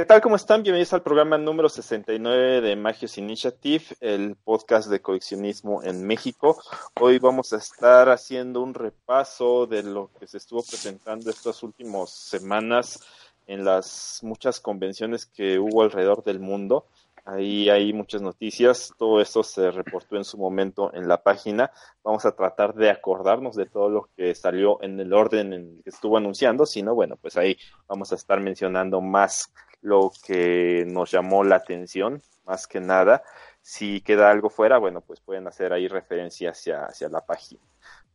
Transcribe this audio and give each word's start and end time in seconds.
¿Qué 0.00 0.06
tal? 0.06 0.22
¿Cómo 0.22 0.36
están? 0.36 0.62
Bienvenidos 0.62 0.94
al 0.94 1.02
programa 1.02 1.36
número 1.36 1.68
69 1.68 2.62
de 2.62 2.74
Magios 2.74 3.18
Initiative, 3.18 3.84
el 4.00 4.34
podcast 4.34 4.88
de 4.88 5.02
coleccionismo 5.02 5.82
en 5.82 6.06
México. 6.06 6.58
Hoy 6.98 7.18
vamos 7.18 7.52
a 7.52 7.58
estar 7.58 8.08
haciendo 8.08 8.62
un 8.62 8.72
repaso 8.72 9.66
de 9.66 9.82
lo 9.82 10.10
que 10.18 10.26
se 10.26 10.38
estuvo 10.38 10.62
presentando 10.62 11.28
estas 11.28 11.62
últimas 11.62 12.08
semanas 12.08 13.04
en 13.46 13.62
las 13.62 14.20
muchas 14.22 14.58
convenciones 14.58 15.26
que 15.26 15.58
hubo 15.58 15.82
alrededor 15.82 16.24
del 16.24 16.40
mundo. 16.40 16.86
Ahí 17.26 17.68
hay 17.68 17.92
muchas 17.92 18.22
noticias, 18.22 18.94
todo 18.96 19.20
esto 19.20 19.42
se 19.42 19.70
reportó 19.70 20.16
en 20.16 20.24
su 20.24 20.38
momento 20.38 20.94
en 20.94 21.08
la 21.08 21.22
página. 21.22 21.72
Vamos 22.02 22.24
a 22.24 22.32
tratar 22.34 22.72
de 22.74 22.88
acordarnos 22.88 23.54
de 23.54 23.66
todo 23.66 23.90
lo 23.90 24.08
que 24.16 24.34
salió 24.34 24.82
en 24.82 24.98
el 24.98 25.12
orden 25.12 25.52
en 25.52 25.82
que 25.82 25.90
estuvo 25.90 26.16
anunciando, 26.16 26.64
si 26.64 26.82
no, 26.82 26.94
bueno, 26.94 27.16
pues 27.20 27.36
ahí 27.36 27.58
vamos 27.86 28.12
a 28.12 28.14
estar 28.14 28.40
mencionando 28.40 29.02
más 29.02 29.52
lo 29.82 30.12
que 30.24 30.84
nos 30.86 31.10
llamó 31.10 31.44
la 31.44 31.56
atención, 31.56 32.22
más 32.44 32.66
que 32.66 32.80
nada. 32.80 33.22
Si 33.62 34.00
queda 34.00 34.30
algo 34.30 34.50
fuera, 34.50 34.78
bueno, 34.78 35.00
pues 35.00 35.20
pueden 35.20 35.46
hacer 35.46 35.72
ahí 35.72 35.88
referencia 35.88 36.50
hacia, 36.50 36.84
hacia 36.84 37.08
la 37.08 37.24
página. 37.24 37.60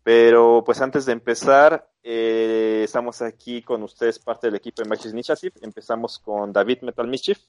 Pero 0.03 0.63
pues 0.63 0.81
antes 0.81 1.05
de 1.05 1.13
empezar, 1.13 1.89
eh, 2.03 2.81
estamos 2.83 3.21
aquí 3.23 3.63
con 3.63 3.81
ustedes, 3.81 4.19
parte 4.19 4.47
del 4.47 4.55
equipo 4.55 4.83
de 4.83 4.89
Magic 4.89 5.11
Initiative. 5.11 5.53
Empezamos 5.61 6.19
con 6.19 6.53
David 6.53 6.81
Metal 6.83 7.07
Mischief. 7.07 7.39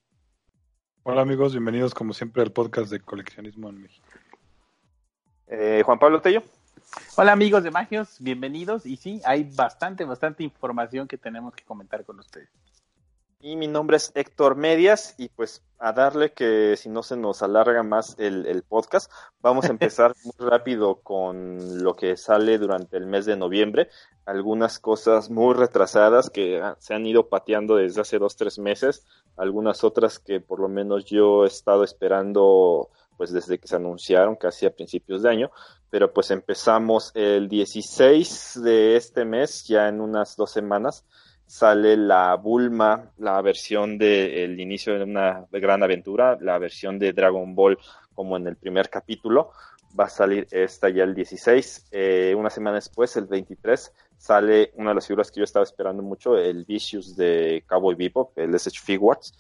Hola 1.03 1.21
amigos, 1.21 1.53
bienvenidos 1.53 1.95
como 1.95 2.15
siempre 2.15 2.43
al 2.43 2.53
podcast 2.53 2.91
de 2.91 3.01
coleccionismo 3.01 3.69
en 3.69 3.83
México. 3.83 4.07
Eh, 5.49 5.83
Juan 5.85 5.99
Pablo 5.99 6.21
Tello. 6.23 6.43
Hola 7.17 7.33
amigos 7.33 7.63
de 7.63 7.71
Magios, 7.71 8.17
bienvenidos. 8.21 8.87
Y 8.87 8.97
sí, 8.97 9.21
hay 9.25 9.45
bastante, 9.45 10.05
bastante 10.05 10.43
información 10.43 11.07
que 11.07 11.19
tenemos 11.19 11.55
que 11.55 11.65
comentar 11.65 12.05
con 12.05 12.19
ustedes. 12.19 12.49
Y 13.47 13.55
mi 13.55 13.69
nombre 13.69 13.97
es 13.97 14.11
Héctor 14.17 14.57
Medias 14.57 15.15
y 15.19 15.29
pues 15.29 15.63
a 15.79 15.93
darle 15.93 16.33
que 16.33 16.77
si 16.77 16.89
no 16.89 17.05
se 17.05 17.17
nos 17.17 17.45
alarga 17.45 17.85
más 17.85 18.17
el, 18.19 18.65
podcast, 18.69 19.09
vamos 19.41 19.67
a 19.67 19.69
empezar 19.69 20.17
muy 20.25 20.49
rápido 20.51 20.97
con 20.97 21.85
lo 21.85 21.95
que 21.95 22.17
sale 22.17 22.59
durante 22.59 22.97
el 22.97 23.07
mes 23.07 23.25
de 23.25 23.37
noviembre. 23.37 23.89
Algunas 24.25 24.81
cosas 24.81 25.31
muy 25.31 25.55
retrasadas 25.55 26.29
que 26.29 26.61
se 26.81 26.95
han 26.95 27.07
ido 27.07 27.29
pateando 27.29 27.77
desde 27.77 28.01
hace 28.01 28.19
dos, 28.19 28.35
tres 28.35 28.59
meses. 28.59 29.07
Algunas 29.37 29.85
otras 29.85 30.19
que 30.19 30.41
por 30.41 30.59
lo 30.59 30.69
menos 30.69 31.05
yo 31.05 31.45
he 31.45 31.47
estado 31.47 31.85
esperando 31.85 32.91
pues 33.17 33.33
desde 33.33 33.61
que 33.61 33.69
se 33.69 33.77
anunciaron 33.77 34.35
casi 34.35 34.67
a 34.67 34.75
principios 34.75 35.23
de 35.23 35.31
año. 35.31 35.53
Pero 35.89 36.13
pues 36.13 36.33
empezamos 36.33 37.13
el 37.15 37.49
16 37.49 38.61
de 38.65 38.97
este 38.97 39.25
mes, 39.25 39.69
ya 39.69 39.87
en 39.87 40.01
unas 40.01 40.35
dos 40.35 40.51
semanas 40.51 41.05
sale 41.47 41.97
la 41.97 42.35
Bulma, 42.35 43.13
la 43.19 43.41
versión 43.41 43.99
del 43.99 44.59
inicio 44.59 44.99
de 44.99 45.05
una 45.05 45.47
gran 45.51 45.83
aventura, 45.83 46.37
la 46.41 46.59
versión 46.59 46.99
de 46.99 47.13
Dragon 47.13 47.55
Ball 47.55 47.79
como 48.15 48.37
en 48.37 48.47
el 48.47 48.57
primer 48.57 48.91
capítulo. 48.91 49.53
Va 49.99 50.05
a 50.05 50.11
salir 50.11 50.47
esta 50.51 50.89
ya 50.89 51.05
el 51.05 51.15
16. 51.15 51.89
Eh, 51.93 52.35
una 52.37 52.51
semana 52.51 52.77
después, 52.77 53.17
el 53.17 53.27
23, 53.27 53.93
sale 54.19 54.73
una 54.75 54.91
de 54.91 54.97
las 54.97 55.07
figuras 55.07 55.31
que 55.31 55.41
yo 55.41 55.45
estaba 55.45 55.65
esperando 55.65 56.03
mucho, 56.03 56.37
el 56.37 56.65
Vicious 56.65 57.17
de 57.17 57.65
Cowboy 57.67 57.95
Bebop, 57.95 58.37
el 58.39 58.55
SH 58.55 58.81
Figuarts. 58.83 59.33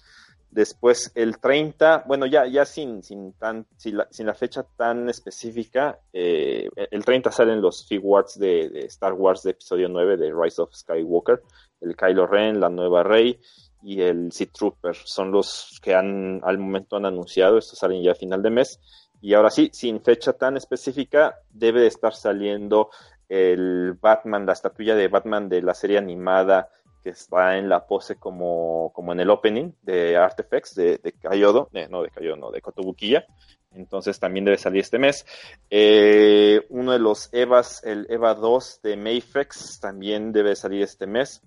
Después 0.56 1.12
el 1.14 1.38
30, 1.38 2.04
bueno, 2.06 2.24
ya, 2.24 2.46
ya 2.46 2.64
sin, 2.64 3.02
sin, 3.02 3.34
tan, 3.34 3.66
sin, 3.76 3.98
la, 3.98 4.34
fecha 4.34 4.64
tan 4.74 5.10
específica, 5.10 6.00
eh, 6.14 6.66
el 6.90 7.04
30 7.04 7.30
salen 7.30 7.60
los 7.60 7.86
Figuarts 7.86 8.38
de, 8.38 8.70
de 8.70 8.86
Star 8.86 9.12
Wars 9.12 9.42
de 9.42 9.50
episodio 9.50 9.90
9 9.90 10.16
de 10.16 10.32
Rise 10.32 10.62
of 10.62 10.74
Skywalker 10.74 11.42
el 11.82 11.94
Kylo 11.94 12.26
Ren, 12.26 12.58
la 12.58 12.70
nueva 12.70 13.02
Rey 13.02 13.38
y 13.82 14.00
el 14.00 14.32
Sea 14.32 14.46
Trooper. 14.50 14.94
Son 14.94 15.30
los 15.30 15.78
que 15.82 15.94
han 15.94 16.40
al 16.42 16.56
momento 16.56 16.96
han 16.96 17.04
anunciado, 17.04 17.58
estos 17.58 17.78
salen 17.78 18.02
ya 18.02 18.12
a 18.12 18.14
final 18.14 18.42
de 18.42 18.48
mes. 18.48 18.80
Y 19.20 19.34
ahora 19.34 19.50
sí, 19.50 19.68
sin 19.74 20.00
fecha 20.00 20.32
tan 20.32 20.56
específica, 20.56 21.36
debe 21.50 21.82
de 21.82 21.88
estar 21.88 22.14
saliendo 22.14 22.88
el 23.28 23.92
Batman, 24.00 24.46
la 24.46 24.54
estatuilla 24.54 24.94
de 24.94 25.08
Batman 25.08 25.50
de 25.50 25.60
la 25.60 25.74
serie 25.74 25.98
animada 25.98 26.70
que 27.06 27.10
está 27.10 27.56
en 27.56 27.68
la 27.68 27.86
pose 27.86 28.16
como, 28.16 28.90
como 28.92 29.12
en 29.12 29.20
el 29.20 29.30
opening 29.30 29.70
de 29.82 30.16
Artifacts 30.16 30.74
de, 30.74 30.98
de 30.98 31.12
Kayodo, 31.12 31.70
no 31.88 32.02
de 32.02 32.10
Kayodo, 32.10 32.34
no, 32.36 32.50
de 32.50 32.60
Kotobukiya. 32.60 33.24
Entonces 33.70 34.18
también 34.18 34.44
debe 34.44 34.58
salir 34.58 34.80
este 34.80 34.98
mes. 34.98 35.24
Eh, 35.70 36.66
uno 36.68 36.90
de 36.90 36.98
los 36.98 37.32
EVAs, 37.32 37.84
el 37.84 38.08
EVA 38.10 38.34
2 38.34 38.80
de 38.82 38.96
Mayfex, 38.96 39.78
también 39.78 40.32
debe 40.32 40.56
salir 40.56 40.82
este 40.82 41.06
mes. 41.06 41.42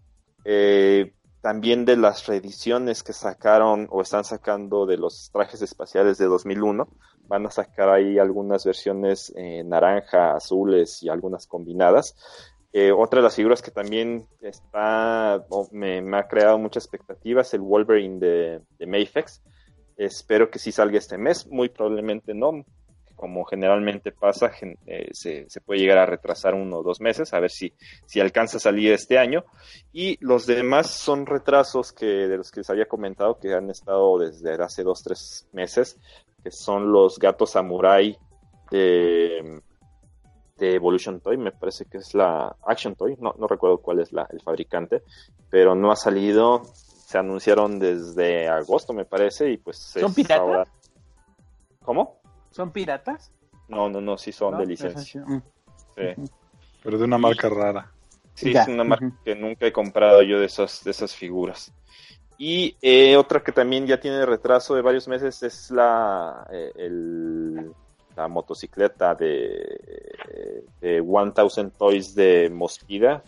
Eh, 0.45 1.11
también 1.41 1.83
de 1.83 1.97
las 1.97 2.25
reediciones 2.25 3.03
que 3.03 3.11
sacaron 3.11 3.89
o 3.91 4.01
están 4.01 4.23
sacando 4.23 4.85
de 4.85 4.95
los 4.95 5.29
trajes 5.33 5.61
espaciales 5.61 6.17
de 6.17 6.27
2001. 6.27 6.87
Van 7.27 7.45
a 7.47 7.51
sacar 7.51 7.89
ahí 7.89 8.17
algunas 8.17 8.63
versiones 8.63 9.33
eh, 9.35 9.61
naranja, 9.65 10.37
azules 10.37 11.03
y 11.03 11.09
algunas 11.09 11.47
combinadas. 11.47 12.15
Eh, 12.71 12.91
otra 12.91 13.19
de 13.19 13.23
las 13.23 13.35
figuras 13.35 13.61
que 13.61 13.71
también 13.71 14.27
está 14.41 15.43
me, 15.71 16.17
ha 16.17 16.27
creado 16.27 16.59
mucha 16.59 16.79
expectativa 16.79 17.41
es 17.41 17.53
el 17.53 17.61
Wolverine 17.61 18.19
de, 18.19 18.61
de 18.77 18.87
Mayfex. 18.87 19.41
Espero 19.97 20.49
que 20.49 20.59
sí 20.59 20.71
salga 20.71 20.97
este 20.97 21.17
mes, 21.17 21.47
muy 21.47 21.69
probablemente 21.69 22.33
no, 22.33 22.63
como 23.19 23.43
generalmente 23.43 24.13
pasa, 24.13 24.49
eh, 24.85 25.09
se, 25.11 25.45
puede 25.65 25.81
llegar 25.81 25.97
a 25.97 26.05
retrasar 26.05 26.55
uno 26.55 26.77
o 26.77 26.83
dos 26.83 27.01
meses, 27.01 27.33
a 27.33 27.41
ver 27.41 27.51
si, 27.51 27.73
si 28.05 28.21
alcanza 28.21 28.57
a 28.57 28.59
salir 28.61 28.93
este 28.93 29.17
año. 29.17 29.43
Y 29.91 30.17
los 30.21 30.45
demás 30.45 30.89
son 30.89 31.25
retrasos 31.25 31.91
que, 31.91 32.05
de 32.05 32.37
los 32.37 32.49
que 32.49 32.61
les 32.61 32.69
había 32.69 32.85
comentado 32.85 33.37
que 33.37 33.53
han 33.53 33.69
estado 33.69 34.19
desde 34.19 34.53
hace 34.63 34.83
dos, 34.83 35.03
tres 35.03 35.49
meses, 35.51 35.99
que 36.41 36.49
son 36.49 36.93
los 36.93 37.19
gatos 37.19 37.51
samurai 37.51 38.17
de, 38.71 39.61
de 40.59 40.75
Evolution 40.75 41.19
Toy, 41.19 41.37
me 41.37 41.51
parece 41.51 41.85
que 41.85 41.97
es 41.97 42.13
la 42.13 42.55
Action 42.65 42.95
Toy, 42.95 43.15
no, 43.19 43.33
no 43.37 43.47
recuerdo 43.47 43.77
cuál 43.79 43.99
es 43.99 44.11
la, 44.11 44.27
el 44.31 44.41
fabricante, 44.41 45.03
pero 45.49 45.75
no 45.75 45.91
ha 45.91 45.95
salido, 45.95 46.63
se 46.73 47.17
anunciaron 47.17 47.79
desde 47.79 48.47
agosto, 48.47 48.93
me 48.93 49.05
parece, 49.05 49.51
y 49.51 49.57
pues... 49.57 49.77
¿Son 49.77 50.13
piratas? 50.13 50.67
¿Cómo? 51.83 52.19
¿Son 52.51 52.71
piratas? 52.71 53.31
No, 53.67 53.89
no, 53.89 54.01
no, 54.01 54.17
sí 54.17 54.31
son 54.31 54.57
de 54.57 54.65
licencia. 54.65 55.23
Mm. 55.25 55.41
Sí. 55.95 56.31
Pero 56.83 56.97
de 56.97 57.03
una 57.03 57.17
marca 57.17 57.49
rara. 57.49 57.91
Sí, 58.33 58.51
es 58.51 58.67
una 58.67 58.83
marca 58.83 59.11
que 59.23 59.35
nunca 59.35 59.65
he 59.65 59.71
comprado 59.71 60.21
yo 60.21 60.39
de 60.39 60.45
esas, 60.45 60.83
de 60.83 60.91
esas 60.91 61.15
figuras. 61.15 61.73
Y 62.37 62.77
eh, 62.81 63.17
otra 63.17 63.43
que 63.43 63.51
también 63.51 63.85
ya 63.85 63.99
tiene 63.99 64.25
retraso 64.25 64.73
de 64.73 64.81
varios 64.81 65.09
meses 65.09 65.43
es 65.43 65.71
la, 65.71 66.47
eh, 66.51 66.71
el, 66.77 67.71
la 68.15 68.27
motocicleta 68.27 69.15
de, 69.15 70.65
de 70.81 71.01
1000 71.01 71.71
Toys 71.77 72.15
de 72.15 72.49
Mosquida, 72.49 73.23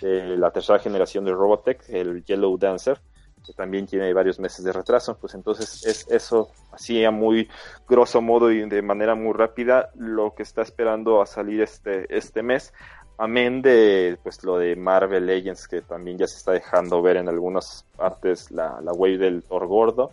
la 0.00 0.50
tercera 0.50 0.78
generación 0.78 1.24
de 1.24 1.32
Robotech, 1.32 1.88
el 1.88 2.24
Yellow 2.24 2.56
Dancer 2.58 3.00
que 3.46 3.52
también 3.52 3.86
tiene 3.86 4.12
varios 4.12 4.40
meses 4.40 4.64
de 4.64 4.72
retraso, 4.72 5.16
pues 5.16 5.34
entonces 5.34 5.86
es 5.86 6.06
eso, 6.10 6.50
así 6.72 7.04
a 7.04 7.12
muy 7.12 7.48
grosso 7.88 8.20
modo 8.20 8.50
y 8.50 8.68
de 8.68 8.82
manera 8.82 9.14
muy 9.14 9.32
rápida, 9.32 9.90
lo 9.94 10.34
que 10.34 10.42
está 10.42 10.62
esperando 10.62 11.22
a 11.22 11.26
salir 11.26 11.62
este, 11.62 12.06
este 12.14 12.42
mes, 12.42 12.74
amén 13.18 13.62
de 13.62 14.18
pues 14.22 14.42
lo 14.42 14.58
de 14.58 14.74
Marvel 14.74 15.26
Legends, 15.26 15.68
que 15.68 15.80
también 15.80 16.18
ya 16.18 16.26
se 16.26 16.38
está 16.38 16.52
dejando 16.52 17.00
ver 17.02 17.18
en 17.18 17.28
algunas 17.28 17.86
partes 17.96 18.50
la, 18.50 18.80
la 18.82 18.92
wave 18.92 19.18
del 19.18 19.44
Thor 19.44 19.66
gordo, 19.68 20.10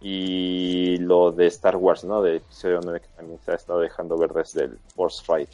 y 0.00 0.98
lo 0.98 1.32
de 1.32 1.46
Star 1.46 1.76
Wars, 1.76 2.04
¿no? 2.04 2.22
De 2.22 2.36
episodio 2.36 2.80
9, 2.82 3.00
que 3.00 3.08
también 3.16 3.38
se 3.44 3.52
ha 3.52 3.54
estado 3.54 3.80
dejando 3.80 4.16
ver 4.18 4.32
desde 4.32 4.64
el 4.64 4.78
Force 4.94 5.22
Fight. 5.24 5.50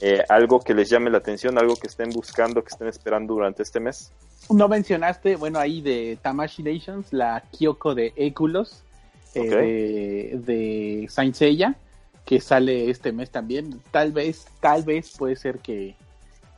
Eh, 0.00 0.22
algo 0.28 0.60
que 0.60 0.74
les 0.74 0.90
llame 0.90 1.10
la 1.10 1.18
atención, 1.18 1.56
algo 1.58 1.76
que 1.76 1.86
estén 1.86 2.10
buscando, 2.10 2.62
que 2.62 2.68
estén 2.68 2.88
esperando 2.88 3.34
durante 3.34 3.62
este 3.62 3.80
mes. 3.80 4.12
No 4.50 4.68
mencionaste, 4.68 5.36
bueno, 5.36 5.58
ahí 5.58 5.80
de 5.80 6.18
Tamashi 6.20 6.62
Nations, 6.62 7.12
la 7.12 7.42
Kyoko 7.50 7.94
de 7.94 8.12
Eculos, 8.16 8.82
eh, 9.34 9.42
de, 9.48 10.38
de 10.38 11.08
Saint 11.08 11.34
Seiya, 11.34 11.76
que 12.24 12.40
sale 12.40 12.90
este 12.90 13.12
mes 13.12 13.30
también. 13.30 13.80
Tal 13.90 14.12
vez, 14.12 14.46
tal 14.60 14.82
vez 14.82 15.16
puede 15.16 15.36
ser 15.36 15.60
que, 15.60 15.94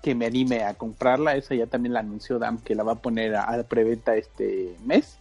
que 0.02 0.14
me 0.14 0.26
anime 0.26 0.64
a 0.64 0.74
comprarla. 0.74 1.36
Esa 1.36 1.54
ya 1.54 1.66
también 1.66 1.92
la 1.92 2.00
anunció 2.00 2.38
Dam, 2.38 2.58
que 2.58 2.74
la 2.74 2.82
va 2.82 2.92
a 2.92 3.00
poner 3.00 3.36
a, 3.36 3.44
a 3.44 3.62
preventa 3.62 4.16
este 4.16 4.74
mes. 4.84 5.16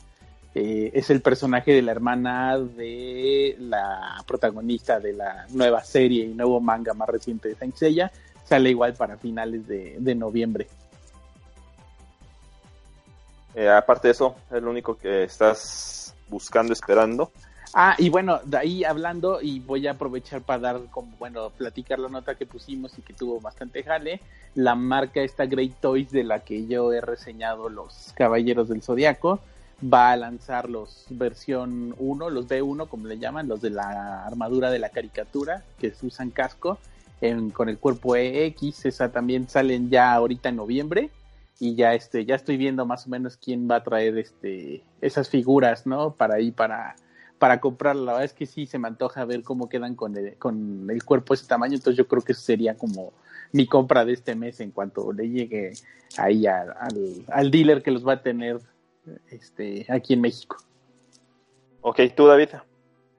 Eh, 0.59 0.89
es 0.91 1.11
el 1.11 1.21
personaje 1.21 1.71
de 1.71 1.83
la 1.83 1.91
hermana 1.91 2.57
de 2.57 3.55
la 3.59 4.23
protagonista 4.25 4.99
de 4.99 5.13
la 5.13 5.45
nueva 5.49 5.83
serie 5.83 6.25
y 6.25 6.33
nuevo 6.33 6.59
manga 6.59 6.95
más 6.95 7.07
reciente 7.07 7.49
de 7.49 7.55
Saint 7.55 7.75
Seiya. 7.75 8.11
Sale 8.43 8.71
igual 8.71 8.95
para 8.95 9.17
finales 9.17 9.67
de, 9.67 10.15
noviembre. 10.15 10.67
Eh, 13.53 13.69
aparte 13.69 14.07
de 14.07 14.13
eso, 14.13 14.35
es 14.51 14.63
lo 14.63 14.71
único 14.71 14.97
que 14.97 15.25
estás 15.25 16.15
buscando, 16.27 16.73
esperando. 16.73 17.31
Ah, 17.75 17.93
y 17.99 18.09
bueno, 18.09 18.39
de 18.43 18.57
ahí 18.57 18.83
hablando, 18.83 19.39
y 19.39 19.59
voy 19.59 19.85
a 19.85 19.91
aprovechar 19.91 20.41
para 20.41 20.59
dar, 20.59 20.81
como, 20.89 21.15
bueno, 21.19 21.51
platicar 21.51 21.99
la 21.99 22.09
nota 22.09 22.33
que 22.33 22.47
pusimos 22.47 22.97
y 22.97 23.03
que 23.03 23.13
tuvo 23.13 23.39
bastante 23.39 23.83
jale, 23.83 24.21
la 24.55 24.73
marca 24.73 25.21
esta 25.21 25.45
Great 25.45 25.73
Toys 25.79 26.09
de 26.09 26.23
la 26.23 26.39
que 26.39 26.65
yo 26.65 26.93
he 26.93 27.01
reseñado 27.01 27.69
los 27.69 28.11
Caballeros 28.15 28.69
del 28.69 28.81
Zodiaco, 28.81 29.39
va 29.81 30.11
a 30.11 30.17
lanzar 30.17 30.69
los 30.69 31.05
versión 31.09 31.93
1, 31.99 32.29
los 32.29 32.47
B1 32.47 32.87
como 32.87 33.07
le 33.07 33.19
llaman, 33.19 33.47
los 33.47 33.61
de 33.61 33.69
la 33.69 34.25
armadura 34.25 34.71
de 34.71 34.79
la 34.79 34.89
caricatura, 34.89 35.63
que 35.79 35.93
usan 36.01 36.31
casco 36.31 36.79
con 37.53 37.69
el 37.69 37.79
cuerpo 37.79 38.15
EX, 38.15 38.85
esa 38.85 39.11
también 39.11 39.49
salen 39.49 39.89
ya 39.89 40.13
ahorita 40.13 40.49
en 40.49 40.55
noviembre 40.55 41.09
y 41.59 41.73
ya 41.73 41.95
este 41.95 42.25
ya 42.25 42.35
estoy 42.35 42.57
viendo 42.57 42.85
más 42.85 43.07
o 43.07 43.09
menos 43.09 43.37
quién 43.37 43.67
va 43.69 43.77
a 43.77 43.83
traer 43.83 44.17
este 44.17 44.83
esas 45.01 45.27
figuras, 45.27 45.87
¿no? 45.87 46.11
Para 46.11 46.35
ahí 46.35 46.51
para 46.51 46.95
para 47.39 47.59
comprarla. 47.59 48.03
La 48.03 48.11
verdad 48.13 48.25
es 48.25 48.33
que 48.33 48.45
sí 48.45 48.67
se 48.67 48.77
me 48.77 48.87
antoja 48.87 49.25
ver 49.25 49.43
cómo 49.43 49.67
quedan 49.69 49.95
con 49.95 50.15
el, 50.15 50.35
con 50.37 50.87
el 50.89 51.03
cuerpo 51.03 51.33
ese 51.33 51.47
tamaño, 51.47 51.75
entonces 51.75 51.97
yo 51.97 52.07
creo 52.07 52.21
que 52.21 52.33
eso 52.33 52.41
sería 52.41 52.75
como 52.75 53.13
mi 53.51 53.65
compra 53.65 54.05
de 54.05 54.13
este 54.13 54.35
mes 54.35 54.59
en 54.59 54.71
cuanto 54.71 55.11
le 55.11 55.29
llegue 55.29 55.71
ahí 56.17 56.45
al, 56.45 56.75
al 57.29 57.51
dealer 57.51 57.81
que 57.81 57.91
los 57.91 58.07
va 58.07 58.13
a 58.13 58.21
tener 58.21 58.59
este 59.29 59.85
aquí 59.89 60.13
en 60.13 60.21
México. 60.21 60.57
Ok, 61.81 62.01
tú 62.15 62.25
David. 62.27 62.49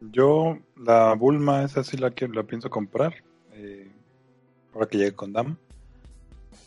Yo 0.01 0.59
la 0.77 1.15
Bulma 1.15 1.65
esa 1.65 1.83
sí 1.83 1.97
la 1.97 2.11
que 2.11 2.29
la 2.29 2.43
pienso 2.45 2.71
comprar 2.71 3.15
eh, 3.53 3.91
ahora 4.75 4.87
que 4.87 4.99
llegue 4.99 5.15
con 5.15 5.33
Dam. 5.33 5.57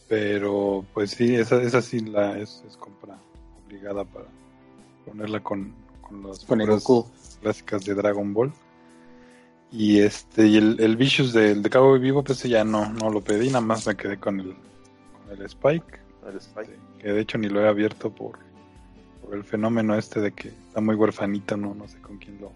Pero 0.07 0.85
pues 0.93 1.11
sí, 1.11 1.35
esa, 1.35 1.61
esa 1.61 1.81
sí 1.81 2.01
la 2.01 2.37
es, 2.37 2.63
compra 2.79 3.17
obligada 3.63 4.03
para 4.03 4.25
ponerla 5.05 5.41
con, 5.41 5.73
con 6.01 6.23
las 6.23 6.45
clásicas 7.41 7.85
de 7.85 7.95
Dragon 7.95 8.33
Ball. 8.33 8.51
Y 9.71 9.99
este, 10.01 10.47
y 10.47 10.57
el, 10.57 10.77
el 10.81 10.97
Vicious 10.97 11.31
del 11.31 11.63
de 11.63 11.69
Cabo 11.69 11.97
Vivo, 11.97 12.23
pues 12.23 12.43
ya 12.43 12.65
no, 12.65 12.89
no 12.89 13.09
lo 13.09 13.21
pedí, 13.21 13.47
nada 13.47 13.61
más 13.61 13.87
me 13.87 13.95
quedé 13.95 14.17
con 14.17 14.41
el, 14.41 14.53
con 14.53 15.31
el 15.31 15.45
Spike. 15.45 15.99
El 16.27 16.35
Spike. 16.35 16.77
que 16.99 17.13
de 17.13 17.21
hecho 17.21 17.37
ni 17.37 17.47
lo 17.47 17.61
he 17.61 17.67
abierto 17.69 18.13
por, 18.13 18.37
por 19.31 19.37
el 19.37 19.45
fenómeno 19.45 19.95
este 19.95 20.19
de 20.19 20.33
que 20.33 20.49
está 20.49 20.81
muy 20.81 20.93
huerfanito, 20.93 21.55
no, 21.55 21.73
no 21.73 21.87
sé 21.87 22.01
con 22.01 22.17
quién 22.17 22.37
lo, 22.41 22.51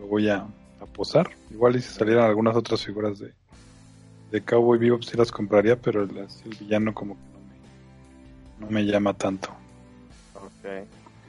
lo 0.00 0.08
voy 0.08 0.28
a, 0.28 0.38
a 0.38 0.86
posar. 0.92 1.30
Igual 1.52 1.76
y 1.76 1.80
si 1.80 1.94
salieran 1.94 2.24
algunas 2.24 2.56
otras 2.56 2.84
figuras 2.84 3.20
de, 3.20 3.32
de 4.32 4.40
Cowboy 4.40 4.80
Vivo, 4.80 5.00
sí 5.00 5.16
las 5.16 5.30
compraría, 5.30 5.80
pero 5.80 6.02
el, 6.02 6.10
el 6.18 6.56
villano 6.58 6.92
como 6.92 7.14
que 7.14 7.20
no 7.20 7.38
me, 7.38 8.66
no 8.66 8.70
me 8.72 8.84
llama 8.84 9.14
tanto. 9.14 9.50
Ok. 10.34 10.88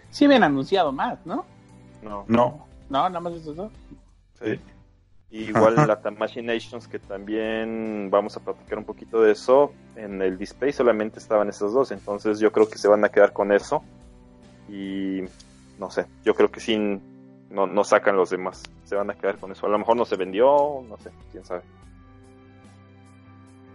Sí 0.10 0.26
habían 0.26 0.42
anunciado 0.42 0.92
más, 0.92 1.24
¿no? 1.24 1.46
No. 2.02 2.26
No. 2.28 2.66
No, 2.90 3.10
nada 3.10 3.20
más 3.20 3.34
eso. 3.34 3.70
Sí. 4.42 4.60
Igual 5.30 5.76
la 5.76 6.02
Nations, 6.42 6.88
que 6.88 6.98
también 6.98 8.10
vamos 8.10 8.36
a 8.38 8.40
platicar 8.40 8.80
un 8.80 8.86
poquito 8.86 9.22
de 9.22 9.34
eso. 9.34 9.72
En 9.96 10.20
el 10.20 10.36
display 10.36 10.74
solamente 10.74 11.20
estaban 11.20 11.48
esos 11.48 11.74
dos, 11.74 11.92
entonces 11.92 12.40
yo 12.40 12.52
creo 12.52 12.68
que 12.68 12.80
se 12.80 12.88
van 12.88 13.06
a 13.06 13.10
quedar 13.10 13.34
con 13.34 13.52
eso. 13.52 13.84
Y 14.70 15.22
no 15.80 15.90
sé, 15.90 16.06
yo 16.24 16.36
creo 16.36 16.52
que 16.52 16.60
sin 16.60 17.02
no, 17.50 17.68
no 17.68 17.84
sacan 17.84 18.16
los 18.16 18.30
demás. 18.30 18.64
Se 18.86 18.96
van 18.96 19.10
a 19.10 19.16
quedar 19.16 19.38
con 19.38 19.52
eso. 19.52 19.66
A 19.66 19.70
lo 19.70 19.78
mejor 19.78 19.98
no 19.98 20.06
se 20.06 20.16
vendió, 20.16 20.84
no 20.88 20.98
sé, 20.98 21.12
quién 21.32 21.46
sabe. 21.46 21.62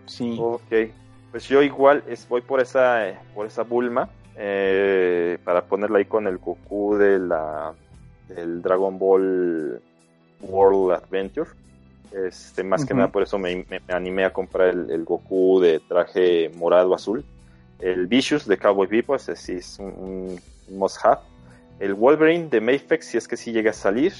Sí. 0.06 0.36
Ok, 0.38 0.90
pues 1.30 1.48
yo 1.48 1.62
igual 1.62 2.04
es, 2.06 2.28
voy 2.28 2.42
por 2.42 2.60
esa, 2.60 3.20
por 3.34 3.46
esa 3.46 3.62
Bulma. 3.62 4.08
Eh, 4.36 5.38
para 5.44 5.66
ponerla 5.66 5.98
ahí 5.98 6.06
con 6.06 6.26
el 6.26 6.38
Goku 6.38 6.96
de 6.96 7.18
la 7.18 7.74
del 8.28 8.62
Dragon 8.62 8.98
Ball 8.98 9.80
World 10.40 10.92
Adventure. 10.92 11.50
Este, 12.12 12.62
más 12.62 12.84
que 12.84 12.92
nada 12.92 13.08
por 13.08 13.22
eso 13.22 13.38
me, 13.38 13.64
animé 13.88 14.24
a 14.24 14.32
comprar 14.32 14.68
el, 14.68 15.04
Goku 15.04 15.60
de 15.60 15.80
traje 15.80 16.50
morado 16.56 16.94
azul. 16.94 17.24
El 17.78 18.06
Vicious 18.06 18.46
de 18.46 18.58
Cowboy 18.58 18.86
Bebop, 18.86 19.16
ese 19.16 19.34
sí 19.34 19.52
es 19.54 19.78
un, 19.78 20.38
must 20.68 21.04
have. 21.04 21.20
El 21.78 21.94
Wolverine 21.94 22.48
de 22.48 22.60
Mayfex, 22.60 23.06
si 23.06 23.18
es 23.18 23.26
que 23.26 23.36
sí 23.36 23.52
llega 23.52 23.70
a 23.70 23.74
salir. 23.74 24.12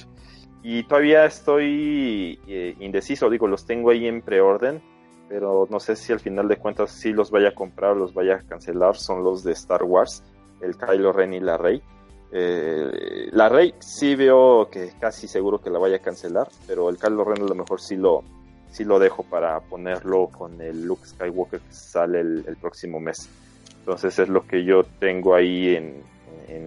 Y 0.62 0.84
todavía 0.84 1.24
estoy 1.24 2.38
eh, 2.46 2.76
indeciso, 2.78 3.28
digo, 3.28 3.48
los 3.48 3.66
tengo 3.66 3.90
ahí 3.90 4.06
en 4.06 4.22
preorden, 4.22 4.80
pero 5.28 5.66
no 5.70 5.80
sé 5.80 5.96
si 5.96 6.12
al 6.12 6.20
final 6.20 6.46
de 6.46 6.56
cuentas 6.56 6.92
sí 6.92 7.12
los 7.12 7.30
vaya 7.30 7.48
a 7.48 7.54
comprar 7.54 7.92
o 7.92 7.94
los 7.96 8.14
vaya 8.14 8.36
a 8.36 8.42
cancelar. 8.42 8.96
Son 8.96 9.24
los 9.24 9.42
de 9.42 9.52
Star 9.52 9.82
Wars, 9.82 10.22
el 10.60 10.76
Kylo 10.76 11.12
Ren 11.12 11.34
y 11.34 11.40
la 11.40 11.56
Rey. 11.56 11.82
Eh, 12.34 13.28
la 13.32 13.48
Rey 13.48 13.74
sí 13.80 14.14
veo 14.14 14.68
que 14.70 14.92
casi 14.98 15.28
seguro 15.28 15.60
que 15.60 15.68
la 15.68 15.78
vaya 15.78 15.96
a 15.96 15.98
cancelar, 15.98 16.48
pero 16.66 16.88
el 16.88 16.96
Carlos 16.96 17.26
Ren 17.26 17.42
a 17.42 17.48
lo 17.48 17.54
mejor 17.54 17.80
sí 17.80 17.96
lo, 17.96 18.24
sí 18.70 18.84
lo 18.84 18.98
dejo 18.98 19.22
para 19.22 19.60
ponerlo 19.60 20.28
con 20.28 20.60
el 20.60 20.84
Luke 20.84 21.06
Skywalker 21.06 21.60
que 21.60 21.72
sale 21.72 22.20
el, 22.20 22.56
próximo 22.60 23.00
mes. 23.00 23.28
Entonces 23.80 24.18
es 24.18 24.28
lo 24.28 24.46
que 24.46 24.64
yo 24.64 24.82
tengo 24.98 25.34
ahí 25.34 25.76
en, 25.76 26.02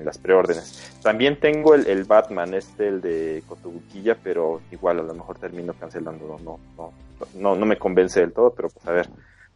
las 0.04 0.18
preórdenes. 0.18 0.98
También 1.02 1.40
tengo 1.40 1.76
el, 1.76 2.04
Batman, 2.06 2.54
este, 2.54 2.88
el 2.88 3.02
de 3.02 3.44
Cotobuquilla, 3.48 4.18
pero 4.22 4.62
igual 4.72 5.00
a 5.00 5.04
lo 5.04 5.14
mejor 5.14 5.38
termino 5.38 5.74
cancelándolo. 5.74 6.40
No, 6.40 6.60
no, 6.78 6.94
no, 7.36 7.56
no 7.56 7.66
me 7.66 7.78
convence 7.78 8.20
del 8.20 8.34
todo, 8.34 8.54
pero 8.54 8.70
pues 8.70 8.86
a 8.88 8.92
ver, 8.92 9.10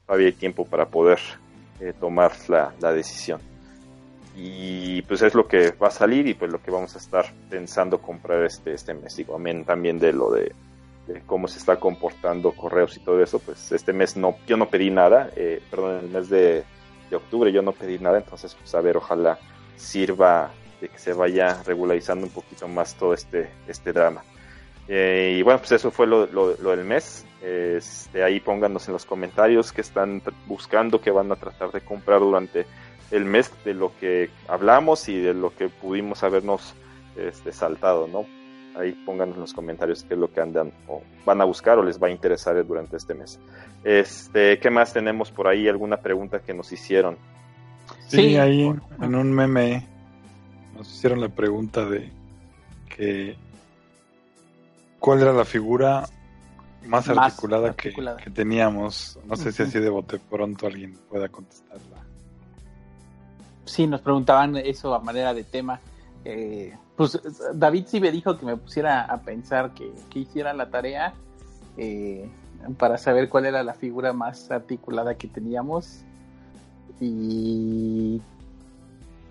todavía 0.06 0.28
hay 0.28 0.34
tiempo 0.34 0.66
para 0.66 0.88
poder 0.88 1.20
eh, 1.80 1.94
tomar 2.00 2.32
la, 2.48 2.74
la 2.80 2.94
decisión 2.94 3.42
y 4.42 5.02
pues 5.04 5.22
es 5.22 5.34
lo 5.34 5.48
que 5.48 5.72
va 5.72 5.88
a 5.88 5.92
salir 5.92 6.28
y 6.28 6.34
pues 6.34 6.52
lo 6.52 6.62
que 6.62 6.72
vamos 6.72 6.96
a 6.96 7.00
estar 7.00 7.26
pensando 7.50 8.00
comprar 8.00 8.44
este, 8.46 8.74
este 8.74 8.94
mes. 8.94 9.16
Digo, 9.16 9.36
amén 9.36 9.66
también 9.66 10.00
de 10.00 10.14
lo 10.14 10.32
de, 10.32 10.54
cómo 11.26 11.48
se 11.48 11.58
está 11.58 11.78
comportando 11.78 12.52
correos 12.52 12.96
y 12.96 13.00
todo 13.00 13.22
eso, 13.22 13.40
pues 13.40 13.72
este 13.72 13.94
mes 13.94 14.16
no, 14.16 14.38
yo 14.48 14.58
no 14.58 14.70
pedí 14.70 14.92
nada, 14.92 15.32
eh, 15.36 15.62
perdón, 15.70 16.00
en 16.00 16.06
el 16.06 16.12
mes 16.12 16.30
de, 16.30 16.64
octubre 17.12 17.52
yo 17.52 17.64
no 17.64 17.72
pedí 17.72 17.98
nada, 17.98 18.20
entonces 18.20 18.54
pues 18.54 18.74
a 18.76 18.82
ver, 18.82 18.98
ojalá 18.98 19.40
sirva 19.80 20.52
de 20.82 20.90
que 20.90 21.00
se 21.00 21.14
vaya 21.14 21.62
regularizando 21.64 22.26
un 22.26 22.32
poquito 22.32 22.68
más 22.68 22.96
todo 22.96 23.14
este, 23.14 23.50
este 23.68 23.92
drama. 23.92 24.24
Eh, 24.88 25.38
y 25.40 25.42
bueno, 25.42 25.60
pues 25.60 25.72
eso 25.74 25.92
fue 25.92 26.08
lo, 26.08 26.26
lo, 26.28 26.56
del 26.56 26.84
mes. 26.84 27.26
Este, 27.42 28.24
ahí 28.24 28.40
pónganos 28.40 28.88
en 28.88 28.94
los 28.94 29.06
comentarios 29.06 29.72
que 29.72 29.82
están 29.82 30.22
buscando, 30.48 31.00
que 31.00 31.12
van 31.12 31.32
a 31.32 31.36
tratar 31.36 31.72
de 31.72 31.82
comprar 31.82 32.20
durante 32.20 32.66
el 33.12 33.26
mes 33.26 33.52
de 33.64 33.74
lo 33.74 33.92
que 34.00 34.30
hablamos 34.48 35.08
y 35.10 35.20
de 35.20 35.34
lo 35.34 35.56
que 35.56 35.70
pudimos 35.70 36.24
habernos 36.24 36.76
este, 37.16 37.52
saltado, 37.52 38.08
¿no? 38.08 38.26
Ahí 38.80 38.94
pónganos 39.06 39.36
en 39.36 39.42
los 39.42 39.54
comentarios 39.54 40.04
qué 40.04 40.14
es 40.14 40.20
lo 40.20 40.32
que 40.32 40.42
andan 40.42 40.72
o 40.88 41.02
van 41.26 41.42
a 41.42 41.44
buscar 41.44 41.80
o 41.80 41.84
les 41.84 42.02
va 42.02 42.08
a 42.08 42.12
interesar 42.12 42.66
durante 42.66 42.98
este 42.98 43.14
mes. 43.14 43.40
Este, 43.84 44.60
¿qué 44.60 44.70
más 44.70 44.94
tenemos 44.94 45.32
por 45.32 45.48
ahí? 45.48 45.68
¿Alguna 45.68 45.98
pregunta 45.98 46.40
que 46.40 46.54
nos 46.54 46.72
hicieron? 46.72 47.18
Sí, 48.10 48.38
ahí 48.38 48.74
en 49.02 49.16
un 49.16 49.32
meme 49.32 49.88
nos 50.76 50.92
hicieron 50.92 51.22
la 51.22 51.30
pregunta 51.30 51.86
de 51.86 52.12
que 52.90 53.38
cuál 55.00 55.22
era 55.22 55.32
la 55.32 55.46
figura 55.46 56.08
más, 56.88 57.08
articulada, 57.10 57.76
Que, 57.76 57.94
que, 57.94 58.30
teníamos. 58.32 59.20
No 59.26 59.36
sé 59.36 59.52
si 59.52 59.64
así 59.64 59.80
de 59.80 59.90
bote 59.90 60.18
pronto 60.18 60.66
alguien 60.66 60.98
pueda 61.10 61.30
contestarla. 61.30 61.98
Sí, 63.66 63.86
nos 63.86 64.02
preguntaban 64.02 64.58
eso 64.58 64.94
a 64.96 65.00
manera 65.00 65.34
de 65.34 65.44
tema. 65.44 65.80
Eh, 66.26 66.76
pues 66.96 67.20
David 67.54 67.86
sí 67.88 68.00
me 68.00 68.12
dijo 68.12 68.38
que 68.38 68.46
me 68.46 68.58
pusiera 68.58 69.04
a 69.04 69.22
pensar 69.22 69.74
que, 69.74 69.92
hiciera 70.20 70.54
la 70.54 70.70
tarea 70.70 71.14
eh, 71.78 72.30
para 72.78 72.98
saber 72.98 73.30
cuál 73.30 73.46
era 73.46 73.64
la 73.64 73.74
figura 73.74 74.12
más 74.14 74.50
articulada 74.50 75.16
que 75.16 75.28
teníamos. 75.28 76.04
Y 77.00 78.22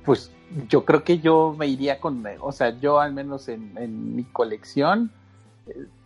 pues 0.05 0.31
yo 0.69 0.85
creo 0.85 1.05
que 1.05 1.19
yo 1.19 1.55
me 1.59 1.67
iría 1.67 2.01
con, 2.01 2.25
o 2.41 2.53
sea, 2.53 2.79
yo 2.79 3.01
al 3.01 3.13
menos 3.13 3.49
en, 3.49 4.15
mi 4.17 4.25
colección, 4.25 5.11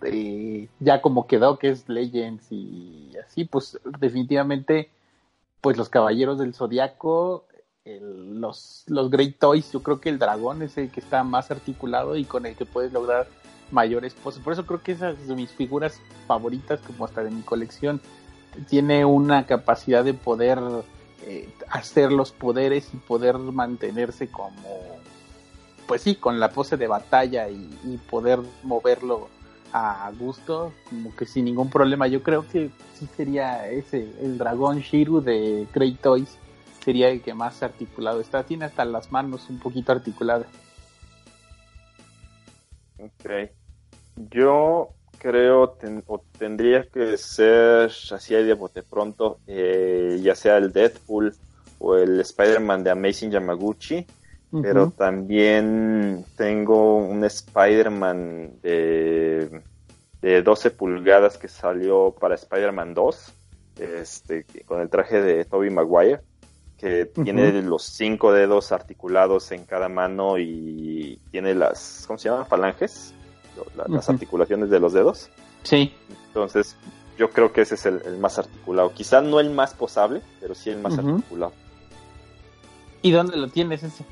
eh, 0.03 0.69
ya 0.81 1.01
como 1.01 1.27
quedó 1.27 1.59
que 1.59 1.69
es 1.69 1.89
Legends 1.89 2.51
y 2.51 3.13
así, 3.25 3.45
pues 3.45 3.79
definitivamente, 4.01 4.91
pues 5.61 5.77
los 5.77 5.89
Caballeros 5.89 6.39
del 6.39 6.55
Zodiaco 6.55 7.47
los, 7.85 8.85
los 8.87 9.11
Great 9.11 9.39
Toys, 9.39 9.73
yo 9.73 9.83
creo 9.83 10.01
que 10.01 10.09
el 10.09 10.19
dragón 10.19 10.63
es 10.63 10.79
el 10.79 10.91
que 10.91 11.01
está 11.01 11.25
más 11.25 11.51
articulado 11.51 12.17
y 12.17 12.25
con 12.25 12.47
el 12.47 12.55
que 12.55 12.65
puedes 12.65 12.93
lograr 12.93 13.27
mayores 13.71 14.15
poses. 14.15 14.43
Por 14.43 14.53
eso 14.53 14.67
creo 14.67 14.83
que 14.83 14.93
esas 14.93 15.27
de 15.27 15.35
mis 15.35 15.51
figuras 15.51 16.01
favoritas, 16.27 16.81
como 16.81 17.05
hasta 17.05 17.25
de 17.25 17.31
mi 17.31 17.43
colección. 17.43 18.01
Tiene 18.69 19.05
una 19.05 19.47
capacidad 19.47 20.05
de 20.05 20.15
poder 20.15 20.59
eh, 21.27 21.49
hacer 21.69 22.13
los 22.13 22.33
poderes 22.33 22.89
y 22.93 22.97
poder 22.97 23.39
mantenerse 23.39 24.29
como, 24.29 24.99
pues 25.87 26.03
sí, 26.03 26.17
con 26.17 26.41
la 26.41 26.51
pose 26.51 26.77
de 26.77 26.87
batalla 26.87 27.49
y, 27.49 27.99
poder 28.11 28.41
moverlo 28.63 29.29
a 29.73 30.11
gusto, 30.19 30.73
como 30.89 31.15
que 31.17 31.25
sin 31.27 31.47
ningún 31.47 31.71
problema. 31.71 32.07
Yo 32.07 32.23
creo 32.23 32.47
que 32.47 32.71
sí 32.95 33.09
sería 33.17 33.69
ese, 33.69 34.13
el 34.21 34.37
dragón 34.37 34.81
Shiru 34.81 35.21
de 35.23 35.67
Great 35.73 36.01
Toys 36.01 36.39
sería 36.85 37.09
el 37.09 37.23
que 37.23 37.35
más 37.35 37.63
articulado 37.63 38.21
está. 38.21 38.45
Tiene 38.45 38.67
hasta 38.67 38.85
las 38.85 39.13
manos 39.13 39.49
un 39.49 39.59
poquito 39.59 39.93
articuladas. 39.93 40.49
Ok. 42.99 43.51
Yo 44.31 44.91
creo 45.23 45.77
o 46.07 46.25
tendría 46.37 46.83
que 46.89 47.17
ser 47.17 47.93
así 48.11 48.35
de 48.35 48.55
bote 48.55 48.83
pronto, 48.83 49.39
eh, 49.47 50.19
ya 50.21 50.35
sea 50.35 50.57
el 50.57 50.73
Deadpool 50.73 51.33
o 51.79 51.97
el 51.97 52.21
Spider-Man 52.21 52.83
de 52.83 52.91
Amazing 52.91 53.31
Yamaguchi. 53.31 54.05
pero 54.61 54.91
también 54.91 56.27
tengo 56.37 56.97
un 56.97 57.25
Spider-Man 57.25 58.61
de, 58.63 59.63
de 60.21 60.43
12 60.43 60.73
pulgadas 60.73 61.39
que 61.39 61.49
salió 61.49 62.15
para 62.21 62.35
Spider-Man 62.35 62.93
2, 62.93 63.33
este, 63.79 64.45
con 64.67 64.81
el 64.81 64.91
traje 64.91 65.23
de 65.23 65.45
Tobey 65.45 65.71
Maguire, 65.71 66.21
que 66.77 67.07
tiene 67.07 67.63
los 67.63 67.85
cinco 67.85 68.33
dedos 68.33 68.73
articulados 68.73 69.53
en 69.53 69.65
cada 69.65 69.89
mano 69.89 70.37
y 70.37 71.21
tiene 71.31 71.55
las, 71.55 72.05
¿cómo 72.07 72.19
se 72.19 72.29
llaman? 72.29 72.47
Falanges, 72.47 73.15
las 73.89 74.09
articulaciones 74.09 74.71
de 74.71 74.81
los 74.81 74.93
dedos. 74.93 75.31
Sí. 75.63 75.95
Entonces, 76.29 76.77
yo 77.19 77.31
creo 77.31 77.53
que 77.53 77.63
ese 77.63 77.75
es 77.75 77.87
el, 77.87 78.19
más 78.19 78.39
articulado. 78.39 78.93
Quizá 78.93 79.21
no 79.21 79.41
el 79.41 79.51
más 79.51 79.75
posable, 79.75 80.23
pero 80.41 80.55
sí 80.55 80.71
el 80.71 80.81
más 80.81 80.99
articulado. 80.99 81.53
¿Y 83.03 83.11
dónde 83.11 83.37
lo 83.37 83.49
tienes 83.49 83.83
ese? 83.83 84.05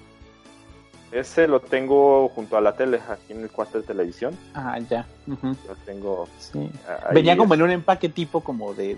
Ese 1.12 1.48
lo 1.48 1.60
tengo 1.60 2.28
junto 2.28 2.56
a 2.56 2.60
la 2.60 2.76
tele, 2.76 3.00
aquí 3.08 3.32
en 3.32 3.40
el 3.40 3.50
cuarto 3.50 3.80
de 3.80 3.86
televisión. 3.86 4.36
Ah, 4.54 4.78
ya. 4.78 5.06
Lo 5.26 5.74
tengo. 5.84 6.28
Sí. 6.38 6.70
Venía 7.12 7.36
como 7.36 7.54
en 7.54 7.62
un 7.62 7.70
empaque 7.70 8.08
tipo 8.08 8.42
como 8.42 8.74
de, 8.74 8.94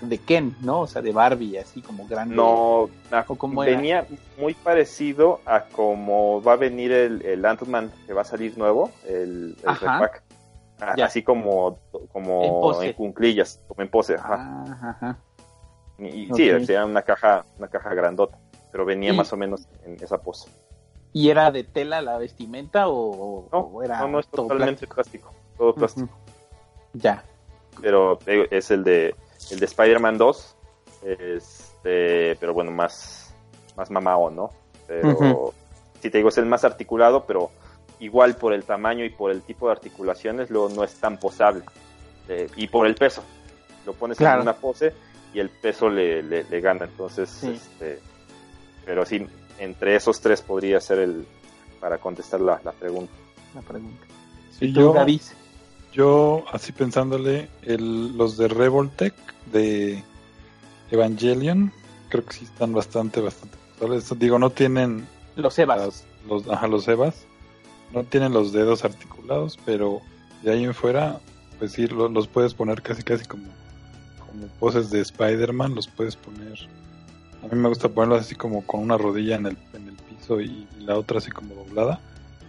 de, 0.00 0.18
Ken, 0.18 0.56
¿no? 0.60 0.80
O 0.80 0.86
sea, 0.86 1.02
de 1.02 1.12
Barbie, 1.12 1.58
así 1.58 1.82
como 1.82 2.06
grande. 2.06 2.34
No, 2.34 2.88
venía 3.64 4.06
muy 4.38 4.54
parecido 4.54 5.40
a 5.44 5.64
como 5.64 6.42
va 6.42 6.54
a 6.54 6.56
venir 6.56 6.92
el, 6.92 7.22
el 7.22 7.44
Ant-Man 7.44 7.92
que 8.06 8.14
va 8.14 8.22
a 8.22 8.24
salir 8.24 8.56
nuevo, 8.56 8.90
el, 9.06 9.56
el 9.62 9.76
repack. 9.76 10.22
Así 10.80 11.22
como, 11.22 11.78
como 12.10 12.82
en, 12.82 12.94
cunclillas, 12.94 13.60
como 13.68 13.82
en 13.82 13.88
pose. 13.88 14.14
Ajá. 14.14 15.18
Y, 15.98 16.30
sí, 16.34 16.48
era 16.48 16.86
una 16.86 17.02
caja, 17.02 17.44
una 17.58 17.68
caja 17.68 17.92
grandota, 17.92 18.38
pero 18.72 18.86
venía 18.86 19.12
más 19.12 19.30
o 19.34 19.36
menos 19.36 19.68
en 19.84 20.02
esa 20.02 20.18
pose. 20.18 20.48
¿Y 21.12 21.30
era 21.30 21.50
de 21.50 21.64
tela 21.64 22.02
la 22.02 22.18
vestimenta 22.18 22.88
o, 22.88 23.48
no, 23.50 23.82
era 23.82 24.00
no, 24.00 24.08
no 24.08 24.20
es 24.20 24.28
totalmente 24.28 24.86
plástico? 24.86 25.32
todo 25.56 25.74
plástico. 25.74 26.08
Ya. 26.94 27.24
Pero 27.80 28.18
es 28.26 28.70
el 28.70 28.84
de 28.84 29.14
el 29.50 29.60
de 29.60 29.66
Spider-Man 29.66 30.18
2, 30.18 30.56
este, 31.02 32.36
pero 32.36 32.54
bueno, 32.54 32.70
más 32.70 33.34
más 33.76 33.90
mamao, 33.90 34.30
¿no? 34.30 34.50
Pero 34.86 35.54
si 36.00 36.10
te 36.10 36.18
digo 36.18 36.30
es 36.30 36.38
el 36.38 36.46
más 36.46 36.64
articulado, 36.64 37.24
pero 37.26 37.50
igual 38.00 38.36
por 38.36 38.52
el 38.52 38.64
tamaño 38.64 39.04
y 39.04 39.10
por 39.10 39.30
el 39.30 39.42
tipo 39.42 39.66
de 39.66 39.72
articulaciones 39.72 40.50
luego 40.50 40.68
no 40.70 40.82
es 40.84 40.94
tan 40.94 41.18
posable. 41.18 41.64
Eh, 42.28 42.48
y 42.56 42.68
por 42.68 42.86
el 42.86 42.94
peso. 42.94 43.22
Lo 43.86 43.92
pones 43.94 44.20
en 44.20 44.40
una 44.40 44.54
pose 44.54 44.92
y 45.32 45.40
el 45.40 45.50
peso 45.50 45.88
le, 45.88 46.22
le, 46.22 46.60
gana. 46.60 46.84
Entonces, 46.84 47.42
este, 47.44 47.98
pero 48.84 49.04
sí, 49.06 49.26
entre 49.60 49.94
esos 49.94 50.20
tres 50.20 50.42
podría 50.42 50.80
ser 50.80 50.98
el 50.98 51.26
para 51.80 51.98
contestar 51.98 52.40
la, 52.40 52.58
pregunta. 52.72 53.12
La 53.54 53.62
pregunta. 53.62 54.04
Sí, 54.58 54.72
yo, 54.72 54.94
yo, 55.92 56.44
así 56.52 56.72
pensándole, 56.72 57.48
el, 57.62 58.16
los 58.16 58.36
de 58.36 58.48
Revoltech 58.48 59.14
de 59.52 60.02
Evangelion, 60.90 61.72
creo 62.08 62.24
que 62.24 62.34
sí 62.34 62.44
están 62.44 62.72
bastante, 62.72 63.20
bastante. 63.20 63.56
Digo, 64.16 64.38
no 64.38 64.50
tienen. 64.50 65.06
Los 65.36 65.58
Evas. 65.58 66.04
los, 66.28 66.48
ajá, 66.48 66.66
los 66.66 66.86
Evas. 66.88 67.24
No 67.92 68.04
tienen 68.04 68.32
los 68.32 68.52
dedos 68.52 68.84
articulados, 68.84 69.58
pero 69.64 70.00
de 70.42 70.52
ahí 70.52 70.64
en 70.64 70.74
fuera, 70.74 71.20
pues 71.58 71.72
sí, 71.72 71.86
los, 71.86 72.28
puedes 72.28 72.54
poner 72.54 72.82
casi, 72.82 73.02
casi 73.02 73.24
como, 73.24 73.48
como 74.18 74.46
poses 74.58 74.90
de 74.90 75.00
Spider-Man, 75.00 75.74
los 75.74 75.88
puedes 75.88 76.14
poner 76.14 76.68
a 77.42 77.46
mí 77.46 77.60
me 77.60 77.68
gusta 77.68 77.88
ponerlo 77.88 78.16
así 78.16 78.34
como 78.34 78.66
con 78.66 78.80
una 78.80 78.98
rodilla 78.98 79.36
en 79.36 79.46
el, 79.46 79.58
en 79.72 79.88
el 79.88 79.96
piso 79.96 80.40
y, 80.40 80.66
la 80.78 80.96
otra 80.96 81.18
así 81.18 81.30
como 81.30 81.54
doblada, 81.54 82.00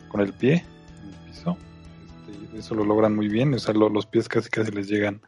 con 0.09 0.21
el 0.21 0.33
pie 0.33 0.65
en 1.01 1.09
el 1.09 1.31
piso. 1.31 1.57
Este, 2.29 2.57
eso 2.59 2.75
lo 2.75 2.83
logran 2.83 3.15
muy 3.15 3.27
bien, 3.27 3.53
o 3.53 3.59
sea, 3.59 3.73
los 3.73 4.05
pies 4.05 4.27
casi 4.27 4.49
casi 4.49 4.71
les 4.71 4.87
llegan 4.87 5.21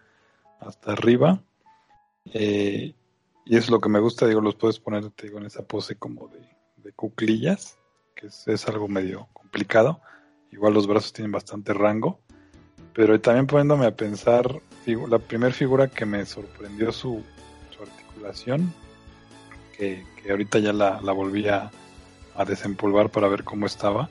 hasta 0.60 0.94
arriba. 0.94 1.42
Eh, 2.34 2.94
y 3.46 3.58
es 3.58 3.70
lo 3.70 3.80
que 3.80 3.90
me 3.90 4.00
gusta, 4.00 4.26
digo, 4.26 4.42
los 4.42 4.56
puedes 4.56 4.80
poner, 4.80 5.10
te 5.12 5.28
digo, 5.28 5.40
en 5.40 5.46
esa 5.46 5.64
pose 5.64 5.96
como 5.96 6.28
de, 6.30 6.40
de 6.78 6.92
cuclillas, 6.94 7.78
que 8.16 8.28
es, 8.28 8.68
algo 8.68 8.88
medio 8.88 9.28
complicado. 9.34 10.02
Igual 10.52 10.74
los 10.74 10.88
brazos 10.88 11.14
tienen 11.14 11.32
bastante 11.32 11.74
rango. 11.74 12.20
Pero 12.94 13.20
también 13.20 13.48
poniéndome 13.48 13.88
a 13.88 13.96
pensar, 13.96 14.62
la 14.86 15.20
primera 15.20 15.52
figura 15.52 15.88
que 15.88 16.06
me 16.06 16.26
sorprendió 16.26 16.92
su, 16.92 17.24
su 17.76 17.82
articulación 17.82 18.72
que, 19.84 20.32
ahorita 20.32 20.60
ya 20.60 20.74
la, 20.74 21.00
volví 21.12 21.48
a, 21.48 21.72
desempolvar 22.48 23.10
para 23.10 23.28
ver 23.28 23.44
cómo 23.44 23.66
estaba. 23.66 24.10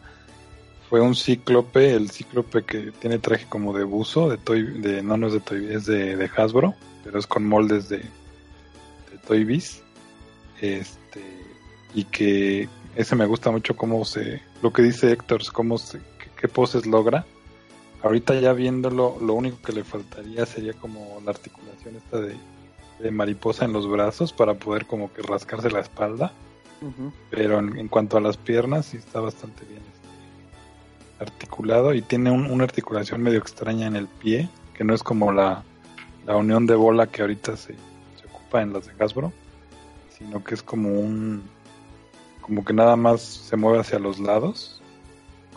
Fue 0.89 1.01
un 1.01 1.15
cíclope, 1.15 1.95
el 1.95 2.11
cíclope 2.11 2.65
que 2.65 2.93
tiene 2.93 3.19
traje 3.19 3.47
como 3.49 3.77
de 3.77 3.85
buzo, 3.85 4.29
de 4.29 4.37
toy, 4.37 4.63
de, 4.81 5.03
no, 5.03 5.17
no 5.17 5.29
es 5.29 5.33
de 5.33 5.41
Toy, 5.41 5.73
es 5.73 5.87
de, 5.87 6.31
Hasbro, 6.37 6.75
pero 7.03 7.19
es 7.19 7.27
con 7.27 7.47
moldes 7.47 7.89
de, 7.89 7.99
de 7.99 9.19
Toy 9.27 9.45
Biz. 9.45 9.83
Este, 10.61 11.21
y 11.95 12.05
que 12.05 12.69
ese 12.95 13.17
me 13.17 13.27
gusta 13.27 13.51
mucho 13.51 13.77
cómo 13.77 14.05
se, 14.05 14.43
lo 14.63 14.73
que 14.73 14.83
dice 14.83 15.13
Héctor, 15.13 15.43
cómo 15.53 15.79
se, 15.79 16.01
qué, 16.39 16.49
poses 16.49 16.87
logra. 16.87 17.25
Ahorita 18.03 18.35
ya 18.35 18.53
viéndolo, 18.53 19.17
lo 19.21 19.35
único 19.35 19.63
que 19.63 19.73
le 19.73 19.85
faltaría 19.85 20.45
sería 20.45 20.73
como 20.75 21.21
la 21.25 21.31
articulación 21.31 21.97
esta 21.97 22.21
de, 22.21 22.37
de 22.99 23.11
mariposa 23.11 23.65
en 23.65 23.73
los 23.73 23.89
brazos 23.89 24.33
para 24.33 24.55
poder 24.55 24.87
como 24.87 25.13
que 25.13 25.23
rascarse 25.23 25.71
la 25.71 25.81
espalda. 25.81 26.33
Pero 27.31 27.61
en, 27.61 27.87
cuanto 27.87 28.17
a 28.17 28.21
las 28.21 28.37
piernas, 28.37 28.87
sí 28.87 28.97
está 28.97 29.21
bastante 29.21 29.65
bien 29.67 29.81
este, 29.81 31.23
articulado 31.23 31.95
y 31.95 32.03
tiene 32.03 32.33
una 32.33 32.65
articulación 32.65 33.23
medio 33.23 33.39
extraña 33.39 33.87
en 33.87 33.95
el 33.95 34.09
pie, 34.09 34.49
que 34.75 34.83
no 34.83 34.93
es 34.93 35.05
como 35.05 35.31
la, 35.31 35.63
la 36.27 36.37
unión 36.37 36.67
de 36.67 36.75
bola 36.75 37.07
que 37.07 37.23
ahorita 37.23 37.57
se, 37.57 37.75
se, 37.75 38.27
ocupa 38.29 38.63
en 38.63 38.73
las 38.73 38.87
de 38.87 38.93
Hasbro, 38.99 39.33
sino 40.19 40.43
que 40.43 40.55
es 40.55 40.63
como 40.65 40.89
un. 40.89 41.45
como 42.41 42.65
que 42.65 42.73
nada 42.73 42.97
más 42.97 43.21
se 43.21 43.57
mueve 43.57 43.79
hacia 43.79 44.01
los 44.01 44.19
lados, 44.19 44.83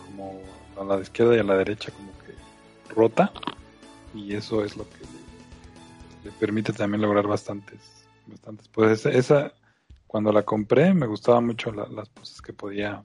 como 0.06 0.40
a 0.80 0.84
la 0.84 1.02
izquierda 1.02 1.36
y 1.36 1.40
a 1.40 1.44
la 1.44 1.58
derecha, 1.58 1.92
como 1.92 2.12
que 2.20 2.94
rota, 2.94 3.32
y 4.14 4.36
eso 4.36 4.64
es 4.64 4.78
lo 4.78 4.88
que 4.88 5.15
le 6.26 6.32
permite 6.32 6.74
también 6.74 7.02
lograr 7.02 7.28
bastantes, 7.28 7.80
bastantes 8.26 8.68
pues 8.70 9.06
esa, 9.06 9.54
cuando 10.08 10.32
la 10.32 10.44
compré 10.44 10.94
me 10.94 11.06
gustaba 11.06 11.40
mucho 11.40 11.72
las 11.72 12.10
poses 12.10 12.42
que 12.42 12.52
podía, 12.52 13.04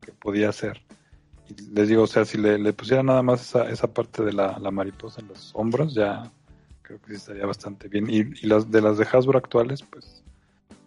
que 0.00 0.12
podía 0.12 0.48
hacer. 0.48 0.82
Y 1.46 1.74
les 1.74 1.88
digo, 1.88 2.04
o 2.04 2.06
sea, 2.06 2.24
si 2.24 2.38
le, 2.38 2.72
pusiera 2.72 3.02
nada 3.02 3.22
más 3.22 3.42
esa, 3.42 3.68
esa 3.70 3.92
parte 3.92 4.24
de 4.24 4.32
la, 4.32 4.58
mariposa 4.70 5.20
en 5.20 5.28
los 5.28 5.50
hombros, 5.54 5.94
ya 5.94 6.32
creo 6.80 7.00
que 7.02 7.08
sí 7.08 7.16
estaría 7.16 7.44
bastante 7.44 7.88
bien. 7.88 8.08
Y, 8.08 8.24
las 8.46 8.70
de 8.70 8.80
las 8.80 8.96
de 8.96 9.06
Hasbro 9.12 9.36
actuales, 9.36 9.82
pues 9.82 10.22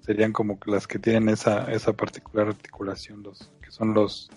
serían 0.02 0.34
como 0.34 0.58
las 0.66 0.88
que 0.88 0.98
tienen 0.98 1.30
esa, 1.30 1.72
esa 1.72 1.94
particular 1.94 2.48
articulación, 2.48 3.22
los 3.22 3.52
que 3.62 3.70
son 3.70 3.94
los, 3.94 4.32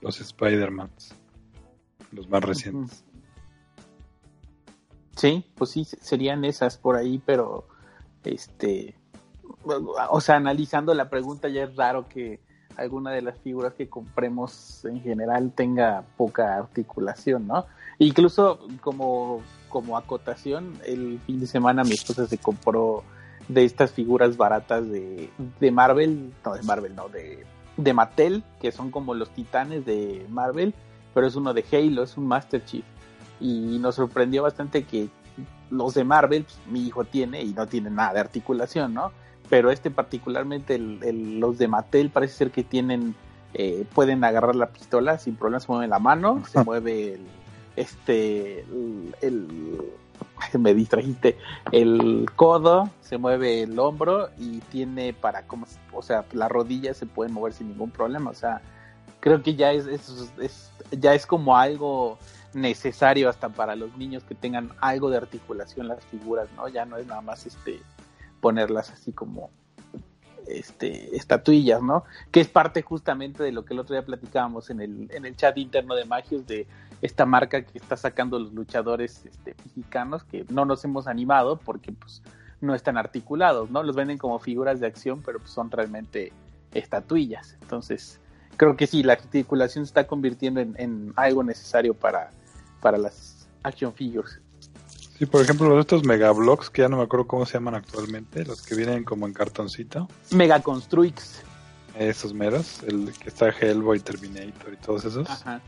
los 0.00 0.18
Spider-Mans, 0.18 1.14
los 2.12 2.28
más 2.28 2.42
recientes. 2.42 3.04
Sí, 5.18 5.44
pues 5.56 5.70
sí, 5.70 5.84
serían 5.84 6.44
esas 6.44 6.78
por 6.78 6.94
ahí, 6.94 7.20
pero 7.26 7.66
este, 8.22 8.94
o 9.64 10.20
sea, 10.20 10.36
analizando 10.36 10.94
la 10.94 11.10
pregunta 11.10 11.48
ya 11.48 11.64
es 11.64 11.74
raro 11.74 12.08
que 12.08 12.38
alguna 12.76 13.10
de 13.10 13.22
las 13.22 13.36
figuras 13.40 13.74
que 13.74 13.88
compremos 13.88 14.84
en 14.84 15.02
general 15.02 15.50
tenga 15.50 16.04
poca 16.16 16.56
articulación, 16.56 17.48
¿no? 17.48 17.66
Incluso 17.98 18.60
como, 18.80 19.42
como 19.68 19.96
acotación, 19.96 20.74
el 20.86 21.18
fin 21.26 21.40
de 21.40 21.48
semana 21.48 21.82
mi 21.82 21.94
esposa 21.94 22.28
se 22.28 22.38
compró 22.38 23.02
de 23.48 23.64
estas 23.64 23.90
figuras 23.90 24.36
baratas 24.36 24.88
de, 24.88 25.30
de 25.58 25.70
Marvel, 25.72 26.32
no 26.44 26.54
de 26.54 26.62
Marvel, 26.62 26.94
no, 26.94 27.08
de, 27.08 27.44
de 27.76 27.92
Mattel, 27.92 28.44
que 28.60 28.70
son 28.70 28.92
como 28.92 29.14
los 29.14 29.30
titanes 29.30 29.84
de 29.84 30.24
Marvel, 30.30 30.74
pero 31.12 31.26
es 31.26 31.34
uno 31.34 31.52
de 31.54 31.64
Halo, 31.72 32.04
es 32.04 32.16
un 32.16 32.28
Master 32.28 32.64
Chief 32.64 32.84
y 33.40 33.78
nos 33.78 33.96
sorprendió 33.96 34.42
bastante 34.42 34.84
que 34.84 35.08
los 35.70 35.94
de 35.94 36.04
Marvel, 36.04 36.44
pues, 36.44 36.58
mi 36.66 36.86
hijo 36.86 37.04
tiene 37.04 37.42
y 37.42 37.52
no 37.52 37.66
tiene 37.66 37.90
nada 37.90 38.14
de 38.14 38.20
articulación, 38.20 38.94
¿no? 38.94 39.12
Pero 39.48 39.70
este 39.70 39.90
particularmente, 39.90 40.78
los 40.78 41.58
de 41.58 41.68
Mattel 41.68 42.10
parece 42.10 42.34
ser 42.34 42.50
que 42.50 42.64
tienen, 42.64 43.14
eh, 43.54 43.86
pueden 43.94 44.24
agarrar 44.24 44.56
la 44.56 44.68
pistola 44.68 45.18
sin 45.18 45.36
problema, 45.36 45.60
se 45.60 45.72
mueve 45.72 45.88
la 45.88 45.98
mano, 45.98 46.42
se 46.50 46.62
mueve 46.64 47.14
el, 47.14 47.26
este, 47.76 48.64
el, 49.22 49.92
me 50.58 50.74
distrajiste, 50.74 51.38
el 51.72 52.26
codo, 52.36 52.90
se 53.00 53.18
mueve 53.18 53.62
el 53.62 53.78
hombro 53.78 54.28
y 54.38 54.58
tiene 54.70 55.12
para, 55.12 55.46
como, 55.46 55.66
o 55.92 56.02
sea, 56.02 56.24
las 56.32 56.50
rodillas 56.50 56.96
se 56.96 57.06
pueden 57.06 57.32
mover 57.32 57.52
sin 57.52 57.68
ningún 57.68 57.90
problema, 57.90 58.30
o 58.30 58.34
sea, 58.34 58.60
creo 59.20 59.42
que 59.42 59.54
ya 59.54 59.72
es, 59.72 59.86
es 59.86 60.70
ya 60.92 61.14
es 61.14 61.26
como 61.26 61.56
algo 61.56 62.18
necesario 62.54 63.28
hasta 63.28 63.48
para 63.48 63.76
los 63.76 63.96
niños 63.96 64.24
que 64.24 64.34
tengan 64.34 64.70
algo 64.80 65.10
de 65.10 65.18
articulación 65.18 65.88
las 65.88 66.04
figuras, 66.06 66.48
¿no? 66.56 66.68
Ya 66.68 66.84
no 66.84 66.96
es 66.96 67.06
nada 67.06 67.20
más 67.20 67.46
este 67.46 67.80
ponerlas 68.40 68.90
así 68.90 69.12
como 69.12 69.50
este, 70.46 71.14
estatuillas, 71.16 71.82
¿no? 71.82 72.04
Que 72.30 72.40
es 72.40 72.48
parte 72.48 72.82
justamente 72.82 73.42
de 73.42 73.52
lo 73.52 73.64
que 73.64 73.74
el 73.74 73.80
otro 73.80 73.94
día 73.94 74.04
platicábamos 74.04 74.70
en 74.70 74.80
el, 74.80 75.08
en 75.10 75.26
el 75.26 75.36
chat 75.36 75.58
interno 75.58 75.94
de 75.94 76.04
Magios 76.04 76.46
de 76.46 76.66
esta 77.02 77.26
marca 77.26 77.62
que 77.62 77.78
está 77.78 77.96
sacando 77.96 78.38
los 78.38 78.52
luchadores 78.52 79.24
este, 79.26 79.54
mexicanos 79.64 80.24
que 80.24 80.44
no 80.48 80.64
nos 80.64 80.84
hemos 80.84 81.06
animado 81.06 81.58
porque 81.58 81.92
pues 81.92 82.22
no 82.60 82.74
están 82.74 82.96
articulados, 82.96 83.70
¿no? 83.70 83.82
Los 83.82 83.94
venden 83.94 84.18
como 84.18 84.38
figuras 84.38 84.80
de 84.80 84.86
acción, 84.86 85.22
pero 85.24 85.38
pues, 85.38 85.50
son 85.50 85.70
realmente 85.70 86.32
estatuillas. 86.72 87.56
Entonces, 87.62 88.20
creo 88.56 88.76
que 88.76 88.86
sí, 88.86 89.02
la 89.02 89.14
articulación 89.14 89.84
se 89.84 89.90
está 89.90 90.06
convirtiendo 90.06 90.60
en, 90.60 91.12
algo 91.16 91.42
necesario 91.44 91.94
para, 91.94 92.30
para 92.80 92.98
las 92.98 93.46
action 93.62 93.92
figures. 93.94 94.40
Sí, 95.18 95.26
por 95.26 95.42
ejemplo, 95.42 95.68
los 95.68 95.80
estos 95.80 96.04
megablocks, 96.04 96.70
que 96.70 96.82
ya 96.82 96.88
no 96.88 96.98
me 96.98 97.02
acuerdo 97.02 97.26
cómo 97.26 97.44
se 97.44 97.54
llaman 97.54 97.74
actualmente, 97.74 98.44
los 98.44 98.62
que 98.62 98.76
vienen 98.76 99.02
como 99.02 99.26
en 99.26 99.32
cartoncito. 99.32 100.08
Mega 100.30 100.62
Construix. 100.62 101.42
Esos 101.98 102.32
meros, 102.32 102.84
el 102.84 103.12
que 103.12 103.28
está 103.28 103.48
Hellboy, 103.48 103.98
Terminator 103.98 104.72
y 104.72 104.76
todos 104.76 105.04
esos. 105.04 105.28
Ajá. 105.28 105.60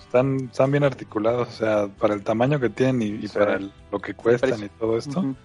Están, 0.00 0.48
están 0.50 0.72
bien 0.72 0.82
articulados, 0.82 1.48
o 1.48 1.52
sea, 1.52 1.86
para 1.86 2.14
el 2.14 2.24
tamaño 2.24 2.58
que 2.58 2.70
tienen 2.70 3.20
y, 3.22 3.28
para 3.28 3.60
lo 3.60 4.00
que 4.00 4.14
cuestan 4.14 4.64
y 4.64 4.68
todo 4.70 4.96
esto, 4.96 5.36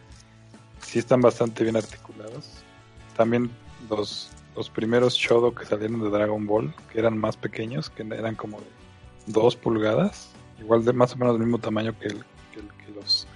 sí 0.80 0.98
están 0.98 1.22
bastante 1.22 1.64
bien 1.64 1.76
articulados. 1.76 2.64
También 3.16 3.52
los, 3.90 4.30
los 4.56 4.70
primeros 4.70 5.14
Shodo 5.16 5.54
que 5.54 5.66
salieron 5.66 6.02
de 6.02 6.10
Dragon 6.10 6.48
Ball, 6.48 6.74
que 6.92 6.98
eran 6.98 7.18
más 7.18 7.38
pequeños, 7.38 7.90
que 7.90 8.04
eran 8.04 8.36
como 8.36 8.60
de 8.60 8.68
2 9.28 9.56
pulgadas, 9.58 10.33
igual 10.64 10.86
de 10.86 10.94
más 10.94 11.14
o 11.14 11.18
menos 11.18 11.34
del 11.34 11.44
mismo 11.44 11.60
tamaño 11.60 11.98
que, 12.00 12.08
el, 12.08 12.24
que, 12.52 12.92
los 12.96 13.28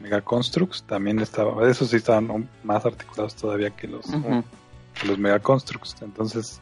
Mega 0.00 0.20
Constructs, 0.20 0.84
también 0.84 1.18
estaba, 1.18 1.68
esos 1.68 1.90
sí 1.90 1.96
estaban 1.96 2.48
más 2.62 2.86
articulados 2.86 3.34
todavía 3.34 3.70
que 3.70 3.88
los, 3.88 4.06
los 5.06 5.18
Mega 5.18 5.40
Constructs. 5.40 5.96
Entonces, 6.02 6.60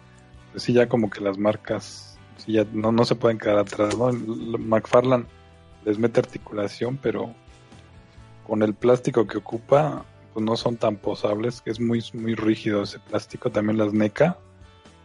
pues 0.52 0.62
sí, 0.62 0.72
ya 0.72 0.88
como 0.88 1.10
que 1.10 1.20
las 1.20 1.36
marcas 1.36 2.18
sí 2.38 2.52
ya 2.52 2.66
no, 2.72 2.92
no 2.92 3.04
se 3.04 3.14
pueden 3.14 3.38
quedar 3.38 3.58
atrás, 3.58 3.96
¿no? 3.96 4.10
McFarland 4.12 5.26
les 5.84 5.98
mete 5.98 6.20
articulación, 6.20 6.98
pero 7.00 7.34
con 8.46 8.62
el 8.62 8.74
plástico 8.74 9.26
que 9.26 9.38
ocupa, 9.38 10.04
pues 10.32 10.44
no 10.44 10.56
son 10.56 10.76
tan 10.76 10.96
posables, 10.96 11.60
que 11.60 11.70
es 11.70 11.80
muy, 11.80 12.04
muy 12.12 12.34
rígido 12.34 12.82
ese 12.82 12.98
plástico, 12.98 13.50
también 13.50 13.78
las 13.78 13.92
NECA, 13.92 14.38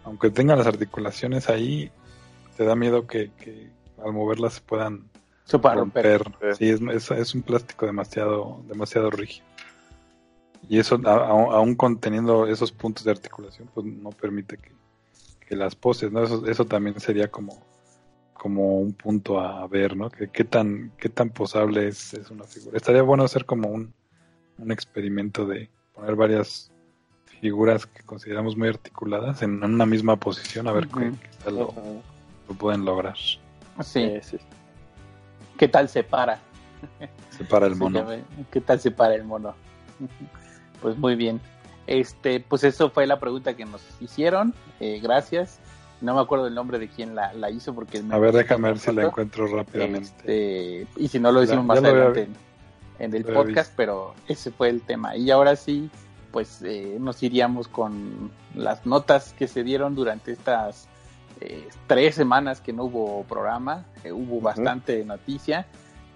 aunque 0.04 0.30
tengan 0.30 0.58
las 0.58 0.68
articulaciones 0.68 1.50
ahí, 1.50 1.92
te 2.58 2.66
da 2.66 2.76
miedo 2.76 3.08
que, 3.08 3.32
al 4.04 4.14
moverlas 4.14 4.56
se 4.56 4.62
puedan 4.62 5.10
romper. 5.52 6.24
Sí, 6.58 6.70
es, 6.70 7.12
es, 7.12 7.36
un 7.36 7.42
plástico 7.42 7.86
demasiado, 7.86 8.64
demasiado 8.68 9.10
rígido. 9.10 9.46
Y 10.70 10.80
eso, 10.80 11.02
aún 11.06 11.76
conteniendo 11.76 12.48
esos 12.48 12.72
puntos 12.72 13.04
de 13.04 13.12
articulación, 13.12 13.70
pues 13.74 13.86
no 13.86 14.12
permite 14.12 14.58
que, 14.58 14.72
las 15.56 15.76
poses, 15.76 16.14
¿no? 16.14 16.24
Eso, 16.24 16.48
eso 16.48 16.64
también 16.64 16.98
sería 17.02 17.30
como, 17.30 17.62
como 18.34 18.78
un 18.78 18.94
punto 18.94 19.38
a 19.38 19.68
ver, 19.68 19.98
¿no? 19.98 20.10
Que, 20.10 20.30
qué 20.30 20.46
tan, 20.46 20.94
qué 20.98 21.10
tan 21.10 21.30
posable 21.30 21.90
es, 21.90 22.14
es 22.14 22.32
una 22.32 22.46
figura. 22.46 22.78
Estaría 22.78 23.02
bueno 23.02 23.26
hacer 23.26 23.44
como 23.44 23.68
un, 23.68 23.94
un 24.58 24.72
experimento 24.72 25.46
de 25.46 25.70
poner 25.94 26.16
varias 26.16 26.72
figuras 27.42 27.86
que 27.88 28.04
consideramos 28.04 28.56
muy 28.56 28.70
articuladas 28.70 29.42
en 29.42 29.64
una 29.64 29.86
misma 29.86 30.16
posición 30.16 30.68
a 30.68 30.72
ver 30.72 30.88
qué, 30.88 31.12
tal 31.44 31.56
lo, 31.56 31.74
pueden 32.58 32.86
lograr. 32.86 33.16
Sí. 33.84 34.20
sí. 34.22 34.38
¿Qué 35.58 35.68
tal 35.68 35.90
se 35.90 36.04
para? 36.04 36.40
Se 37.30 37.44
para 37.44 37.68
el 37.68 37.76
mono. 37.76 38.06
¿Qué 38.52 38.62
tal 38.62 38.80
se 38.80 38.92
para 38.92 39.16
el 39.16 39.24
mono? 39.24 39.56
Pues 40.82 40.98
muy 40.98 41.16
bien. 41.16 41.40
Este, 41.86 42.40
pues 42.40 42.64
eso 42.64 42.90
fue 42.90 43.06
la 43.06 43.20
pregunta 43.20 43.56
que 43.56 43.66
nos 43.66 43.84
hicieron. 44.00 44.56
Eh, 44.80 45.00
gracias. 45.00 45.60
No 46.02 46.16
me 46.16 46.22
acuerdo 46.22 46.48
el 46.48 46.56
nombre 46.56 46.80
de 46.80 46.88
quién 46.88 47.14
la, 47.14 47.52
hizo 47.52 47.76
porque... 47.76 48.02
a 48.10 48.18
ver, 48.18 48.34
déjame 48.34 48.70
ver 48.70 48.80
si 48.80 48.92
la 48.92 49.04
encuentro 49.04 49.46
rápidamente. 49.46 50.10
Este, 50.10 50.88
y 50.96 51.08
si 51.08 51.20
no 51.20 51.32
lo 51.32 51.42
decimos 51.42 51.66
más 51.66 51.78
adelante 51.78 52.30
en 52.98 53.14
el 53.14 53.26
podcast, 53.26 53.74
pero 53.76 54.16
ese 54.28 54.50
fue 54.50 54.70
el 54.70 54.82
tema. 54.82 55.16
Y 55.16 55.30
ahora 55.30 55.56
sí, 55.56 55.92
pues 56.32 56.64
eh, 56.64 56.98
nos 57.00 57.22
iríamos 57.22 57.68
con 57.68 58.32
las 58.56 58.86
notas 58.88 59.34
que 59.38 59.48
se 59.48 59.64
dieron 59.64 59.94
durante 59.94 60.32
estas 60.32 60.88
eh, 61.42 61.68
tres 61.88 62.16
semanas 62.16 62.62
que 62.62 62.72
no 62.72 62.86
hubo 62.86 63.24
programa, 63.24 63.86
hubo 64.12 64.40
bastante 64.40 65.04
noticia 65.04 65.66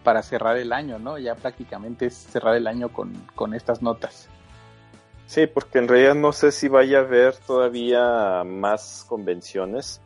para 0.04 0.22
cerrar 0.22 0.58
el 0.58 0.72
año, 0.72 1.00
¿no? 1.00 1.18
Ya 1.18 1.36
prácticamente 1.36 2.06
es 2.06 2.16
cerrar 2.16 2.56
el 2.56 2.68
año 2.68 2.90
con, 2.90 3.14
con 3.36 3.54
estas 3.54 3.82
notas. 3.82 4.30
Sí, 5.26 5.48
porque 5.48 5.80
en 5.80 5.88
realidad 5.88 6.16
no 6.16 6.32
sé 6.32 6.52
si 6.52 6.68
vaya 6.68 7.00
a 7.00 7.02
haber 7.02 7.36
todavía 7.36 8.44
más 8.46 9.06
convenciones. 9.10 10.02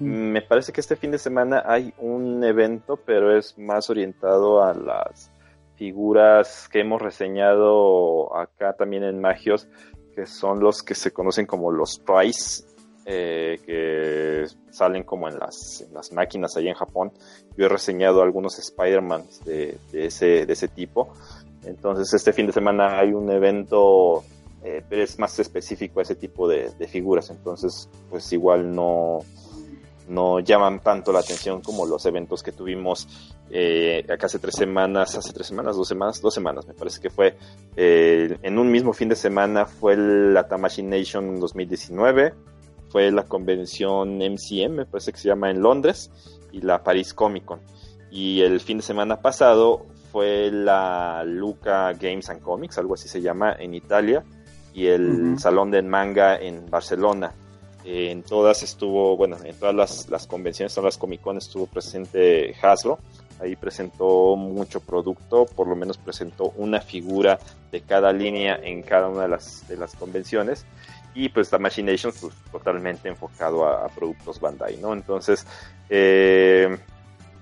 Me 0.00 0.42
parece 0.42 0.72
que 0.72 0.80
este 0.80 0.96
fin 0.96 1.12
de 1.12 1.18
semana 1.18 1.62
hay 1.64 1.94
un 1.98 2.42
evento, 2.42 2.96
pero 2.96 3.36
es 3.36 3.56
más 3.58 3.88
orientado 3.88 4.62
a 4.62 4.74
las 4.74 5.30
figuras 5.76 6.68
que 6.68 6.80
hemos 6.80 7.00
reseñado 7.00 8.36
acá 8.36 8.74
también 8.74 9.04
en 9.04 9.20
Magios, 9.20 9.68
que 10.14 10.26
son 10.26 10.58
los 10.60 10.82
que 10.82 10.96
se 10.96 11.12
conocen 11.12 11.46
como 11.46 11.70
los 11.70 12.00
Price, 12.00 12.64
eh, 13.10 13.58
que 13.64 14.44
salen 14.70 15.02
como 15.02 15.28
en 15.28 15.38
las, 15.38 15.86
máquinas 16.12 16.54
ahí 16.56 16.68
en 16.68 16.74
Japón. 16.74 17.10
Yo 17.56 17.64
he 17.64 17.68
reseñado 17.68 18.20
algunos 18.20 18.58
Spider-Man 18.58 19.24
de, 19.46 19.78
ese, 19.94 20.68
tipo. 20.68 21.14
Entonces 21.64 22.12
este 22.12 22.34
fin 22.34 22.46
de 22.46 22.52
semana 22.52 22.98
hay 22.98 23.12
un 23.12 23.30
evento, 23.30 24.24
eh, 24.62 24.82
pero 24.86 25.02
es 25.02 25.18
más 25.18 25.38
específico 25.38 26.00
a 26.00 26.02
ese 26.02 26.16
tipo 26.16 26.46
de, 26.46 26.70
de 26.78 26.86
figuras. 26.86 27.30
Entonces 27.30 27.88
pues 28.10 28.30
igual 28.32 28.74
no, 28.74 29.20
no 30.08 30.40
llaman 30.40 30.80
tanto 30.80 31.12
la 31.12 31.20
atención 31.20 31.60
como 31.60 31.86
los 31.86 32.04
eventos 32.06 32.42
que 32.42 32.52
tuvimos 32.52 33.06
eh, 33.50 34.04
acá 34.08 34.26
hace 34.26 34.38
tres 34.38 34.54
semanas, 34.54 35.16
hace 35.16 35.32
tres 35.32 35.46
semanas, 35.46 35.76
dos 35.76 35.88
semanas, 35.88 36.20
dos 36.20 36.34
semanas, 36.34 36.66
me 36.66 36.74
parece 36.74 37.00
que 37.00 37.10
fue 37.10 37.36
eh, 37.76 38.36
en 38.42 38.58
un 38.58 38.70
mismo 38.70 38.92
fin 38.92 39.08
de 39.08 39.16
semana 39.16 39.66
fue 39.66 39.96
la 39.96 40.48
Tamashi 40.48 40.82
Nation 40.82 41.38
2019, 41.38 42.34
fue 42.90 43.10
la 43.10 43.24
convención 43.24 44.18
MCM, 44.18 44.70
me 44.70 44.86
parece 44.86 45.12
que 45.12 45.18
se 45.18 45.28
llama 45.28 45.50
en 45.50 45.62
Londres, 45.62 46.10
y 46.52 46.60
la 46.60 46.82
Paris 46.82 47.14
Comic 47.14 47.44
Con. 47.44 47.60
Y 48.10 48.40
el 48.40 48.60
fin 48.60 48.78
de 48.78 48.82
semana 48.82 49.20
pasado 49.20 49.86
fue 50.10 50.50
la 50.50 51.22
Luca 51.24 51.92
Games 51.92 52.30
and 52.30 52.40
Comics, 52.40 52.78
algo 52.78 52.94
así 52.94 53.08
se 53.08 53.20
llama, 53.20 53.54
en 53.58 53.74
Italia, 53.74 54.24
y 54.72 54.86
el 54.86 55.38
Salón 55.38 55.70
de 55.70 55.82
Manga 55.82 56.36
en 56.36 56.70
Barcelona 56.70 57.32
en 57.84 58.22
todas 58.22 58.62
estuvo, 58.62 59.16
bueno, 59.16 59.36
en 59.44 59.56
todas 59.56 59.74
las, 59.74 60.08
las 60.10 60.26
convenciones, 60.26 60.74
todas 60.74 60.94
las 60.94 60.98
Comic 60.98 61.20
Con 61.20 61.38
estuvo 61.38 61.66
presente 61.66 62.54
Hasbro. 62.60 62.98
Ahí 63.40 63.54
presentó 63.56 64.36
mucho 64.36 64.80
producto, 64.80 65.46
por 65.46 65.68
lo 65.68 65.76
menos 65.76 65.96
presentó 65.96 66.52
una 66.56 66.80
figura 66.80 67.38
de 67.70 67.80
cada 67.80 68.12
línea 68.12 68.58
en 68.62 68.82
cada 68.82 69.08
una 69.08 69.22
de 69.22 69.28
las, 69.28 69.66
de 69.68 69.76
las 69.76 69.94
convenciones. 69.94 70.66
Y 71.18 71.28
pues 71.28 71.50
la 71.50 71.58
Machination 71.58 72.12
pues, 72.20 72.32
totalmente 72.52 73.08
enfocado 73.08 73.66
a, 73.66 73.88
productos 73.88 74.40
Bandai, 74.40 74.76
¿no? 74.76 74.92
Entonces, 74.92 75.46
eh, 75.90 76.78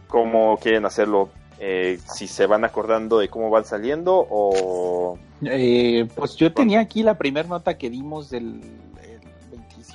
¿cómo 0.08 0.58
quieren 0.58 0.86
hacerlo? 0.86 1.30
Eh, 1.58 1.98
si 2.12 2.26
se 2.26 2.46
van 2.46 2.64
acordando 2.64 3.18
de 3.18 3.28
cómo 3.28 3.50
van 3.50 3.64
saliendo 3.64 4.26
o... 4.30 5.18
Eh, 5.42 6.06
pues 6.14 6.36
yo 6.36 6.52
tenía 6.52 6.80
aquí 6.80 7.02
la 7.02 7.16
primera 7.16 7.48
nota 7.48 7.76
que 7.78 7.88
dimos 7.90 8.30
del 8.30 8.60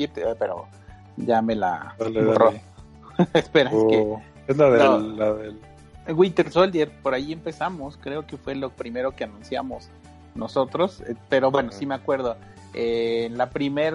eh, 0.01 0.35
pero 0.39 0.67
ya 1.17 1.41
me 1.41 1.55
la 1.55 1.95
borró. 1.97 2.53
Espera, 3.33 3.69
es 3.69 3.75
que. 3.89 3.97
Oh, 3.97 4.21
es 4.47 4.57
la 4.57 4.69
del, 4.69 5.17
la 5.17 5.33
del. 5.33 5.59
Winter 6.07 6.51
Soldier, 6.51 6.91
por 7.03 7.13
ahí 7.13 7.31
empezamos, 7.31 7.97
creo 7.97 8.25
que 8.25 8.37
fue 8.37 8.55
lo 8.55 8.69
primero 8.71 9.15
que 9.15 9.23
anunciamos 9.23 9.89
nosotros, 10.33 11.01
eh, 11.01 11.15
pero 11.29 11.51
bueno, 11.51 11.71
sí 11.71 11.85
me 11.85 11.95
acuerdo. 11.95 12.37
Eh, 12.73 13.25
en 13.25 13.37
la 13.37 13.49
primer 13.49 13.93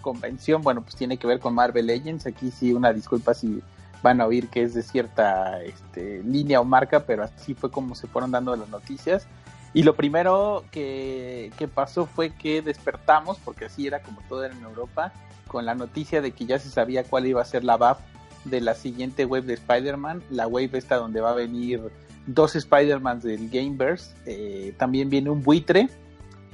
convención, 0.00 0.62
bueno, 0.62 0.82
pues 0.82 0.96
tiene 0.96 1.16
que 1.16 1.26
ver 1.26 1.40
con 1.40 1.54
Marvel 1.54 1.86
Legends. 1.86 2.26
Aquí 2.26 2.50
sí, 2.50 2.72
una 2.72 2.92
disculpa 2.92 3.34
si 3.34 3.62
van 4.02 4.20
a 4.20 4.26
oír 4.26 4.48
que 4.48 4.62
es 4.62 4.74
de 4.74 4.82
cierta 4.82 5.62
este, 5.62 6.22
línea 6.22 6.60
o 6.60 6.64
marca, 6.64 7.00
pero 7.00 7.24
así 7.24 7.54
fue 7.54 7.70
como 7.70 7.94
se 7.94 8.06
fueron 8.06 8.30
dando 8.30 8.54
las 8.56 8.68
noticias. 8.68 9.26
Y 9.72 9.82
lo 9.82 9.96
primero 9.96 10.64
que, 10.70 11.52
que 11.58 11.66
pasó 11.66 12.06
fue 12.06 12.30
que 12.30 12.62
despertamos, 12.62 13.38
porque 13.44 13.64
así 13.64 13.86
era 13.86 14.02
como 14.02 14.20
todo 14.28 14.44
era 14.44 14.54
en 14.54 14.62
Europa, 14.62 15.12
con 15.48 15.66
la 15.66 15.74
noticia 15.74 16.22
de 16.22 16.30
que 16.30 16.46
ya 16.46 16.58
se 16.58 16.70
sabía 16.70 17.04
cuál 17.04 17.26
iba 17.26 17.42
a 17.42 17.44
ser 17.44 17.64
la 17.64 17.76
BAF 17.76 17.98
de 18.44 18.60
la 18.60 18.74
siguiente 18.74 19.24
wave 19.24 19.46
de 19.46 19.54
Spider-Man, 19.54 20.22
la 20.30 20.46
wave 20.46 20.70
esta 20.74 20.96
donde 20.96 21.20
va 21.20 21.30
a 21.30 21.34
venir 21.34 21.80
dos 22.26 22.56
Spider-Mans 22.56 23.24
del 23.24 23.48
Gameverse, 23.50 24.14
eh, 24.26 24.74
también 24.78 25.10
viene 25.10 25.30
un 25.30 25.42
buitre 25.42 25.88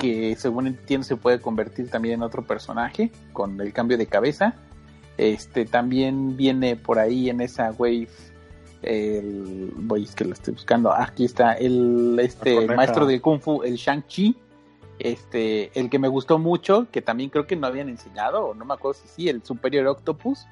que 0.00 0.34
según 0.36 0.66
entiendo 0.66 1.04
se 1.06 1.16
puede 1.16 1.40
convertir 1.40 1.90
también 1.90 2.14
en 2.14 2.22
otro 2.22 2.44
personaje 2.44 3.10
con 3.32 3.60
el 3.60 3.72
cambio 3.72 3.98
de 3.98 4.06
cabeza. 4.06 4.54
Este 5.18 5.66
también 5.66 6.36
viene 6.36 6.76
por 6.76 6.98
ahí 6.98 7.28
en 7.28 7.40
esa 7.40 7.70
wave 7.72 8.08
el 8.82 9.72
voy 9.76 10.04
es 10.04 10.14
que 10.14 10.24
lo 10.24 10.32
estoy 10.32 10.54
buscando 10.54 10.90
aquí 10.90 11.26
está 11.26 11.52
el 11.52 12.18
este 12.18 12.66
maestro 12.66 13.04
de 13.04 13.20
kung 13.20 13.38
fu 13.38 13.62
el 13.62 13.74
Shang 13.74 14.06
Chi 14.06 14.34
Este, 15.00 15.70
el 15.78 15.88
que 15.88 15.98
me 15.98 16.08
gustó 16.08 16.38
mucho, 16.38 16.86
que 16.92 17.00
también 17.00 17.30
creo 17.30 17.46
que 17.46 17.56
no 17.56 17.66
habían 17.66 17.88
enseñado, 17.88 18.48
o 18.48 18.54
no 18.54 18.66
me 18.66 18.74
acuerdo 18.74 19.00
si 19.00 19.08
sí, 19.08 19.28
el 19.30 19.42
Superior 19.42 19.86
Octopus. 19.86 20.46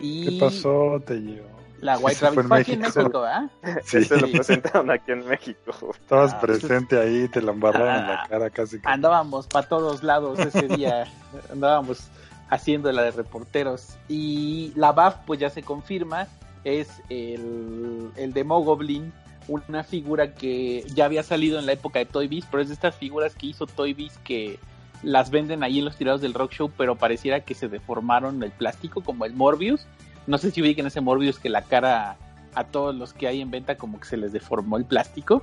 Y 0.00 0.24
¿Qué 0.26 0.40
pasó, 0.40 1.00
te 1.06 1.14
llevo? 1.14 1.46
La 1.80 1.98
White 1.98 2.18
Rabbit 2.20 2.46
fue, 2.46 2.60
aquí 2.60 2.72
en 2.72 2.80
México, 2.80 3.24
¿ah? 3.24 3.48
Sí. 3.84 4.04
Se 4.04 4.16
lo 4.16 4.30
presentaron 4.30 4.90
aquí 4.90 5.12
en 5.12 5.26
México. 5.26 5.72
Estabas 6.00 6.34
ah, 6.34 6.40
presente 6.40 6.98
ahí, 6.98 7.28
te 7.28 7.42
lo 7.42 7.52
embarraron 7.52 8.02
en 8.02 8.06
la 8.06 8.22
ah, 8.22 8.26
cara 8.28 8.50
casi. 8.50 8.78
Andábamos 8.84 9.46
para 9.46 9.68
todos 9.68 10.02
lados 10.02 10.38
ese 10.38 10.68
día. 10.68 11.06
andábamos 11.52 12.08
haciendo 12.48 12.90
la 12.92 13.02
de 13.02 13.10
reporteros. 13.10 13.96
Y 14.08 14.72
la 14.74 14.92
BAF, 14.92 15.16
pues 15.26 15.40
ya 15.40 15.50
se 15.50 15.62
confirma, 15.62 16.28
es 16.64 17.02
el, 17.08 18.10
el 18.16 18.32
de 18.32 18.44
Mogoblin, 18.44 19.12
una 19.48 19.84
figura 19.84 20.34
que 20.34 20.84
ya 20.94 21.04
había 21.04 21.22
salido 21.22 21.58
en 21.58 21.66
la 21.66 21.72
época 21.72 21.98
de 21.98 22.06
Toy 22.06 22.28
Biz, 22.28 22.46
pero 22.50 22.62
es 22.62 22.68
de 22.68 22.74
estas 22.74 22.96
figuras 22.96 23.34
que 23.34 23.46
hizo 23.46 23.66
Toy 23.66 23.94
Biz 23.94 24.18
que 24.18 24.58
las 25.02 25.30
venden 25.30 25.62
ahí 25.62 25.78
en 25.78 25.84
los 25.84 25.96
tirados 25.96 26.20
del 26.20 26.34
Rock 26.34 26.52
Show, 26.52 26.72
pero 26.76 26.96
pareciera 26.96 27.40
que 27.40 27.54
se 27.54 27.68
deformaron 27.68 28.42
el 28.42 28.50
plástico, 28.50 29.02
como 29.02 29.24
el 29.24 29.34
Morbius. 29.34 29.86
No 30.26 30.38
sé 30.38 30.50
si 30.50 30.60
en 30.60 30.86
ese 30.86 31.00
Morbius 31.00 31.38
que 31.38 31.48
la 31.48 31.62
cara 31.62 32.16
a 32.54 32.64
todos 32.64 32.94
los 32.94 33.12
que 33.12 33.28
hay 33.28 33.40
en 33.40 33.50
venta 33.50 33.76
como 33.76 34.00
que 34.00 34.06
se 34.06 34.16
les 34.16 34.32
deformó 34.32 34.76
el 34.76 34.84
plástico. 34.84 35.42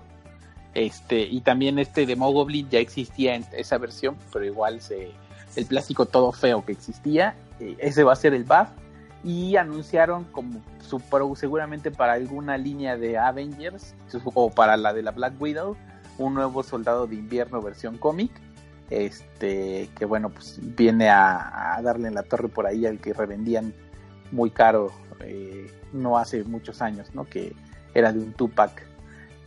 Este, 0.74 1.22
y 1.22 1.42
también 1.42 1.78
este 1.78 2.06
de 2.06 2.16
Mogoblin 2.16 2.68
ya 2.70 2.80
existía 2.80 3.36
en 3.36 3.46
esa 3.52 3.78
versión, 3.78 4.18
pero 4.32 4.44
igual 4.44 4.82
se, 4.82 5.12
el 5.56 5.66
plástico 5.66 6.06
todo 6.06 6.32
feo 6.32 6.66
que 6.66 6.72
existía. 6.72 7.36
Eh, 7.60 7.76
ese 7.80 8.04
va 8.04 8.14
a 8.14 8.16
ser 8.16 8.34
el 8.34 8.44
buff. 8.44 8.70
Y 9.24 9.56
anunciaron 9.56 10.26
como 10.26 10.62
seguramente 11.36 11.92
para 11.92 12.14
alguna 12.14 12.58
línea 12.58 12.98
de 12.98 13.18
Avengers 13.18 13.96
o 14.34 14.50
para 14.50 14.76
la 14.76 14.94
de 14.94 15.02
la 15.02 15.12
Black 15.12 15.40
Widow, 15.40 15.78
un 16.18 16.34
nuevo 16.34 16.62
soldado 16.62 17.08
de 17.08 17.16
invierno 17.16 17.62
versión 17.62 17.98
cómic. 17.98 18.32
Este, 18.90 19.90
que 19.98 20.06
bueno, 20.06 20.30
pues 20.30 20.60
viene 20.62 21.10
a, 21.10 21.80
darle 21.82 22.10
en 22.10 22.16
la 22.16 22.24
torre 22.24 22.50
por 22.50 22.68
ahí 22.68 22.86
al 22.86 23.00
que 23.00 23.14
revendían 23.14 23.74
muy 24.34 24.50
caro 24.50 24.92
eh, 25.22 25.72
no 25.94 26.18
hace 26.18 26.44
muchos 26.44 26.82
años, 26.82 27.14
¿no? 27.14 27.26
Que 27.26 27.54
era 27.94 28.12
de 28.12 28.20
un 28.20 28.34
Tupac. 28.34 28.86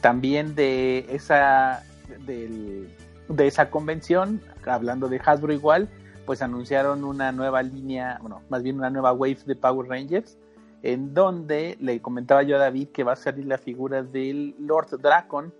También 0.01 0.55
de 0.55 1.07
esa, 1.11 1.85
de 2.27 3.46
esa 3.46 3.70
convención, 3.70 4.40
hablando 4.64 5.09
de 5.09 5.20
Hasbro 5.25 5.53
igual, 5.53 5.88
pues 6.25 6.42
anunciaron 6.42 7.05
una 7.05 7.33
nueva 7.33 7.62
línea, 7.62 8.18
bueno, 8.20 8.42
más 8.49 8.62
bien 8.62 8.77
una 8.77 8.90
nueva 8.90 9.12
wave 9.12 9.38
de 9.46 9.57
Power 9.57 9.88
Rangers, 9.88 10.38
en 10.83 11.14
donde 11.14 11.77
le 11.81 12.01
comentaba 12.01 12.42
yo 12.42 12.57
a 12.57 12.61
David 12.61 12.88
que 12.88 13.05
va 13.05 13.12
a 13.12 13.16
salir 13.16 13.46
la 13.46 13.59
figura 13.59 14.03
del 14.03 14.55
Lord 14.59 15.01
Dracon, 15.01 15.53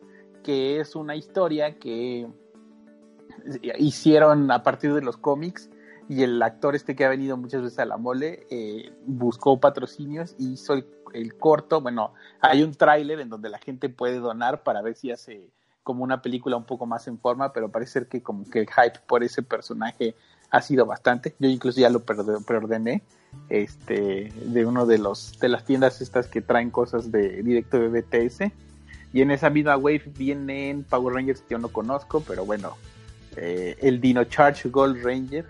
que 0.43 0.79
es 0.81 0.95
una 0.95 1.17
historia 1.17 1.79
que 1.79 2.29
hicieron 3.79 4.51
a 4.51 4.62
partir 4.62 4.95
de 4.95 5.03
los 5.03 5.17
cómics 5.17 5.71
y 6.09 6.23
el 6.23 6.40
actor 6.42 6.75
este 6.77 6.95
que 6.95 7.05
ha 7.05 7.09
venido 7.09 7.37
muchas 7.37 7.62
veces 7.62 7.79
a 7.79 7.85
la 7.85 7.97
mole 7.97 8.47
eh, 8.51 8.92
buscó 9.07 9.59
patrocinios 9.59 10.35
y 10.38 10.53
hizo 10.53 10.75
el, 10.75 11.35
corto, 11.38 11.81
bueno, 11.81 12.12
hay 12.40 12.62
un 12.62 12.75
tráiler 12.75 13.21
en 13.21 13.31
donde 13.31 13.49
la 13.49 13.59
gente 13.59 13.88
puede 13.88 14.19
donar 14.19 14.62
para 14.62 14.83
ver 14.83 14.97
si 14.97 15.11
hace 15.11 15.49
como 15.83 16.05
una 16.05 16.21
película 16.21 16.57
un 16.57 16.64
poco 16.64 16.85
más 16.85 17.07
en 17.09 17.19
forma, 17.19 17.53
pero 17.53 17.71
parece 17.71 17.92
ser 17.92 18.09
que 18.09 18.23
como 18.23 18.45
que 18.51 18.61
el 18.61 18.66
hype 18.66 19.01
por 19.07 19.25
ese 19.25 19.42
personaje 19.42 20.14
ha 20.51 20.61
sido 20.61 20.85
bastante. 20.85 21.35
Yo 21.38 21.49
incluso 21.49 21.81
ya 21.81 21.88
lo 21.88 22.01
preordené 22.01 23.03
este, 23.49 24.33
de 24.35 24.66
uno 24.66 24.85
de 24.85 24.99
los 24.99 25.38
de 25.38 25.49
las 25.49 25.64
tiendas 25.64 26.01
estas 26.01 26.27
que 26.27 26.42
traen 26.42 26.71
cosas 26.71 27.11
de 27.11 27.42
directo 27.42 27.79
de 27.79 27.88
BTS. 27.88 28.53
Y 29.12 29.23
en 29.23 29.31
esa 29.31 29.49
misma 29.49 29.77
wave 29.77 30.03
vienen 30.16 30.85
Power 30.85 31.14
Rangers 31.14 31.40
que 31.40 31.53
yo 31.53 31.59
no 31.59 31.69
conozco, 31.69 32.23
pero 32.27 32.45
bueno, 32.45 32.77
eh, 33.37 33.77
el 33.81 34.01
Dino 34.01 34.25
Charge 34.25 34.69
Gold 34.69 35.03
Ranger, 35.03 35.47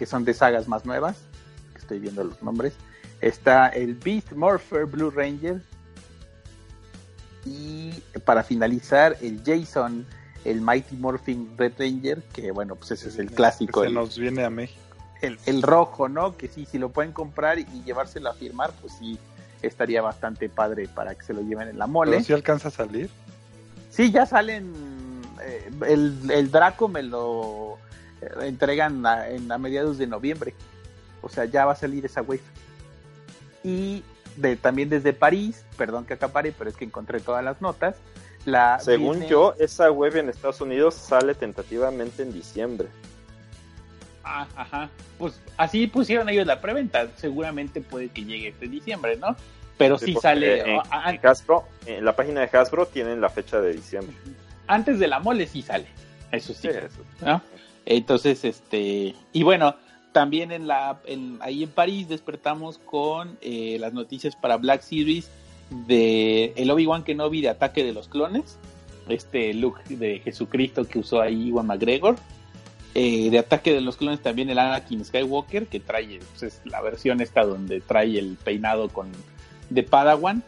que 0.00 0.06
son 0.06 0.24
de 0.24 0.32
sagas 0.32 0.66
más 0.66 0.86
nuevas, 0.86 1.18
que 1.74 1.78
estoy 1.78 1.98
viendo 1.98 2.24
los 2.24 2.42
nombres. 2.42 2.72
Está 3.20 3.68
el 3.68 3.96
Beast 3.96 4.32
Morpher 4.32 4.86
Blue 4.86 5.10
Ranger. 5.10 5.60
Y 7.44 7.90
para 8.24 8.42
finalizar, 8.42 9.18
el 9.20 9.42
Jason 9.44 10.06
el 10.46 10.62
Mighty 10.62 10.96
Morphin 10.96 11.52
Red 11.58 11.74
Ranger, 11.78 12.22
que 12.32 12.50
bueno, 12.50 12.76
pues 12.76 12.92
ese 12.92 13.10
es 13.10 13.18
el 13.18 13.30
clásico. 13.30 13.82
se 13.84 13.90
nos 13.90 14.16
viene 14.16 14.42
a 14.42 14.48
México. 14.48 14.80
El, 15.20 15.60
rojo, 15.60 16.08
¿no? 16.08 16.38
Que 16.38 16.48
sí, 16.48 16.64
si 16.64 16.78
lo 16.78 16.88
pueden 16.88 17.12
comprar 17.12 17.58
y 17.58 17.66
llevárselo 17.84 18.30
a 18.30 18.32
firmar, 18.32 18.72
pues 18.80 18.94
sí, 18.98 19.18
estaría 19.60 20.00
bastante 20.00 20.48
padre 20.48 20.88
para 20.88 21.14
que 21.14 21.24
se 21.24 21.34
lo 21.34 21.42
lleven 21.42 21.68
en 21.68 21.78
la 21.78 21.86
mole. 21.86 22.12
¿Pero 22.12 22.24
si 22.24 22.32
alcanza 22.32 22.68
a 22.68 22.70
salir? 22.70 23.10
Sí, 23.90 24.10
ya 24.10 24.24
salen. 24.24 24.72
Eh, 25.42 25.70
el, 25.88 26.30
el, 26.30 26.50
Draco 26.50 26.88
me 26.88 27.02
lo 27.02 27.76
entregan 28.42 29.04
a, 29.06 29.28
en, 29.28 29.50
a 29.50 29.58
mediados 29.58 29.98
de 29.98 30.06
noviembre. 30.06 30.54
O 31.22 31.28
sea, 31.28 31.44
ya 31.44 31.66
va 31.66 31.72
a 31.72 31.76
salir 31.76 32.04
esa 32.04 32.22
wave. 32.22 32.40
Y 33.62 34.02
de, 34.36 34.56
también 34.56 34.88
desde 34.88 35.12
París, 35.12 35.64
perdón 35.76 36.04
que 36.06 36.14
acapare, 36.14 36.52
pero 36.56 36.70
es 36.70 36.76
que 36.76 36.84
encontré 36.84 37.20
todas 37.20 37.44
las 37.44 37.60
notas 37.60 37.96
según 38.80 39.26
yo, 39.26 39.54
esa 39.58 39.90
web 39.90 40.16
en 40.16 40.28
Estados 40.28 40.60
Unidos 40.60 40.94
sale 40.94 41.34
tentativamente 41.34 42.22
en 42.22 42.32
diciembre. 42.32 42.88
Ah, 44.24 44.46
ajá. 44.56 44.90
Pues 45.18 45.40
así 45.56 45.86
pusieron 45.86 46.28
ellos 46.28 46.46
la 46.46 46.60
preventa. 46.60 47.08
Seguramente 47.16 47.80
puede 47.80 48.08
que 48.08 48.24
llegue 48.24 48.48
este 48.48 48.68
diciembre, 48.68 49.16
¿no? 49.16 49.36
Pero 49.76 49.98
sí, 49.98 50.14
sale. 50.20 50.74
En, 50.74 50.80
Hasbro, 51.22 51.64
en 51.86 52.04
la 52.04 52.14
página 52.14 52.40
de 52.40 52.58
Hasbro 52.58 52.86
tienen 52.86 53.20
la 53.20 53.28
fecha 53.28 53.60
de 53.60 53.72
diciembre. 53.72 54.14
Antes 54.66 54.98
de 54.98 55.08
la 55.08 55.18
mole 55.18 55.46
sí 55.46 55.62
sale. 55.62 55.86
Eso 56.32 56.54
sí. 56.54 56.68
Entonces, 57.86 58.44
este. 58.44 59.14
Y 59.32 59.42
bueno, 59.42 59.74
también 60.12 60.52
en 60.52 60.66
la, 60.66 61.00
ahí 61.40 61.62
en 61.62 61.70
París 61.70 62.08
despertamos 62.08 62.78
con 62.78 63.38
eh, 63.40 63.76
las 63.80 63.92
noticias 63.92 64.36
para 64.36 64.56
Black 64.56 64.82
Series 64.82 65.30
de 65.86 66.52
el 66.56 66.70
Obi-Wan 66.70 67.04
Kenobi 67.04 67.40
de 67.40 67.48
Ataque 67.48 67.84
de 67.84 67.92
los 67.92 68.08
Clones, 68.08 68.58
este 69.08 69.54
look 69.54 69.82
de 69.84 70.18
Jesucristo 70.20 70.84
que 70.84 70.98
usó 70.98 71.20
ahí 71.20 71.48
Iwan 71.48 71.66
McGregor. 71.66 72.16
Eh, 72.96 73.30
de 73.30 73.38
Ataque 73.38 73.72
de 73.72 73.80
los 73.80 73.96
Clones 73.96 74.20
también 74.20 74.50
el 74.50 74.58
Anakin 74.58 75.04
Skywalker, 75.04 75.68
que 75.68 75.78
trae 75.78 76.18
pues, 76.38 76.60
la 76.64 76.80
versión 76.80 77.20
esta 77.20 77.44
donde 77.44 77.80
trae 77.80 78.18
el 78.18 78.36
peinado 78.42 78.88
con 78.88 79.12
de 79.70 79.82
Padawan. 79.84 80.42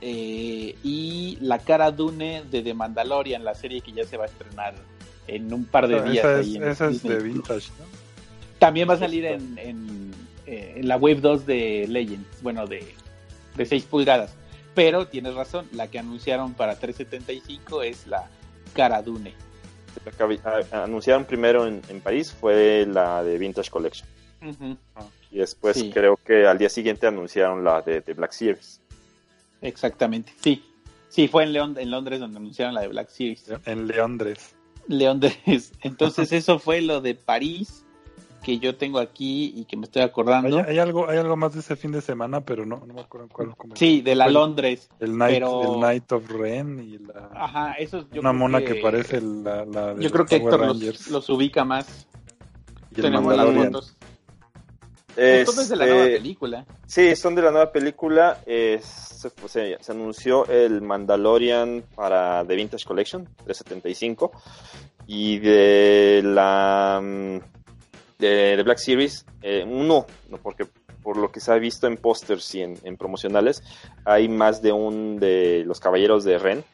Eh, 0.00 0.76
y 0.82 1.38
la 1.40 1.60
cara 1.60 1.92
Dune 1.92 2.42
de 2.50 2.62
The 2.62 2.74
Mandalorian, 2.74 3.44
la 3.44 3.54
serie 3.54 3.80
que 3.80 3.92
ya 3.92 4.04
se 4.04 4.16
va 4.16 4.24
a 4.24 4.26
estrenar 4.26 4.74
en 5.26 5.52
un 5.52 5.64
par 5.64 5.88
de 5.88 6.02
días. 6.02 6.24
Esa 6.46 6.88
es, 6.88 7.02
de 7.02 7.18
Vintage, 7.22 7.68
También 8.58 8.88
va 8.88 8.94
a 8.94 8.98
salir 8.98 9.24
en, 9.24 9.58
en, 9.58 10.10
eh, 10.46 10.80
la 10.82 10.96
Wave 10.96 11.20
2 11.20 11.46
de 11.46 11.86
Legends, 11.88 12.42
bueno, 12.42 12.66
de, 12.66 12.94
de 13.56 13.66
6 13.66 13.84
pulgadas. 13.84 14.34
Pero 14.74 15.06
tienes 15.06 15.34
razón, 15.34 15.66
la 15.72 15.88
que 15.88 15.98
anunciaron 15.98 16.54
para 16.54 16.76
375 16.76 17.82
es 17.82 18.06
la 18.06 18.28
Cara 18.74 19.02
Dune. 19.02 19.32
La 20.04 20.12
que 20.12 20.40
anunciaron 20.72 21.24
primero 21.24 21.66
en, 21.66 22.00
París 22.02 22.32
fue 22.32 22.84
la 22.86 23.22
de 23.22 23.38
Vintage 23.38 23.70
Collection. 23.70 24.08
Y 25.30 25.38
después 25.38 25.82
creo 25.92 26.16
que 26.16 26.46
al 26.46 26.58
día 26.58 26.68
siguiente 26.68 27.06
anunciaron 27.06 27.64
la 27.64 27.80
de, 27.80 28.00
Black 28.00 28.32
Series. 28.32 28.80
Exactamente, 29.62 30.32
sí. 30.40 30.62
Sí, 31.08 31.28
fue 31.28 31.44
en, 31.44 31.52
León, 31.52 31.76
en 31.78 31.92
Londres 31.92 32.18
donde 32.18 32.38
anunciaron 32.38 32.74
la 32.74 32.80
de 32.80 32.88
Black 32.88 33.08
Series. 33.08 33.44
En 33.64 33.86
Leondres. 34.88 35.38
Leondres. 35.46 35.72
Entonces 35.82 36.32
eso 36.32 36.58
fue 36.58 36.80
lo 36.80 37.00
de 37.00 37.14
París 37.14 37.84
que 38.44 38.58
yo 38.58 38.76
tengo 38.76 38.98
aquí 38.98 39.52
y 39.56 39.64
que 39.64 39.76
me 39.76 39.84
estoy 39.84 40.02
acordando. 40.02 40.62
Hay, 40.68 40.78
algo 40.78 41.08
hay 41.08 41.18
algo 41.18 41.34
más 41.36 41.54
de 41.54 41.60
ese 41.60 41.74
fin 41.76 41.90
de 41.90 42.02
semana, 42.02 42.42
pero 42.42 42.66
no, 42.66 42.82
no 42.86 42.94
me 42.94 43.00
acuerdo 43.00 43.28
cuál. 43.28 43.54
sí, 43.74 44.02
de 44.02 44.14
la 44.14 44.28
Londres. 44.28 44.90
El 45.00 45.16
Night, 45.16 45.42
el 45.42 45.80
Night 45.80 46.12
of 46.12 46.30
Ren 46.30 46.78
y 46.78 46.98
la... 46.98 47.30
Ajá, 47.34 47.72
eso 47.72 48.04
Una 48.16 48.32
mona 48.32 48.62
que, 48.62 48.76
parece 48.76 49.20
la, 49.20 49.64
la 49.64 49.94
Yo 49.98 50.10
creo 50.10 50.26
que 50.26 50.36
Héctor 50.36 50.76
los, 51.10 51.28
ubica 51.30 51.64
más. 51.64 52.06
Y 52.92 53.00
Tenemos 53.00 53.34
las 53.34 53.54
fotos. 53.54 53.96
Es, 55.16 55.68
de 55.68 55.76
la 55.76 55.86
nueva 55.86 56.04
película. 56.04 56.66
Sí, 56.86 57.14
son 57.16 57.34
de 57.34 57.42
la 57.42 57.50
nueva 57.50 57.70
película. 57.72 58.40
se, 58.44 58.80
se, 59.46 59.78
anunció 59.88 60.46
el 60.46 60.82
Mandalorian 60.82 61.84
para 61.94 62.44
The 62.46 62.56
Vintage 62.56 62.84
Collection 62.84 63.28
de 63.46 63.54
75 63.54 64.32
y 65.06 65.38
de 65.38 66.22
la 66.24 67.00
mm, 67.02 67.38
de, 68.18 68.62
Black 68.62 68.78
Series, 68.78 69.26
eh, 69.42 69.64
uno, 69.66 70.06
no, 70.30 70.38
porque 70.38 70.66
por 71.02 71.16
lo 71.18 71.30
que 71.30 71.40
se 71.40 71.52
ha 71.52 71.56
visto 71.56 71.86
en 71.86 71.98
pósters 71.98 72.54
y 72.54 72.62
en, 72.62 72.96
promocionales, 72.96 73.62
hay 74.06 74.28
más 74.28 74.62
de 74.62 74.72
un 74.72 75.20
de 75.20 75.62
los 75.66 75.78
Caballeros 75.78 76.24
de 76.24 76.38
Ren. 76.38 76.64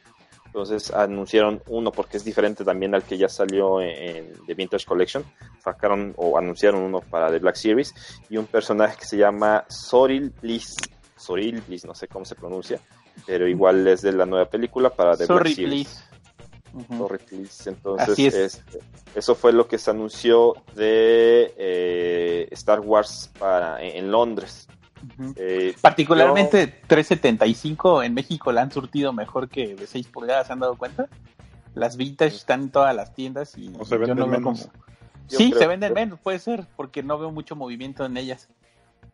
Entonces 0.51 0.91
anunciaron 0.91 1.63
uno 1.67 1.93
porque 1.93 2.17
es 2.17 2.25
diferente 2.25 2.65
también 2.65 2.93
al 2.93 3.03
que 3.03 3.17
ya 3.17 3.29
salió 3.29 3.79
en, 3.79 4.33
The 4.45 4.53
Vintage 4.53 4.85
Collection. 4.85 5.23
Sacaron 5.63 6.13
o 6.17 6.37
anunciaron 6.37 6.81
uno 6.81 6.99
para 6.99 7.31
The 7.31 7.39
Black 7.39 7.55
Series 7.55 7.95
y 8.29 8.35
un 8.35 8.47
personaje 8.47 8.97
que 8.97 9.05
se 9.05 9.15
llama 9.15 9.63
Soril 9.69 10.33
Bliss. 10.41 10.75
Soril 11.15 11.61
Bliss, 11.61 11.85
no 11.85 11.95
sé 11.95 12.09
cómo 12.09 12.25
se 12.25 12.35
pronuncia, 12.35 12.81
pero 13.25 13.47
igual 13.47 13.87
es 13.87 14.01
de 14.01 14.11
la 14.11 14.25
nueva 14.25 14.49
película 14.49 14.89
para 14.89 15.15
The 15.15 15.25
Black 15.27 15.47
Series. 15.47 16.03
Entonces, 17.65 18.33
este, 18.33 18.79
eso 19.15 19.35
fue 19.35 19.53
lo 19.53 19.67
que 19.67 19.77
se 19.77 19.91
anunció 19.91 20.55
de 20.75 21.53
eh, 21.57 22.47
Star 22.51 22.81
Wars 22.81 23.31
para 23.39 23.81
en, 23.81 24.11
Londres. 24.11 24.67
Eh, 25.35 25.75
Particularmente 25.81 26.67
375 26.67 28.03
en 28.03 28.13
México 28.13 28.51
la 28.51 28.61
han 28.61 28.71
surtido 28.71 29.13
mejor 29.13 29.49
que 29.49 29.75
de 29.75 29.87
6 29.87 30.07
pulgadas, 30.07 30.47
¿se 30.47 30.53
han 30.53 30.59
dado 30.59 30.77
cuenta? 30.77 31.07
Las 31.73 31.97
vintage 31.97 32.35
están 32.35 32.63
en 32.63 32.69
todas 32.71 32.95
las 32.95 33.13
tiendas 33.13 33.57
y 33.57 33.73
se 33.85 33.97
venden 33.97 34.17
yo 34.17 34.25
no 34.25 34.27
menos. 34.27 34.69
Sí, 35.27 35.53
se 35.57 35.65
venden 35.65 35.93
menos, 35.93 36.19
puede 36.19 36.39
ser, 36.39 36.67
porque 36.75 37.03
no 37.03 37.17
veo 37.17 37.31
mucho 37.31 37.55
movimiento 37.55 38.05
en 38.05 38.17
ellas. 38.17 38.49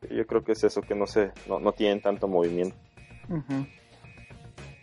Yo 0.10 0.26
creo 0.26 0.43
que 0.43 0.54
es 0.54 0.63
eso, 0.63 0.82
que 0.82 0.95
no 0.95 1.08
sé, 1.08 1.32
no, 1.47 1.60
no 1.60 1.71
tienen 1.71 2.02
tanto 2.02 2.28
movimiento. 2.28 2.76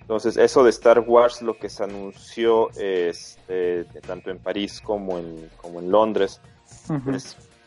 Entonces, 0.01 0.37
eso 0.37 0.63
de 0.63 0.71
Star 0.71 1.01
Wars, 1.01 1.41
lo 1.41 1.57
que 1.57 1.71
se 1.71 1.83
anunció 1.83 2.71
este, 2.73 3.85
tanto 4.07 4.31
en 4.31 4.39
París 4.39 4.81
como 4.81 5.19
en, 5.19 5.49
como 5.57 5.81
en 5.81 5.91
Londres, 5.91 6.41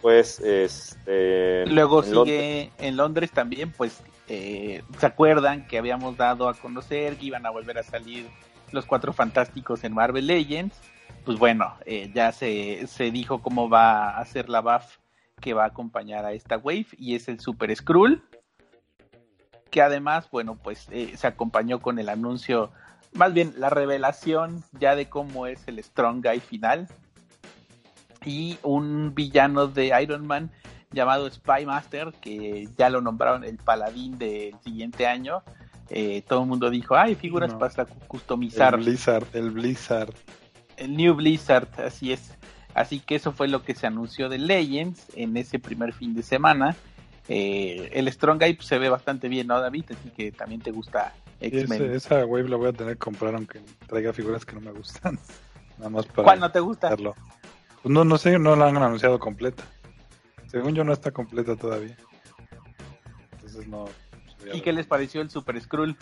pues, 0.07 0.39
este... 0.39 1.65
Luego 1.65 2.01
sigue 2.01 2.71
en 2.77 2.95
Londres 2.95 3.29
también, 3.29 3.73
pues, 3.73 4.01
eh, 4.29 4.81
¿se 4.97 5.05
acuerdan 5.05 5.67
que 5.67 5.77
habíamos 5.77 6.15
dado 6.15 6.47
a 6.47 6.53
conocer 6.53 7.17
que 7.17 7.25
iban 7.25 7.45
a 7.45 7.49
volver 7.49 7.77
a 7.77 7.83
salir 7.83 8.25
los 8.71 8.85
Cuatro 8.85 9.11
Fantásticos 9.11 9.83
en 9.83 9.93
Marvel 9.93 10.25
Legends? 10.25 10.79
Pues 11.25 11.37
bueno, 11.37 11.73
eh, 11.85 12.09
ya 12.15 12.31
se, 12.31 12.87
se 12.87 13.11
dijo 13.11 13.41
cómo 13.41 13.67
va 13.67 14.17
a 14.17 14.23
ser 14.23 14.47
la 14.47 14.61
buff 14.61 14.95
que 15.41 15.53
va 15.53 15.65
a 15.65 15.67
acompañar 15.67 16.23
a 16.23 16.31
esta 16.31 16.55
wave 16.55 16.87
y 16.97 17.15
es 17.15 17.27
el 17.27 17.41
Super 17.41 17.75
Skrull 17.75 18.23
que 19.69 19.81
además, 19.81 20.29
bueno, 20.31 20.57
pues 20.63 20.87
eh, 20.89 21.17
se 21.17 21.27
acompañó 21.27 21.81
con 21.81 21.99
el 21.99 22.07
anuncio, 22.07 22.71
más 23.11 23.33
bien 23.33 23.55
la 23.57 23.69
revelación 23.69 24.63
ya 24.79 24.95
de 24.95 25.09
cómo 25.09 25.47
es 25.47 25.67
el 25.67 25.83
Strong 25.83 26.25
Guy 26.25 26.39
final 26.39 26.87
y 28.25 28.57
un 28.63 29.13
villano 29.13 29.67
de 29.67 29.93
Iron 30.01 30.25
Man 30.25 30.51
llamado 30.91 31.29
Spy 31.29 31.65
Master, 31.65 32.13
que 32.21 32.69
ya 32.77 32.89
lo 32.89 33.01
nombraron 33.01 33.43
el 33.43 33.57
paladín 33.57 34.17
del 34.17 34.55
siguiente 34.63 35.05
año. 35.05 35.43
Eh, 35.89 36.23
todo 36.27 36.41
el 36.41 36.47
mundo 36.47 36.69
dijo, 36.69 36.95
hay 36.95 37.15
figuras 37.15 37.53
para 37.53 37.85
customizar. 38.07 38.75
El 38.75 38.81
Blizzard, 38.81 39.27
el 39.33 39.51
Blizzard. 39.51 40.13
El 40.75 40.95
New 40.95 41.15
Blizzard, 41.15 41.67
así 41.79 42.11
es. 42.11 42.33
Así 42.73 42.99
que 42.99 43.15
eso 43.15 43.31
fue 43.31 43.47
lo 43.47 43.63
que 43.63 43.73
se 43.73 43.87
anunció 43.87 44.29
de 44.29 44.37
Legends 44.37 45.07
en 45.15 45.35
ese 45.35 45.57
primer 45.59 45.93
fin 45.93 46.13
de 46.13 46.21
semana. 46.21 46.75
Eh, 47.27 47.89
el 47.93 48.11
Strong 48.11 48.39
Guy 48.39 48.53
pues, 48.53 48.67
se 48.67 48.77
ve 48.77 48.89
bastante 48.89 49.27
bien, 49.27 49.47
¿no, 49.47 49.59
David? 49.59 49.85
Así 49.89 50.09
que 50.09 50.31
también 50.31 50.61
te 50.61 50.71
gusta 50.71 51.13
X-Men. 51.39 51.93
Esa 51.93 52.25
wave 52.25 52.47
la 52.47 52.55
voy 52.55 52.67
a 52.69 52.73
tener 52.73 52.93
que 52.93 52.99
comprar 52.99 53.35
aunque 53.35 53.61
traiga 53.87 54.13
figuras 54.13 54.45
que 54.45 54.53
no 54.53 54.61
me 54.61 54.71
gustan. 54.71 55.17
Nada 55.77 55.89
más 55.89 56.05
para 56.05 56.23
¿Cuál 56.23 56.39
no 56.39 56.51
te 56.51 56.59
gusta? 56.59 56.95
Pues 57.81 57.93
no, 57.93 58.03
no 58.03 58.17
sé, 58.17 58.39
no 58.39 58.55
la 58.55 58.67
han 58.67 58.77
anunciado 58.77 59.19
completa. 59.19 59.63
Según 60.47 60.75
yo 60.75 60.83
no 60.83 60.93
está 60.93 61.11
completa 61.11 61.55
todavía. 61.55 61.97
Entonces 63.33 63.67
no. 63.67 63.85
Pues, 64.39 64.55
¿Y 64.55 64.61
qué 64.61 64.73
les 64.73 64.87
pareció 64.87 65.21
el 65.21 65.29
Super 65.29 65.61
Skrull? 65.61 65.97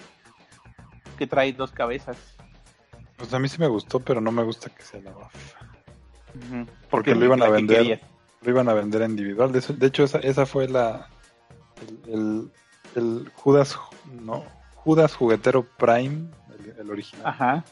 Que 1.18 1.28
trae 1.28 1.54
dos 1.54 1.72
cabezas. 1.72 2.18
Pues 3.18 3.34
a 3.34 3.40
mí 3.40 3.48
sí 3.48 3.60
me 3.60 3.68
gustó, 3.68 4.00
pero 4.00 4.22
no 4.22 4.32
me 4.32 4.44
gusta 4.44 4.70
que 4.70 4.84
sea 4.84 5.02
la 5.02 5.12
buff. 5.12 5.56
Porque 6.90 7.16
lo 7.16 7.26
iban 7.26 7.42
a 7.42 7.50
vender. 7.50 8.02
Lo 8.42 8.52
iban 8.52 8.70
a 8.70 8.74
vender 8.74 9.02
individual. 9.10 9.52
De, 9.52 9.88
hecho, 9.88 10.04
esa, 10.04 10.20
esa 10.20 10.46
fue 10.46 10.68
la, 10.68 11.10
el, 12.08 12.52
el, 12.96 13.32
Judas, 13.34 13.78
no, 14.22 14.46
Judas 14.76 15.16
Juguetero 15.16 15.66
Prime, 15.78 16.30
el, 16.78 16.92
original, 16.92 17.64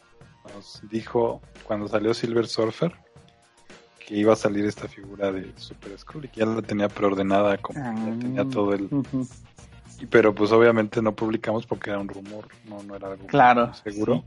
nos 0.55 0.81
dijo 0.89 1.41
cuando 1.65 1.87
salió 1.87 2.13
Silver 2.13 2.47
Surfer 2.47 3.02
que 4.05 4.15
iba 4.15 4.33
a 4.33 4.35
salir 4.35 4.65
esta 4.65 4.87
figura 4.87 5.31
de 5.31 5.51
Super 5.55 5.97
Skrull 5.97 6.25
y 6.25 6.27
que 6.27 6.41
ya 6.41 6.45
la 6.45 6.61
tenía 6.61 6.89
preordenada, 6.89 7.57
como 7.57 7.79
ya 7.79 7.91
ah, 7.91 8.15
tenía 8.19 8.45
todo 8.45 8.73
el... 8.73 8.89
pero 10.09 10.33
pues 10.33 10.51
obviamente 10.51 11.01
no 11.01 11.13
publicamos 11.13 11.65
porque 11.65 11.89
era 11.89 11.99
un 11.99 12.09
rumor, 12.09 12.47
no, 12.65 12.83
no 12.83 12.95
era 12.95 13.09
algo 13.09 13.27
claro, 13.27 13.73
seguro. 13.73 14.23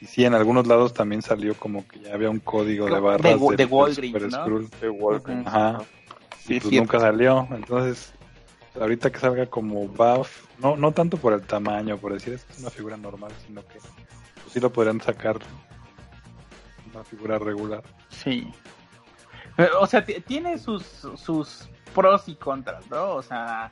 Y 0.00 0.06
sí, 0.06 0.24
en 0.24 0.34
algunos 0.34 0.66
lados 0.66 0.94
también 0.94 1.20
salió 1.20 1.54
como 1.54 1.86
que 1.86 2.00
ya 2.00 2.14
había 2.14 2.30
un 2.30 2.40
código 2.40 2.86
de 2.86 3.00
barras 3.00 3.22
de, 3.22 3.56
de, 3.56 3.94
Super 3.94 4.30
Skrull. 4.30 4.68
Ajá. 5.44 5.82
y 6.48 6.60
pues 6.60 6.72
nunca 6.72 7.00
salió, 7.00 7.46
entonces 7.50 8.12
ahorita 8.78 9.10
que 9.10 9.18
salga 9.18 9.46
como 9.46 9.88
buff, 9.88 10.46
no, 10.58 10.76
no 10.76 10.92
tanto 10.92 11.16
por 11.16 11.32
el 11.32 11.42
tamaño, 11.42 11.96
por 11.98 12.12
decir 12.12 12.34
es 12.34 12.46
una 12.60 12.70
figura 12.70 12.96
normal, 12.96 13.32
sino 13.46 13.62
que 13.62 13.78
pues, 13.78 14.52
sí 14.52 14.60
lo 14.60 14.72
podrían 14.72 15.00
sacar 15.00 15.38
una 16.92 17.04
figura 17.04 17.38
regular. 17.38 17.82
Sí. 18.08 18.52
O 19.80 19.86
sea, 19.86 20.04
tiene 20.04 20.58
sus, 20.58 20.84
sus 21.16 21.68
pros 21.94 22.28
y 22.28 22.34
contras, 22.34 22.88
¿no? 22.90 23.14
O 23.14 23.22
sea, 23.22 23.70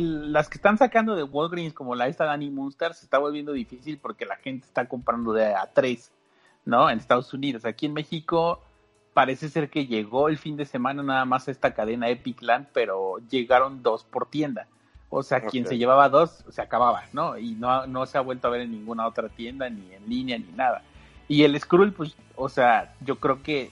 las 0.00 0.48
que 0.48 0.58
están 0.58 0.78
sacando 0.78 1.14
de 1.14 1.22
Walgreens 1.22 1.74
como 1.74 1.94
la 1.94 2.08
esta 2.08 2.24
Danny 2.24 2.50
Munster 2.50 2.94
se 2.94 3.04
está 3.04 3.18
volviendo 3.18 3.52
difícil 3.52 3.98
porque 3.98 4.26
la 4.26 4.36
gente 4.36 4.66
está 4.66 4.88
comprando 4.88 5.32
de 5.32 5.54
a 5.54 5.70
tres, 5.72 6.12
¿no? 6.64 6.90
En 6.90 6.98
Estados 6.98 7.32
Unidos. 7.32 7.64
Aquí 7.64 7.86
en 7.86 7.94
México 7.94 8.62
parece 9.14 9.48
ser 9.48 9.70
que 9.70 9.86
llegó 9.86 10.28
el 10.28 10.38
fin 10.38 10.56
de 10.56 10.64
semana 10.64 11.02
nada 11.02 11.24
más 11.24 11.48
esta 11.48 11.74
cadena 11.74 12.08
Epicland, 12.08 12.68
pero 12.72 13.18
llegaron 13.30 13.82
dos 13.82 14.04
por 14.04 14.26
tienda. 14.26 14.66
O 15.10 15.22
sea, 15.22 15.40
quien 15.40 15.66
se 15.66 15.78
llevaba 15.78 16.10
dos 16.10 16.44
se 16.50 16.60
acababa, 16.60 17.04
¿no? 17.12 17.38
Y 17.38 17.52
no, 17.52 17.86
no 17.86 18.04
se 18.04 18.18
ha 18.18 18.20
vuelto 18.20 18.46
a 18.46 18.50
ver 18.50 18.60
en 18.62 18.72
ninguna 18.72 19.06
otra 19.06 19.28
tienda, 19.28 19.70
ni 19.70 19.92
en 19.94 20.06
línea, 20.08 20.38
ni 20.38 20.52
nada. 20.52 20.82
Y 21.28 21.44
el 21.44 21.58
Skrull, 21.58 21.92
pues, 21.92 22.14
o 22.36 22.48
sea, 22.48 22.94
yo 23.00 23.16
creo 23.16 23.42
que 23.42 23.70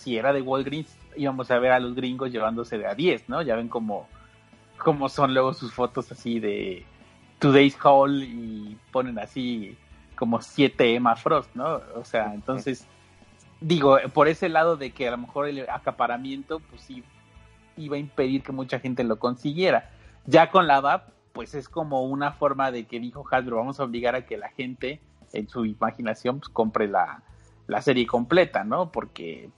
si 0.00 0.16
era 0.16 0.32
de 0.32 0.42
Walgreens, 0.42 0.96
íbamos 1.16 1.50
a 1.50 1.58
ver 1.58 1.72
a 1.72 1.80
los 1.80 1.94
gringos 1.94 2.32
llevándose 2.32 2.78
de 2.78 2.86
a 2.86 2.94
10, 2.94 3.28
¿no? 3.28 3.42
Ya 3.42 3.56
ven 3.56 3.68
cómo, 3.68 4.08
cómo 4.78 5.08
son 5.08 5.34
luego 5.34 5.52
sus 5.54 5.72
fotos 5.72 6.10
así 6.12 6.40
de 6.40 6.84
Today's 7.38 7.76
Haul 7.82 8.22
y 8.22 8.78
ponen 8.92 9.18
así 9.18 9.76
como 10.16 10.40
7 10.40 10.94
Emma 10.94 11.16
Frost, 11.16 11.54
¿no? 11.54 11.80
O 11.94 12.04
sea, 12.04 12.34
entonces 12.34 12.86
digo, 13.60 13.98
por 14.12 14.28
ese 14.28 14.48
lado 14.48 14.76
de 14.76 14.90
que 14.90 15.08
a 15.08 15.12
lo 15.12 15.18
mejor 15.18 15.48
el 15.48 15.68
acaparamiento, 15.68 16.60
pues 16.60 16.82
sí, 16.82 17.04
iba 17.76 17.96
a 17.96 18.00
impedir 18.00 18.42
que 18.42 18.52
mucha 18.52 18.80
gente 18.80 19.04
lo 19.04 19.18
consiguiera. 19.18 19.90
Ya 20.26 20.50
con 20.50 20.66
la 20.66 20.80
VAP, 20.80 21.08
pues 21.32 21.54
es 21.54 21.68
como 21.68 22.02
una 22.04 22.32
forma 22.32 22.70
de 22.70 22.86
que 22.86 23.00
dijo 23.00 23.24
Hasbro, 23.30 23.56
vamos 23.56 23.80
a 23.80 23.84
obligar 23.84 24.14
a 24.14 24.26
que 24.26 24.36
la 24.36 24.50
gente 24.50 25.00
en 25.32 25.48
su 25.48 25.64
imaginación 25.64 26.40
pues 26.40 26.48
compre 26.48 26.88
la, 26.88 27.22
la 27.66 27.80
serie 27.82 28.06
completa, 28.06 28.64
¿no? 28.64 28.90
Porque, 28.90 29.50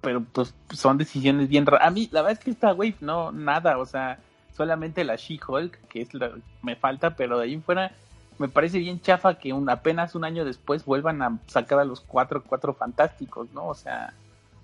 pero 0.00 0.22
pues 0.32 0.54
son 0.70 0.98
decisiones 0.98 1.48
bien 1.48 1.66
raras. 1.66 1.86
A 1.86 1.90
mí, 1.90 2.08
la 2.12 2.22
verdad 2.22 2.38
es 2.38 2.44
que 2.44 2.50
esta 2.50 2.72
wave 2.72 2.96
no, 3.00 3.32
nada, 3.32 3.78
o 3.78 3.86
sea, 3.86 4.18
solamente 4.56 5.04
la 5.04 5.16
She-Hulk, 5.16 5.88
que 5.88 6.02
es 6.02 6.14
la, 6.14 6.32
me 6.62 6.76
falta, 6.76 7.16
pero 7.16 7.38
de 7.38 7.44
ahí 7.44 7.56
fuera 7.58 7.92
me 8.38 8.48
parece 8.48 8.78
bien 8.78 9.00
chafa 9.00 9.38
que 9.38 9.52
un, 9.52 9.68
apenas 9.70 10.14
un 10.14 10.24
año 10.24 10.44
después 10.44 10.84
vuelvan 10.84 11.22
a 11.22 11.38
sacar 11.46 11.78
a 11.78 11.84
los 11.84 12.00
cuatro, 12.00 12.42
cuatro 12.46 12.74
fantásticos, 12.74 13.50
¿no? 13.52 13.66
O 13.68 13.74
sea, 13.74 14.12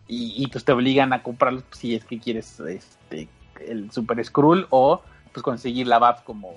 y, 0.09 0.47
pues 0.49 0.65
te 0.65 0.73
obligan 0.73 1.13
a 1.15 1.23
comprarlos 1.23 1.65
si 1.71 1.95
es 1.95 2.05
que 2.05 2.19
quieres 2.19 2.61
este 2.61 3.29
el 3.67 3.91
Super 3.91 4.23
Skrull 4.23 4.67
o 4.69 5.01
pues 5.33 5.43
conseguir 5.43 5.87
la 5.87 5.99
BAF 5.99 6.23
como, 6.23 6.55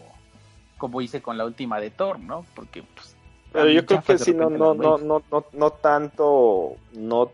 como 0.77 0.99
hice 1.01 1.21
con 1.21 1.37
la 1.37 1.45
última 1.45 1.79
de 1.79 1.89
Thor, 1.89 2.19
¿no? 2.19 2.45
Porque 2.53 2.83
pues 2.83 3.15
pero 3.53 3.69
yo 3.69 3.85
creo 3.85 4.01
que 4.01 4.17
sí, 4.17 4.33
no, 4.33 4.49
no, 4.49 4.73
no, 4.73 4.97
no, 4.97 5.23
no, 5.31 5.45
no 5.53 5.69
tanto, 5.71 6.75
no, 6.93 7.31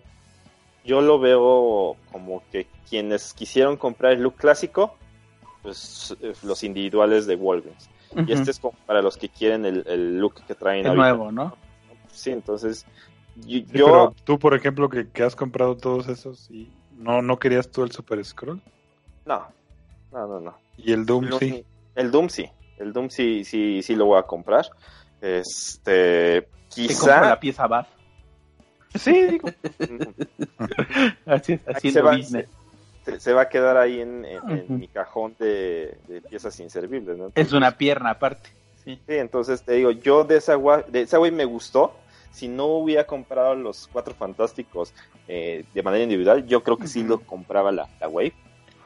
yo 0.84 1.02
lo 1.02 1.20
veo 1.20 1.98
como 2.12 2.44
que 2.52 2.67
quienes 2.89 3.34
quisieron 3.34 3.78
comprar 3.78 4.13
el 4.13 4.22
look 4.22 4.36
clásico, 4.36 4.96
pues 5.62 6.15
eh, 6.22 6.34
los 6.44 6.63
individuales 6.63 7.28
de 7.28 7.36
Wolverine 7.36 7.78
y 8.15 8.34
este 8.34 8.52
es 8.52 8.60
como 8.60 8.78
para 8.86 9.02
los 9.02 9.17
que 9.17 9.30
quieren 9.30 9.65
el, 9.65 10.17
look 10.20 10.46
que 10.46 10.56
traen. 10.56 10.86
El 10.86 10.96
nuevo, 10.96 11.32
¿no? 11.32 11.56
Sí, 12.12 12.32
entonces. 12.32 12.86
Yo, 13.36 13.62
pero 13.72 14.15
tú, 14.26 14.38
por 14.38 14.54
ejemplo, 14.54 14.89
que, 14.89 15.10
que, 15.10 15.24
has 15.24 15.36
comprado 15.36 15.78
todos 15.78 16.10
esos 16.10 16.52
y 16.52 16.70
no, 16.98 17.22
no 17.22 17.39
querías 17.39 17.72
tú 17.72 17.84
el 17.84 17.91
Super 17.91 18.24
Scroll. 18.24 18.62
No, 19.26 19.48
no, 20.12 20.28
no, 20.28 20.39
no. 20.39 20.58
¿Y 20.78 20.91
el 20.91 21.06
Doom 21.06 21.30
sí? 21.39 21.65
El 21.96 22.12
Doom 22.12 22.30
sí. 22.30 22.50
El 22.78 22.91
Doom 22.91 23.10
sí, 23.10 23.46
sí, 23.46 23.82
sí 23.82 23.96
lo 23.96 24.06
voy 24.06 24.20
a 24.20 24.24
comprar. 24.24 24.65
Este. 25.22 26.48
Quizá. 26.67 27.22
la 27.22 27.39
pieza 27.39 27.67
BAF. 27.67 27.88
Sí, 28.95 29.23
digo. 29.23 29.49
así 31.25 31.60
así 31.65 31.91
business 31.99 32.47
se, 33.17 33.34
va 33.34 33.43
a 33.43 33.49
quedar 33.49 33.77
ahí 33.77 33.99
en, 33.99 34.25
mi 34.67 34.88
cajón 34.88 35.36
de, 35.39 35.97
piezas 36.30 36.60
inservibles. 36.60 37.17
¿no? 37.17 37.32
es 37.34 37.54
una 37.54 37.77
pierna 37.77 38.12
aparte. 38.12 38.49
Sí. 38.84 38.99
entonces 39.08 39.62
te 39.63 39.73
digo, 39.73 39.91
yo 39.91 40.23
de 40.23 40.38
esa, 40.38 40.58
de 40.88 41.01
esa 41.01 41.19
me 41.19 41.45
gustó. 41.45 41.93
Si 42.32 42.47
no 42.47 42.67
hubiera 42.67 43.06
comprado 43.06 43.56
los 43.56 43.89
cuatro 43.91 44.13
fantásticos 44.13 44.93
eh, 45.27 45.65
de 45.73 45.84
manera 45.84 46.04
individual, 46.04 46.47
yo 46.47 46.63
creo 46.63 46.77
que 46.77 46.88
sí 46.88 47.04
lo 47.04 47.19
compraba 47.19 47.73
la, 47.73 47.89
la 47.99 48.08
Wave. 48.08 48.34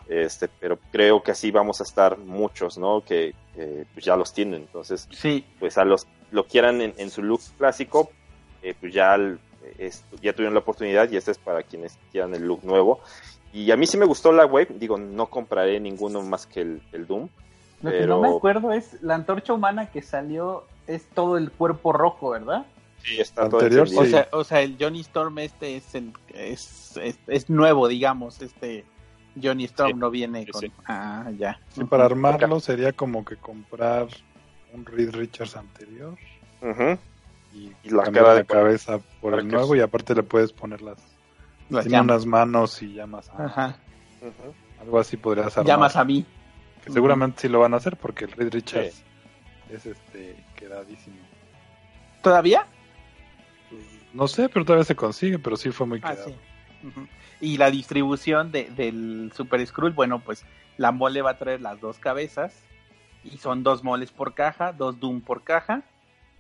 Este, 0.10 0.48
pero 0.48 0.80
creo 0.92 1.22
que 1.22 1.32
así 1.32 1.52
vamos 1.52 1.80
a 1.80 1.84
estar 1.84 2.18
muchos, 2.18 2.80
¿no? 2.80 3.04
Que, 3.06 3.36
pues 3.94 4.04
ya 4.04 4.16
los 4.16 4.34
tienen. 4.34 4.62
Entonces, 4.62 5.08
sí. 5.12 5.46
pues 5.60 5.78
a 5.78 5.86
los 5.86 6.08
lo 6.32 6.48
quieran 6.48 6.82
en, 6.82 7.10
su 7.12 7.22
look 7.22 7.42
clásico, 7.56 8.10
eh, 8.64 8.74
pues 8.80 8.92
ya 8.92 9.16
ya 10.22 10.34
tuvieron 10.34 10.54
la 10.54 10.60
oportunidad 10.60 11.12
y 11.12 11.18
este 11.18 11.32
es 11.32 11.38
para 11.38 11.64
quienes 11.64 11.98
quieran 12.12 12.34
el 12.34 12.44
look 12.44 12.64
nuevo. 12.64 13.00
Y 13.54 13.72
a 13.72 13.78
mí 13.78 13.88
sí 13.88 13.98
me 13.98 14.06
gustó 14.06 14.32
la 14.32 14.46
wave, 14.46 14.68
digo, 14.72 14.98
no 14.98 15.28
compraré 15.28 15.80
ninguno 15.80 16.22
más 16.22 16.46
que 16.46 16.62
el, 16.62 17.08
Doom. 17.08 17.30
Lo 17.82 17.92
que 17.92 18.06
no 18.06 18.20
me 18.20 18.30
acuerdo 18.30 18.74
es 18.74 19.02
la 19.02 19.16
antorcha 19.16 19.54
humana 19.54 19.90
que 19.92 20.02
salió, 20.02 20.66
es 20.88 21.06
todo 21.08 21.38
el 21.38 21.52
cuerpo 21.52 21.94
rojo, 21.94 22.32
¿verdad? 22.32 22.66
Sí, 23.04 23.20
está 23.20 23.48
todo 23.48 23.62
anterior, 23.62 23.88
o, 23.96 24.06
sea, 24.06 24.28
o 24.32 24.44
sea, 24.44 24.62
el 24.62 24.76
Johnny 24.80 25.02
Storm 25.02 25.40
este 25.40 25.78
es, 25.78 25.96
el, 25.96 26.12
es, 26.34 27.00
es, 27.28 27.50
nuevo, 27.50 27.88
digamos, 27.88 28.42
este 28.42 28.84
Johnny 29.42 29.66
Storm 29.66 30.00
no 30.00 30.10
viene 30.10 30.48
con... 30.48 30.64
Ah, 30.86 31.32
ya. 31.38 31.60
Sí, 31.70 31.84
para 31.86 32.06
armarlo 32.06 32.60
sería 32.60 32.92
como 32.94 33.24
que 33.24 33.38
comprar 33.38 34.08
un 34.74 34.86
Reed 34.86 35.16
Richards 35.16 35.56
anterior 35.56 36.18
y, 37.56 37.90
la 37.90 38.04
cara 38.04 38.36
de 38.36 38.46
cabeza 38.46 39.00
por 39.22 39.40
el 39.40 39.48
nuevo 39.48 39.76
y 39.76 39.80
aparte 39.80 40.14
le 40.14 40.24
puedes 40.24 40.52
poner 40.52 40.82
las, 40.82 40.98
tiene 41.70 42.02
unas 42.02 42.26
manos 42.26 42.82
y 42.82 42.94
llamas 42.94 43.30
a, 43.30 43.78
algo 44.82 45.00
así 45.00 45.18
podrías 45.18 45.58
armar. 45.58 45.68
Llamas 45.68 45.96
a 45.96 46.04
mí. 46.04 46.26
Que 46.84 46.92
seguramente 46.92 47.42
sí 47.42 47.50
lo 47.50 47.60
van 47.60 47.74
a 47.74 47.78
hacer 47.78 47.96
porque 47.98 48.26
el 48.26 48.32
Reed 48.32 48.54
Richards 48.54 49.04
es 49.70 49.86
este 49.86 50.36
quedadísimo. 50.56 51.16
¿Todavía? 52.22 52.68
No 54.14 54.28
sé, 54.28 54.50
pero 54.50 54.66
todavía 54.66 54.86
se 54.86 54.96
consigue, 54.96 55.40
pero 55.40 55.58
sí 55.58 55.72
fue 55.72 55.88
muy 55.88 56.00
ah, 56.04 56.12
quedado. 56.12 56.34
Y 57.42 57.58
la 57.58 57.72
distribución 57.72 58.52
de, 58.52 58.70
del 58.70 59.32
Super 59.36 59.66
Skrull, 59.66 59.94
bueno, 59.94 60.20
pues 60.20 60.46
la 60.78 60.92
mole 60.92 61.22
va 61.22 61.32
a 61.32 61.38
traer 61.38 61.62
las 61.62 61.80
dos 61.82 62.00
cabezas 62.00 62.54
y 63.24 63.38
son 63.38 63.64
dos 63.64 63.84
moles 63.84 64.12
por 64.12 64.34
caja, 64.34 64.72
dos 64.72 65.00
Doom 65.00 65.22
por 65.22 65.44
caja. 65.44 65.84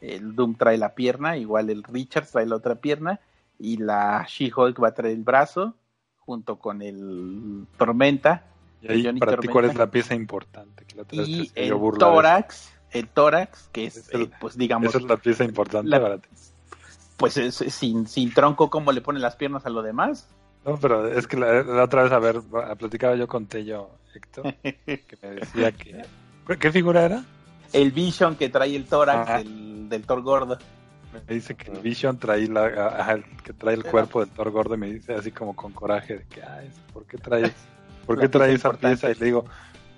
El 0.01 0.35
Doom 0.35 0.55
trae 0.55 0.77
la 0.77 0.95
pierna, 0.95 1.37
igual 1.37 1.69
el 1.69 1.83
Richard 1.83 2.27
trae 2.27 2.45
la 2.45 2.55
otra 2.55 2.75
pierna 2.75 3.19
y 3.57 3.77
la 3.77 4.25
She-Hulk 4.27 4.81
va 4.81 4.89
a 4.89 4.93
traer 4.93 5.15
el 5.15 5.23
brazo 5.23 5.75
junto 6.17 6.57
con 6.57 6.81
el 6.81 7.65
Tormenta. 7.77 8.43
Y 8.81 9.07
ahí 9.07 9.19
para 9.19 9.37
ti, 9.37 9.47
¿cuál 9.47 9.65
es 9.65 9.75
la 9.75 9.89
pieza 9.89 10.13
importante? 10.15 10.85
y 11.11 11.51
el 11.55 11.73
tórax, 11.97 12.71
el 12.91 13.07
tórax, 13.07 13.69
que 13.71 13.85
es, 13.85 14.09
eh, 14.13 14.29
pues 14.39 14.57
digamos... 14.57 14.89
Esa 14.89 14.99
es 14.99 15.03
la 15.05 15.17
pieza 15.17 15.43
importante 15.43 15.99
para 15.99 16.17
ti 16.19 16.29
pues 17.17 17.37
es, 17.37 17.55
sin, 17.55 18.07
sin 18.07 18.33
tronco, 18.33 18.69
¿cómo 18.69 18.91
le 18.91 19.01
ponen 19.01 19.21
las 19.21 19.35
piernas 19.35 19.65
a 19.65 19.69
lo 19.69 19.81
demás? 19.81 20.27
No, 20.65 20.77
pero 20.77 21.07
es 21.07 21.27
que 21.27 21.37
la, 21.37 21.83
otra 21.83 22.03
vez, 22.03 22.11
a 22.11 22.19
ver, 22.19 22.41
platicaba 22.77 23.15
yo 23.15 23.27
con 23.27 23.45
Tello, 23.45 23.89
Héctor, 24.13 24.53
que 24.63 25.17
me 25.21 25.29
decía 25.31 25.71
que... 25.71 26.03
¿Qué 26.59 26.71
figura 26.71 27.05
era? 27.05 27.23
El 27.73 27.91
Vision 27.91 28.35
que 28.35 28.49
trae 28.49 28.75
el 28.75 28.85
tórax 28.85 29.45
del, 29.85 29.89
del 29.89 30.05
Thor 30.05 30.21
gordo. 30.21 30.57
Me 31.13 31.35
dice 31.35 31.55
que 31.55 31.71
el 31.71 31.79
Vision 31.79 32.17
trae, 32.17 32.47
la, 32.47 33.23
que 33.43 33.53
trae 33.53 33.75
el 33.75 33.83
cuerpo 33.83 34.19
del 34.19 34.29
Thor 34.29 34.51
gordo 34.51 34.75
y 34.75 34.77
me 34.77 34.91
dice 34.91 35.13
así 35.13 35.31
como 35.31 35.55
con 35.55 35.71
coraje 35.71 36.17
de 36.17 36.25
que, 36.25 36.43
ay, 36.43 36.69
¿por 36.91 37.05
qué 37.05 37.17
traes, 37.17 37.53
¿por 38.05 38.19
qué 38.19 38.27
traes 38.27 38.55
esa 38.55 38.73
pieza? 38.73 39.09
Y 39.09 39.15
le 39.15 39.25
digo, 39.25 39.45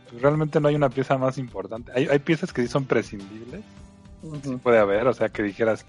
pues 0.10 0.22
realmente 0.22 0.60
no 0.60 0.68
hay 0.68 0.76
una 0.76 0.90
pieza 0.90 1.18
más 1.18 1.38
importante. 1.38 1.92
Hay, 1.96 2.08
hay 2.08 2.20
piezas 2.20 2.54
que 2.54 2.62
sí 2.62 2.68
son 2.68 2.86
prescindibles, 2.86 3.64
sí 4.44 4.56
puede 4.58 4.78
haber, 4.78 5.08
o 5.08 5.14
sea, 5.14 5.30
que 5.30 5.42
dijeras, 5.42 5.86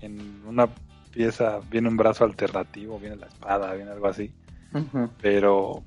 en 0.00 0.42
una 0.44 0.68
pieza 1.12 1.60
viene 1.70 1.88
un 1.88 1.96
brazo 1.96 2.24
alternativo, 2.24 2.98
viene 2.98 3.16
la 3.16 3.26
espada, 3.26 3.72
viene 3.74 3.92
algo 3.92 4.08
así. 4.08 4.32
Pero 5.22 5.84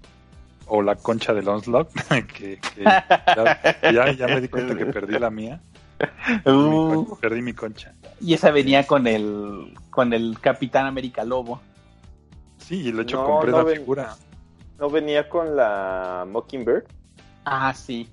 o 0.68 0.82
la 0.82 0.96
concha 0.96 1.34
del 1.34 1.48
Onslaught, 1.48 1.90
que, 2.34 2.60
ya, 2.86 4.12
ya, 4.12 4.28
me 4.28 4.42
di 4.42 4.48
cuenta 4.48 4.76
que 4.76 4.86
perdí 4.86 5.18
la 5.20 5.30
mía. 5.30 5.62
Uh. 6.46 7.18
Perdí, 7.20 7.42
mi 7.42 7.54
concha, 7.54 7.94
Y 8.22 8.34
esa 8.34 8.52
venía 8.52 8.86
con 8.86 9.08
el 9.08 9.74
con 9.90 10.14
el 10.14 10.38
Capitán 10.40 10.86
América 10.86 11.24
Lobo. 11.24 11.62
Sí, 12.58 12.88
y 12.88 12.92
lo 12.92 13.02
hecho 13.02 13.24
compré 13.24 13.52
la 13.52 13.66
figura. 13.66 14.16
¿No 14.80 14.90
venía 14.90 15.28
con 15.28 15.56
la 15.56 16.26
Mockingbird? 16.30 16.84
Ah, 17.46 17.74
sí. 17.74 18.10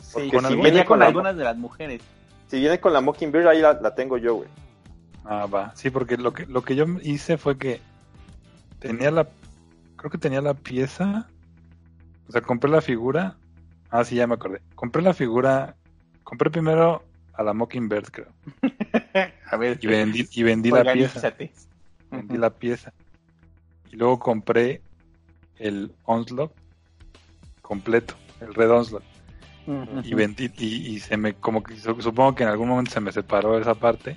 sí. 0.00 0.30
venía 0.62 0.84
con, 0.84 1.02
algunas 1.02 1.36
de 1.36 1.44
las 1.44 1.56
mujeres. 1.56 2.00
Si 2.48 2.60
viene 2.60 2.80
con 2.80 2.92
la 2.92 3.00
Mockingbird, 3.00 3.46
ahí 3.48 3.60
la, 3.60 3.74
la 3.74 3.94
tengo 3.94 4.16
yo, 4.16 4.36
güey. 4.36 4.48
Ah, 5.24 5.46
va. 5.46 5.72
Sí, 5.74 5.90
porque 5.90 6.16
lo 6.16 6.32
que, 6.32 6.46
lo 6.46 6.62
que 6.62 6.76
yo 6.76 6.86
hice 7.02 7.36
fue 7.36 7.58
que 7.58 7.80
tenía 8.78 9.10
la. 9.10 9.28
Creo 9.96 10.10
que 10.10 10.18
tenía 10.18 10.40
la 10.40 10.54
pieza. 10.54 11.28
O 12.28 12.32
sea, 12.32 12.40
compré 12.40 12.70
la 12.70 12.80
figura. 12.80 13.36
Ah, 13.90 14.04
sí, 14.04 14.16
ya 14.16 14.26
me 14.26 14.34
acordé. 14.34 14.62
Compré 14.74 15.02
la 15.02 15.14
figura. 15.14 15.76
Compré 16.22 16.50
primero 16.50 17.02
a 17.36 17.42
la 17.42 17.52
Mockingbird, 17.52 18.10
creo. 18.10 18.32
a 19.50 19.56
ver. 19.56 19.78
Y 19.80 19.86
vendí, 19.86 20.28
y 20.32 20.42
vendí 20.42 20.70
la 20.70 20.92
pieza. 20.92 21.34
Vendí 22.10 22.36
la 22.36 22.50
pieza. 22.50 22.92
Y 23.90 23.96
luego 23.96 24.18
compré 24.18 24.80
el 25.58 25.92
Onslaught 26.04 26.52
completo, 27.62 28.14
el 28.40 28.54
Red 28.54 28.70
Onslaught. 28.70 29.04
Y 30.04 30.14
vendí, 30.14 30.48
y, 30.58 30.94
y, 30.94 31.00
se 31.00 31.16
me, 31.16 31.34
como 31.34 31.62
que 31.64 31.76
supongo 31.76 32.36
que 32.36 32.44
en 32.44 32.50
algún 32.50 32.68
momento 32.68 32.92
se 32.92 33.00
me 33.00 33.10
separó 33.10 33.58
esa 33.58 33.74
parte 33.74 34.16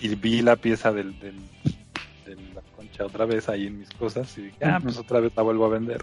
y 0.00 0.14
vi 0.16 0.42
la 0.42 0.56
pieza 0.56 0.92
del, 0.92 1.16
del, 1.20 1.36
de 2.26 2.34
la 2.52 2.62
concha 2.74 3.06
otra 3.06 3.26
vez 3.26 3.48
ahí 3.48 3.68
en 3.68 3.78
mis 3.78 3.90
cosas 3.90 4.36
y 4.38 4.42
dije, 4.42 4.64
ah, 4.64 4.80
pues 4.82 4.98
otra 4.98 5.20
vez 5.20 5.36
la 5.36 5.42
vuelvo 5.42 5.66
a 5.66 5.68
vender. 5.68 6.02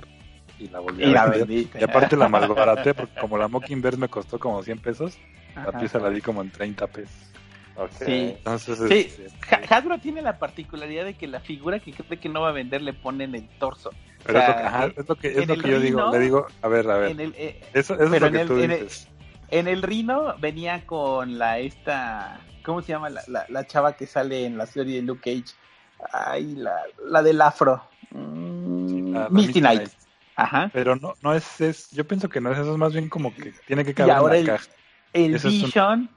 Y 0.60 0.70
la 0.70 0.80
volví 0.80 1.16
a 1.16 1.26
vender. 1.26 1.68
Y 1.80 1.84
aparte 1.84 2.16
la 2.16 2.30
malbaraté 2.30 2.94
porque 2.94 3.20
como 3.20 3.38
la 3.38 3.48
Mockingbird 3.48 3.98
me 3.98 4.08
costó 4.08 4.40
como 4.40 4.64
100 4.64 4.80
pesos, 4.80 5.18
la 5.56 5.72
pieza 5.72 6.00
la 6.00 6.10
di 6.10 6.22
como 6.22 6.42
en 6.42 6.52
30 6.52 6.88
pesos. 6.88 7.32
Sí, 8.00 8.36
Entonces, 8.38 8.80
sí. 8.88 9.12
Este, 9.26 9.74
Hasbro 9.74 10.00
tiene 10.00 10.22
la 10.22 10.40
particularidad 10.40 11.04
de 11.04 11.16
que 11.16 11.28
la 11.28 11.42
figura 11.42 11.80
que 11.80 11.92
cree 11.92 12.20
que 12.20 12.30
no 12.30 12.40
va 12.40 12.50
a 12.50 12.54
vender 12.54 12.82
le 12.82 12.94
pone 12.94 13.26
en 13.26 13.36
el 13.36 13.50
torso. 13.60 13.92
Pero 14.26 14.40
es 14.40 15.08
lo 15.10 15.16
que, 15.16 15.28
es 15.28 15.48
lo 15.48 15.58
que 15.58 15.70
yo 15.72 15.80
digo, 15.82 16.10
le 16.12 16.20
digo, 16.20 16.48
a 16.62 16.68
ver, 16.70 16.90
a 16.90 16.98
ver. 16.98 17.16
Eh, 17.20 17.62
eso, 17.74 18.00
es 18.00 18.10
lo 18.10 18.32
que 18.32 18.46
tú 18.46 18.56
dices. 18.56 19.10
En 19.52 19.68
el 19.68 19.82
Rino 19.82 20.36
venía 20.40 20.86
con 20.86 21.38
la 21.38 21.60
esta 21.60 22.40
¿Cómo 22.66 22.82
se 22.82 22.94
llama 22.94 23.10
la, 23.10 23.46
la, 23.48 23.68
chava 23.68 23.94
que 23.94 24.08
sale 24.08 24.46
en 24.46 24.58
la 24.58 24.66
serie 24.66 24.96
de 24.96 25.02
Luke 25.04 25.22
Cage? 25.22 25.56
Ay, 26.12 26.56
la, 26.56 26.82
la 27.06 27.22
del 27.22 27.40
afro. 27.40 27.80
Mm, 28.10 29.28
Misty 29.30 29.60
Knight. 29.60 29.92
Ajá. 30.36 30.70
Pero 30.74 30.96
no, 30.96 31.14
no 31.22 31.34
es, 31.34 31.62
es, 31.62 31.92
yo 31.92 32.06
pienso 32.06 32.30
que 32.30 32.42
no 32.42 32.52
es 32.52 32.60
eso, 32.60 32.74
es 32.74 32.78
más 32.78 32.94
bien 32.94 33.10
como 33.10 33.34
que 33.34 33.54
tiene 33.68 33.86
que 33.86 33.94
caber 33.94 34.16
en 34.18 34.24
la 34.26 34.38
el, 34.38 34.46
caja. 34.46 34.66
El 35.14 35.34
Vision, 35.38 36.10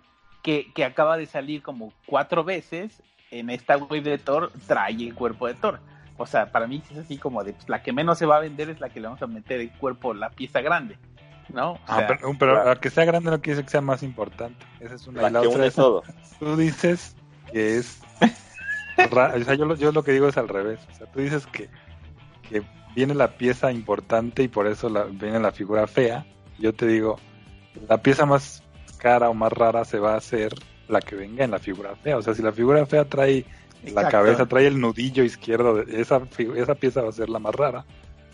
que, 0.42 0.72
que 0.74 0.84
acaba 0.84 1.16
de 1.16 1.26
salir 1.26 1.62
como 1.62 1.92
cuatro 2.06 2.42
veces 2.42 3.02
en 3.30 3.50
esta 3.50 3.76
wave 3.76 4.02
de 4.02 4.18
Thor, 4.18 4.50
trae 4.66 4.94
el 4.94 5.14
cuerpo 5.14 5.46
de 5.46 5.54
Thor. 5.54 5.80
O 6.16 6.26
sea, 6.26 6.50
para 6.50 6.66
mí 6.66 6.82
es 6.90 6.98
así 6.98 7.16
como 7.16 7.44
de, 7.44 7.52
pues, 7.52 7.68
la 7.68 7.82
que 7.82 7.92
menos 7.92 8.18
se 8.18 8.26
va 8.26 8.38
a 8.38 8.40
vender 8.40 8.70
es 8.70 8.80
la 8.80 8.88
que 8.88 9.00
le 9.00 9.06
vamos 9.06 9.22
a 9.22 9.28
meter 9.28 9.60
el 9.60 9.70
cuerpo, 9.70 10.14
la 10.14 10.30
pieza 10.30 10.60
grande. 10.60 10.98
¿no? 11.52 11.78
Ah, 11.86 12.06
pero, 12.38 12.70
a 12.70 12.76
que 12.76 12.90
sea 12.90 13.04
grande 13.04 13.30
no 13.30 13.40
quiere 13.40 13.56
decir 13.56 13.64
que 13.64 13.70
sea 13.70 13.80
más 13.80 14.02
importante. 14.02 14.66
Esa 14.80 14.94
es 14.94 15.06
una. 15.06 15.30
La, 15.30 15.40
otra 15.40 15.70
todo. 15.70 16.02
Tú 16.38 16.56
dices 16.56 17.16
que 17.52 17.78
es. 17.78 18.00
o 18.98 19.44
sea, 19.44 19.54
yo 19.54 19.64
lo, 19.64 19.76
yo 19.76 19.92
lo 19.92 20.02
que 20.02 20.12
digo 20.12 20.28
es 20.28 20.36
al 20.36 20.48
revés. 20.48 20.80
O 20.90 20.94
sea, 20.94 21.06
tú 21.06 21.20
dices 21.20 21.46
que, 21.46 21.70
que 22.48 22.62
viene 22.94 23.14
la 23.14 23.36
pieza 23.36 23.72
importante 23.72 24.42
y 24.42 24.48
por 24.48 24.66
eso 24.66 24.88
la, 24.88 25.04
viene 25.04 25.40
la 25.40 25.52
figura 25.52 25.86
fea. 25.86 26.26
Yo 26.58 26.72
te 26.72 26.86
digo, 26.86 27.18
la 27.88 28.02
pieza 28.02 28.26
más 28.26 28.62
cara 28.98 29.30
o 29.30 29.34
más 29.34 29.52
rara 29.52 29.84
se 29.84 29.98
va 29.98 30.14
a 30.14 30.18
hacer 30.18 30.54
la 30.88 31.00
que 31.00 31.16
venga 31.16 31.44
en 31.44 31.50
la 31.50 31.58
figura 31.58 31.94
fea. 31.96 32.16
O 32.16 32.22
sea, 32.22 32.34
si 32.34 32.42
la 32.42 32.52
figura 32.52 32.84
fea 32.86 33.04
trae 33.04 33.44
la 33.92 34.08
cabeza, 34.08 34.46
trae 34.46 34.66
el 34.66 34.80
nudillo 34.80 35.22
izquierdo, 35.22 35.82
esa, 35.82 36.22
esa 36.56 36.74
pieza 36.74 37.02
va 37.02 37.10
a 37.10 37.12
ser 37.12 37.28
la 37.28 37.38
más 37.38 37.54
rara. 37.54 37.84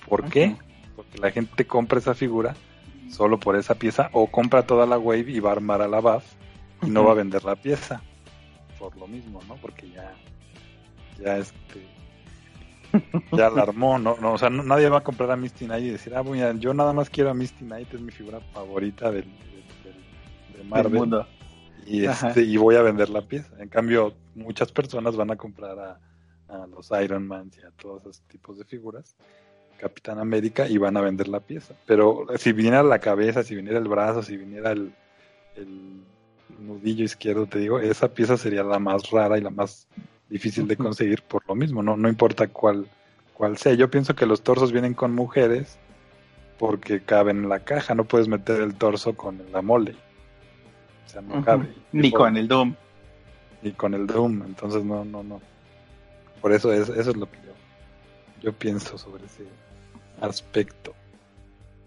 ¿Por 0.09 0.29
qué? 0.29 0.57
Porque 0.97 1.19
la 1.19 1.31
gente 1.31 1.67
compra 1.67 1.99
esa 1.99 2.15
figura 2.15 2.55
solo 3.11 3.39
por 3.39 3.57
esa 3.57 3.75
pieza 3.75 4.09
o 4.13 4.27
compra 4.29 4.67
toda 4.67 4.87
la 4.87 4.99
wave 4.99 5.31
y 5.31 5.41
va 5.41 5.51
a 5.51 5.53
armar 5.53 5.83
a 5.83 5.89
la 5.89 6.01
BAF 6.01 6.25
y 6.83 6.91
no 6.91 7.05
va 7.05 7.13
a 7.13 7.15
vender 7.15 7.45
la 7.45 7.57
pieza 7.57 8.03
por 8.85 8.97
lo 8.99 9.07
mismo, 9.07 9.41
¿no? 9.49 9.57
Porque 9.57 9.89
ya 9.91 10.13
ya 11.19 11.39
este 11.39 11.87
ya 13.33 13.51
la 13.51 13.63
armó, 13.63 13.99
¿no? 13.99 14.17
no 14.21 14.33
o 14.33 14.39
sea, 14.39 14.51
nadie 14.51 14.89
va 14.89 14.99
a 14.99 15.03
comprar 15.03 15.31
a 15.31 15.37
Misty 15.37 15.67
Knight 15.67 15.85
y 15.85 15.91
decir, 15.91 16.15
ah, 16.15 16.23
mira, 16.23 16.53
yo 16.53 16.75
nada 16.75 16.93
más 16.93 17.11
quiero 17.11 17.31
a 17.31 17.35
Misty 17.35 17.65
Knight, 17.65 17.93
es 17.95 18.01
mi 18.01 18.11
figura 18.11 18.41
favorita 18.53 19.11
del, 19.11 19.25
de 20.57 20.65
Marvel. 20.65 21.25
Y, 21.87 22.07
este, 22.07 22.43
y 22.43 22.57
voy 22.57 22.77
a 22.77 22.83
vender 22.83 23.11
la 23.11 23.23
pieza. 23.23 23.55
En 23.59 23.69
cambio, 23.69 24.15
muchas 24.35 24.73
personas 24.73 25.17
van 25.17 25.31
a 25.31 25.37
comprar 25.37 25.79
a, 25.79 26.01
a 26.49 26.67
los 26.67 26.91
Iron 27.03 27.27
Man 27.27 27.51
y 27.57 27.65
a 27.65 27.71
todos 27.73 28.03
esos 28.03 28.23
tipos 28.23 28.59
de 28.59 28.65
figuras 28.65 29.15
Capitán 29.79 30.19
América 30.19 30.69
y 30.69 30.79
van 30.79 30.97
a 30.97 31.01
vender 31.01 31.29
la 31.29 31.41
pieza. 31.41 31.75
Pero 31.87 32.27
si 32.39 32.53
viniera 32.53 32.83
la 32.83 32.99
cabeza, 32.99 33.43
si 33.43 33.55
viniera 33.55 33.79
el 33.79 33.89
brazo, 33.89 34.23
si 34.23 34.37
viniera 34.37 34.73
el, 34.73 34.93
nudillo 36.59 37.05
izquierdo, 37.05 37.47
te 37.47 37.59
digo, 37.59 37.81
esa 37.81 38.09
pieza 38.09 38.37
sería 38.37 38.63
la 38.63 38.79
más 38.79 39.11
rara 39.11 39.37
y 39.37 39.41
la 39.41 39.51
más 39.51 39.87
difícil 40.35 40.67
de 40.67 40.77
conseguir 40.77 41.23
por 41.23 41.47
lo 41.47 41.55
mismo, 41.55 41.81
no, 41.81 41.97
no 41.97 42.09
importa 42.09 42.49
cuál, 42.49 42.89
cuál 43.35 43.57
sea. 43.57 43.75
Yo 43.75 43.89
pienso 43.89 44.17
que 44.17 44.27
los 44.27 44.43
torsos 44.43 44.73
vienen 44.73 44.93
con 44.93 45.15
mujeres 45.15 45.79
porque 46.59 47.01
caben 47.01 47.45
en 47.45 47.49
la 47.49 47.61
caja, 47.61 47.95
no 47.95 48.03
puedes 48.03 48.27
meter 48.27 48.61
el 48.61 48.75
torso 48.75 49.17
con 49.17 49.41
la 49.53 49.63
mole. 49.63 49.95
O 51.07 51.09
sea, 51.09 51.23
no 51.23 51.45
cabe. 51.45 51.73
Ni 51.93 52.11
con 52.11 52.37
el 52.37 52.49
Doom. 52.49 52.75
Ni 53.63 53.71
con 53.75 53.95
el 53.95 54.09
Doom, 54.09 54.43
entonces 54.45 54.83
no, 54.85 55.05
no, 55.05 55.23
no. 55.23 55.41
por 56.41 56.53
eso 56.53 56.73
es, 56.73 56.89
eso 56.89 57.11
es 57.11 57.17
lo 57.17 57.31
que 57.31 57.37
yo, 57.37 57.53
yo 58.43 58.53
pienso 58.53 58.99
sobre 58.99 59.27
ese 59.27 59.45
aspecto. 60.21 60.95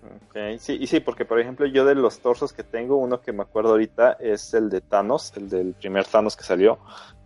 Ok, 0.06 0.58
sí, 0.58 0.78
y 0.80 0.88
sí, 0.88 1.02
porque 1.02 1.26
por 1.26 1.42
ejemplo 1.42 1.66
yo 1.66 1.84
de 1.84 1.96
los 1.96 2.20
torsos 2.20 2.54
que 2.54 2.64
tengo, 2.64 2.96
uno 2.96 3.20
que 3.20 3.34
me 3.34 3.42
acuerdo 3.42 3.72
ahorita 3.72 4.14
es 4.22 4.54
el 4.54 4.70
de 4.70 4.80
Thanos, 4.80 5.34
el 5.36 5.50
del 5.50 5.74
primer 5.74 6.06
Thanos 6.06 6.38
que 6.38 6.46
salió, 6.46 6.80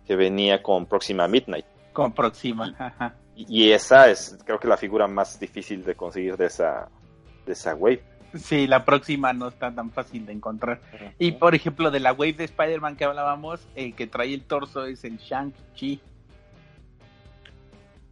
que 0.06 0.16
venía 0.16 0.62
con 0.62 0.86
Próxima 0.86 1.28
Midnight. 1.28 1.66
Con 1.92 2.12
Próxima, 2.12 2.74
ajá. 2.78 3.14
Y, 3.36 3.64
y 3.64 3.72
esa 3.72 4.10
es, 4.10 4.38
creo 4.44 4.58
que 4.58 4.68
la 4.68 4.76
figura 4.76 5.06
más 5.06 5.38
difícil 5.40 5.84
de 5.84 5.94
conseguir 5.94 6.36
de 6.36 6.46
esa, 6.46 6.88
de 7.46 7.52
esa 7.52 7.74
wave. 7.74 8.02
Sí, 8.34 8.66
la 8.66 8.84
próxima 8.84 9.32
no 9.34 9.48
está 9.48 9.74
tan 9.74 9.90
fácil 9.90 10.24
de 10.24 10.32
encontrar. 10.32 10.80
Y 11.18 11.32
por 11.32 11.54
ejemplo, 11.54 11.90
de 11.90 12.00
la 12.00 12.12
wave 12.12 12.32
de 12.32 12.44
Spider-Man 12.44 12.96
que 12.96 13.04
hablábamos, 13.04 13.60
el 13.74 13.94
que 13.94 14.06
trae 14.06 14.32
el 14.32 14.42
torso 14.42 14.86
es 14.86 15.04
el 15.04 15.18
Shang-Chi. 15.18 16.00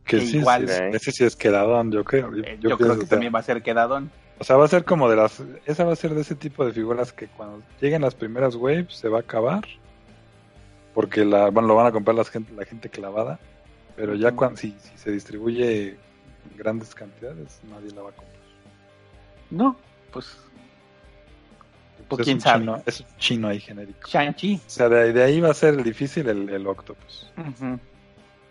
Que 0.05 0.19
Que 0.19 0.27
sí, 0.27 0.39
igual, 0.39 0.69
sí, 0.69 0.75
¿eh? 0.75 0.91
ese 0.93 1.13
sí 1.13 1.25
es 1.25 1.37
quedadón, 1.37 1.91
yo 1.91 2.05
creo. 2.05 2.35
Yo, 2.35 2.43
Eh, 2.45 2.59
yo 2.61 2.71
Yo, 2.71 2.77
creo 2.77 2.99
que 2.99 3.07
también 3.07 3.35
va 3.35 3.39
a 3.39 3.43
ser 3.43 3.63
quedadón. 3.63 4.11
O 4.39 4.45
sea, 4.45 4.57
va 4.57 4.65
a 4.65 4.69
ser 4.69 4.85
como 4.85 5.09
de 5.09 5.17
las. 5.17 5.43
Esa 5.67 5.85
va 5.85 5.93
a 5.93 5.97
ser 5.97 6.15
de 6.15 6.23
ese 6.23 6.35
tipo 6.35 6.65
de 6.67 6.73
figuras 6.73 7.13
que 7.13 7.27
cuando 7.29 7.63
lleguen 7.81 8.03
las 8.03 8.15
primeras 8.15 8.57
waves 8.57 8.95
se 8.95 9.09
va 9.09 9.19
a 9.19 9.21
acabar. 9.21 9.65
Porque 10.95 11.25
la, 11.25 11.51
bueno, 11.51 11.69
lo 11.69 11.75
van 11.77 11.87
a 11.87 11.93
comprar 11.93 12.17
la 12.17 12.25
gente, 12.25 12.53
la 12.55 12.65
gente 12.65 12.89
clavada. 12.89 13.39
Pero 13.97 14.15
ya 14.15 14.33
cuando, 14.33 14.57
si, 14.57 14.73
si 14.81 14.97
se 14.97 15.11
distribuye 15.13 15.89
en 15.91 16.57
grandes 16.57 16.95
cantidades, 16.95 17.61
nadie 17.71 17.91
la 17.93 18.03
va 18.03 18.11
a 18.11 18.13
comprar. 18.13 18.37
No, 19.51 19.77
pues 20.13 20.37
Pues 22.09 22.21
es 22.21 22.25
quién 22.25 22.37
un 22.39 22.41
sabe. 22.41 22.61
Chino, 22.61 22.83
es 22.87 23.01
un 23.01 23.07
chino 23.19 23.49
ahí 23.49 23.61
genérico. 23.61 24.09
Shang-Chi. 24.09 24.57
O 24.67 24.71
sea, 24.71 24.89
de, 24.89 25.13
de 25.13 25.23
ahí 25.23 25.41
va 25.41 25.51
a 25.51 25.55
ser 25.55 25.83
difícil 25.83 26.29
el, 26.29 26.49
el 26.49 26.67
Octopus. 26.67 27.31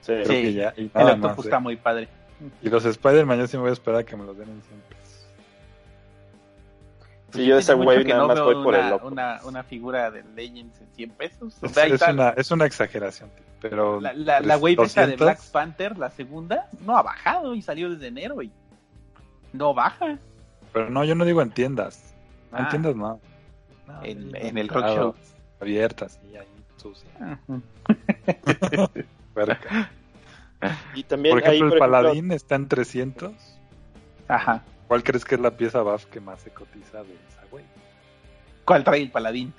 Sí. 0.01 0.13
Creo 0.13 0.25
Sí, 0.25 0.31
que 0.41 0.53
ya. 0.53 0.73
Y 0.77 0.81
El 0.81 1.07
octopus 1.07 1.21
más. 1.37 1.45
está 1.45 1.57
¿eh? 1.57 1.61
muy 1.61 1.75
padre. 1.75 2.07
Y 2.61 2.69
los 2.69 2.85
Spider-Man 2.85 3.39
yo 3.39 3.47
sí 3.47 3.57
me 3.57 3.61
voy 3.61 3.69
a 3.71 3.73
esperar 3.73 3.99
a 4.01 4.03
que 4.05 4.15
me 4.15 4.23
los 4.25 4.37
den 4.37 4.49
en 4.49 4.61
100 4.61 4.79
pesos. 4.89 4.98
Sí, 7.33 7.45
yo 7.45 7.55
de 7.55 7.61
esa 7.61 7.75
wave 7.75 8.03
nada 8.05 8.21
no 8.21 8.27
más 8.27 8.39
voy 8.41 8.55
por 8.55 8.67
una, 8.67 8.77
el 8.87 8.93
Octopus. 8.93 9.11
una, 9.11 9.39
una 9.43 9.63
figura 9.63 10.09
de 10.11 10.23
Legends 10.35 10.81
en 10.81 10.87
100 10.95 11.09
pesos. 11.11 11.57
O 11.61 11.65
Es, 11.65 11.71
sea, 11.73 12.11
una, 12.13 12.29
es 12.29 12.49
una 12.51 12.65
exageración, 12.65 13.29
tío, 13.35 13.45
pero 13.61 14.01
la, 14.01 14.13
la, 14.13 14.39
la 14.41 14.57
wave 14.57 14.73
esa 14.83 15.01
de 15.01 15.15
200, 15.15 15.19
Black 15.19 15.39
Panther, 15.51 15.97
la 15.97 16.09
segunda, 16.09 16.67
no 16.85 16.97
ha 16.97 17.01
bajado 17.03 17.53
y 17.55 17.61
salió 17.61 17.89
desde 17.91 18.07
enero 18.07 18.41
y 18.41 18.51
no 19.53 19.73
baja. 19.73 20.17
Pero 20.73 20.89
no, 20.89 21.03
yo 21.03 21.15
no 21.15 21.25
digo 21.25 21.41
en 21.41 21.51
tiendas. 21.51 22.13
No, 22.51 22.57
en 22.59 22.65
Ah. 22.65 22.69
tiendas 22.69 22.95
no. 22.95 23.19
No, 23.87 24.03
En- 24.03 24.35
en 24.35 24.45
el 24.45 24.53
mercado, 24.53 24.81
roadshow. 24.81 25.15
Abiertas, 25.61 26.19
y 26.31 26.35
ahí 26.35 26.47
sucia. 26.77 27.09
Y 30.93 31.03
también 31.03 31.35
Por 31.35 31.41
ejemplo, 31.43 31.51
ahí, 31.51 31.57
el 31.57 31.59
por 31.69 31.77
ejemplo, 31.77 31.79
Paladín 31.79 32.31
está 32.31 32.55
en 32.55 32.67
300. 32.67 33.31
Ajá. 34.27 34.63
¿Cuál 34.89 35.03
crees 35.03 35.23
que 35.23 35.35
es 35.35 35.41
la 35.41 35.51
pieza 35.51 35.81
buff 35.81 36.05
que 36.07 36.19
más 36.19 36.41
se 36.41 36.49
cotiza 36.49 37.03
de 37.03 37.13
esa 37.29 37.45
güey? 37.49 37.63
¿Cuál 38.65 38.83
trae 38.83 39.01
el 39.03 39.11
paladín? 39.11 39.53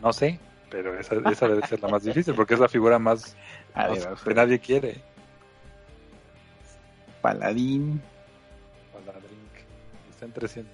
No 0.00 0.12
sé, 0.12 0.38
pero 0.70 0.96
esa, 0.98 1.16
esa 1.32 1.48
debe 1.48 1.66
ser 1.66 1.80
la 1.82 1.88
más 1.88 2.04
difícil 2.04 2.34
porque 2.34 2.54
es 2.54 2.60
la 2.60 2.68
figura 2.68 2.98
más 3.00 3.34
A 3.74 3.88
más 3.88 3.90
ver, 3.96 4.04
vamos 4.04 4.20
a 4.20 4.24
que 4.24 4.34
nadie 4.34 4.58
quiere. 4.60 5.00
Paladín, 7.22 8.00
Paladín. 8.92 9.38
Está 10.10 10.26
en 10.26 10.32
300. 10.32 10.72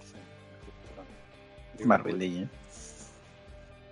en- 1.78 1.88
Marvel 1.88 2.18
Legends. 2.18 2.50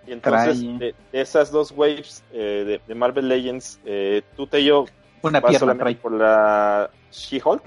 y 0.07 0.13
entonces 0.13 0.61
trae- 0.63 0.79
de, 0.79 0.95
de 1.13 1.21
esas 1.21 1.51
dos 1.51 1.73
waves 1.73 2.23
eh, 2.33 2.65
de, 2.67 2.81
de 2.87 2.95
Marvel 2.95 3.29
Legends, 3.29 3.81
eh, 3.85 4.23
tú 4.37 4.47
te 4.47 4.63
yo 4.65 4.87
Una 5.23 5.41
pierna 5.41 5.59
solamente 5.59 5.85
trae. 5.85 6.03
por 6.03 6.13
la 6.13 6.91
She-Hulk. 7.11 7.63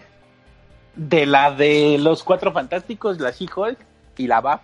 De 0.96 1.26
la 1.26 1.52
de 1.52 1.98
los 2.00 2.24
cuatro 2.24 2.52
fantásticos, 2.52 3.20
la 3.20 3.32
She-Hulk 3.32 3.78
y 4.18 4.28
la 4.28 4.42
BAF. 4.42 4.62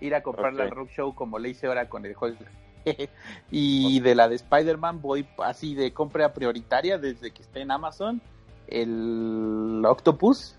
Ir 0.00 0.14
a 0.14 0.22
comprarla 0.22 0.64
Ok. 0.64 0.70
al 0.70 0.76
Rock 0.76 0.90
Show 0.90 1.14
como 1.14 1.38
le 1.38 1.50
hice 1.50 1.66
ahora 1.66 1.88
con 1.88 2.04
el 2.04 2.14
Hulk. 2.18 2.38
y 3.50 4.00
de 4.00 4.14
la 4.14 4.28
de 4.28 4.36
Spider-Man 4.36 5.00
voy 5.00 5.26
así 5.38 5.74
de 5.74 5.92
compra 5.92 6.34
prioritaria 6.34 6.98
desde 6.98 7.30
que 7.30 7.42
esté 7.42 7.60
en 7.62 7.70
Amazon. 7.70 8.20
El 8.66 9.82
Octopus, 9.86 10.56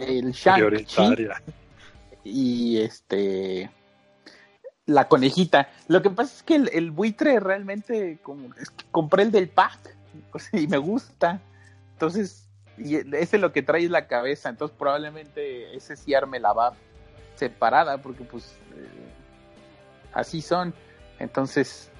el 0.00 0.32
Shang-Chi 0.32 1.28
y 2.24 2.78
este 2.78 3.70
la 4.86 5.08
conejita. 5.08 5.68
Lo 5.88 6.02
que 6.02 6.10
pasa 6.10 6.34
es 6.34 6.42
que 6.42 6.56
el, 6.56 6.70
el 6.72 6.90
buitre 6.90 7.40
realmente 7.40 8.18
como 8.22 8.48
es 8.54 8.70
que 8.70 8.84
compré 8.90 9.22
el 9.22 9.30
del 9.30 9.48
pack 9.48 9.96
y 10.52 10.66
me 10.66 10.78
gusta. 10.78 11.40
Entonces, 11.92 12.43
y 12.78 12.96
ese 13.16 13.38
lo 13.38 13.52
que 13.52 13.62
trae 13.62 13.84
es 13.84 13.90
la 13.90 14.06
cabeza, 14.06 14.48
entonces 14.48 14.76
probablemente 14.78 15.74
ese 15.76 15.96
sí 15.96 16.14
arme 16.14 16.40
la 16.40 16.52
va 16.52 16.74
separada 17.36 17.98
porque 17.98 18.24
pues 18.24 18.56
eh, 18.76 18.88
así 20.12 20.40
son. 20.42 20.74
Entonces 21.18 21.90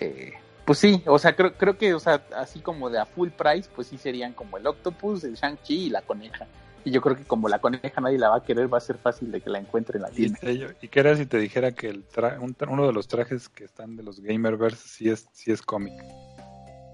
eh, 0.00 0.32
pues 0.64 0.78
sí, 0.78 1.02
o 1.06 1.18
sea, 1.18 1.34
creo, 1.34 1.54
creo 1.54 1.78
que, 1.78 1.94
o 1.94 1.98
sea, 1.98 2.22
así 2.36 2.60
como 2.60 2.90
de 2.90 2.98
a 2.98 3.06
full 3.06 3.30
price, 3.30 3.70
pues 3.74 3.86
sí 3.88 3.96
serían 3.96 4.34
como 4.34 4.58
el 4.58 4.66
Octopus, 4.66 5.24
el 5.24 5.34
Shang-Chi 5.34 5.86
y 5.86 5.90
la 5.90 6.02
coneja. 6.02 6.46
Y 6.84 6.90
yo 6.90 7.00
creo 7.00 7.16
que 7.16 7.24
como 7.24 7.48
la 7.48 7.58
coneja 7.58 8.00
nadie 8.00 8.18
la 8.18 8.28
va 8.28 8.36
a 8.36 8.42
querer, 8.44 8.72
va 8.72 8.78
a 8.78 8.82
ser 8.82 8.98
fácil 8.98 9.32
de 9.32 9.40
que 9.40 9.48
la 9.50 9.58
encuentre 9.58 9.96
en 9.96 10.02
la 10.02 10.10
¿Y, 10.10 10.12
tienda. 10.30 10.38
te- 10.40 10.76
¿Y 10.82 10.88
qué 10.88 11.00
era 11.00 11.16
si 11.16 11.26
te 11.26 11.38
dijera 11.38 11.72
que 11.72 11.88
el 11.88 12.06
tra- 12.08 12.38
un 12.38 12.54
tra- 12.54 12.68
uno 12.70 12.86
de 12.86 12.92
los 12.92 13.08
trajes 13.08 13.48
que 13.48 13.64
están 13.64 13.96
de 13.96 14.02
los 14.02 14.20
Gamerverse 14.20 14.86
sí 14.88 15.08
es, 15.10 15.26
sí 15.32 15.50
es 15.50 15.62
cómic? 15.62 15.94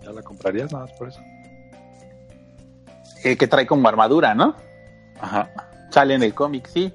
¿Ya 0.03 0.13
la 0.13 0.23
comprarías 0.23 0.73
nada 0.73 0.87
más 0.87 0.95
por 0.97 1.09
eso? 1.09 1.21
Eh, 3.25 3.37
que 3.37 3.47
trae 3.49 3.67
como 3.67 3.89
armadura, 3.89 4.35
¿no? 4.35 4.55
Ajá. 5.21 5.51
Sale 5.91 6.15
en 6.15 6.23
el 6.23 6.35
cómic, 6.35 6.67
sí. 6.69 6.93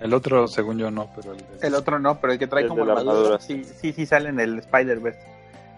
El 0.00 0.14
otro, 0.14 0.48
según 0.48 0.78
yo, 0.78 0.90
no, 0.90 1.08
pero 1.14 1.32
el, 1.32 1.38
de- 1.38 1.66
El 1.66 1.74
otro 1.74 1.98
no, 1.98 2.20
pero 2.20 2.32
el 2.32 2.38
que 2.38 2.46
trae 2.48 2.64
El 2.64 2.68
como 2.68 2.82
armadura, 2.82 3.12
armadura, 3.12 3.40
sí, 3.40 3.62
sí, 3.64 3.92
sí 3.92 4.04
sale 4.06 4.28
en 4.30 4.40
el 4.40 4.58
Spider-Verse. 4.58 5.20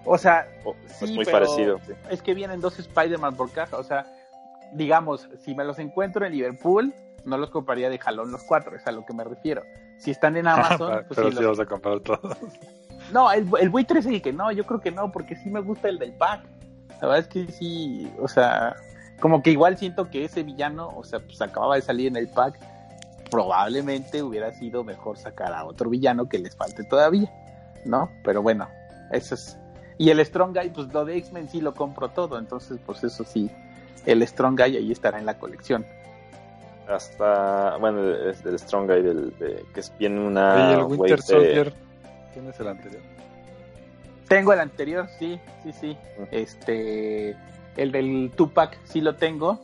O 0.07 0.17
sea, 0.19 0.47
Oh, 0.65 0.75
Sí, 0.87 1.05
es 1.05 1.11
muy 1.13 1.25
pero- 1.25 1.39
parecido. 1.39 1.81
sí. 1.87 1.93
es 2.11 2.23
que 2.23 2.33
vienen 2.35 2.61
dos 2.61 2.79
Spider-Man 2.79 3.37
por 3.37 3.51
caja. 3.53 3.77
O 3.77 3.85
sea, 3.85 4.07
digamos, 4.73 5.29
si 5.45 5.55
me 5.55 5.65
los 5.65 5.79
encuentro 5.79 6.25
en 6.25 6.33
Liverpool, 6.33 6.95
no 7.25 7.37
los 7.37 7.51
compraría 7.51 7.91
de 7.91 7.99
jalón 7.99 8.31
los 8.33 8.43
cuatro, 8.45 8.77
es 8.77 8.87
a 8.87 8.93
lo 8.93 9.05
que 9.05 9.13
me 9.13 9.25
refiero. 9.25 9.63
Si 9.99 10.11
están 10.11 10.37
en 10.37 10.47
Amazon, 10.49 11.05
pues 11.09 11.17
pero 11.17 11.31
sí 11.31 11.37
sí 11.37 11.43
los- 11.43 11.59
vas 11.59 11.67
a 11.67 11.69
comprar 11.69 12.01
todos. 12.01 12.37
No, 13.13 13.31
el, 13.31 13.47
el 13.61 13.69
buitre 13.69 14.01
sí 14.01 14.23
que 14.23 14.33
no, 14.33 14.51
yo 14.51 14.65
creo 14.65 14.81
que 14.81 14.91
no, 14.91 15.13
porque 15.13 15.37
sí 15.37 15.51
me 15.51 15.61
gusta 15.61 15.91
el 15.91 15.99
del 15.99 16.15
pack. 16.15 16.41
La 17.03 17.09
verdad 17.09 17.19
es 17.19 17.29
que 17.29 17.53
sí, 17.53 18.11
o 18.19 18.27
sea, 18.27 18.75
como 19.21 19.43
que 19.43 19.51
igual 19.51 19.79
siento 19.79 20.11
que 20.11 20.25
ese 20.25 20.43
villano, 20.43 20.89
o 20.97 21.05
sea, 21.05 21.21
pues 21.21 21.41
acababa 21.41 21.77
de 21.77 21.83
salir 21.83 22.09
en 22.09 22.17
el 22.17 22.29
pack, 22.29 22.59
probablemente 23.31 24.23
hubiera 24.23 24.53
sido 24.53 24.85
mejor 24.85 25.17
sacar 25.19 25.53
a 25.53 25.65
otro 25.65 25.91
villano 25.91 26.29
que 26.29 26.39
les 26.39 26.55
falte 26.57 26.85
todavía, 26.85 27.31
¿no? 27.85 28.11
Pero 28.23 28.43
bueno, 28.43 28.69
eso 29.11 29.35
es. 29.35 29.59
Y 29.99 30.11
el 30.11 30.25
Strong 30.25 30.57
Guy, 30.57 30.71
pues 30.71 30.93
lo 30.93 31.05
de 31.05 31.17
X-Men 31.19 31.49
sí 31.49 31.61
lo 31.61 31.75
compro 31.75 32.09
todo, 32.11 32.39
entonces 32.39 32.79
pues 32.85 33.03
eso 33.05 33.25
sí, 33.25 33.51
el 34.07 34.27
Strong 34.27 34.59
Guy 34.61 34.77
ahí 34.77 34.93
estará 34.93 35.19
en 35.19 35.27
la 35.27 35.39
colección. 35.39 35.87
Hasta, 36.89 37.77
bueno, 37.79 38.13
es 38.29 38.45
del 38.45 38.59
Strong 38.59 38.87
Guy, 38.87 39.03
del, 39.03 39.39
de, 39.39 39.65
que 39.73 39.81
es 39.81 39.93
bien 39.99 40.19
una. 40.19 40.75
El 40.75 40.83
Winter 40.85 41.17
de- 41.19 41.23
Soldier, 41.23 41.73
¿tienes 42.35 42.61
el 42.61 42.69
anterior? 42.69 43.03
Tengo 44.29 44.53
el 44.53 44.61
anterior, 44.61 45.09
sí, 45.19 45.41
sí, 45.63 45.73
sí. 45.73 45.97
Este, 46.31 47.37
el 47.77 47.93
del 47.93 48.33
Tupac 48.37 48.79
sí 48.85 49.01
lo 49.01 49.17
tengo, 49.17 49.61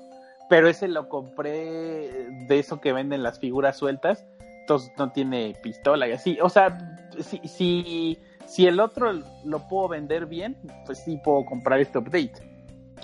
pero 0.49 0.69
ese 0.69 0.89
lo 0.89 1.09
compré 1.09 2.29
de 2.49 2.59
eso 2.59 2.81
que 2.81 2.93
venden 2.93 3.23
las 3.23 3.39
figuras 3.39 3.77
sueltas, 3.77 4.27
entonces 4.61 4.93
no 4.99 5.11
tiene 5.13 5.57
pistola 5.63 6.09
y 6.09 6.13
así. 6.13 6.39
O 6.41 6.49
sea, 6.49 6.79
si, 7.21 7.39
si, 7.47 8.19
si 8.47 8.67
el 8.67 8.81
otro 8.81 9.13
lo 9.45 9.69
puedo 9.69 9.89
vender 9.89 10.27
bien, 10.27 10.57
pues 10.87 10.99
sí 10.99 11.21
puedo 11.23 11.45
comprar 11.45 11.81
este 11.81 11.99
update. 11.99 12.33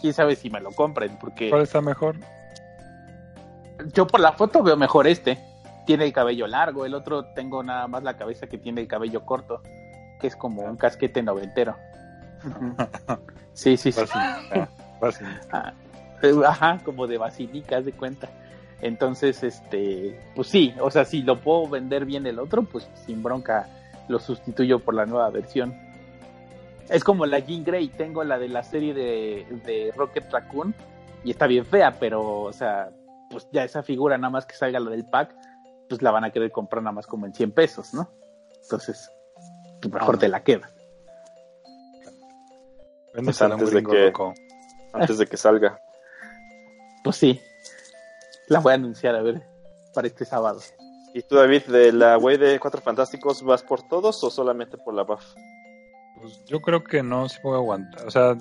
Quién 0.00 0.12
sabe 0.12 0.36
si 0.36 0.50
me 0.50 0.60
lo 0.60 0.72
compren, 0.72 1.16
porque 1.18 1.50
¿Cuál 1.50 1.62
está 1.62 1.80
mejor? 1.80 2.16
yo 3.92 4.06
por 4.06 4.20
la 4.20 4.32
foto 4.32 4.62
veo 4.62 4.76
mejor 4.76 5.06
este. 5.06 5.38
Tiene 5.86 6.04
el 6.04 6.12
cabello 6.12 6.46
largo, 6.46 6.84
el 6.84 6.94
otro 6.94 7.26
tengo 7.26 7.62
nada 7.62 7.86
más 7.86 8.02
la 8.02 8.16
cabeza 8.16 8.46
que 8.48 8.58
tiene 8.58 8.80
el 8.80 8.88
cabello 8.88 9.24
corto, 9.24 9.62
que 10.20 10.26
es 10.26 10.34
como 10.34 10.62
un 10.62 10.76
casquete 10.76 11.22
noventero. 11.22 11.76
Sí, 13.56 13.78
sí, 13.78 13.90
sí. 13.90 14.02
Ah, 15.52 15.72
eh, 16.22 16.32
Ajá, 16.46 16.80
como 16.84 17.06
de 17.06 17.18
basílica, 17.18 17.78
haz 17.78 17.84
de 17.84 17.92
cuenta. 17.92 18.28
Entonces, 18.82 19.42
este, 19.42 20.20
pues 20.34 20.48
sí, 20.48 20.74
o 20.80 20.90
sea, 20.90 21.04
si 21.04 21.22
lo 21.22 21.40
puedo 21.40 21.68
vender 21.68 22.04
bien 22.04 22.26
el 22.26 22.38
otro, 22.38 22.62
pues 22.62 22.88
sin 23.06 23.22
bronca 23.22 23.68
lo 24.08 24.18
sustituyo 24.18 24.78
por 24.80 24.94
la 24.94 25.06
nueva 25.06 25.30
versión. 25.30 25.74
Es 26.88 27.02
como 27.02 27.26
la 27.26 27.38
Jean 27.40 27.64
Grey, 27.64 27.88
tengo 27.88 28.22
la 28.22 28.38
de 28.38 28.48
la 28.48 28.62
serie 28.62 28.94
de, 28.94 29.46
de 29.64 29.92
Rocket 29.96 30.30
Raccoon 30.30 30.74
y 31.24 31.30
está 31.30 31.46
bien 31.46 31.64
fea, 31.66 31.96
pero, 31.98 32.42
o 32.42 32.52
sea, 32.52 32.90
pues 33.30 33.48
ya 33.50 33.64
esa 33.64 33.82
figura 33.82 34.16
nada 34.18 34.30
más 34.30 34.46
que 34.46 34.54
salga 34.54 34.78
la 34.78 34.90
del 34.90 35.04
pack, 35.06 35.34
pues 35.88 36.00
la 36.02 36.10
van 36.12 36.24
a 36.24 36.30
querer 36.30 36.52
comprar 36.52 36.82
nada 36.82 36.92
más 36.92 37.06
como 37.06 37.26
en 37.26 37.34
100 37.34 37.52
pesos, 37.52 37.92
¿no? 37.94 38.08
Entonces, 38.62 39.10
pues 39.80 39.92
mejor 39.92 40.14
Ah. 40.16 40.18
te 40.18 40.28
la 40.28 40.42
queda. 40.44 40.70
Vende 43.14 43.24
Pues 43.32 43.42
antes 43.42 43.70
de 43.70 43.82
que- 43.82 44.06
loco. 44.06 44.34
Antes 45.00 45.18
de 45.18 45.26
que 45.26 45.36
salga. 45.36 45.80
Pues 47.04 47.18
sí. 47.18 47.40
La 48.48 48.58
voy 48.58 48.72
a 48.72 48.74
anunciar, 48.74 49.14
a 49.14 49.22
ver, 49.22 49.40
para 49.94 50.08
este 50.08 50.24
sábado. 50.24 50.60
¿Y 51.14 51.22
tú, 51.22 51.36
David, 51.36 51.62
de 51.66 51.92
la 51.92 52.18
Way 52.18 52.36
de 52.36 52.58
Cuatro 52.58 52.80
Fantásticos, 52.80 53.44
vas 53.44 53.62
por 53.62 53.86
todos 53.86 54.24
o 54.24 54.30
solamente 54.30 54.76
por 54.76 54.92
la 54.92 55.04
buff? 55.04 55.22
Pues 56.20 56.44
yo 56.46 56.60
creo 56.60 56.82
que 56.82 57.04
no, 57.04 57.28
sí 57.28 57.38
puedo 57.40 57.56
aguantar. 57.56 58.06
O 58.06 58.10
sea, 58.10 58.36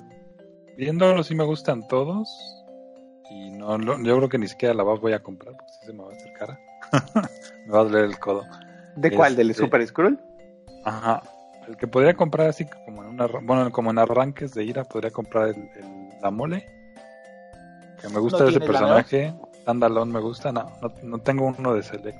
viéndolo 0.76 1.22
sí 1.22 1.34
me 1.34 1.44
gustan 1.44 1.86
todos. 1.86 2.28
Y 3.30 3.50
no, 3.50 3.78
yo 4.02 4.16
creo 4.16 4.28
que 4.28 4.38
ni 4.38 4.48
siquiera 4.48 4.74
la 4.74 4.82
buff 4.82 5.00
voy 5.00 5.12
a 5.12 5.22
comprar, 5.22 5.54
porque 5.54 5.72
si 5.72 5.86
se 5.86 5.92
me 5.92 6.02
va 6.02 6.10
a 6.10 6.14
hacer 6.16 6.32
cara. 6.32 6.60
me 7.66 7.72
va 7.72 7.80
a 7.80 7.84
doler 7.84 8.04
el 8.04 8.18
codo. 8.18 8.44
¿De 8.96 9.10
cuál? 9.10 9.36
¿Del 9.36 9.50
este, 9.50 9.62
Super 9.62 9.86
Scroll? 9.86 10.18
Ajá. 10.84 11.22
El 11.68 11.76
que 11.76 11.86
podría 11.86 12.14
comprar 12.14 12.48
así 12.48 12.64
como 12.64 13.02
en 13.02 13.10
una, 13.10 13.26
bueno, 13.26 13.70
como 13.72 13.90
en 13.90 13.98
arranques 13.98 14.54
de 14.54 14.64
ira, 14.64 14.84
podría 14.84 15.10
comprar 15.10 15.48
el, 15.48 16.05
mole. 16.30 16.68
Que 18.00 18.08
me 18.08 18.18
gusta 18.18 18.48
ese 18.48 18.60
personaje. 18.60 19.34
Tandalón 19.64 20.12
me 20.12 20.20
gusta, 20.20 20.52
no, 20.52 20.70
no, 21.02 21.18
tengo 21.18 21.52
uno 21.58 21.74
de 21.74 21.82
Select. 21.82 22.18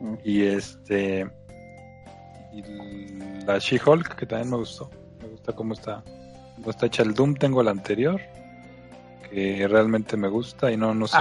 Mm. 0.00 0.14
Y 0.24 0.42
este. 0.42 1.26
Y 2.52 2.62
la 3.46 3.58
She-Hulk, 3.58 4.14
que 4.14 4.26
también 4.26 4.50
me 4.50 4.58
gustó. 4.58 4.90
Me 5.22 5.28
gusta 5.28 5.54
cómo 5.54 5.72
está, 5.72 6.02
cómo 6.56 6.70
está 6.70 6.86
hecha 6.86 7.02
el 7.02 7.14
Doom. 7.14 7.34
Tengo 7.34 7.62
el 7.62 7.68
anterior, 7.68 8.20
que 9.30 9.66
realmente 9.68 10.18
me 10.18 10.28
gusta. 10.28 10.70
Y 10.70 10.76
no, 10.76 10.94
no 10.94 11.06
sé 11.06 11.18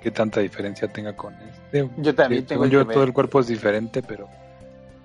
qué, 0.00 0.10
tanta 0.12 0.40
diferencia 0.40 0.86
tenga 0.86 1.16
con 1.16 1.34
este. 1.34 1.90
Yo 1.96 2.14
también 2.14 2.46
tengo. 2.46 2.66
Yo, 2.66 2.86
todo 2.86 3.02
el 3.02 3.12
cuerpo 3.12 3.40
es 3.40 3.48
diferente, 3.48 4.02
pero. 4.02 4.28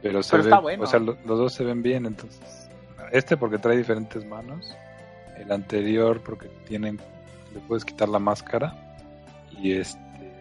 Pero, 0.04 0.22
se 0.22 0.38
ve, 0.38 0.78
O 0.80 0.86
sea, 0.86 1.00
los 1.00 1.18
dos 1.26 1.54
se 1.54 1.64
ven 1.64 1.82
bien, 1.82 2.06
entonces. 2.06 2.70
Este 3.12 3.36
porque 3.36 3.58
trae 3.58 3.78
diferentes 3.78 4.24
manos. 4.26 4.76
El 5.40 5.52
anterior 5.52 6.22
porque 6.22 6.48
tienen. 6.68 7.00
Le 7.54 7.60
puedes 7.62 7.86
quitar 7.86 8.10
la 8.10 8.20
máscara 8.20 8.76
y 9.62 9.72
este, 9.72 10.00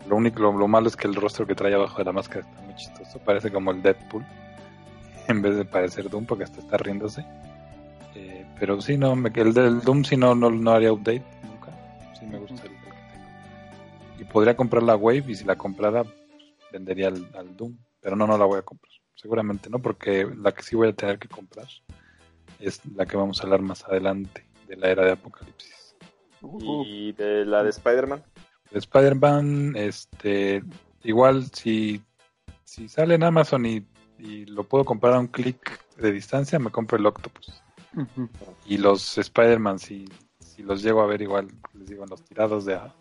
lo 0.09 0.16
único, 0.16 0.40
lo, 0.40 0.68
malo 0.68 0.88
es 0.88 0.97
que 0.97 1.07
el 1.07 1.14
rostro 1.14 1.47
que 1.47 1.55
trae 1.55 1.74
abajo 1.74 1.99
de 1.99 2.05
la 2.05 2.12
máscara 2.12 2.47
está 2.47 2.61
muy 2.62 2.74
chistoso. 2.76 3.18
Parece 3.20 3.51
como 3.51 3.70
el 3.70 3.82
Deadpool. 3.82 4.24
En 5.28 5.42
vez 5.42 5.57
de 5.57 5.64
parecer 5.64 6.09
Doom, 6.09 6.24
porque 6.24 6.44
hasta 6.44 6.61
está 6.61 6.76
riéndose. 6.76 7.26
Eh, 8.14 8.47
pero 8.61 8.80
sí, 8.80 8.97
no, 8.97 9.14
el 9.14 9.53
del 9.53 9.80
Doom 9.80 10.05
sí 10.05 10.16
no, 10.16 10.36
no, 10.36 10.70
haría 10.70 10.92
update 10.92 11.24
nunca. 11.42 11.72
Sí 12.16 12.24
me 12.26 12.38
gusta 12.38 12.62
el, 12.62 12.70
que 12.70 12.76
tengo. 12.76 14.20
Y 14.20 14.24
podría 14.24 14.57
comprar 14.57 14.84
la 14.84 14.94
Wave 14.94 15.24
y 15.26 15.34
si 15.34 15.44
la 15.44 15.57
comprara, 15.57 16.05
vendería 16.72 17.09
al, 17.09 17.57
Doom. 17.57 17.76
Pero 18.01 18.14
no, 18.14 18.28
no 18.28 18.38
la 18.38 18.44
voy 18.44 18.61
a 18.61 18.62
comprar. 18.62 18.92
Seguramente 19.16 19.68
no, 19.68 19.80
porque 19.80 20.28
la 20.36 20.53
que 20.53 20.62
sí 20.62 20.76
voy 20.76 20.88
a 20.88 20.92
tener 20.92 21.18
que 21.18 21.26
comprar 21.26 21.66
es 22.61 22.80
la 22.94 23.05
que 23.05 23.16
vamos 23.16 23.40
a 23.40 23.44
hablar 23.44 23.62
más 23.62 23.82
adelante, 23.84 24.45
de 24.66 24.76
la 24.76 24.90
era 24.90 25.04
de 25.04 25.12
Apocalipsis. 25.12 25.96
¿Y 26.60 27.12
de 27.12 27.44
la 27.44 27.62
de 27.62 27.70
Spider-Man? 27.70 28.22
Spider-Man, 28.72 29.74
este, 29.76 30.62
igual 31.02 31.46
si, 31.52 32.02
si 32.64 32.88
sale 32.88 33.14
en 33.14 33.24
Amazon 33.24 33.66
y, 33.66 33.86
lo 34.46 34.64
puedo 34.64 34.84
comprar 34.84 35.12
a 35.12 35.18
un 35.20 35.26
clic 35.26 35.78
de 35.98 36.10
distancia, 36.10 36.58
me 36.58 36.70
compro 36.70 36.96
el 36.96 37.04
Octopus. 37.04 37.62
Y 38.64 38.78
los 38.78 39.18
Spider-Man, 39.18 39.78
si, 39.78 40.08
si 40.40 40.62
los 40.62 40.82
llego 40.82 41.02
a 41.02 41.06
ver 41.06 41.20
igual, 41.20 41.48
les 41.74 41.88
digo, 41.88 42.04
en 42.04 42.10
los 42.10 42.22
tirados 42.22 42.64
de 42.64 42.76
a, 42.76 42.94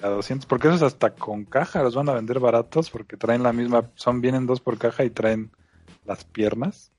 200, 0.00 0.46
porque 0.46 0.68
esos 0.68 0.82
hasta 0.82 1.14
con 1.14 1.44
caja 1.44 1.82
los 1.82 1.94
van 1.94 2.08
a 2.08 2.14
vender 2.14 2.40
baratos 2.40 2.90
porque 2.90 3.16
traen 3.16 3.42
la 3.42 3.52
misma, 3.52 3.90
son 3.94 4.20
vienen 4.20 4.46
dos 4.46 4.60
por 4.60 4.76
caja 4.76 5.04
y 5.04 5.10
traen 5.10 5.52
las 6.04 6.24
piernas. 6.24 6.90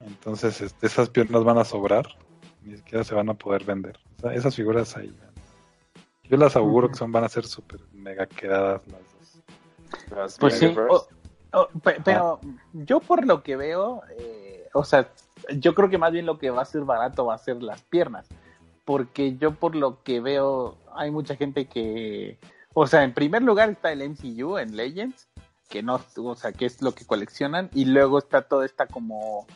Entonces 0.00 0.60
este, 0.60 0.86
esas 0.86 1.10
piernas 1.10 1.44
van 1.44 1.58
a 1.58 1.64
sobrar, 1.64 2.06
ni 2.66 2.76
siquiera 2.76 3.04
se 3.04 3.14
van 3.14 3.28
a 3.28 3.34
poder 3.34 3.64
vender. 3.64 3.98
esas 4.32 4.54
figuras 4.54 4.96
ahí 4.96 5.14
yo 6.28 6.36
las 6.36 6.56
auguro 6.56 6.88
que 6.88 6.96
son, 6.96 7.12
van 7.12 7.24
a 7.24 7.28
ser 7.28 7.44
súper 7.44 7.80
mega 7.92 8.26
quedadas 8.26 8.82
las 8.88 9.00
dos. 9.12 10.38
pues 10.38 10.58
sí, 10.58 10.74
pero 12.04 12.40
yo 12.72 13.00
por 13.00 13.24
lo 13.24 13.42
que 13.42 13.56
veo, 13.56 14.02
eh, 14.18 14.68
o 14.74 14.84
sea, 14.84 15.08
yo 15.56 15.74
creo 15.74 15.88
que 15.88 15.98
más 15.98 16.12
bien 16.12 16.26
lo 16.26 16.38
que 16.38 16.50
va 16.50 16.62
a 16.62 16.66
ser 16.66 16.82
barato 16.82 17.26
va 17.26 17.34
a 17.34 17.38
ser 17.38 17.62
las 17.62 17.82
piernas. 17.82 18.26
Porque 18.84 19.36
yo 19.36 19.52
por 19.52 19.74
lo 19.74 20.02
que 20.04 20.20
veo, 20.20 20.78
hay 20.94 21.10
mucha 21.10 21.34
gente 21.34 21.66
que, 21.66 22.38
o 22.72 22.86
sea, 22.86 23.02
en 23.02 23.14
primer 23.14 23.42
lugar 23.42 23.70
está 23.70 23.90
el 23.90 24.08
MCU 24.08 24.58
en 24.58 24.76
Legends, 24.76 25.28
que 25.68 25.82
no, 25.82 26.00
o 26.16 26.34
sea, 26.36 26.52
que 26.52 26.66
es 26.66 26.82
lo 26.82 26.92
que 26.92 27.04
coleccionan, 27.04 27.68
y 27.74 27.86
luego 27.86 28.18
está 28.18 28.42
toda 28.42 28.64
esta 28.64 28.86
como, 28.86 29.46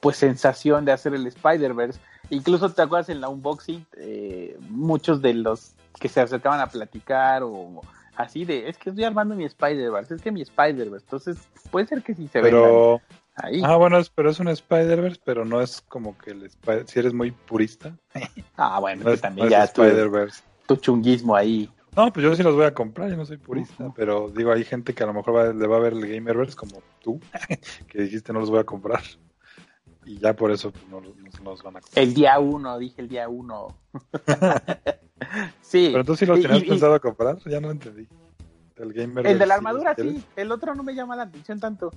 pues 0.00 0.16
sensación 0.16 0.84
de 0.84 0.92
hacer 0.92 1.14
el 1.14 1.26
Spider-Verse 1.26 2.00
Incluso 2.30 2.70
te 2.70 2.82
acuerdas 2.82 3.08
en 3.08 3.20
la 3.20 3.28
unboxing, 3.28 3.86
eh, 3.96 4.56
muchos 4.68 5.22
de 5.22 5.34
los 5.34 5.72
que 5.98 6.08
se 6.08 6.20
acercaban 6.20 6.60
a 6.60 6.66
platicar 6.66 7.42
o 7.42 7.80
así 8.16 8.44
de, 8.44 8.68
es 8.68 8.76
que 8.76 8.90
estoy 8.90 9.04
armando 9.04 9.34
mi 9.34 9.44
Spider-Verse, 9.44 10.14
es 10.14 10.22
que 10.22 10.30
mi 10.30 10.42
Spider-Verse, 10.42 11.04
entonces 11.06 11.38
puede 11.70 11.86
ser 11.86 12.02
que 12.02 12.14
sí 12.14 12.28
se 12.28 12.40
pero... 12.40 13.00
ahí. 13.36 13.62
Ah, 13.64 13.76
bueno, 13.76 13.98
pero 14.14 14.30
es 14.30 14.40
un 14.40 14.48
Spider-Verse, 14.48 15.20
pero 15.24 15.44
no 15.44 15.62
es 15.62 15.80
como 15.80 16.18
que 16.18 16.32
el 16.32 16.42
Spider 16.44 16.86
si 16.86 16.98
eres 16.98 17.14
muy 17.14 17.30
purista. 17.30 17.96
Ah, 18.60 18.80
bueno, 18.80 19.08
que 19.08 19.16
también 19.18 19.48
ya 19.48 19.68
tu, 19.68 19.82
tu 20.66 20.76
chunguismo 20.76 21.36
ahí. 21.36 21.70
No, 21.94 22.12
pues 22.12 22.24
yo 22.24 22.34
sí 22.34 22.42
los 22.42 22.56
voy 22.56 22.64
a 22.64 22.74
comprar, 22.74 23.08
yo 23.08 23.16
no 23.16 23.24
soy 23.24 23.36
purista, 23.36 23.92
pero 23.94 24.28
digo, 24.30 24.52
hay 24.52 24.64
gente 24.64 24.94
que 24.94 25.04
a 25.04 25.06
lo 25.06 25.14
mejor 25.14 25.54
le 25.54 25.66
va 25.68 25.76
a 25.76 25.80
ver 25.80 25.92
el 25.92 26.06
Gamerverse 26.06 26.56
como 26.56 26.82
tú, 27.00 27.20
que 27.88 28.02
dijiste 28.02 28.32
no 28.32 28.40
los 28.40 28.50
voy 28.50 28.58
a 28.58 28.64
comprar 28.64 29.02
y 30.08 30.18
ya 30.18 30.34
por 30.34 30.50
eso 30.50 30.72
no, 30.90 31.02
nos 31.42 31.62
van 31.62 31.76
a 31.76 31.80
comprar. 31.80 32.04
El 32.04 32.14
día 32.14 32.38
uno, 32.38 32.78
dije 32.78 33.02
el 33.02 33.08
día 33.08 33.28
uno. 33.28 33.76
sí. 35.60 35.90
Pero 35.92 36.04
tú 36.04 36.16
sí 36.16 36.24
los 36.24 36.40
tenías 36.40 36.64
pensado 36.64 36.98
comprar, 37.00 37.38
ya 37.44 37.60
no 37.60 37.70
entendí. 37.70 38.08
El, 38.76 38.92
gamer 38.92 39.26
el 39.26 39.38
de 39.38 39.46
la 39.46 39.54
armadura 39.56 39.94
sí, 39.96 40.24
el 40.36 40.52
otro 40.52 40.74
no 40.74 40.82
me 40.82 40.94
llama 40.94 41.16
la 41.16 41.24
atención 41.24 41.60
tanto. 41.60 41.90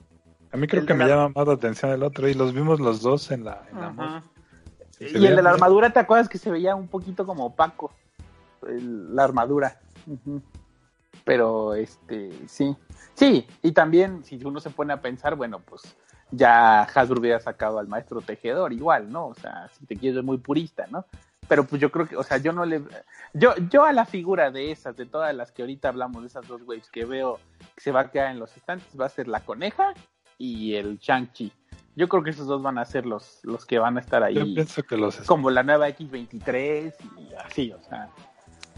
A 0.52 0.58
mí 0.58 0.68
creo 0.68 0.86
que 0.86 0.94
me 0.94 1.08
llama 1.08 1.30
más 1.30 1.48
la 1.48 1.54
atención 1.54 1.92
el 1.92 2.04
otro 2.04 2.28
y 2.28 2.34
los 2.34 2.54
vimos 2.54 2.80
los 2.80 3.02
dos 3.02 3.32
en 3.32 3.46
la, 3.46 3.64
en 3.72 5.22
y 5.22 5.26
el 5.26 5.36
de 5.36 5.42
la 5.42 5.52
armadura, 5.52 5.94
¿te 5.94 6.00
acuerdas 6.00 6.28
que 6.28 6.38
se 6.38 6.52
veía 6.52 6.76
un 6.76 6.88
poquito 6.88 7.26
como 7.26 7.46
opaco? 7.46 7.94
la 8.64 9.24
armadura. 9.24 9.80
Pero 11.24 11.74
este, 11.74 12.32
sí. 12.48 12.76
Sí, 13.14 13.48
y 13.62 13.72
también 13.72 14.24
si 14.24 14.44
uno 14.44 14.60
se 14.60 14.70
pone 14.70 14.94
a 14.94 15.02
pensar, 15.02 15.36
bueno, 15.36 15.60
pues 15.60 15.82
ya 16.32 16.84
Hasbro 16.84 17.20
hubiera 17.20 17.40
sacado 17.40 17.80
al 17.80 17.88
maestro 17.88 18.22
tejedor 18.22 18.74
igual, 18.74 19.12
¿no? 19.12 19.28
O 19.28 19.36
sea, 19.36 19.70
si 19.78 19.86
te 19.86 19.96
quieres 19.96 20.24
muy 20.24 20.38
purista, 20.38 20.86
¿no? 20.90 21.06
Pero 21.48 21.66
pues 21.66 21.82
yo 21.82 21.92
creo 21.92 22.08
que, 22.08 22.16
o 22.16 22.24
sea, 22.24 22.38
yo 22.38 22.54
no 22.54 22.66
le... 22.66 22.82
Yo, 23.34 23.54
yo 23.70 23.84
a 23.84 23.92
la 23.92 24.06
figura 24.06 24.52
de 24.52 24.72
esas, 24.72 24.96
de 24.96 25.06
todas 25.06 25.36
las 25.36 25.52
que 25.52 25.64
ahorita 25.64 25.90
hablamos, 25.90 26.22
de 26.22 26.28
esas 26.28 26.48
dos 26.48 26.62
waves 26.66 26.90
que 26.90 27.04
veo 27.04 27.40
que 27.76 27.82
se 27.82 27.92
va 27.92 28.02
a 28.02 28.12
quedar 28.12 28.32
en 28.32 28.40
los 28.40 28.56
estantes, 28.56 28.88
va 29.00 29.08
a 29.08 29.10
ser 29.10 29.28
la 29.28 29.42
coneja 29.42 29.94
y 30.38 30.76
el 30.76 30.98
Shang-Chi. 30.98 31.52
Yo 31.96 32.08
creo 32.08 32.24
que 32.24 32.30
esos 32.30 32.48
dos 32.48 32.62
van 32.62 32.78
a 32.78 32.86
ser 32.86 33.06
los, 33.06 33.40
los 33.44 33.66
que 33.66 33.80
van 33.80 33.98
a 33.98 34.00
estar 34.00 34.24
ahí. 34.24 34.36
Yo 34.36 34.46
pienso 34.46 34.82
que 34.84 34.96
los... 34.96 35.18
Como 35.18 35.50
la 35.50 35.64
nueva 35.64 35.90
X23 35.90 36.94
y 37.18 37.34
así, 37.34 37.72
o 37.74 37.82
sea... 37.84 38.10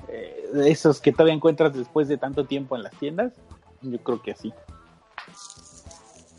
Eh, 0.10 0.50
esos 0.66 1.00
que 1.00 1.12
todavía 1.12 1.34
encuentras 1.34 1.74
después 1.74 2.08
de 2.08 2.18
tanto 2.18 2.46
tiempo 2.46 2.76
en 2.76 2.84
las 2.84 2.94
tiendas, 2.96 3.34
yo 3.82 4.00
creo 4.00 4.22
que 4.22 4.32
así. 4.32 4.54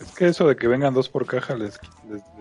Es 0.01 0.13
que 0.13 0.27
eso 0.27 0.49
de 0.49 0.57
que 0.57 0.69
vengan 0.69 0.95
dos 0.95 1.09
por 1.09 1.27
caja 1.27 1.55
les, 1.57 1.79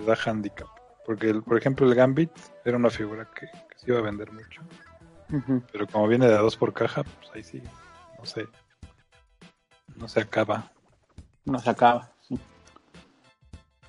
da 0.05 0.17
handicap. 0.25 0.67
Porque, 1.05 1.33
por 1.33 1.57
ejemplo, 1.57 1.87
el 1.87 1.95
Gambit 1.95 2.31
era 2.63 2.77
una 2.77 2.89
figura 2.89 3.29
que, 3.33 3.47
se 3.77 3.91
iba 3.91 3.99
a 3.99 4.03
vender 4.03 4.31
mucho. 4.31 4.61
Pero 5.71 5.87
como 5.87 6.07
viene 6.07 6.27
de 6.27 6.37
dos 6.37 6.55
por 6.55 6.73
caja, 6.73 7.03
pues 7.03 7.31
ahí 7.33 7.43
sí. 7.43 7.61
No 8.17 8.25
sé. 8.25 8.47
No 9.95 10.07
se 10.07 10.21
acaba. 10.21 10.71
No 11.45 11.59
se 11.59 11.69
acaba, 11.69 12.11
sí. 12.21 12.39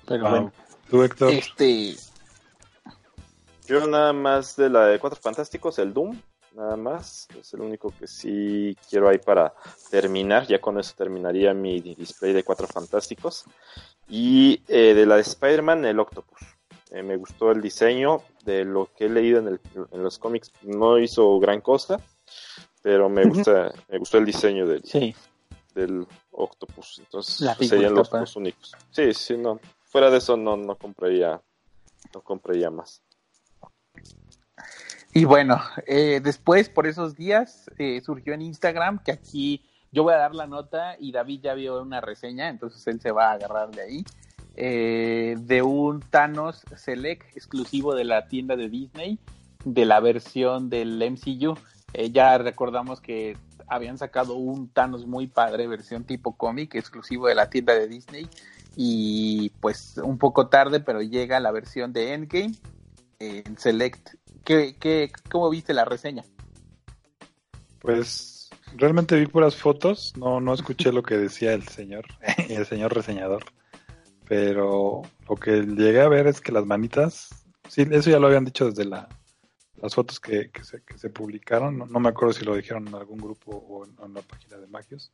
Pero 0.05 0.29
bueno. 0.29 0.51
¿Tú, 0.89 1.03
Héctor? 1.03 1.31
Este. 1.31 1.95
Yo 3.65 3.87
nada 3.87 4.13
más 4.13 4.55
de 4.55 4.69
la 4.69 4.87
de 4.87 4.99
Cuatro 4.99 5.19
Fantásticos, 5.19 5.79
el 5.79 5.93
Doom 5.93 6.19
nada 6.55 6.75
más. 6.75 7.27
Es 7.39 7.53
el 7.53 7.61
único 7.61 7.93
que 7.97 8.07
sí 8.07 8.75
quiero 8.89 9.09
ahí 9.09 9.17
para 9.17 9.53
terminar. 9.89 10.47
Ya 10.47 10.59
con 10.59 10.79
eso 10.79 10.93
terminaría 10.97 11.53
mi 11.53 11.81
display 11.81 12.33
de 12.33 12.43
cuatro 12.43 12.67
fantásticos. 12.67 13.45
Y 14.07 14.61
eh, 14.67 14.93
de 14.93 15.05
la 15.05 15.15
de 15.15 15.21
Spider-Man, 15.21 15.85
el 15.85 15.99
Octopus. 15.99 16.41
Eh, 16.91 17.03
me 17.03 17.17
gustó 17.17 17.51
el 17.51 17.61
diseño 17.61 18.21
de 18.43 18.63
lo 18.63 18.89
que 18.95 19.05
he 19.05 19.09
leído 19.09 19.39
en, 19.39 20.03
los 20.03 20.17
cómics. 20.17 20.51
No 20.61 20.99
hizo 20.99 21.39
gran 21.39 21.61
cosa, 21.61 21.99
pero 22.81 23.09
me 23.09 23.25
gusta, 23.25 23.73
me 23.89 23.97
gustó 23.97 24.17
el 24.17 24.25
diseño 24.25 24.67
del, 24.67 24.83
del 25.73 26.07
Octopus. 26.31 26.99
Entonces 26.99 27.49
serían 27.67 27.95
los, 27.95 28.11
los, 28.11 28.35
únicos. 28.35 28.73
Sí, 28.91 29.13
sí, 29.13 29.37
no. 29.37 29.59
Fuera 29.83 30.09
de 30.09 30.17
eso 30.17 30.37
no, 30.37 30.55
no 30.55 30.75
compraría, 30.75 31.41
no 32.13 32.21
compraría 32.21 32.69
más. 32.69 33.01
Y 35.17 35.23
bueno, 35.23 35.61
eh, 35.87 36.19
después 36.21 36.67
por 36.67 36.87
esos 36.87 37.15
días 37.15 37.71
eh, 37.77 38.01
surgió 38.01 38.33
en 38.33 38.41
Instagram 38.41 39.01
que 39.01 39.13
aquí 39.13 39.63
yo 39.93 40.03
voy 40.03 40.13
a 40.13 40.17
dar 40.17 40.35
la 40.35 40.45
nota 40.45 40.97
y 40.99 41.13
David 41.13 41.39
ya 41.41 41.53
vio 41.53 41.81
una 41.81 42.01
reseña, 42.01 42.49
entonces 42.49 42.85
él 42.87 42.99
se 42.99 43.11
va 43.11 43.29
a 43.29 43.31
agarrar 43.35 43.71
de 43.71 43.81
ahí, 43.81 44.05
eh, 44.57 45.37
de 45.39 45.61
un 45.61 46.01
Thanos 46.01 46.65
Select 46.75 47.37
exclusivo 47.37 47.95
de 47.95 48.03
la 48.03 48.27
tienda 48.27 48.57
de 48.57 48.67
Disney 48.67 49.17
de 49.63 49.85
la 49.85 50.01
versión 50.01 50.69
del 50.69 51.01
MCU. 51.01 51.57
Eh, 51.93 52.11
ya 52.11 52.37
recordamos 52.37 52.99
que 52.99 53.37
habían 53.67 53.97
sacado 53.97 54.33
un 54.35 54.67
Thanos 54.67 55.07
muy 55.07 55.27
padre, 55.27 55.65
versión 55.67 56.03
tipo 56.03 56.35
cómic, 56.35 56.75
exclusivo 56.75 57.27
de 57.27 57.35
la 57.35 57.49
tienda 57.49 57.73
de 57.73 57.87
Disney. 57.87 58.27
Y 58.75 59.53
pues 59.61 59.97
un 59.97 60.17
poco 60.17 60.47
tarde, 60.47 60.81
pero 60.81 61.01
llega 61.01 61.39
la 61.39 61.51
versión 61.51 61.93
de 61.93 62.13
Endgame 62.13 62.51
en 63.19 63.57
Select. 63.57 64.09
¿Qué, 64.45 64.75
qué, 64.79 65.11
¿Cómo 65.29 65.49
viste 65.49 65.73
la 65.73 65.85
reseña? 65.85 66.23
Pues 67.79 68.49
realmente 68.75 69.17
vi 69.17 69.25
puras 69.25 69.55
fotos, 69.55 70.13
no, 70.17 70.39
no 70.39 70.53
escuché 70.53 70.91
lo 70.91 71.03
que 71.03 71.17
decía 71.17 71.53
el 71.53 71.67
señor, 71.67 72.05
el 72.49 72.65
señor 72.65 72.93
reseñador. 72.93 73.43
Pero 74.27 75.01
lo 75.27 75.35
que 75.35 75.61
llegué 75.61 76.01
a 76.01 76.07
ver 76.07 76.27
es 76.27 76.41
que 76.41 76.51
las 76.51 76.65
manitas, 76.65 77.29
sí, 77.67 77.85
eso 77.91 78.09
ya 78.09 78.19
lo 78.19 78.27
habían 78.27 78.45
dicho 78.45 78.65
desde 78.69 78.85
la, 78.85 79.07
las 79.81 79.93
fotos 79.93 80.19
que, 80.19 80.49
que, 80.51 80.63
se, 80.63 80.81
que 80.83 80.97
se 80.97 81.09
publicaron, 81.09 81.77
no, 81.77 81.99
me 81.99 82.09
acuerdo 82.09 82.33
si 82.33 82.45
lo 82.45 82.55
dijeron 82.55 82.87
en 82.87 82.95
algún 82.95 83.17
grupo 83.17 83.51
o 83.51 83.85
en, 83.85 84.13
la 84.13 84.21
página 84.21 84.57
de 84.57 84.67
Magios, 84.67 85.11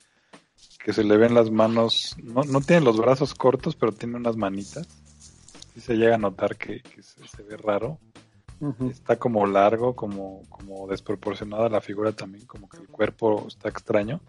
que 0.84 0.94
se 0.94 1.04
le 1.04 1.18
ven 1.18 1.34
las 1.34 1.50
manos, 1.50 2.16
no, 2.24 2.44
no 2.44 2.62
tiene 2.62 2.86
los 2.86 2.98
brazos 2.98 3.34
cortos, 3.34 3.76
pero 3.76 3.92
tiene 3.92 4.16
unas 4.16 4.38
manitas. 4.38 4.88
Sí 5.74 5.82
se 5.82 5.96
llega 5.96 6.16
a 6.16 6.20
notar 6.20 6.58
que, 6.58 6.82
se, 7.02 7.44
ve 7.44 7.58
raro. 7.58 7.98
Está 8.90 9.18
como 9.18 9.48
largo, 9.48 9.96
como, 9.96 10.44
como 10.50 10.88
desproporcionada 10.88 11.68
la 11.68 11.82
figura 11.82 12.12
también, 12.12 12.46
como 12.46 12.70
que 12.70 12.78
el 12.78 12.88
cuerpo 12.88 13.46
está 13.48 13.70
extraño. 13.70 14.22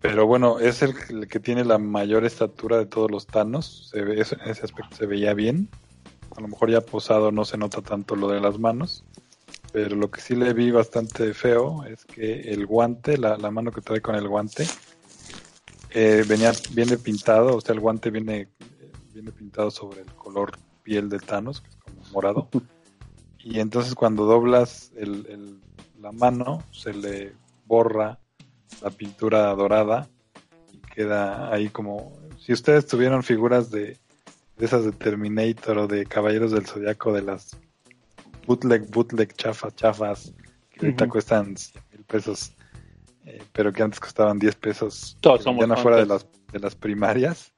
Pero 0.00 0.26
bueno, 0.26 0.58
es 0.58 0.82
el, 0.82 1.28
que 1.28 1.40
tiene 1.40 1.64
la 1.64 1.78
mayor 1.78 2.24
estatura 2.24 2.78
de 2.78 2.86
todos 2.86 3.10
los 3.10 3.26
Thanos. 3.26 3.88
Se 3.90 4.02
ve, 4.02 4.20
ese, 4.20 4.36
ese 4.44 4.64
aspecto 4.64 4.96
se 4.96 5.06
veía 5.06 5.34
bien. 5.34 5.68
A 6.36 6.40
lo 6.40 6.48
mejor 6.48 6.70
ya 6.70 6.80
posado 6.80 7.32
no 7.32 7.44
se 7.44 7.56
nota 7.56 7.82
tanto 7.82 8.16
lo 8.16 8.28
de 8.28 8.40
las 8.40 8.58
manos. 8.58 9.04
Pero 9.72 9.96
lo 9.96 10.10
que 10.10 10.20
sí 10.20 10.34
le 10.34 10.52
vi 10.52 10.70
bastante 10.70 11.34
feo 11.34 11.84
es 11.84 12.04
que 12.04 12.40
el 12.52 12.66
guante, 12.66 13.18
la, 13.18 13.36
mano 13.50 13.70
que 13.70 13.80
trae 13.80 14.00
con 14.00 14.14
el 14.14 14.26
guante, 14.26 14.66
eh, 15.90 16.24
venía, 16.26 16.52
viene 16.72 16.96
pintado, 16.96 17.56
o 17.56 17.60
sea, 17.60 17.74
el 17.74 17.80
guante 17.80 18.10
viene, 18.10 18.48
viene 19.12 19.30
pintado 19.30 19.70
sobre 19.70 20.00
el 20.00 20.12
color 20.14 20.52
piel 20.82 21.08
de 21.08 21.18
Thanos, 21.18 21.60
que 21.60 21.68
es 21.68 21.76
como 21.76 22.02
morado. 22.12 22.48
Y 23.50 23.60
entonces 23.60 23.94
cuando 23.94 24.26
doblas 24.26 24.92
el, 24.94 25.58
la 25.98 26.12
mano, 26.12 26.62
se 26.70 26.92
le 26.92 27.32
borra 27.64 28.18
la 28.82 28.90
pintura 28.90 29.54
dorada 29.54 30.06
y 30.70 30.78
queda 30.94 31.50
ahí 31.50 31.70
como 31.70 32.12
si 32.38 32.52
ustedes 32.52 32.86
tuvieran 32.86 33.22
figuras 33.22 33.70
de, 33.70 33.96
esas 34.58 34.84
de 34.84 34.92
Terminator 34.92 35.78
o 35.78 35.86
de 35.86 36.04
Caballeros 36.04 36.52
del 36.52 36.66
Zodiaco 36.66 37.10
de 37.14 37.22
las 37.22 37.56
bootleg, 38.46 38.90
bootleg, 38.90 39.34
chafa, 39.34 39.70
chafas 39.74 40.34
que 40.70 40.84
ahorita 40.84 41.08
cuestan 41.08 41.56
100 41.56 41.84
mil 41.92 42.04
pesos 42.04 42.52
eh, 43.24 43.42
pero 43.52 43.72
que 43.72 43.82
antes 43.82 43.98
costaban 43.98 44.38
10 44.38 44.56
pesos 44.56 45.16
todos 45.20 45.42
somos 45.42 45.66
ya 45.66 45.76
fuera 45.76 45.96
de 45.96 46.06
las, 46.06 46.26
de 46.52 46.58
las 46.58 46.74
primarias 46.74 47.54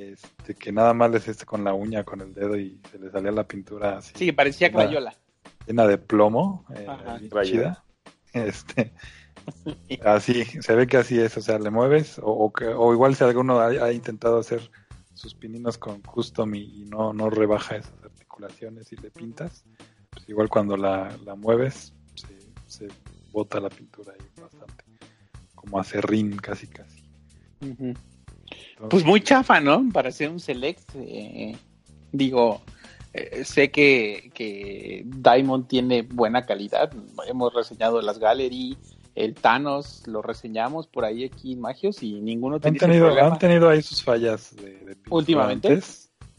este 0.00 0.54
que 0.54 0.72
nada 0.72 0.94
más 0.94 1.10
les 1.10 1.28
este 1.28 1.44
con 1.44 1.64
la 1.64 1.74
uña 1.74 2.04
con 2.04 2.20
el 2.20 2.34
dedo 2.34 2.56
y 2.56 2.80
se 2.90 2.98
le 2.98 3.10
salía 3.10 3.30
la 3.30 3.46
pintura 3.46 3.98
así. 3.98 4.12
Sí 4.16 4.32
parecía 4.32 4.70
crayola. 4.72 5.14
llena 5.66 5.86
de 5.86 5.98
plomo 5.98 6.64
eh, 6.74 6.86
chida. 7.44 7.84
Este 8.32 8.92
Así, 10.04 10.44
se 10.44 10.74
ve 10.74 10.86
que 10.86 10.96
así 10.96 11.18
es, 11.18 11.36
o 11.36 11.40
sea, 11.40 11.58
le 11.58 11.70
mueves, 11.70 12.18
o, 12.22 12.52
o, 12.52 12.92
igual 12.92 13.14
si 13.14 13.24
alguno 13.24 13.60
ha, 13.60 13.92
intentado 13.92 14.38
hacer 14.38 14.70
sus 15.14 15.34
pininos 15.34 15.78
con 15.78 16.00
custom 16.00 16.54
y, 16.54 16.84
no, 16.86 17.12
no 17.12 17.30
rebaja 17.30 17.76
esas 17.76 18.04
articulaciones 18.04 18.92
y 18.92 18.96
le 18.96 19.10
pintas, 19.10 19.64
pues 20.10 20.28
igual 20.28 20.48
cuando 20.48 20.76
la, 20.76 21.16
mueves 21.36 21.94
se, 22.66 22.88
bota 23.32 23.60
la 23.60 23.68
pintura 23.68 24.12
ahí 24.12 24.26
bastante, 24.40 24.84
como 25.54 25.78
a 25.78 25.84
serrín 25.84 26.36
casi. 26.36 26.66
Casi. 26.66 27.04
Pues 28.88 29.04
muy 29.04 29.20
chafa, 29.20 29.60
¿no? 29.60 29.88
Para 29.92 30.08
hacer 30.08 30.30
un 30.30 30.40
select, 30.40 30.90
eh, 30.96 31.56
digo, 32.12 32.62
eh, 33.12 33.44
sé 33.44 33.70
que, 33.70 34.30
que 34.34 35.02
Diamond 35.04 35.66
tiene 35.66 36.02
buena 36.02 36.46
calidad, 36.46 36.90
hemos 37.28 37.52
reseñado 37.52 38.00
las 38.00 38.18
Gallery, 38.18 38.76
el 39.14 39.34
Thanos 39.34 40.06
lo 40.06 40.22
reseñamos 40.22 40.86
por 40.86 41.04
ahí 41.04 41.24
aquí 41.24 41.52
en 41.52 41.60
Magios 41.60 42.02
y 42.02 42.20
ninguno 42.20 42.60
han 42.62 42.76
tenido 42.76 43.08
han 43.08 43.38
tenido 43.38 43.68
ahí 43.68 43.82
sus 43.82 44.02
fallas 44.02 44.54
de, 44.56 44.96
últimamente 45.08 45.80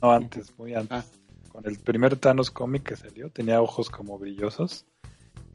no 0.01 0.11
antes 0.11 0.57
muy 0.57 0.73
antes. 0.73 0.97
Ah. 0.97 1.03
con 1.51 1.67
el 1.67 1.77
primer 1.77 2.15
Thanos 2.15 2.49
cómic 2.49 2.83
que 2.83 2.95
salió 2.95 3.29
tenía 3.29 3.61
ojos 3.61 3.89
como 3.89 4.17
brillosos 4.17 4.85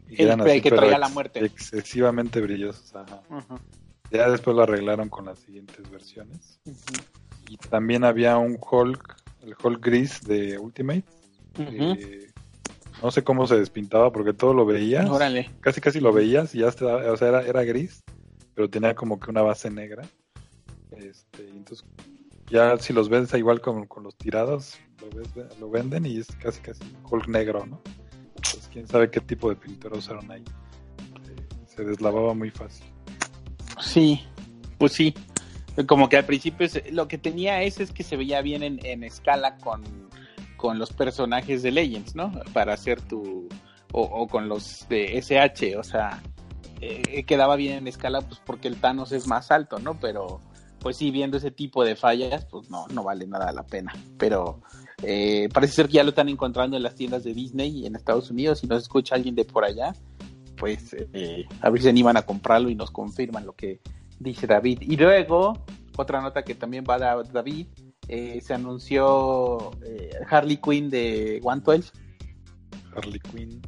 y 0.08 0.22
el, 0.22 0.28
eran 0.28 0.60
que 0.60 0.70
traía 0.70 0.98
la 0.98 1.08
muerte. 1.08 1.44
excesivamente 1.44 2.40
brillosos 2.40 2.92
ya 4.10 4.30
después 4.30 4.56
lo 4.56 4.62
arreglaron 4.62 5.08
con 5.08 5.26
las 5.26 5.38
siguientes 5.38 5.90
versiones 5.90 6.60
y 7.48 7.56
también 7.56 8.04
había 8.04 8.36
un 8.36 8.58
Hulk 8.60 9.16
el 9.42 9.54
Hulk 9.62 9.84
gris 9.84 10.22
de 10.22 10.58
Ultimate 10.58 11.04
no 13.02 13.10
sé 13.10 13.22
cómo 13.22 13.46
se 13.46 13.56
despintaba 13.56 14.12
porque 14.12 14.32
todo 14.32 14.54
lo 14.54 14.64
veías. 14.64 15.04
Casi 15.60 15.80
casi 15.80 16.00
lo 16.00 16.12
veías 16.12 16.54
y 16.54 16.60
ya 16.60 16.68
estaba, 16.68 17.12
o 17.12 17.16
sea, 17.16 17.28
era, 17.28 17.42
era 17.42 17.64
gris, 17.64 18.02
pero 18.54 18.70
tenía 18.70 18.94
como 18.94 19.20
que 19.20 19.30
una 19.30 19.42
base 19.42 19.70
negra. 19.70 20.02
Este, 20.92 21.48
entonces 21.48 21.86
ya 22.48 22.76
si 22.78 22.92
los 22.92 23.08
ves 23.08 23.32
igual 23.34 23.60
con, 23.60 23.86
con 23.86 24.04
los 24.04 24.16
tirados, 24.16 24.78
lo, 25.00 25.48
lo 25.60 25.70
venden 25.70 26.06
y 26.06 26.18
es 26.18 26.28
casi 26.36 26.60
casi 26.60 26.82
Hulk 27.10 27.28
negro, 27.28 27.66
¿no? 27.66 27.80
Entonces 28.36 28.68
quién 28.72 28.86
sabe 28.86 29.10
qué 29.10 29.20
tipo 29.20 29.50
de 29.50 29.56
pintura 29.56 29.96
usaron 29.96 30.30
ahí. 30.30 30.44
se 31.66 31.84
deslavaba 31.84 32.34
muy 32.34 32.50
fácil. 32.50 32.86
Sí, 33.78 34.22
pues 34.78 34.92
sí. 34.92 35.14
Como 35.86 36.08
que 36.08 36.16
al 36.16 36.24
principio 36.24 36.66
lo 36.92 37.06
que 37.06 37.18
tenía 37.18 37.62
ese 37.62 37.82
es 37.82 37.92
que 37.92 38.02
se 38.02 38.16
veía 38.16 38.40
bien 38.40 38.62
en, 38.62 38.84
en 38.84 39.04
escala 39.04 39.56
con 39.58 40.06
con 40.56 40.78
los 40.78 40.92
personajes 40.92 41.62
de 41.62 41.70
Legends, 41.70 42.14
¿no? 42.14 42.32
Para 42.52 42.74
hacer 42.74 43.00
tu... 43.00 43.48
o, 43.92 44.26
con 44.26 44.48
los 44.48 44.86
de 44.88 45.18
SH, 45.18 45.76
o 45.76 45.84
sea, 45.84 46.22
eh, 46.80 47.24
quedaba 47.24 47.56
bien 47.56 47.78
en 47.78 47.86
escala 47.86 48.20
pues 48.20 48.40
porque 48.44 48.68
el 48.68 48.76
Thanos 48.76 49.12
es 49.12 49.26
más 49.26 49.50
alto, 49.50 49.78
¿no? 49.78 49.98
Pero 50.00 50.40
pues 50.80 50.96
sí, 50.96 51.10
viendo 51.10 51.36
ese 51.36 51.50
tipo 51.50 51.84
de 51.84 51.96
fallas, 51.96 52.44
pues 52.46 52.70
no, 52.70 52.86
no 52.88 53.02
vale 53.02 53.26
nada 53.26 53.52
la 53.52 53.64
pena. 53.64 53.92
Pero 54.18 54.60
eh, 55.02 55.48
parece 55.52 55.74
ser 55.74 55.86
que 55.86 55.94
ya 55.94 56.04
lo 56.04 56.10
están 56.10 56.28
encontrando 56.28 56.76
en 56.76 56.82
las 56.82 56.94
tiendas 56.94 57.24
de 57.24 57.34
Disney 57.34 57.80
y 57.80 57.86
en 57.86 57.96
Estados 57.96 58.30
Unidos. 58.30 58.60
Si 58.60 58.66
nos 58.66 58.82
escucha 58.82 59.14
alguien 59.14 59.34
de 59.34 59.44
por 59.44 59.64
allá, 59.64 59.94
pues 60.56 60.94
eh, 61.12 61.46
a 61.60 61.70
ver 61.70 61.80
si 61.80 61.84
se 61.84 61.90
animan 61.90 62.16
a 62.16 62.22
comprarlo 62.22 62.68
y 62.68 62.74
nos 62.74 62.90
confirman 62.90 63.46
lo 63.46 63.54
que 63.54 63.80
dice 64.18 64.46
David. 64.46 64.78
Y 64.82 64.96
luego, 64.96 65.64
otra 65.96 66.20
nota 66.20 66.42
que 66.42 66.54
también 66.54 66.84
va 66.88 66.94
a 66.94 66.98
dar 66.98 67.32
David 67.32 67.66
eh, 68.08 68.40
se 68.40 68.54
anunció 68.54 69.72
eh, 69.84 70.10
Harley 70.28 70.58
Quinn 70.58 70.90
de 70.90 71.40
112. 71.42 71.92
Harley 72.94 73.20
Quinn. 73.20 73.60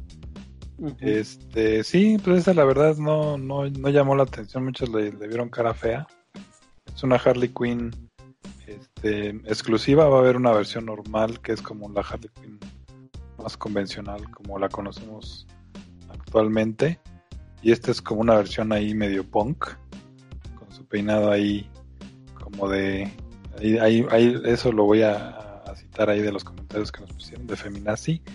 Este, 1.01 1.83
sí, 1.83 2.17
pues 2.23 2.39
esa 2.39 2.53
la 2.53 2.63
verdad 2.63 2.95
no, 2.95 3.37
no, 3.37 3.67
llamó 3.67 4.15
la 4.15 4.23
atención, 4.23 4.63
muchos 4.63 4.89
le, 4.89 5.11
vieron 5.11 5.49
cara 5.49 5.73
fea. 5.73 6.07
Es 6.95 7.03
una 7.03 7.17
Harley 7.17 7.49
Quinn 7.49 7.91
este, 8.65 9.29
exclusiva, 9.29 10.07
va 10.07 10.17
a 10.17 10.19
haber 10.21 10.37
una 10.37 10.53
versión 10.53 10.85
normal 10.85 11.41
que 11.41 11.51
es 11.51 11.61
como 11.61 11.89
la 11.89 12.01
Harley 12.01 12.29
Quinn 12.41 12.59
más 13.37 13.57
convencional, 13.57 14.29
como 14.31 14.57
la 14.57 14.69
conocemos 14.69 15.47
actualmente. 16.29 16.99
Y 17.61 17.71
esta 17.71 17.91
es 17.91 18.01
como 18.01 18.21
una 18.21 18.35
versión 18.35 18.71
ahí 18.71 18.93
medio 18.93 19.29
punk, 19.29 19.65
con 20.55 20.71
su 20.71 20.85
peinado 20.85 21.31
ahí 21.31 21.69
como 22.35 22.69
de 22.69 23.11
Ahí, 23.59 24.05
ahí, 24.09 24.41
eso 24.45 24.71
lo 24.71 24.85
voy 24.85 25.01
a, 25.01 25.35
citar 25.75 26.09
ahí 26.09 26.21
de 26.21 26.31
los 26.31 26.43
comentarios 26.43 26.91
que 26.91 27.01
nos 27.01 27.11
pusieron 27.11 27.47
de 27.47 27.55
Feminazi. 27.55 28.21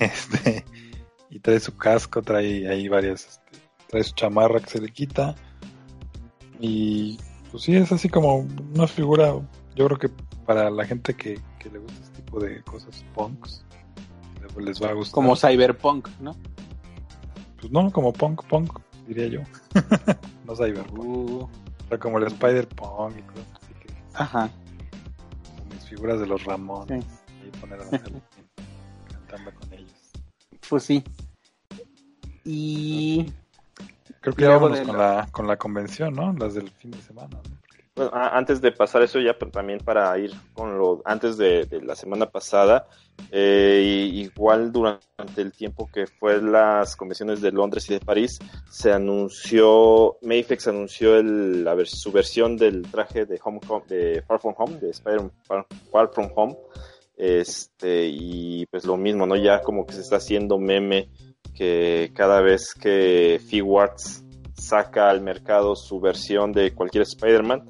Este, 0.00 0.64
y 1.28 1.40
trae 1.40 1.58
su 1.58 1.76
casco, 1.76 2.22
trae 2.22 2.68
ahí 2.68 2.88
varias, 2.88 3.26
este, 3.26 3.58
trae 3.88 4.04
su 4.04 4.14
chamarra 4.14 4.60
que 4.60 4.70
se 4.70 4.80
le 4.80 4.90
quita. 4.90 5.34
Y 6.60 7.18
pues 7.50 7.64
sí, 7.64 7.74
es 7.74 7.90
así 7.90 8.08
como 8.08 8.46
una 8.74 8.86
figura, 8.86 9.32
yo 9.74 9.86
creo 9.86 9.98
que 9.98 10.10
para 10.44 10.70
la 10.70 10.84
gente 10.84 11.14
que, 11.14 11.40
le 11.72 11.78
gusta 11.78 12.00
este 12.00 12.22
tipo 12.22 12.38
de 12.38 12.62
cosas 12.62 13.04
punks, 13.14 13.64
les 14.58 14.80
va 14.80 14.90
a 14.90 14.92
gustar. 14.92 15.14
Como 15.14 15.34
cyberpunk, 15.34 16.08
¿no? 16.20 16.36
Pues 17.60 17.72
no, 17.72 17.90
como 17.90 18.12
punk, 18.12 18.44
punk, 18.46 18.78
diría 19.06 19.26
yo. 19.26 19.40
no 20.46 20.54
cyberpunk. 20.54 20.98
Uh. 20.98 21.48
O 21.90 21.98
como 21.98 22.18
el 22.18 22.26
spider-punk 22.26 23.16
y 23.18 23.22
todo. 23.22 23.44
Ajá. 24.14 24.50
mis 25.72 25.88
figuras 25.88 26.20
de 26.20 26.26
los 26.26 26.44
Ramones. 26.44 27.04
Y 27.46 27.56
poner 27.58 27.80
a 27.80 27.88
cantando 27.88 29.54
con 29.54 29.72
ellos. 29.72 30.12
Pues 30.68 30.82
sí. 30.82 31.04
Y. 32.44 33.32
Creo 34.20 34.34
que 34.34 34.42
ya 34.42 34.58
vamos 34.58 34.80
con, 34.80 34.98
la, 34.98 35.28
con 35.30 35.46
la 35.46 35.56
convención, 35.56 36.14
¿no? 36.14 36.32
Las 36.32 36.54
del 36.54 36.70
fin 36.70 36.90
de 36.90 37.00
semana. 37.00 37.40
Bueno, 37.94 38.12
antes 38.14 38.60
de 38.60 38.72
pasar 38.72 39.02
eso 39.02 39.18
ya, 39.20 39.38
pero 39.38 39.50
también 39.50 39.80
para 39.80 40.16
ir 40.18 40.32
con 40.52 40.78
lo 40.78 41.02
antes 41.04 41.36
de, 41.36 41.66
la 41.82 41.96
semana 41.96 42.26
pasada, 42.26 42.86
eh, 43.30 44.10
igual 44.14 44.72
durante 44.72 45.42
el 45.42 45.52
tiempo 45.52 45.88
que 45.92 46.06
fue 46.06 46.40
las 46.40 46.96
convenciones 46.96 47.40
de 47.40 47.52
Londres 47.52 47.88
y 47.90 47.94
de 47.94 48.00
París, 48.00 48.38
se 48.70 48.92
anunció, 48.92 50.16
Mayfix 50.22 50.68
anunció 50.68 51.22
la, 51.22 51.76
su 51.84 52.10
versión 52.10 52.56
del 52.56 52.82
traje 52.90 53.26
de 53.26 53.38
Far 53.38 53.60
From 54.40 54.54
Home, 54.56 54.78
de 54.80 54.90
Spider-Man 54.90 55.32
Far, 55.90 56.10
From 56.12 56.30
Home, 56.34 56.56
este, 57.16 58.06
y 58.06 58.66
pues 58.66 58.84
lo 58.84 58.96
mismo, 58.96 59.26
¿no? 59.26 59.36
Ya 59.36 59.60
como 59.62 59.84
que 59.86 59.92
se 59.92 60.00
está 60.00 60.16
haciendo 60.16 60.58
meme 60.58 61.10
que 61.54 62.12
cada 62.14 62.40
vez 62.40 62.72
que 62.74 63.40
Figuarts 63.46 64.24
saca 64.54 65.10
al 65.10 65.20
mercado 65.20 65.76
su 65.76 66.00
versión 66.00 66.52
de 66.52 66.74
cualquier 66.74 67.02
Spider-Man, 67.02 67.68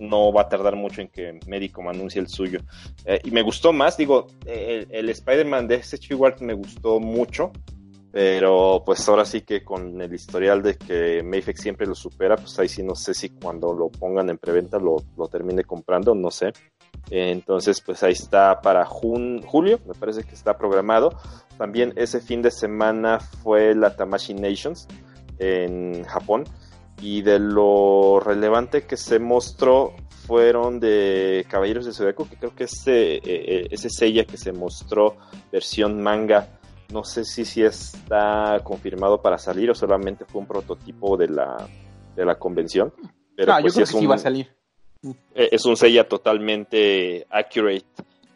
no 0.00 0.32
va 0.32 0.42
a 0.42 0.48
tardar 0.48 0.74
mucho 0.74 1.02
en 1.02 1.08
que 1.08 1.38
Medicom 1.46 1.88
anuncie 1.88 2.20
el 2.20 2.28
suyo. 2.28 2.60
Eh, 3.04 3.20
y 3.24 3.30
me 3.30 3.42
gustó 3.42 3.72
más, 3.72 3.96
digo, 3.96 4.26
el, 4.46 5.08
Spider-Man 5.08 5.68
de 5.68 5.76
este 5.76 5.98
me 6.40 6.54
gustó 6.54 6.98
mucho, 6.98 7.52
pero 8.10 8.82
pues 8.84 9.08
ahora 9.08 9.24
sí 9.24 9.42
que 9.42 9.62
con 9.62 10.00
el 10.00 10.12
historial 10.12 10.62
de 10.62 10.76
que 10.76 11.22
Mayfix 11.22 11.60
siempre 11.60 11.86
lo 11.86 11.94
supera, 11.94 12.36
pues 12.36 12.58
ahí 12.58 12.68
sí 12.68 12.82
no 12.82 12.94
sé 12.94 13.14
si 13.14 13.28
cuando 13.28 13.72
lo 13.72 13.88
pongan 13.88 14.30
en 14.30 14.38
preventa 14.38 14.78
lo, 14.78 14.96
lo 15.16 15.28
termine 15.28 15.62
comprando, 15.62 16.14
no 16.14 16.30
sé. 16.30 16.52
entonces, 17.10 17.80
pues 17.80 18.02
ahí 18.02 18.12
está 18.12 18.60
para 18.60 18.84
julio, 18.84 19.78
me 19.86 19.94
parece 19.94 20.24
que 20.24 20.34
está 20.34 20.56
programado. 20.56 21.10
También 21.58 21.92
ese 21.96 22.20
fin 22.20 22.42
de 22.42 22.50
semana 22.50 23.20
fue 23.20 23.74
la 23.74 23.94
Tamashi 23.94 24.34
Nations 24.34 24.88
en 25.38 26.04
Japón 26.04 26.44
y 27.00 27.22
de 27.22 27.38
lo 27.38 28.20
relevante 28.20 28.82
que 28.82 28.96
se 28.96 29.18
mostró 29.18 29.94
fueron 30.26 30.78
de 30.78 31.44
Caballeros 31.48 31.86
de 31.86 31.92
Zodíaco, 31.92 32.28
que 32.28 32.36
creo 32.36 32.54
que 32.54 32.64
ese, 32.64 33.16
eh, 33.16 33.20
eh, 33.24 33.66
ese 33.70 33.90
sella 33.90 34.24
que 34.24 34.36
se 34.36 34.52
mostró 34.52 35.16
versión 35.50 36.00
manga, 36.02 36.60
no 36.92 37.04
sé 37.04 37.24
si, 37.24 37.44
si 37.44 37.62
está 37.62 38.60
confirmado 38.62 39.20
para 39.20 39.38
salir 39.38 39.70
o 39.70 39.74
solamente 39.74 40.24
fue 40.24 40.42
un 40.42 40.46
prototipo 40.46 41.16
de 41.16 41.28
la, 41.28 41.68
de 42.14 42.24
la 42.24 42.36
convención. 42.36 42.92
Pero 43.34 43.54
pues 43.60 43.74
yo 43.74 43.82
creo 43.82 43.86
que 43.86 44.00
sí 44.00 44.06
va 44.06 44.14
a 44.16 44.18
salir. 44.18 44.48
Eh, 45.34 45.48
es 45.52 45.64
un 45.64 45.76
sella 45.76 46.06
totalmente 46.06 47.26
accurate 47.30 47.86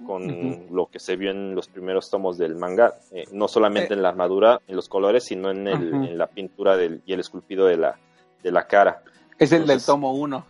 con 0.06 0.66
lo 0.70 0.86
que 0.86 0.98
se 0.98 1.16
vio 1.16 1.30
en 1.30 1.54
los 1.54 1.68
primeros 1.68 2.10
tomos 2.10 2.36
del 2.36 2.56
manga, 2.56 2.94
no 3.32 3.48
solamente 3.48 3.94
en 3.94 4.02
la 4.02 4.10
armadura, 4.10 4.60
en 4.66 4.76
los 4.76 4.88
colores, 4.88 5.24
sino 5.24 5.50
en, 5.50 5.66
el, 5.66 5.94
en 5.94 6.18
la 6.18 6.26
pintura 6.26 6.76
del, 6.76 7.00
y 7.06 7.14
el 7.14 7.20
esculpido 7.20 7.66
de 7.66 7.78
la, 7.78 7.98
de 8.44 8.52
la 8.52 8.66
cara. 8.66 9.02
Es 9.36 9.50
el 9.50 9.66
del 9.66 9.82
tomo 9.82 10.12
1, 10.12 10.46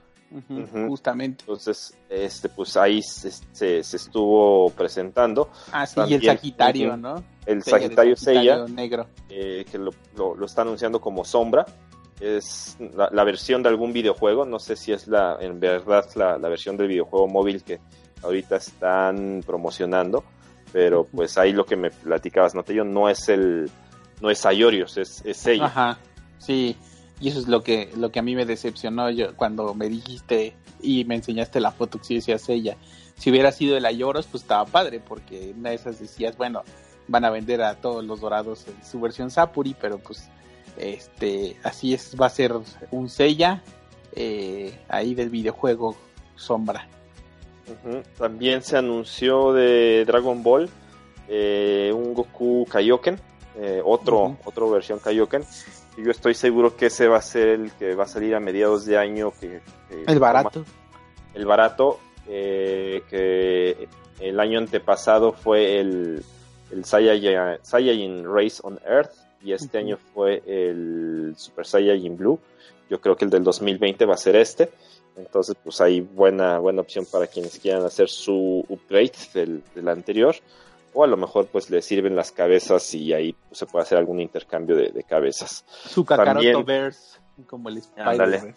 justamente. 0.88 1.42
Entonces, 1.42 1.96
este, 2.10 2.50
pues 2.50 2.76
ahí 2.76 3.00
se, 3.00 3.78
estuvo 3.78 4.68
presentando. 4.70 5.48
Ah, 5.72 5.86
sí, 5.86 6.00
y 6.06 6.14
el 6.14 6.22
Sagitario, 6.22 6.96
¿no? 6.96 7.24
El 7.46 7.62
Sagitario, 7.62 8.16
Seiya, 8.16 8.66
negro. 8.66 9.06
Eh, 9.30 9.64
que 9.70 9.78
lo, 9.78 9.92
lo, 10.16 10.44
está 10.44 10.62
anunciando 10.62 11.00
como 11.00 11.24
sombra. 11.24 11.64
Es 12.20 12.76
la, 12.80 13.24
versión 13.24 13.62
de 13.62 13.68
algún 13.70 13.92
videojuego, 13.92 14.44
no 14.44 14.58
sé 14.58 14.76
si 14.76 14.92
es 14.92 15.08
la, 15.08 15.36
en 15.40 15.58
verdad 15.58 16.06
la, 16.14 16.36
versión 16.48 16.76
del 16.76 16.88
videojuego 16.88 17.26
móvil 17.26 17.62
que 17.64 17.80
ahorita 18.22 18.56
están 18.56 19.42
promocionando, 19.44 20.24
pero 20.72 21.04
pues 21.04 21.36
ahí 21.38 21.52
lo 21.52 21.66
que 21.66 21.76
me 21.76 21.90
platicabas, 21.90 22.54
no 22.54 22.62
no 22.84 23.08
es 23.08 23.28
el, 23.28 23.68
no 24.20 24.30
es 24.30 24.46
Ayorios, 24.46 24.96
es, 24.96 25.22
es 25.24 25.44
ella. 25.46 25.66
Ajá, 25.66 25.98
sí, 26.38 26.76
y 27.20 27.28
eso 27.28 27.38
es 27.38 27.48
lo 27.48 27.62
que, 27.62 27.90
lo 27.96 28.10
que 28.10 28.18
a 28.18 28.22
mí 28.22 28.34
me 28.34 28.46
decepcionó 28.46 29.10
yo, 29.10 29.34
cuando 29.36 29.74
me 29.74 29.88
dijiste 29.88 30.54
y 30.80 31.04
me 31.04 31.14
enseñaste 31.14 31.60
la 31.60 31.72
foto 31.72 31.98
que 31.98 32.04
sí 32.04 32.14
decías 32.16 32.48
ella. 32.48 32.76
Si 33.16 33.30
hubiera 33.30 33.52
sido 33.52 33.76
el 33.76 33.86
Ayoros, 33.86 34.26
pues 34.26 34.42
estaba 34.42 34.64
padre, 34.66 35.00
porque 35.00 35.54
una 35.56 35.70
de 35.70 35.76
esas 35.76 36.00
decías, 36.00 36.36
bueno, 36.36 36.62
van 37.06 37.24
a 37.24 37.30
vender 37.30 37.62
a 37.62 37.76
todos 37.76 38.04
los 38.04 38.20
dorados 38.20 38.66
en 38.66 38.84
su 38.84 39.00
versión 39.00 39.30
Sapuri, 39.30 39.76
pero 39.80 39.98
pues 39.98 40.28
este 40.76 41.56
así 41.62 41.94
es, 41.94 42.16
va 42.20 42.26
a 42.26 42.30
ser 42.30 42.52
un 42.90 43.08
sella 43.08 43.62
eh, 44.12 44.76
ahí 44.88 45.14
del 45.14 45.30
videojuego 45.30 45.96
Sombra. 46.34 46.88
También 48.18 48.62
se 48.62 48.76
anunció 48.76 49.52
de 49.52 50.04
Dragon 50.04 50.42
Ball 50.42 50.68
eh, 51.28 51.90
un 51.94 52.12
Goku 52.12 52.66
Kaioken, 52.66 53.18
eh, 53.56 53.80
otro, 53.84 54.36
otra 54.44 54.66
versión 54.66 54.98
Kaioken, 54.98 55.42
yo 55.96 56.10
estoy 56.10 56.34
seguro 56.34 56.76
que 56.76 56.86
ese 56.86 57.08
va 57.08 57.18
a 57.18 57.22
ser 57.22 57.48
el 57.48 57.72
que 57.72 57.94
va 57.94 58.04
a 58.04 58.08
salir 58.08 58.34
a 58.34 58.40
mediados 58.40 58.84
de 58.84 58.98
año. 58.98 59.32
Que, 59.40 59.60
el 60.06 60.18
barato. 60.18 60.64
el 61.34 61.46
barato, 61.46 62.00
eh, 62.28 63.02
que 63.08 63.88
el 64.20 64.40
año 64.40 64.58
antepasado 64.58 65.32
fue 65.32 65.78
el, 65.78 66.24
el 66.70 66.84
Saiyajin, 66.84 68.24
Race 68.24 68.60
on 68.62 68.80
Earth 68.84 69.12
y 69.42 69.52
este 69.52 69.78
año 69.78 69.98
fue 70.14 70.42
el 70.46 71.34
Super 71.36 71.66
Saiyajin 71.66 72.16
Blue. 72.16 72.40
Yo 72.90 73.00
creo 73.00 73.16
que 73.16 73.24
el 73.24 73.30
del 73.30 73.44
2020 73.44 74.04
va 74.04 74.14
a 74.14 74.18
ser 74.18 74.36
este. 74.36 74.70
Entonces, 75.16 75.54
pues 75.62 75.80
hay 75.80 76.00
buena, 76.00 76.58
buena 76.58 76.80
opción 76.80 77.06
para 77.10 77.28
quienes 77.28 77.58
quieran 77.60 77.84
hacer 77.84 78.08
su 78.08 78.64
upgrade 78.68 79.12
del, 79.32 79.62
del 79.74 79.88
anterior 79.88 80.34
o 80.94 81.04
a 81.04 81.06
lo 81.06 81.16
mejor 81.16 81.48
pues 81.48 81.68
le 81.70 81.82
sirven 81.82 82.16
las 82.16 82.32
cabezas 82.32 82.94
y 82.94 83.12
ahí 83.12 83.32
pues, 83.32 83.58
se 83.58 83.66
puede 83.66 83.82
hacer 83.82 83.98
algún 83.98 84.20
intercambio 84.20 84.76
de, 84.76 85.04
cabezas. 85.04 85.64
Su 85.68 86.04
Verse, 86.64 87.18
como 87.46 87.68
el 87.68 87.78
Spider 87.78 88.54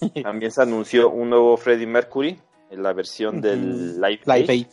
También 0.22 0.50
se 0.50 0.62
anunció 0.62 1.10
un 1.10 1.30
nuevo 1.30 1.56
Freddie 1.56 1.86
Mercury 1.86 2.38
en 2.70 2.82
la 2.82 2.92
versión 2.92 3.40
del 3.40 4.00
Live, 4.00 4.20
Live 4.26 4.68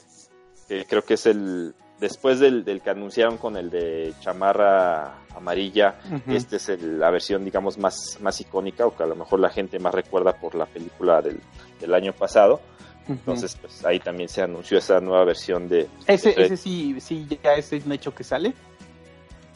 que 0.68 0.86
creo 0.86 1.01
que 1.03 1.16
es 1.16 1.26
el 1.26 1.74
después 1.99 2.39
del, 2.39 2.64
que 2.64 2.89
anunciaron 2.89 3.38
con 3.38 3.58
el 3.58 3.70
de 3.70 4.14
chamarra 4.20 5.24
amarilla, 5.36 5.95
esta 6.28 6.58
es 6.58 6.70
la 6.82 7.10
versión 7.10 7.43
digamos 7.43 7.78
más, 7.78 8.20
más 8.22 8.39
icónica 8.39 8.86
o 8.86 8.95
que 8.95 9.03
a 9.03 9.08
lo 9.08 9.16
mejor 9.16 9.39
la 9.39 9.49
gente 9.49 9.80
más 9.80 9.95
recuerda 9.95 10.34
por 10.34 10.55
la 10.55 10.66
película 10.66 11.22
del, 11.22 11.39
del 11.80 11.93
año 11.93 12.14
pasado 12.14 12.62
entonces, 13.08 13.58
pues 13.60 13.86
ahí 13.86 13.99
también 13.99 14.30
se 14.30 14.41
anunció 14.41 14.78
esa 14.78 14.99
nueva 14.99 15.24
versión 15.26 15.68
de. 15.70 15.88
¿Ese, 16.05 16.34
ese 16.41 16.58
sí, 16.58 16.99
sí 16.99 17.28
ya 17.43 17.53
es 17.53 17.72
un 17.72 17.91
hecho 17.91 18.14
que 18.14 18.24
sale? 18.24 18.53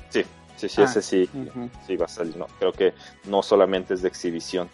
Sí, 0.10 0.24
sí, 0.58 0.70
sí, 0.70 0.82
ese 0.82 1.00
ah, 1.00 1.02
sí, 1.02 1.30
sí 1.86 1.96
va 1.96 2.06
a 2.06 2.10
salir. 2.10 2.38
No, 2.38 2.48
creo 2.60 2.72
que 2.72 2.94
no 3.26 3.42
solamente 3.42 3.94
es 3.94 4.02
de 4.02 4.08
exhibición. 4.08 4.70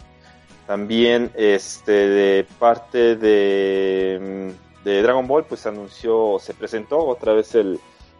También, 0.65 1.31
este, 1.35 1.91
de 1.91 2.45
parte 2.59 3.15
de, 3.15 4.53
de 4.83 5.01
Dragon 5.01 5.25
Ball, 5.25 5.45
pues 5.45 5.61
se 5.61 5.69
anunció, 5.69 6.37
se 6.39 6.53
presentó 6.53 6.99
otra 6.99 7.33
vez 7.33 7.55
el, 7.55 7.79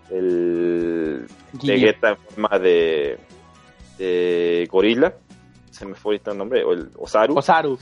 el 0.10 1.28
Vegeta 1.62 2.12
en 2.12 2.18
forma 2.18 2.58
de, 2.58 3.20
de 3.98 4.68
gorila. 4.72 5.14
Se 5.72 5.86
me 5.86 5.94
fue 5.94 6.14
ahorita 6.14 6.32
el 6.32 6.38
nombre, 6.38 6.64
o 6.64 6.72
el 6.72 6.90
Osaru. 6.98 7.38
Osaru 7.38 7.78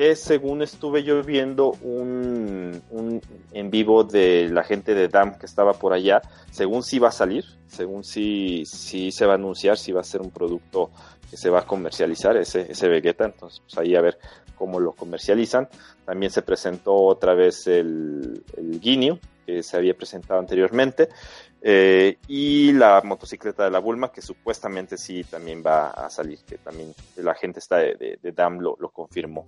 que 0.00 0.16
según 0.16 0.62
estuve 0.62 1.02
yo 1.02 1.22
viendo 1.22 1.72
un, 1.82 2.80
un, 2.88 3.20
en 3.52 3.70
vivo 3.70 4.02
de 4.02 4.48
la 4.48 4.64
gente 4.64 4.94
de 4.94 5.08
DAM 5.08 5.36
que 5.38 5.44
estaba 5.44 5.74
por 5.74 5.92
allá, 5.92 6.22
según 6.50 6.82
sí 6.82 6.98
va 6.98 7.08
a 7.08 7.12
salir, 7.12 7.44
según 7.66 8.02
sí, 8.02 8.64
sí 8.64 9.12
se 9.12 9.26
va 9.26 9.32
a 9.32 9.34
anunciar, 9.34 9.76
si 9.76 9.92
va 9.92 10.00
a 10.00 10.04
ser 10.04 10.22
un 10.22 10.30
producto 10.30 10.90
que 11.30 11.36
se 11.36 11.50
va 11.50 11.58
a 11.58 11.66
comercializar, 11.66 12.38
ese, 12.38 12.72
ese 12.72 12.88
Vegeta, 12.88 13.26
entonces 13.26 13.60
pues 13.60 13.76
ahí 13.76 13.94
a 13.94 14.00
ver 14.00 14.18
cómo 14.54 14.80
lo 14.80 14.92
comercializan. 14.92 15.68
También 16.06 16.32
se 16.32 16.40
presentó 16.40 16.94
otra 16.94 17.34
vez 17.34 17.66
el, 17.66 18.42
el 18.56 18.80
Guineo, 18.80 19.18
que 19.44 19.62
se 19.62 19.76
había 19.76 19.92
presentado 19.92 20.40
anteriormente. 20.40 21.10
Eh, 21.62 22.18
y 22.26 22.72
la 22.72 23.02
motocicleta 23.04 23.64
de 23.64 23.70
la 23.70 23.80
Bulma, 23.80 24.10
que 24.10 24.22
supuestamente 24.22 24.96
sí 24.96 25.24
también 25.24 25.62
va 25.64 25.90
a 25.90 26.08
salir, 26.08 26.38
que 26.46 26.56
también 26.56 26.94
la 27.16 27.34
gente 27.34 27.58
está 27.58 27.76
de, 27.76 28.18
DAM 28.34 28.60
lo, 28.60 28.76
confirmó. 28.88 29.46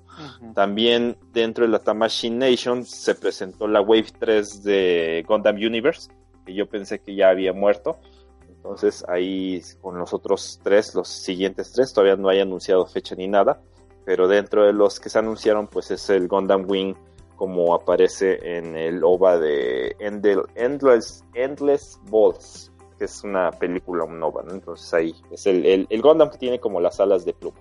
También 0.55 1.17
dentro 1.33 1.65
de 1.65 1.71
la 1.71 1.79
Tamashi 1.79 2.29
Nation 2.29 2.85
se 2.85 3.15
presentó 3.15 3.67
la 3.67 3.81
Wave 3.81 4.09
3 4.19 4.63
de 4.63 5.25
Gundam 5.27 5.57
Universe, 5.57 6.11
que 6.45 6.55
yo 6.55 6.69
pensé 6.69 6.99
que 6.99 7.15
ya 7.15 7.31
había 7.31 7.53
muerto. 7.53 7.99
Entonces 8.47 9.05
ahí 9.09 9.61
con 9.81 9.99
los 9.99 10.13
otros 10.13 10.61
tres, 10.63 10.95
los 10.95 11.09
siguientes 11.09 11.73
tres, 11.73 11.93
todavía 11.93 12.17
no 12.17 12.29
hay 12.29 12.41
anunciado 12.41 12.87
fecha 12.87 13.17
ni 13.17 13.27
nada, 13.27 13.61
pero 14.05 14.29
dentro 14.29 14.65
de 14.65 14.73
los 14.73 15.01
que 15.01 15.09
se 15.09 15.19
anunciaron 15.19 15.67
pues 15.67 15.91
es 15.91 16.09
el 16.11 16.29
Gundam 16.29 16.65
Wing 16.69 16.95
como 17.43 17.75
aparece 17.75 18.39
en 18.57 18.77
el 18.77 19.03
OVA 19.03 19.37
de 19.37 19.97
Endless, 19.99 21.25
Endless 21.35 21.99
Balls, 22.09 22.71
que 22.97 23.07
es 23.07 23.25
una 23.25 23.51
película, 23.51 24.05
un 24.05 24.23
OVA, 24.23 24.45
Entonces 24.49 24.95
ahí 24.95 25.13
es 25.29 25.45
el, 25.49 25.67
el, 25.67 25.89
el, 25.91 26.03
Gundam 26.03 26.31
que 26.31 26.39
tiene 26.39 26.61
como 26.61 26.81
las 26.81 27.01
alas 27.01 27.25
de 27.25 27.33
pluma. 27.35 27.59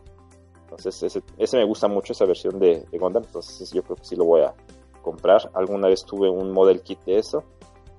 Entonces 0.62 1.02
ese, 1.02 1.24
ese 1.36 1.58
me 1.58 1.66
gusta 1.66 1.88
mucho, 1.88 2.14
esa 2.14 2.26
versión 2.26 2.60
de, 2.60 2.86
de, 2.92 2.98
Gundam, 3.00 3.24
entonces 3.26 3.72
yo 3.72 3.82
creo 3.82 3.96
que 3.96 4.06
sí 4.06 4.16
lo 4.16 4.26
voy 4.26 4.42
a 4.42 4.54
comprar. 5.02 5.50
Alguna 5.56 5.88
vez 5.88 6.06
tuve 6.06 6.30
un 6.30 6.52
model 6.52 6.84
kit 6.84 7.04
de 7.06 7.18
eso, 7.18 7.44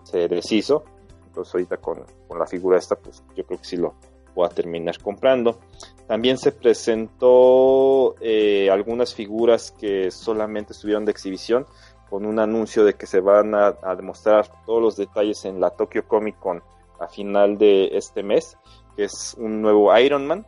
se 0.04 0.28
deshizo, 0.28 0.84
entonces 1.26 1.52
ahorita 1.52 1.78
con, 1.78 2.04
con 2.28 2.38
la 2.38 2.46
figura 2.46 2.78
esta, 2.78 2.94
pues 2.94 3.24
yo 3.34 3.44
creo 3.44 3.58
que 3.58 3.64
sí 3.64 3.76
lo 3.76 3.94
voy 4.36 4.46
a 4.46 4.50
terminar 4.50 5.02
comprando. 5.02 5.58
También 6.12 6.36
se 6.36 6.52
presentó 6.52 8.16
eh, 8.20 8.68
algunas 8.70 9.14
figuras 9.14 9.70
que 9.70 10.10
solamente 10.10 10.74
estuvieron 10.74 11.06
de 11.06 11.10
exhibición 11.10 11.64
con 12.10 12.26
un 12.26 12.38
anuncio 12.38 12.84
de 12.84 12.92
que 12.92 13.06
se 13.06 13.20
van 13.20 13.54
a, 13.54 13.72
demostrar 13.96 14.46
todos 14.66 14.82
los 14.82 14.96
detalles 14.98 15.46
en 15.46 15.58
la 15.58 15.70
Tokyo 15.70 16.06
Comic 16.06 16.38
Con 16.38 16.62
a 17.00 17.08
final 17.08 17.56
de 17.56 17.96
este 17.96 18.22
mes, 18.22 18.58
que 18.94 19.04
es 19.04 19.34
un 19.38 19.62
nuevo 19.62 19.98
Iron 19.98 20.26
Man 20.26 20.44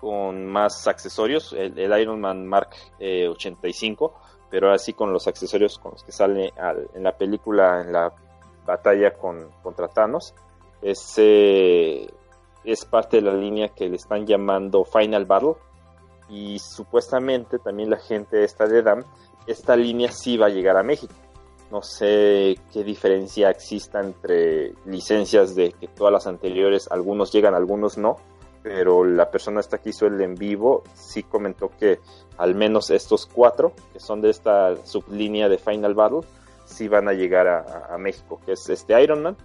con 0.00 0.44
más 0.46 0.88
accesorios, 0.88 1.52
el, 1.52 1.78
Iron 2.00 2.20
Man 2.20 2.44
Mark 2.44 2.70
85, 2.98 4.14
eh, 4.16 4.26
pero 4.50 4.72
así 4.72 4.94
con 4.94 5.12
los 5.12 5.28
accesorios 5.28 5.78
con 5.78 5.92
los 5.92 6.02
que 6.02 6.10
sale 6.10 6.52
en 6.92 7.04
la 7.04 7.16
película, 7.16 7.82
en 7.82 7.92
la 7.92 8.12
batalla 8.66 9.12
con, 9.12 9.48
contra 9.62 9.86
Thanos. 9.86 10.34
Ese 10.82 12.08
es 12.66 12.84
parte 12.84 13.18
de 13.18 13.22
la 13.22 13.34
línea 13.34 13.68
que 13.68 13.88
le 13.88 13.96
están 13.96 14.26
llamando 14.26 14.84
Final 14.84 15.24
Battle. 15.24 15.54
Y 16.28 16.58
supuestamente 16.58 17.58
también 17.58 17.90
la 17.90 17.98
gente 17.98 18.42
esta 18.42 18.66
de 18.66 18.82
DAM, 18.82 19.04
esta 19.46 19.76
línea 19.76 20.10
sí 20.10 20.36
va 20.36 20.46
a 20.46 20.50
llegar 20.50 20.76
a 20.76 20.82
México. 20.82 21.14
No 21.70 21.82
sé 21.82 22.56
qué 22.72 22.82
diferencia 22.84 23.50
exista 23.50 24.00
entre 24.00 24.74
licencias 24.84 25.54
de 25.54 25.72
que 25.72 25.88
todas 25.88 26.12
las 26.12 26.26
anteriores, 26.26 26.88
algunos 26.90 27.32
llegan, 27.32 27.54
algunos 27.54 27.96
no. 27.96 28.16
Pero 28.62 29.04
la 29.04 29.30
persona 29.30 29.60
esta 29.60 29.78
que 29.78 29.90
hizo 29.90 30.06
el 30.06 30.20
en 30.20 30.34
vivo 30.34 30.82
sí 30.94 31.22
comentó 31.22 31.70
que 31.78 32.00
al 32.36 32.56
menos 32.56 32.90
estos 32.90 33.26
cuatro, 33.26 33.72
que 33.92 34.00
son 34.00 34.20
de 34.20 34.30
esta 34.30 34.74
sublínea 34.84 35.48
de 35.48 35.58
Final 35.58 35.94
Battle, 35.94 36.20
sí 36.64 36.88
van 36.88 37.08
a 37.08 37.12
llegar 37.12 37.46
a, 37.46 37.94
a 37.94 37.96
México, 37.98 38.40
que 38.44 38.52
es 38.52 38.68
este 38.68 39.00
Iron 39.00 39.22
Man, 39.22 39.36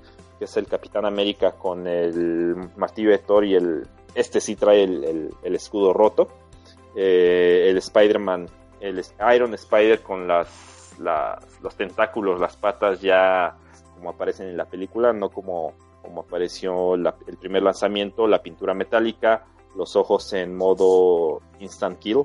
que 0.42 0.46
es 0.46 0.58
el 0.58 0.66
Capitán 0.66 1.06
América 1.06 1.52
con 1.52 1.86
el 1.86 2.56
martillo 2.76 3.12
de 3.12 3.20
Thor 3.20 3.46
y 3.46 3.54
el, 3.54 3.88
este 4.16 4.42
sí 4.42 4.56
trae 4.56 4.82
el, 4.86 5.30
escudo 5.44 5.94
roto. 5.94 6.30
Eh, 6.96 7.68
el 7.70 7.78
Spider-Man, 7.78 8.48
el 8.80 9.06
Iron 9.36 9.54
Spider 9.54 10.02
con 10.02 10.28
las, 10.28 10.98
los 11.62 11.76
tentáculos, 11.76 12.40
las 12.40 12.58
patas 12.58 13.02
ya 13.02 13.56
como 13.94 14.10
aparecen 14.10 14.48
en 14.48 14.58
la 14.58 14.66
película, 14.66 15.14
no 15.14 15.30
como, 15.30 15.74
como 16.02 16.22
apareció 16.22 16.96
el 16.96 17.38
primer 17.40 17.62
lanzamiento, 17.62 18.26
la 18.26 18.42
pintura 18.42 18.74
metálica, 18.74 19.46
los 19.76 19.96
ojos 19.96 20.34
en 20.34 20.58
modo 20.58 21.40
instant 21.60 22.00
kill 22.00 22.24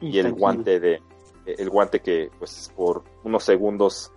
y 0.00 0.20
el 0.20 0.32
guante 0.34 0.78
de 0.78 1.02
el 1.44 1.68
guante 1.68 1.98
que 1.98 2.30
pues 2.38 2.72
por 2.76 3.02
unos 3.24 3.42
segundos 3.42 4.12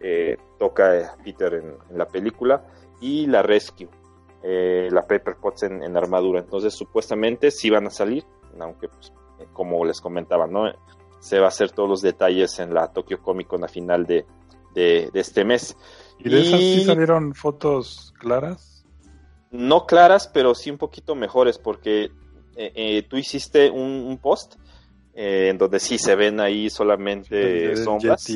eh, 0.00 0.38
toca 0.58 1.16
Peter 1.22 1.52
en, 1.52 1.98
la 1.98 2.06
película 2.06 2.64
y 3.00 3.26
la 3.26 3.42
Rescue, 3.42 3.88
eh, 4.42 4.88
la 4.90 5.06
Pepper 5.06 5.36
Potts 5.36 5.64
en, 5.64 5.96
armadura. 5.96 6.40
Entonces, 6.40 6.74
supuestamente 6.74 7.50
sí 7.50 7.70
van 7.70 7.86
a 7.86 7.90
salir, 7.90 8.24
aunque, 8.60 8.88
pues, 8.88 9.12
eh, 9.40 9.46
como 9.52 9.84
les 9.84 10.00
comentaba, 10.00 10.46
¿no? 10.46 10.72
Se 11.20 11.38
va 11.38 11.46
a 11.46 11.48
hacer 11.48 11.72
todos 11.72 11.88
los 11.88 12.02
detalles 12.02 12.58
en 12.58 12.74
la 12.74 12.92
Tokyo 12.92 13.22
Comic 13.22 13.46
Con 13.46 13.64
a 13.64 13.68
final 13.68 14.06
de, 14.06 14.26
este 14.74 15.44
mes. 15.44 15.76
¿Y 16.18 16.28
de 16.28 16.42
esas 16.42 16.60
sí 16.60 16.84
salieron 16.84 17.34
fotos 17.34 18.12
claras? 18.18 18.84
No 19.50 19.86
claras, 19.86 20.28
pero 20.28 20.54
sí 20.54 20.70
un 20.70 20.78
poquito 20.78 21.14
mejores, 21.14 21.58
porque 21.58 22.10
eh, 22.56 23.06
tú 23.08 23.16
hiciste 23.16 23.70
un, 23.70 24.18
post 24.20 24.56
en 25.14 25.56
donde 25.58 25.78
sí 25.78 25.96
se 25.96 26.16
ven 26.16 26.40
ahí 26.40 26.68
solamente 26.68 27.76
sombras. 27.76 28.26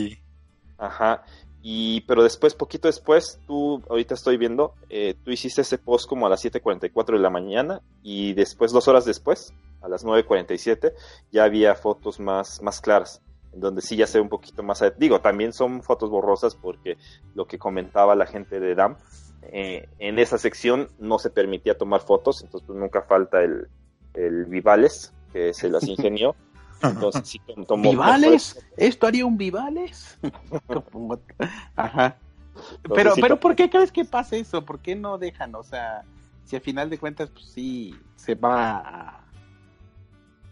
Ajá. 0.78 1.24
Y, 1.70 2.00
pero 2.06 2.22
después, 2.22 2.54
poquito 2.54 2.88
después, 2.88 3.40
tú, 3.46 3.82
ahorita 3.90 4.14
estoy 4.14 4.38
viendo, 4.38 4.72
eh, 4.88 5.14
tú 5.22 5.30
hiciste 5.30 5.60
ese 5.60 5.76
post 5.76 6.08
como 6.08 6.26
a 6.26 6.30
las 6.30 6.42
7.44 6.42 7.12
de 7.12 7.18
la 7.18 7.28
mañana 7.28 7.82
y 8.02 8.32
después, 8.32 8.72
dos 8.72 8.88
horas 8.88 9.04
después, 9.04 9.52
a 9.82 9.88
las 9.90 10.02
9.47, 10.02 10.94
ya 11.30 11.44
había 11.44 11.74
fotos 11.74 12.20
más, 12.20 12.62
más 12.62 12.80
claras, 12.80 13.20
en 13.52 13.60
donde 13.60 13.82
sí 13.82 13.96
ya 13.96 14.06
se 14.06 14.16
ve 14.16 14.22
un 14.22 14.30
poquito 14.30 14.62
más, 14.62 14.82
digo, 14.96 15.20
también 15.20 15.52
son 15.52 15.82
fotos 15.82 16.08
borrosas 16.08 16.54
porque 16.54 16.96
lo 17.34 17.46
que 17.46 17.58
comentaba 17.58 18.16
la 18.16 18.24
gente 18.24 18.60
de 18.60 18.74
DAM, 18.74 18.96
eh, 19.42 19.90
en 19.98 20.18
esa 20.18 20.38
sección 20.38 20.88
no 20.98 21.18
se 21.18 21.28
permitía 21.28 21.76
tomar 21.76 22.00
fotos, 22.00 22.40
entonces 22.42 22.66
pues 22.66 22.78
nunca 22.78 23.02
falta 23.02 23.42
el, 23.42 23.68
el 24.14 24.46
Vivales, 24.46 25.12
que 25.34 25.52
se 25.52 25.68
las 25.68 25.82
ingenió. 25.86 26.34
Entonces, 26.82 27.38
¿Vivales? 27.78 28.64
¿Esto 28.76 29.06
haría 29.06 29.26
un 29.26 29.36
Vivales? 29.36 30.18
Ajá. 31.76 32.16
pero, 32.94 33.12
pero 33.20 33.40
¿por 33.40 33.56
qué 33.56 33.68
crees 33.68 33.92
que 33.92 34.04
pasa 34.04 34.36
eso? 34.36 34.64
¿Por 34.64 34.78
qué 34.80 34.94
no 34.94 35.18
dejan? 35.18 35.54
O 35.54 35.62
sea, 35.62 36.04
si 36.44 36.56
al 36.56 36.62
final 36.62 36.90
de 36.90 36.98
cuentas, 36.98 37.30
pues 37.30 37.46
sí, 37.46 37.94
se 38.16 38.34
va 38.34 39.24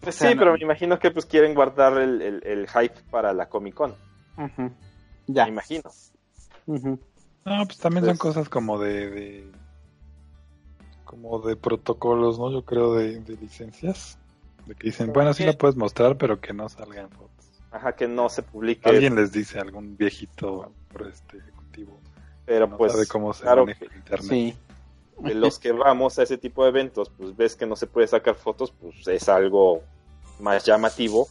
Pues 0.01 0.17
sí, 0.17 0.29
pero 0.37 0.53
me 0.55 0.61
imagino 0.61 0.99
que 0.99 1.11
pues 1.11 1.27
quieren 1.27 1.55
guardar 1.55 1.99
el, 1.99 2.69
hype 2.69 3.01
para 3.11 3.33
la 3.33 3.49
Comic 3.49 3.75
Con. 3.75 3.95
Ya. 5.27 5.45
Me 5.45 5.51
imagino. 5.51 5.91
No, 6.67 7.65
pues 7.65 7.79
también 7.79 8.05
son 8.05 8.17
cosas 8.17 8.49
como 8.49 8.81
de, 8.81 9.49
como 11.05 11.39
de 11.41 11.55
protocolos, 11.55 12.39
¿no? 12.39 12.51
Yo 12.51 12.65
creo 12.65 12.95
de 12.95 13.39
licencias. 13.41 14.19
De 14.67 14.75
que 14.75 14.89
dicen, 14.89 15.13
bueno, 15.13 15.33
sí 15.33 15.45
la 15.45 15.53
puedes 15.53 15.77
mostrar, 15.77 16.17
pero 16.17 16.41
que 16.41 16.53
no 16.53 16.69
salgan 16.69 17.09
fotos. 17.11 17.47
Ajá, 17.71 17.95
que 17.95 18.09
no 18.09 18.29
se 18.29 18.43
publique. 18.43 18.89
Alguien 18.89 19.15
les 19.15 19.33
dice, 19.33 19.59
algún 19.59 19.97
viejito 19.97 20.73
por 20.93 21.09
este 21.09 21.39
ejecutivo. 21.39 22.01
Pero 22.45 22.77
pues, 22.77 22.93
sabe 22.93 23.07
cómo 23.07 23.33
se 23.33 23.45
maneja 23.45 23.85
el 23.85 23.97
internet. 23.97 24.29
Sí. 24.29 24.57
De 25.19 25.35
los 25.35 25.59
que 25.59 25.73
vamos 25.73 26.19
a 26.19 26.25
ese 26.25 26.37
tipo 26.37 26.63
de 26.65 26.71
eventos, 26.71 27.11
pues 27.11 27.35
ves 27.37 27.57
que 27.57 27.67
no 27.67 27.75
se 27.75 27.87
puede 27.87 28.07
sacar 28.07 28.35
fotos, 28.35 28.73
pues 28.73 29.07
es 29.09 29.29
algo 29.29 29.83
más 30.41 30.65
llamativo. 30.65 31.29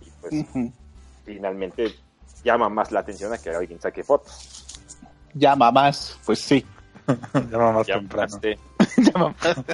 Y 0.00 0.10
pues 0.20 0.72
finalmente 1.24 1.94
llama 2.44 2.68
más 2.68 2.92
la 2.92 3.00
atención 3.00 3.32
a 3.32 3.38
que 3.38 3.50
alguien 3.50 3.80
saque 3.80 4.02
fotos. 4.02 4.80
Llama 5.34 5.70
más, 5.70 6.18
pues 6.24 6.38
sí. 6.38 6.64
llama 7.50 7.72
más 7.72 7.86
temprano. 7.86 8.40
llama 8.96 9.34
más. 9.42 9.64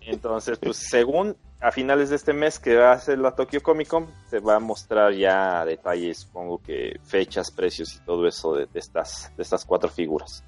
Entonces, 0.00 0.58
pues 0.58 0.76
según 0.78 1.36
a 1.60 1.72
finales 1.72 2.10
de 2.10 2.16
este 2.16 2.32
mes 2.32 2.58
que 2.58 2.76
va 2.76 2.92
a 2.92 2.98
ser 2.98 3.18
la 3.18 3.32
Tokyo 3.32 3.60
Comic 3.62 3.88
Con, 3.88 4.06
se 4.30 4.38
va 4.38 4.56
a 4.56 4.60
mostrar 4.60 5.12
ya 5.12 5.64
detalles, 5.64 6.18
supongo 6.18 6.58
que 6.62 7.00
fechas, 7.04 7.50
precios 7.50 7.94
y 7.96 7.98
todo 8.00 8.26
eso 8.26 8.54
de, 8.54 8.68
estas, 8.74 9.32
de 9.36 9.42
estas 9.42 9.64
cuatro 9.64 9.88
figuras. 9.88 10.44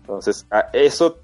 Entonces, 0.00 0.46
eso, 0.72 1.18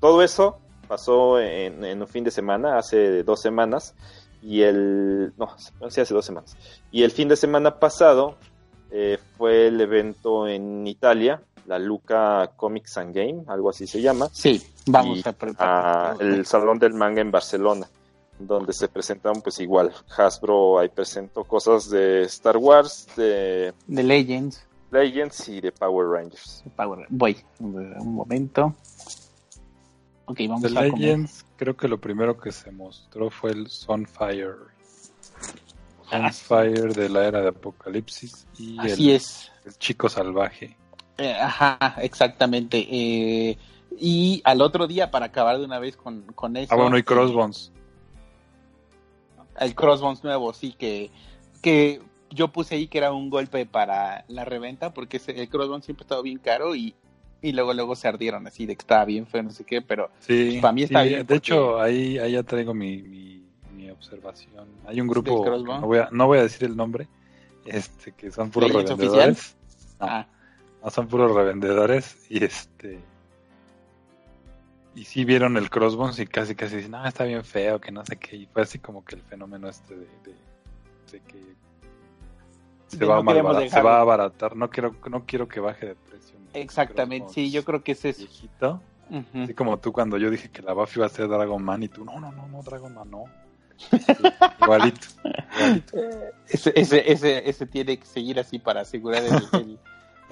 todo 0.00 0.22
eso 0.22 0.58
pasó 0.88 1.38
en, 1.38 2.00
un 2.00 2.08
fin 2.08 2.24
de 2.24 2.30
semana, 2.30 2.76
hace 2.76 3.22
dos 3.22 3.40
semanas, 3.40 3.94
y 4.42 4.62
el, 4.62 5.32
no, 5.36 5.56
sí, 5.58 6.00
hace 6.00 6.14
dos 6.14 6.24
semanas. 6.24 6.56
Y 6.90 7.04
el 7.04 7.12
fin 7.12 7.28
de 7.28 7.36
semana 7.36 7.78
pasado 7.78 8.36
eh, 8.90 9.18
fue 9.36 9.68
el 9.68 9.80
evento 9.80 10.48
en 10.48 10.84
Italia, 10.88 11.40
la 11.66 11.78
Luca 11.78 12.50
Comics 12.56 12.98
and 12.98 13.14
Game, 13.14 13.44
algo 13.46 13.70
así 13.70 13.86
se 13.86 14.02
llama. 14.02 14.28
Sí, 14.32 14.60
vamos 14.86 15.22
a, 15.58 16.16
el 16.18 16.44
Salón 16.46 16.80
del 16.80 16.94
Manga 16.94 17.20
en 17.20 17.30
Barcelona 17.30 17.86
donde 18.46 18.72
se 18.72 18.88
presentan 18.88 19.40
pues 19.42 19.60
igual. 19.60 19.92
Hasbro 20.16 20.78
ahí 20.78 20.88
presentó 20.88 21.44
cosas 21.44 21.90
de 21.90 22.22
Star 22.22 22.56
Wars 22.56 23.06
de, 23.16 23.72
de 23.86 24.02
Legends. 24.02 24.66
Legends 24.90 25.48
y 25.48 25.60
de 25.60 25.72
Power 25.72 26.08
Rangers. 26.08 26.64
Power, 26.76 27.06
voy 27.08 27.36
un 27.60 28.14
momento. 28.14 28.74
Ok 30.26 30.40
vamos 30.48 30.62
de 30.62 30.70
Legends 30.70 31.44
creo 31.62 31.76
que 31.76 31.86
lo 31.86 31.98
primero 32.00 32.36
que 32.40 32.50
se 32.50 32.72
mostró 32.72 33.30
fue 33.30 33.52
el 33.52 33.68
Sunfire. 33.68 34.54
Ah, 36.10 36.32
Sunfire 36.32 36.92
de 36.92 37.08
la 37.08 37.24
era 37.28 37.40
de 37.40 37.48
Apocalipsis 37.50 38.48
y 38.58 38.76
Así 38.80 39.10
el, 39.10 39.16
es. 39.16 39.52
el 39.64 39.78
chico 39.78 40.08
salvaje. 40.08 40.76
Eh, 41.18 41.32
ajá 41.34 41.94
exactamente 42.00 42.78
eh, 42.90 43.56
y 43.96 44.40
al 44.44 44.60
otro 44.60 44.88
día 44.88 45.12
para 45.12 45.26
acabar 45.26 45.58
de 45.58 45.64
una 45.64 45.78
vez 45.78 45.96
con, 45.96 46.22
con 46.34 46.56
eso 46.56 46.72
ah 46.72 46.76
bueno 46.76 46.98
y 46.98 47.02
Crossbones 47.02 47.70
el 49.58 49.74
Crossbones 49.74 50.24
nuevo, 50.24 50.52
sí, 50.52 50.72
que, 50.72 51.10
que 51.60 52.00
yo 52.30 52.48
puse 52.48 52.74
ahí 52.74 52.88
que 52.88 52.98
era 52.98 53.12
un 53.12 53.30
golpe 53.30 53.66
para 53.66 54.24
la 54.28 54.44
reventa, 54.44 54.92
porque 54.92 55.20
el 55.26 55.48
Crossbones 55.48 55.84
siempre 55.84 56.02
ha 56.02 56.06
estado 56.06 56.22
bien 56.22 56.38
caro 56.38 56.74
y, 56.74 56.94
y 57.40 57.52
luego 57.52 57.74
luego 57.74 57.94
se 57.94 58.08
ardieron 58.08 58.46
así 58.46 58.66
de 58.66 58.76
que 58.76 58.82
estaba 58.82 59.04
bien 59.04 59.26
feo, 59.26 59.42
no 59.42 59.50
sé 59.50 59.64
qué, 59.64 59.82
pero 59.82 60.10
sí, 60.20 60.58
para 60.60 60.72
mí 60.72 60.84
está 60.84 61.02
bien. 61.02 61.26
De 61.26 61.36
hecho, 61.36 61.80
ahí, 61.80 62.18
ahí 62.18 62.32
ya 62.32 62.42
traigo 62.42 62.74
mi, 62.74 63.02
mi, 63.02 63.42
observación. 63.90 64.66
Hay 64.86 65.00
un 65.00 65.06
grupo, 65.06 65.44
no 65.44 65.80
voy, 65.82 65.98
a, 65.98 66.08
no 66.10 66.26
voy 66.26 66.38
a 66.38 66.42
decir 66.42 66.64
el 66.64 66.76
nombre, 66.76 67.08
este 67.66 68.12
que 68.12 68.30
son 68.32 68.50
puros 68.50 68.72
revendedores. 68.72 69.54
ah. 70.00 70.26
no, 70.82 70.90
son 70.90 71.06
puros 71.08 71.32
revendedores 71.32 72.16
y 72.30 72.42
este 72.42 72.98
y 74.94 75.04
sí 75.04 75.24
vieron 75.24 75.56
el 75.56 75.70
Crossbones 75.70 76.18
y 76.18 76.26
casi 76.26 76.54
casi 76.54 76.76
dicen, 76.76 76.92
no, 76.92 77.06
está 77.06 77.24
bien 77.24 77.44
feo, 77.44 77.80
que 77.80 77.90
no 77.90 78.04
sé 78.04 78.16
qué. 78.16 78.36
Y 78.36 78.46
fue 78.46 78.62
así 78.62 78.78
como 78.78 79.04
que 79.04 79.16
el 79.16 79.22
fenómeno 79.22 79.68
este 79.68 79.94
de, 79.94 80.06
de, 80.24 81.20
que 81.20 81.38
se, 82.88 83.04
va 83.04 83.18
a 83.18 83.68
se 83.68 83.80
va 83.80 83.98
a 83.98 84.00
abaratar. 84.00 84.56
No 84.56 84.68
quiero, 84.70 84.94
no 85.10 85.24
quiero 85.24 85.48
que 85.48 85.60
baje 85.60 85.86
de 85.86 85.94
precio. 85.94 86.36
Exactamente, 86.54 87.32
sí, 87.32 87.50
yo 87.50 87.64
creo 87.64 87.82
que 87.82 87.92
es 87.92 88.04
eso. 88.04 88.18
Viejito. 88.20 88.80
Así 89.34 89.52
como 89.52 89.78
tú 89.78 89.92
cuando 89.92 90.16
yo 90.16 90.30
dije 90.30 90.50
que 90.50 90.62
la 90.62 90.72
Buffy 90.72 90.98
iba 90.98 91.06
a 91.06 91.10
ser 91.10 91.28
Dragon 91.28 91.62
Man 91.62 91.82
y 91.82 91.88
tú, 91.88 92.02
no, 92.04 92.18
no, 92.18 92.32
no, 92.32 92.48
no, 92.48 92.62
Dragon 92.62 92.94
Man 92.94 93.10
no. 93.10 93.24
igualito. 94.62 95.06
Ese, 96.48 96.72
ese, 96.74 97.12
ese, 97.12 97.48
ese, 97.48 97.66
tiene 97.66 97.98
que 97.98 98.06
seguir 98.06 98.38
así 98.40 98.58
para 98.58 98.82
asegurar 98.82 99.22
el, 99.24 99.78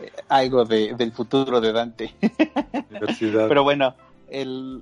eh, 0.01 0.13
algo 0.29 0.65
de, 0.65 0.95
del 0.95 1.13
futuro 1.13 1.61
de 1.61 1.73
Dante. 1.73 2.15
Pero 3.21 3.63
bueno, 3.65 3.95
el, 4.31 4.81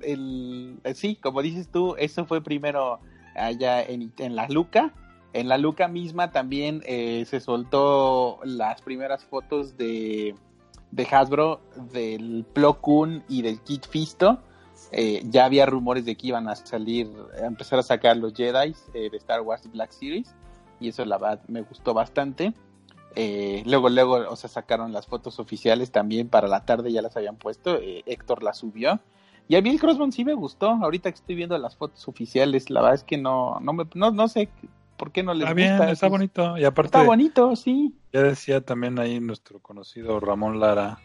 el, 0.83 0.95
sí, 0.95 1.15
como 1.15 1.41
dices 1.41 1.69
tú, 1.69 1.95
eso 1.97 2.25
fue 2.25 2.41
primero 2.41 2.99
allá 3.35 3.81
en, 3.81 4.13
en 4.17 4.35
la 4.35 4.47
Luca. 4.47 4.93
En 5.33 5.47
la 5.47 5.57
Luca 5.57 5.87
misma 5.87 6.31
también 6.31 6.81
eh, 6.85 7.25
se 7.25 7.39
soltó 7.39 8.39
las 8.43 8.81
primeras 8.81 9.23
fotos 9.23 9.77
de, 9.77 10.35
de 10.91 11.07
Hasbro 11.11 11.61
del 11.91 12.45
Plo 12.51 12.79
y 13.27 13.41
del 13.43 13.59
Kit 13.61 13.87
Fisto. 13.87 14.39
Eh, 14.91 15.21
ya 15.25 15.45
había 15.45 15.67
rumores 15.67 16.05
de 16.05 16.15
que 16.15 16.27
iban 16.27 16.47
a 16.47 16.55
salir, 16.55 17.11
a 17.39 17.45
empezar 17.45 17.77
a 17.77 17.83
sacar 17.83 18.17
los 18.17 18.33
Jedi 18.33 18.73
eh, 18.93 19.09
de 19.11 19.17
Star 19.17 19.41
Wars 19.41 19.69
Black 19.71 19.91
Series. 19.91 20.33
Y 20.79 20.89
eso 20.89 21.05
la 21.05 21.39
me 21.47 21.61
gustó 21.61 21.93
bastante. 21.93 22.53
luego, 23.65 23.89
luego, 23.89 24.13
o 24.29 24.35
sea, 24.35 24.49
sacaron 24.49 24.93
las 24.93 25.05
fotos 25.05 25.37
oficiales 25.39 25.91
también 25.91 26.29
para 26.29 26.47
la 26.47 26.65
tarde, 26.65 26.91
ya 26.91 27.01
las 27.01 27.15
habían 27.17 27.35
puesto. 27.35 27.77
Héctor 28.05 28.41
las 28.41 28.57
subió. 28.57 28.99
Y 29.49 29.55
a 29.55 29.61
mí 29.61 29.71
el 29.71 29.79
Crossbone 29.79 30.11
sí 30.11 30.23
me 30.23 30.35
gustó. 30.35 30.69
Ahorita 30.69 31.11
que 31.11 31.15
estoy 31.15 31.35
viendo 31.35 31.57
las 31.57 31.75
fotos 31.75 32.07
oficiales, 32.07 32.69
la 32.69 32.81
verdad 32.81 32.95
es 32.95 33.03
que 33.03 33.17
no, 33.17 33.59
no, 33.59 33.73
me, 33.73 33.83
no, 33.95 34.11
no 34.11 34.27
sé 34.27 34.47
¿Por 34.95 35.11
qué 35.11 35.23
no 35.23 35.33
les 35.33 35.43
está 35.43 35.53
bien, 35.53 35.81
Está 35.89 36.07
bonito. 36.09 36.57
Y 36.57 36.65
aparte, 36.65 36.87
está 36.97 37.03
bonito, 37.03 37.55
sí. 37.55 37.95
Ya 38.11 38.21
decía 38.21 38.61
también 38.61 38.99
ahí 38.99 39.19
nuestro 39.21 39.59
conocido 39.59 40.19
Ramón 40.19 40.59
Lara. 40.59 40.99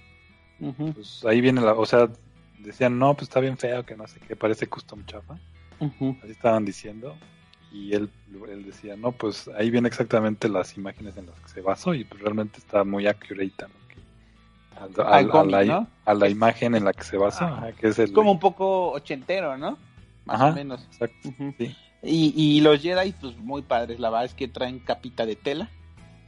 Pues 0.59 1.25
ahí 1.25 1.41
viene 1.41 1.61
la. 1.61 1.75
O 1.75 1.87
sea, 1.87 2.09
decían, 2.59 2.99
no, 2.99 3.15
pues 3.15 3.29
está 3.29 3.39
bien 3.39 3.57
feo, 3.57 3.87
que 3.87 3.97
no 3.97 4.07
sé 4.09 4.19
qué, 4.27 4.35
parece 4.35 4.67
custom 4.67 5.07
chafa. 5.07 5.39
Así 5.79 6.33
estaban 6.33 6.65
diciendo. 6.65 7.15
Y 7.73 7.95
él, 7.95 8.11
él 8.49 8.65
decía, 8.65 8.97
no, 8.97 9.13
pues 9.13 9.49
ahí 9.57 9.71
viene 9.71 9.89
exactamente 9.89 10.49
las 10.49 10.77
imágenes 10.77 11.17
en 11.17 11.27
las 11.27 11.39
que 11.41 11.49
se 11.49 11.61
basó 11.61 11.95
y 11.95 12.05
pues 12.05 12.21
realmente 12.21 12.59
está 12.59 12.85
muy 12.85 13.07
accurate 13.07 13.65
a, 14.77 15.22
la, 15.22 15.87
a, 16.05 16.14
la, 16.14 16.29
imagen 16.29 16.75
en 16.75 16.85
la 16.85 16.93
que 16.93 17.05
se 17.05 17.16
basa, 17.16 17.72
que 17.81 17.89
es 17.89 17.99
el... 17.99 18.12
Como 18.12 18.33
un 18.33 18.41
poco 18.41 18.93
ochentero, 18.93 19.57
¿no? 19.57 19.79
Más 20.25 20.41
o 20.41 20.53
menos. 20.55 20.83
Exacto, 20.93 21.31
sí. 21.59 21.77
Y, 22.03 22.35
y, 22.37 22.61
los 22.61 22.83
Jedi, 22.83 23.12
pues 23.12 23.37
muy 23.39 23.62
padres. 23.62 23.99
La 23.99 24.11
verdad 24.11 24.27
es 24.27 24.35
que 24.35 24.49
traen 24.49 24.79
capita 24.79 25.25
de 25.25 25.37
tela. 25.37 25.70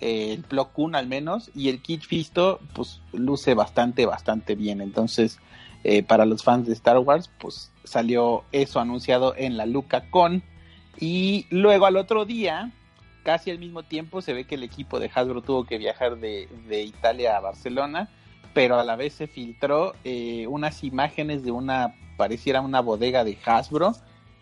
Eh, 0.00 0.32
el 0.32 0.42
Plo 0.42 0.72
Koon 0.72 0.94
al 0.94 1.06
menos. 1.06 1.50
Y 1.54 1.68
el 1.68 1.82
Kit 1.82 2.02
Fisto, 2.02 2.60
pues 2.74 3.00
luce 3.12 3.54
bastante, 3.54 4.06
bastante 4.06 4.54
bien. 4.54 4.80
Entonces, 4.80 5.38
eh, 5.84 6.02
para 6.02 6.24
los 6.24 6.42
fans 6.42 6.66
de 6.66 6.72
Star 6.72 6.98
Wars, 6.98 7.30
pues 7.38 7.70
salió 7.84 8.44
eso 8.52 8.80
anunciado 8.80 9.34
en 9.36 9.56
la 9.56 9.66
Luca 9.66 10.08
Con. 10.10 10.42
Y 10.98 11.46
luego 11.50 11.84
al 11.84 11.96
otro 11.96 12.24
día, 12.24 12.72
casi 13.22 13.50
al 13.50 13.58
mismo 13.58 13.82
tiempo, 13.82 14.22
se 14.22 14.32
ve 14.32 14.44
que 14.44 14.54
el 14.54 14.62
equipo 14.62 14.98
de 14.98 15.10
Hasbro 15.14 15.42
tuvo 15.42 15.64
que 15.64 15.76
viajar 15.76 16.16
de, 16.16 16.48
de 16.68 16.82
Italia 16.84 17.36
a 17.36 17.40
Barcelona. 17.40 18.08
Pero 18.56 18.80
a 18.80 18.84
la 18.84 18.96
vez 18.96 19.12
se 19.12 19.26
filtró 19.26 19.92
eh, 20.02 20.46
unas 20.46 20.82
imágenes 20.82 21.44
de 21.44 21.50
una, 21.50 21.94
pareciera 22.16 22.62
una 22.62 22.80
bodega 22.80 23.22
de 23.22 23.36
Hasbro 23.44 23.92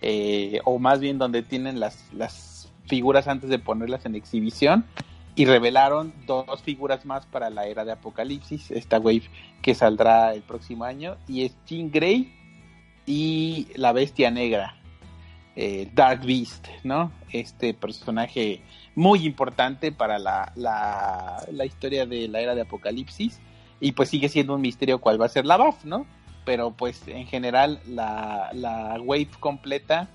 eh, 0.03 0.61
o 0.65 0.79
más 0.79 1.01
bien 1.01 1.19
donde 1.19 1.43
tienen 1.43 1.81
las, 1.81 2.13
las 2.13 2.73
figuras 2.87 3.27
antes 3.27 3.51
de 3.51 3.59
ponerlas 3.59 4.07
en 4.07 4.15
exhibición 4.15 4.85
y 5.35 5.47
revelaron 5.47 6.13
dos 6.29 6.63
figuras 6.63 7.05
más 7.05 7.27
para 7.27 7.51
la 7.51 7.67
era 7.67 7.85
de 7.85 7.91
Apocalipsis, 7.91 8.71
esta 8.71 9.01
wave 9.01 9.25
que 9.63 9.75
saldrá 9.75 10.33
el 10.33 10.43
próximo 10.43 10.85
año, 10.85 11.17
y 11.27 11.43
es 11.43 11.57
Jean 11.67 11.91
Grey 11.91 12.33
y 13.07 13.67
la 13.75 13.93
Bestia 13.93 14.31
Negra, 14.31 14.77
eh, 15.57 15.91
Dark 15.93 16.25
Beast, 16.25 16.69
¿no? 16.85 17.11
Este 17.33 17.75
personaje 17.75 18.63
muy 18.95 19.27
importante 19.27 19.91
para 19.91 20.21
la, 20.21 20.53
la, 20.55 21.45
la, 21.51 21.65
historia 21.65 22.07
de 22.07 22.29
la 22.29 22.41
era 22.41 22.55
de 22.55 22.61
Apocalipsis, 22.61 23.41
y 23.85 23.93
pues 23.93 24.09
sigue 24.09 24.29
siendo 24.29 24.55
un 24.55 24.63
misterio 24.63 24.99
cuál 24.99 25.21
va 25.21 25.27
a 25.27 25.29
ser 25.29 25.45
la 25.45 25.57
BAF, 25.57 25.85
¿no? 25.85 26.07
pero 26.45 26.73
pues 26.73 27.07
en 27.09 27.27
general 27.27 27.81
la, 27.87 28.51
la 28.53 29.01
wave 29.01 29.29
completa, 29.41 30.09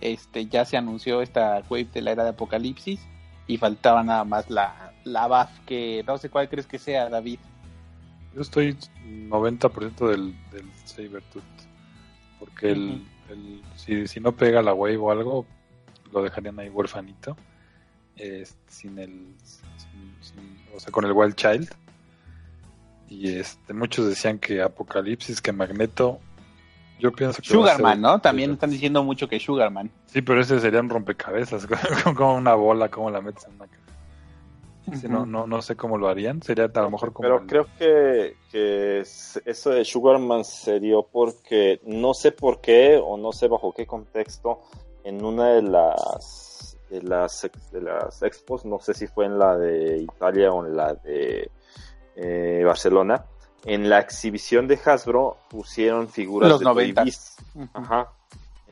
este 0.00 0.46
ya 0.46 0.64
se 0.64 0.76
anunció 0.76 1.22
esta 1.22 1.62
wave 1.68 1.88
de 1.92 2.02
la 2.02 2.12
era 2.12 2.24
de 2.24 2.30
Apocalipsis 2.30 3.00
y 3.46 3.56
faltaba 3.56 4.02
nada 4.02 4.24
más 4.24 4.50
la, 4.50 4.92
la 5.04 5.26
BAF, 5.26 5.50
que 5.66 6.04
no 6.06 6.18
sé 6.18 6.28
cuál 6.28 6.48
crees 6.48 6.66
que 6.66 6.78
sea, 6.78 7.08
David. 7.08 7.38
Yo 8.34 8.42
estoy 8.42 8.76
90% 9.06 10.08
del, 10.08 10.34
del 10.52 10.70
Sabertooth, 10.84 11.42
porque 12.38 12.70
el, 12.70 13.04
el, 13.28 13.62
si, 13.74 14.06
si 14.06 14.20
no 14.20 14.32
pega 14.32 14.62
la 14.62 14.74
wave 14.74 14.98
o 14.98 15.10
algo, 15.10 15.46
lo 16.12 16.22
dejarían 16.22 16.58
ahí 16.60 16.68
huerfanito, 16.68 17.36
sin 18.66 18.98
el, 18.98 19.34
o 20.74 20.78
sea, 20.78 20.92
con 20.92 21.04
el 21.04 21.12
Wild 21.12 21.34
Child 21.34 21.70
y 23.10 23.36
este, 23.36 23.74
muchos 23.74 24.06
decían 24.06 24.38
que 24.38 24.62
Apocalipsis, 24.62 25.42
que 25.42 25.52
Magneto. 25.52 26.20
Yo 27.00 27.10
pienso 27.10 27.42
que. 27.42 27.48
Sugarman, 27.48 28.00
¿no? 28.00 28.20
También 28.20 28.52
están 28.52 28.70
diciendo 28.70 29.02
mucho 29.02 29.28
que 29.28 29.40
Sugarman. 29.40 29.90
Sí, 30.06 30.22
pero 30.22 30.40
ese 30.40 30.60
sería 30.60 30.80
un 30.80 30.88
rompecabezas, 30.88 31.66
como 32.16 32.36
una 32.36 32.54
bola, 32.54 32.88
como 32.88 33.10
la 33.10 33.20
metes 33.20 33.46
en 33.46 33.54
una 33.56 33.66
cabeza. 33.66 35.08
no, 35.08 35.26
no, 35.26 35.46
no 35.46 35.60
sé 35.60 35.74
cómo 35.74 35.98
lo 35.98 36.08
harían, 36.08 36.40
sería 36.40 36.70
a 36.72 36.80
lo 36.80 36.90
mejor 36.90 37.12
como... 37.12 37.28
Pero 37.28 37.46
creo 37.46 37.66
que, 37.76 38.36
que 38.50 39.00
eso 39.00 39.70
de 39.70 39.84
Sugarman 39.84 40.44
se 40.44 40.78
dio 40.78 41.02
porque 41.02 41.80
no 41.84 42.14
sé 42.14 42.30
por 42.30 42.60
qué 42.60 43.00
o 43.02 43.16
no 43.16 43.32
sé 43.32 43.48
bajo 43.48 43.72
qué 43.72 43.86
contexto 43.86 44.60
en 45.02 45.24
una 45.24 45.54
de 45.54 45.62
las 45.62 46.78
de 46.90 47.02
las, 47.02 47.48
de 47.72 47.80
las 47.80 48.22
expos, 48.22 48.64
no 48.64 48.80
sé 48.80 48.94
si 48.94 49.06
fue 49.06 49.26
en 49.26 49.38
la 49.38 49.56
de 49.56 49.98
Italia 49.98 50.52
o 50.52 50.66
en 50.66 50.76
la 50.76 50.94
de 50.94 51.50
eh, 52.16 52.62
Barcelona, 52.64 53.24
en 53.64 53.88
la 53.88 53.98
exhibición 53.98 54.66
de 54.66 54.78
Hasbro 54.84 55.36
pusieron 55.48 56.08
figuras 56.08 56.58
de 56.58 56.64
90. 56.64 57.04
Ajá. 57.74 58.08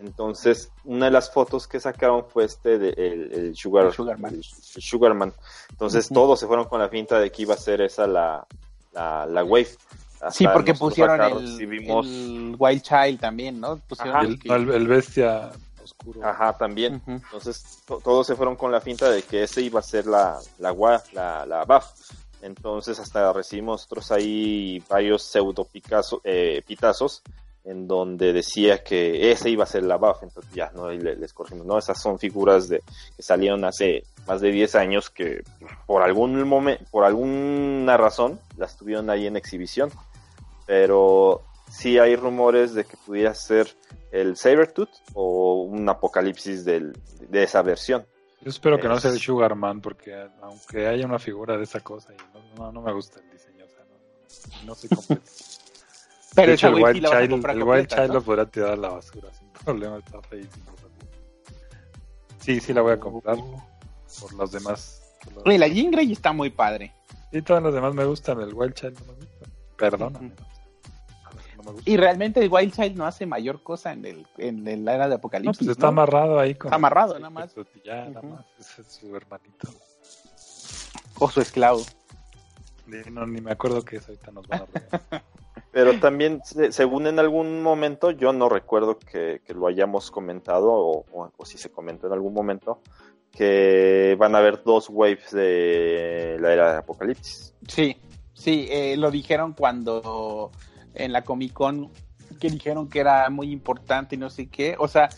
Entonces, 0.01 0.71
una 0.85 1.07
de 1.07 1.11
las 1.11 1.33
fotos 1.33 1.67
que 1.67 1.81
sacaron 1.81 2.25
fue 2.29 2.45
este 2.45 2.79
de 2.79 2.91
el, 2.91 3.57
Sugar, 3.57 3.93
Sugarman. 3.93 5.33
Entonces, 5.71 6.09
todos 6.09 6.39
se 6.39 6.47
fueron 6.47 6.67
con 6.67 6.81
la 6.81 6.89
finta 6.89 7.19
de 7.19 7.33
que 7.33 7.43
iba 7.43 7.55
a 7.55 7.59
ser 7.59 7.81
esa 7.81 8.07
la, 8.07 8.47
la, 8.93 9.27
la 9.27 9.45
wave. 9.45 9.69
sí, 10.31 10.47
porque 10.53 10.75
pusieron 10.75 11.21
el, 11.21 12.57
Wild 12.59 12.83
Child 12.83 13.21
también, 13.21 13.61
¿no? 13.61 13.79
Pusieron 13.89 14.39
el, 14.45 14.87
bestia 14.87 15.51
oscuro. 15.83 16.25
Ajá, 16.25 16.57
también. 16.57 17.03
Entonces, 17.07 17.83
todos 17.85 18.27
se 18.27 18.37
fueron 18.37 18.55
con 18.55 18.71
la 18.71 18.81
finta 18.81 19.11
de 19.11 19.23
que 19.23 19.43
ese 19.43 19.63
iba 19.63 19.81
a 19.81 19.83
ser 19.83 20.07
la, 20.07 20.39
la, 20.59 20.73
la, 21.13 21.45
la 21.45 21.65
buff. 21.65 21.87
Entonces 22.43 22.99
hasta 22.99 23.33
recibimos 23.33 23.81
nosotros 23.81 24.13
ahí 24.13 24.83
varios 24.89 25.23
pseudo 25.23 25.69
eh, 26.25 26.63
pitazos 26.67 27.23
en 27.65 27.87
donde 27.87 28.33
decía 28.33 28.83
que 28.83 29.31
ese 29.31 29.51
iba 29.51 29.65
a 29.65 29.67
ser 29.67 29.83
la 29.83 29.97
buff, 29.97 30.23
entonces 30.23 30.51
ya 30.55 30.71
no 30.75 30.91
les, 30.91 31.35
corrimos, 31.35 31.67
no, 31.67 31.77
esas 31.77 32.01
son 32.01 32.19
figuras 32.19 32.69
de 32.69 32.83
que 33.15 33.23
salieron 33.23 33.63
hace 33.67 34.05
más 34.27 34.41
de 34.41 34.51
10 34.51 34.75
años 34.77 35.11
que 35.11 35.43
por 35.87 36.03
algún 36.03 36.43
momento, 36.49 36.85
por 36.91 37.05
alguna 37.05 37.99
razón 37.99 38.41
las 38.57 38.79
tuvieron 38.79 39.11
ahí 39.11 39.27
en 39.27 39.37
exhibición, 39.37 39.91
pero 40.67 41.43
sí 41.71 41.99
hay 41.99 42.17
rumores 42.17 42.73
de 42.73 42.85
que 42.85 42.97
pudiera 42.97 43.35
ser 43.35 43.69
el 44.13 44.37
Sabertooth 44.37 44.89
o 45.13 45.63
un 45.63 45.87
apocalipsis 45.89 46.65
del, 46.65 46.95
de 47.29 47.43
esa 47.43 47.61
versión. 47.61 48.07
Yo 48.41 48.51
espero 48.51 48.79
que 48.79 48.89
no 48.89 49.01
sea 49.01 49.11
el 49.11 49.19
Sugarman, 49.19 49.81
porque 49.81 50.29
aunque 50.43 50.87
haya 50.87 51.05
una 51.05 51.19
figura 51.19 51.57
de 51.57 51.65
esa 51.65 51.81
cosa, 51.81 52.13
no, 52.57 52.71
no, 52.71 52.81
me 52.81 52.93
gusta 52.93 53.21
el 53.21 53.31
diseño, 53.31 53.65
o 53.65 53.69
sea, 53.69 53.85
no, 53.85 54.67
no 54.67 54.75
soy 54.75 54.89
completo. 54.91 55.23
Pero 56.35 56.53
hecho, 56.53 56.69
el 56.69 56.75
Wild, 56.75 57.07
Child, 57.09 57.51
el 57.51 57.63
Wild 57.63 57.87
Child 57.89 58.13
lo 58.13 58.23
podrá 58.23 58.47
tirar 58.47 58.73
a 58.73 58.77
la 58.77 58.91
basura 58.91 59.33
sin 59.33 59.49
problema, 59.49 59.99
está 59.99 60.23
feísimo. 60.23 60.67
Sí, 62.39 62.61
sí 62.61 62.73
la 62.73 62.83
voy 62.83 62.93
a 62.93 63.01
comprar 63.01 63.37
por 63.37 64.33
los 64.35 64.53
demás. 64.53 65.03
Oye, 65.45 65.59
la 65.59 65.69
Jean 65.69 65.91
Grey 65.91 66.13
está 66.13 66.33
muy 66.33 66.51
padre. 66.51 66.95
Y 67.33 67.43
todos 67.43 67.63
los 67.63 67.75
demás 67.75 67.95
me 67.95 68.05
gustan, 68.05 68.41
el 68.41 68.55
Wild 68.55 68.75
Child 68.75 68.99
no 69.01 69.13
me 69.13 69.19
gusta. 69.19 69.47
Perdóname. 69.77 70.33
Y 71.85 71.97
realmente 71.97 72.41
el 72.41 72.49
Wild 72.51 72.75
Child 72.75 72.97
no 72.97 73.07
hace 73.07 73.27
mayor 73.27 73.63
cosa 73.63 73.93
en, 73.93 74.05
el, 74.05 74.27
en 74.39 74.85
la 74.85 74.95
era 74.95 75.09
de 75.09 75.17
Apocalipsis. 75.17 75.67
pues 75.67 75.77
está 75.77 75.89
amarrado 75.89 76.39
ahí. 76.39 76.55
Con 76.55 76.69
está 76.69 76.77
amarrado, 76.77 77.15
nada 77.19 77.31
más. 77.31 77.55
Ya, 77.85 78.07
nada 78.07 78.23
más. 78.23 78.45
es 78.59 78.87
su 78.87 79.15
hermanito. 79.15 79.69
O 81.19 81.31
su 81.31 81.41
esclavo. 81.41 81.83
No, 83.11 83.27
ni 83.27 83.41
me 83.41 83.53
acuerdo 83.53 83.85
que 83.85 83.97
eso 83.97 84.13
ahorita 84.13 84.31
nos 84.31 84.47
van 84.47 84.63
a 84.63 85.23
Pero 85.71 86.01
también, 86.01 86.41
según 86.71 87.07
en 87.07 87.19
algún 87.19 87.63
momento, 87.63 88.11
yo 88.11 88.33
no 88.33 88.49
recuerdo 88.49 88.99
que, 88.99 89.43
lo 89.49 89.67
hayamos 89.67 90.11
comentado, 90.11 90.73
o, 90.73 91.05
o, 91.37 91.45
si 91.45 91.59
se 91.59 91.71
comentó 91.71 92.07
en 92.07 92.15
algún 92.15 92.33
momento, 92.33 92.81
que 93.31 94.17
van 94.19 94.35
a 94.35 94.39
haber 94.39 94.63
dos 94.65 94.89
waves 94.89 95.31
de 95.31 96.39
la 96.41 96.53
era 96.53 96.73
de 96.73 96.79
Apocalipsis. 96.79 97.55
Sí, 97.69 97.97
sí, 98.33 98.67
eh, 98.71 98.97
lo 98.97 99.11
dijeron 99.11 99.53
cuando 99.53 100.51
en 100.99 101.13
la 101.13 101.23
Comic 101.23 101.53
Con 101.53 101.91
que 102.39 102.51
dijeron 102.51 102.89
que 102.89 103.01
era 103.01 103.29
muy 103.31 103.51
importante 103.51 104.15
y 104.15 104.19
no 104.19 104.31
sé 104.31 104.49
qué. 104.49 104.77
O 104.79 104.89
sea, 104.89 105.09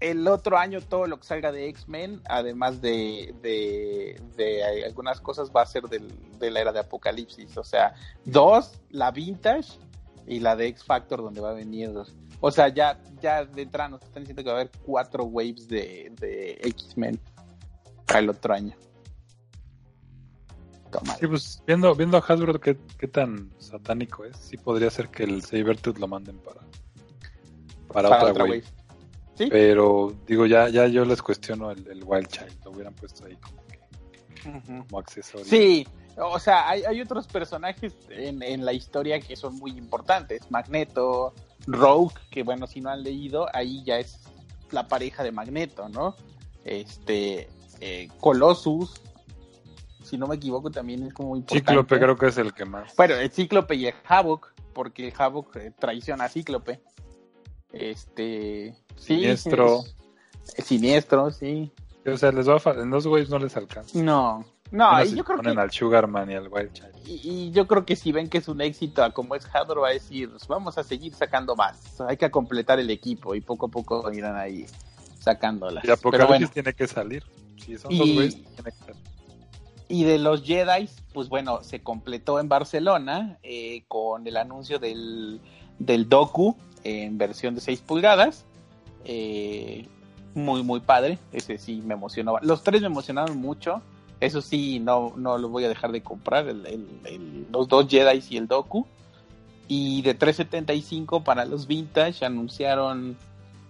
el 0.00 0.26
otro 0.26 0.58
año 0.58 0.80
todo 0.80 1.06
lo 1.06 1.18
que 1.18 1.26
salga 1.26 1.52
de 1.52 1.68
X-Men, 1.68 2.20
además 2.28 2.80
de, 2.80 3.34
de, 3.42 4.84
algunas 4.84 5.20
cosas, 5.20 5.50
va 5.54 5.62
a 5.62 5.66
ser 5.66 5.84
de 5.84 6.50
la 6.50 6.60
era 6.60 6.72
de 6.72 6.80
Apocalipsis. 6.80 7.56
O 7.56 7.64
sea, 7.64 7.94
dos, 8.24 8.80
la 8.90 9.10
Vintage 9.10 9.78
y 10.26 10.40
la 10.40 10.56
de 10.56 10.66
X 10.68 10.84
Factor, 10.84 11.22
donde 11.22 11.40
va 11.40 11.50
a 11.50 11.54
venir. 11.54 11.92
O 12.40 12.50
sea, 12.50 12.68
ya, 12.68 12.98
ya 13.20 13.44
de 13.44 13.62
entrada 13.62 13.90
nos 13.90 14.02
están 14.02 14.24
diciendo 14.24 14.42
que 14.42 14.48
va 14.48 14.56
a 14.56 14.60
haber 14.62 14.72
cuatro 14.84 15.24
waves 15.24 15.68
de, 15.68 16.12
de 16.18 16.58
X-Men 16.62 17.20
para 18.06 18.20
el 18.20 18.30
otro 18.30 18.54
año. 18.54 18.74
Sí, 21.18 21.26
pues 21.26 21.62
viendo, 21.66 21.94
viendo 21.94 22.16
a 22.16 22.20
Hasbro 22.20 22.60
qué, 22.60 22.76
qué 22.98 23.08
tan 23.08 23.50
satánico 23.58 24.24
es, 24.24 24.36
sí 24.36 24.56
podría 24.56 24.90
ser 24.90 25.08
que 25.08 25.24
el 25.24 25.42
Sabertooth 25.42 25.98
lo 25.98 26.08
manden 26.08 26.38
para, 26.38 26.60
para, 27.88 28.30
otra, 28.30 28.44
wave. 28.44 28.64
Pero 29.36 30.14
digo, 30.26 30.46
ya, 30.46 30.68
ya 30.68 30.86
yo 30.86 31.04
les 31.04 31.22
cuestiono 31.22 31.70
el, 31.70 32.02
Wild 32.04 32.28
Child, 32.28 32.64
lo 32.64 32.70
hubieran 32.72 32.94
puesto 32.94 33.24
ahí 33.24 33.36
como, 33.36 33.66
que, 33.66 34.84
como 34.86 34.98
accesorio. 34.98 35.46
Sí, 35.46 35.86
o 36.16 36.38
sea, 36.38 36.68
hay, 36.68 36.82
hay 36.82 37.00
otros 37.00 37.26
personajes 37.26 37.94
en, 38.10 38.42
en, 38.42 38.64
la 38.64 38.72
historia 38.72 39.20
que 39.20 39.34
son 39.34 39.56
muy 39.56 39.72
importantes. 39.72 40.50
Magneto, 40.50 41.34
Rogue, 41.66 42.14
que 42.30 42.42
bueno, 42.42 42.66
si 42.66 42.80
no 42.80 42.90
han 42.90 43.02
leído, 43.02 43.46
ahí 43.54 43.82
ya 43.84 43.98
es 43.98 44.20
la 44.70 44.88
pareja 44.88 45.22
de 45.22 45.32
Magneto, 45.32 45.88
¿no? 45.88 46.16
Este, 46.64 47.48
eh, 47.80 48.08
Colossus, 48.20 49.00
si 50.12 50.18
no 50.18 50.26
me 50.26 50.34
equivoco, 50.34 50.70
también 50.70 51.04
es 51.04 51.14
como 51.14 51.34
importante. 51.34 51.70
Cíclope 51.70 51.98
creo 51.98 52.18
que 52.18 52.26
es 52.26 52.36
el 52.36 52.52
que 52.52 52.66
más. 52.66 52.94
Bueno, 52.96 53.14
el 53.14 53.30
Cíclope 53.30 53.74
y 53.76 53.86
el 53.86 53.94
Havoc, 54.06 54.52
porque 54.74 55.10
Havoc 55.16 55.56
eh, 55.56 55.72
traiciona 55.78 56.24
a 56.24 56.28
Cíclope. 56.28 56.82
Este, 57.72 58.76
siniestro. 58.94 59.84
siniestro, 60.44 61.30
sí. 61.30 61.72
O 62.04 62.14
sea, 62.18 62.30
les 62.30 62.46
va 62.46 62.58
a 62.62 62.70
en 62.72 62.90
los 62.90 63.06
güeyes 63.06 63.30
no 63.30 63.38
les 63.38 63.56
alcanza. 63.56 63.98
No, 63.98 64.44
no, 64.70 65.02
y 65.02 65.14
yo 65.14 65.24
creo 65.24 65.38
ponen 65.38 65.58
al 65.58 65.70
Sugarman 65.70 66.30
y 66.30 66.34
al 66.34 66.48
Wild 66.48 66.74
Child. 66.74 66.92
Y, 67.06 67.50
yo 67.52 67.66
creo 67.66 67.86
que 67.86 67.96
si 67.96 68.12
ven 68.12 68.28
que 68.28 68.36
es 68.36 68.48
un 68.48 68.60
éxito, 68.60 69.10
como 69.14 69.34
es 69.34 69.46
Hadro, 69.46 69.80
va 69.80 69.88
a 69.88 69.92
decir, 69.92 70.28
vamos 70.46 70.76
a 70.76 70.84
seguir 70.84 71.14
sacando 71.14 71.56
más. 71.56 71.98
Hay 72.06 72.18
que 72.18 72.30
completar 72.30 72.78
el 72.78 72.90
equipo 72.90 73.34
y 73.34 73.40
poco 73.40 73.64
a 73.64 73.70
poco 73.70 74.12
irán 74.12 74.36
ahí 74.36 74.66
sacándolas. 75.20 75.82
Y 75.86 75.90
Apocalipsis 75.90 76.50
tiene 76.50 76.74
que 76.74 76.86
salir. 76.86 77.24
Si 77.56 77.78
son 77.78 77.96
dos 77.96 78.12
güeyes, 78.12 78.34
tiene 78.34 78.72
que 78.72 78.84
salir. 78.84 79.11
Y 79.92 80.04
de 80.04 80.18
los 80.18 80.42
Jedi, 80.42 80.88
pues 81.12 81.28
bueno, 81.28 81.62
se 81.62 81.82
completó 81.82 82.40
en 82.40 82.48
Barcelona 82.48 83.38
eh, 83.42 83.84
con 83.88 84.26
el 84.26 84.38
anuncio 84.38 84.78
del, 84.78 85.38
del 85.78 86.08
Doku 86.08 86.56
en 86.82 87.18
versión 87.18 87.54
de 87.54 87.60
6 87.60 87.82
pulgadas. 87.82 88.46
Eh, 89.04 89.86
muy, 90.34 90.62
muy 90.62 90.80
padre. 90.80 91.18
Ese 91.30 91.58
sí 91.58 91.82
me 91.84 91.92
emocionó. 91.92 92.38
Los 92.40 92.62
tres 92.62 92.80
me 92.80 92.86
emocionaron 92.86 93.36
mucho. 93.36 93.82
Eso 94.18 94.40
sí, 94.40 94.80
no, 94.80 95.12
no 95.18 95.36
lo 95.36 95.50
voy 95.50 95.64
a 95.64 95.68
dejar 95.68 95.92
de 95.92 96.02
comprar. 96.02 96.46
los 96.46 97.68
dos 97.68 97.86
Jedi 97.86 98.24
y 98.30 98.38
el 98.38 98.46
Doku. 98.46 98.86
Y 99.68 100.00
de 100.00 100.14
375 100.14 101.22
para 101.22 101.44
los 101.44 101.66
Vintage 101.66 102.24
anunciaron 102.24 103.18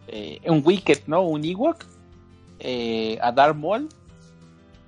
eh, 0.07 0.41
un 0.47 0.63
Wicked, 0.65 1.01
¿no? 1.09 1.23
Un 1.23 1.45
Ewok. 1.45 1.85
Eh, 2.61 3.19
a 3.21 3.33
Darth 3.33 3.57
Maul. 3.57 3.89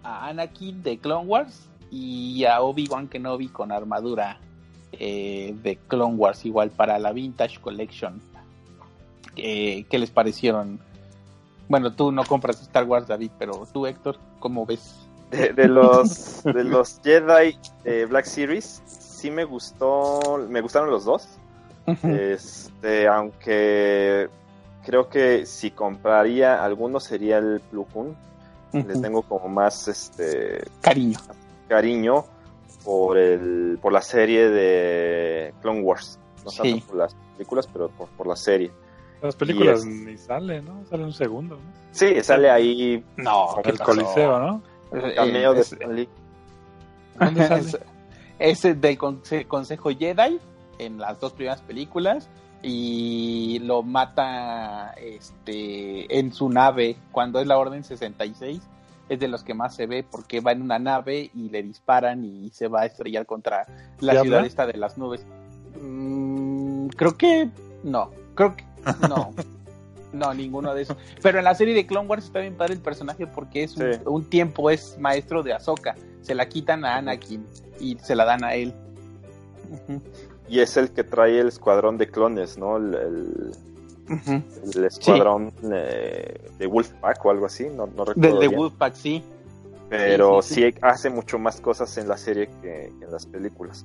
A 0.05 0.29
Anakin 0.29 0.83
de 0.85 0.99
Clone 0.99 1.27
Wars. 1.27 1.69
Y 1.91 2.45
a 2.45 2.61
Obi-Wan 2.61 3.09
Kenobi 3.09 3.49
con 3.49 3.71
armadura 3.71 4.39
eh, 4.93 5.55
de 5.63 5.77
Clone 5.89 6.17
Wars, 6.17 6.45
igual 6.45 6.71
para 6.71 6.99
la 6.99 7.13
Vintage 7.13 7.61
Collection. 7.61 8.21
¿Qué 9.37 9.87
les 9.91 10.11
parecieron? 10.11 10.81
Bueno, 11.69 11.93
tú 11.93 12.11
no 12.11 12.25
compras 12.25 12.61
Star 12.63 12.85
Wars, 12.85 13.07
David, 13.07 13.31
pero 13.39 13.67
tú, 13.73 13.87
Héctor, 13.87 14.19
¿cómo 14.41 14.67
ves? 14.67 15.07
De, 15.31 15.69
los 15.69 16.43
de 16.45 16.65
los 16.65 17.01
Jedi 17.03 17.57
Black 18.09 18.25
Series, 18.25 18.83
sí 18.87 19.31
me 19.31 19.45
gustó, 19.45 20.21
me 20.49 20.61
gustaron 20.61 20.91
los 20.91 21.05
dos. 21.05 21.29
Este, 22.03 23.07
aunque 23.09 24.29
creo 24.85 25.09
que 25.09 25.47
si 25.47 25.71
compraría 25.71 26.65
alguno 26.65 26.99
sería 26.99 27.39
el 27.39 27.61
Plukun. 27.71 28.17
Le 28.75 29.01
tengo 29.01 29.23
como 29.23 29.49
más 29.49 29.87
este 29.89 30.65
cariño. 30.81 31.19
Cariño 31.69 32.25
por 32.85 33.17
el 33.17 33.79
por 33.81 33.93
la 33.93 34.03
serie 34.03 34.51
de 34.51 35.55
Clone 35.63 35.81
Wars. 35.81 36.19
No 36.45 36.51
tanto 36.51 36.87
por 36.87 36.97
las 36.97 37.17
películas, 37.37 37.69
pero 37.73 37.89
por, 37.89 38.27
la 38.27 38.37
serie. 38.37 38.71
Las 39.23 39.37
películas 39.37 39.85
ni 39.87 40.19
sale, 40.19 40.61
¿no? 40.61 40.85
Sale 40.91 41.05
un 41.05 41.13
segundo, 41.13 41.57
¿no? 41.57 41.63
Sí, 41.93 42.21
sale 42.23 42.51
ahí. 42.51 43.03
No, 43.17 43.61
el 43.65 43.79
Coliseo, 43.79 44.39
¿no? 44.39 44.63
El 44.93 45.15
cameo 45.15 45.55
de 45.55 45.61
Stanley. 45.61 46.09
¿Dónde 47.19 47.49
sale? 47.49 47.71
Ese 48.39 48.75
del 48.75 48.99
Consejo 48.99 49.91
Jedi 49.91 50.41
en 50.79 50.99
las 50.99 51.19
dos 51.21 51.33
primeras 51.33 51.63
películas 51.63 52.29
y 52.67 53.59
lo 53.61 53.83
mata 53.83 54.95
este 54.97 56.19
en 56.19 56.33
su 56.33 56.49
nave 56.49 56.97
cuando 57.13 57.39
es 57.41 57.47
la 57.47 57.59
Orden 57.59 57.85
66 57.85 58.63
es 59.11 59.21
de 59.21 59.29
los 59.29 59.45
que 59.45 59.53
más 59.53 59.75
se 59.75 59.87
ve 59.87 60.03
porque 60.03 60.41
va 60.41 60.53
en 60.53 60.63
una 60.63 60.79
nave 60.79 61.31
y 61.35 61.51
le 61.51 61.63
disparan 61.63 62.25
y 62.25 62.49
se 62.51 62.69
va 62.69 62.83
a 62.83 62.87
estrellar 62.87 63.27
contra 63.27 63.67
la 64.01 64.23
ciudad 64.23 64.47
esta 64.47 64.67
de 64.67 64.79
las 64.79 64.97
nubes. 64.97 65.27
Mm, 65.79 66.89
creo 66.89 67.17
que 67.19 67.51
no, 67.83 68.11
creo 68.35 68.57
que 68.57 68.65
no. 69.09 69.33
No, 70.15 70.33
ninguno 70.33 70.73
de 70.75 70.83
esos. 70.83 70.97
Pero 71.23 71.39
en 71.39 71.45
la 71.45 71.57
serie 71.57 71.75
de 71.75 71.87
Clone 71.87 72.09
Wars 72.09 72.27
está 72.27 72.39
bien 72.39 72.57
padre 72.57 72.75
el 72.75 72.81
personaje 72.81 73.27
porque 73.27 73.65
es 73.65 73.77
un, 74.07 74.25
tiempo 74.31 74.71
es 74.71 74.97
maestro 74.99 75.43
de 75.43 75.53
Ahsoka. 75.53 75.97
Se 76.23 76.37
la 76.37 76.49
quitan 76.49 76.85
a 76.85 76.97
Anakin 76.99 77.45
y 77.81 77.99
se 77.99 78.15
la 78.15 78.25
dan 78.25 78.45
a 78.45 78.55
él. 78.55 78.73
Y 80.49 80.61
es 80.61 80.77
el 80.77 80.91
que 80.91 81.05
trae 81.05 81.41
el 81.41 81.49
escuadrón 81.49 81.99
de 81.99 82.09
clones, 82.09 82.59
¿no? 82.59 82.77
El, 82.77 83.53
el 84.75 84.85
escuadrón 84.85 85.53
eh, 85.73 86.51
de 86.59 86.67
Wolfpack 86.67 87.25
o 87.25 87.31
algo 87.31 87.47
así, 87.47 87.65
no, 87.65 87.87
no 87.87 88.05
recuerdo. 88.05 88.41
Del 88.41 88.51
de 88.51 88.57
Wolfpack, 88.57 88.95
sí. 88.95 89.25
Pero 89.89 90.43
sí, 90.43 90.75
hace 90.81 91.09
mucho 91.11 91.39
más 91.39 91.61
cosas 91.61 91.97
en 91.99 92.09
la 92.09 92.17
serie 92.17 92.49
que, 92.63 92.87
en 92.87 93.11
las 93.11 93.27
películas. 93.27 93.85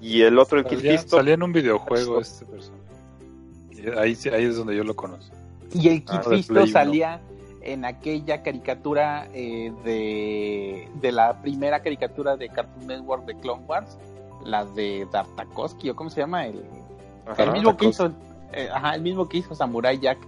Y 0.00 0.22
el 0.22 0.38
otro, 0.38 0.58
el 0.58 0.64
Kid 0.64 0.98
Salía 1.06 1.34
en 1.34 1.42
un 1.42 1.52
videojuego 1.52 2.20
este 2.20 2.44
personaje. 2.44 2.82
Ahí, 3.96 4.16
ahí 4.32 4.44
es 4.44 4.56
donde 4.56 4.76
yo 4.76 4.84
lo 4.84 4.94
conozco. 4.94 5.34
Y 5.74 5.88
el 5.88 6.04
Kid 6.04 6.18
ah, 6.56 6.66
salía 6.70 7.20
en 7.62 7.84
aquella 7.84 8.42
caricatura 8.42 9.28
eh, 9.32 9.72
de, 9.84 10.88
de 11.00 11.12
la 11.12 11.40
primera 11.42 11.80
caricatura 11.80 12.36
de 12.36 12.48
Cartoon 12.50 12.86
Network 12.86 13.26
de 13.26 13.36
Clone 13.38 13.64
Wars, 13.66 13.98
la 14.48 14.64
de 14.64 15.06
Dartakoski, 15.10 15.90
o 15.90 15.96
cómo 15.96 16.10
se 16.10 16.20
llama, 16.20 16.46
el, 16.46 16.64
el 17.36 17.52
mismo 17.52 17.76
que 17.76 17.86
hizo 17.86 18.12
eh, 18.52 18.68
ajá, 18.72 18.94
el 18.94 19.02
mismo 19.02 19.28
que 19.28 19.38
hizo 19.38 19.54
Samurai 19.54 19.98
Jack. 19.98 20.18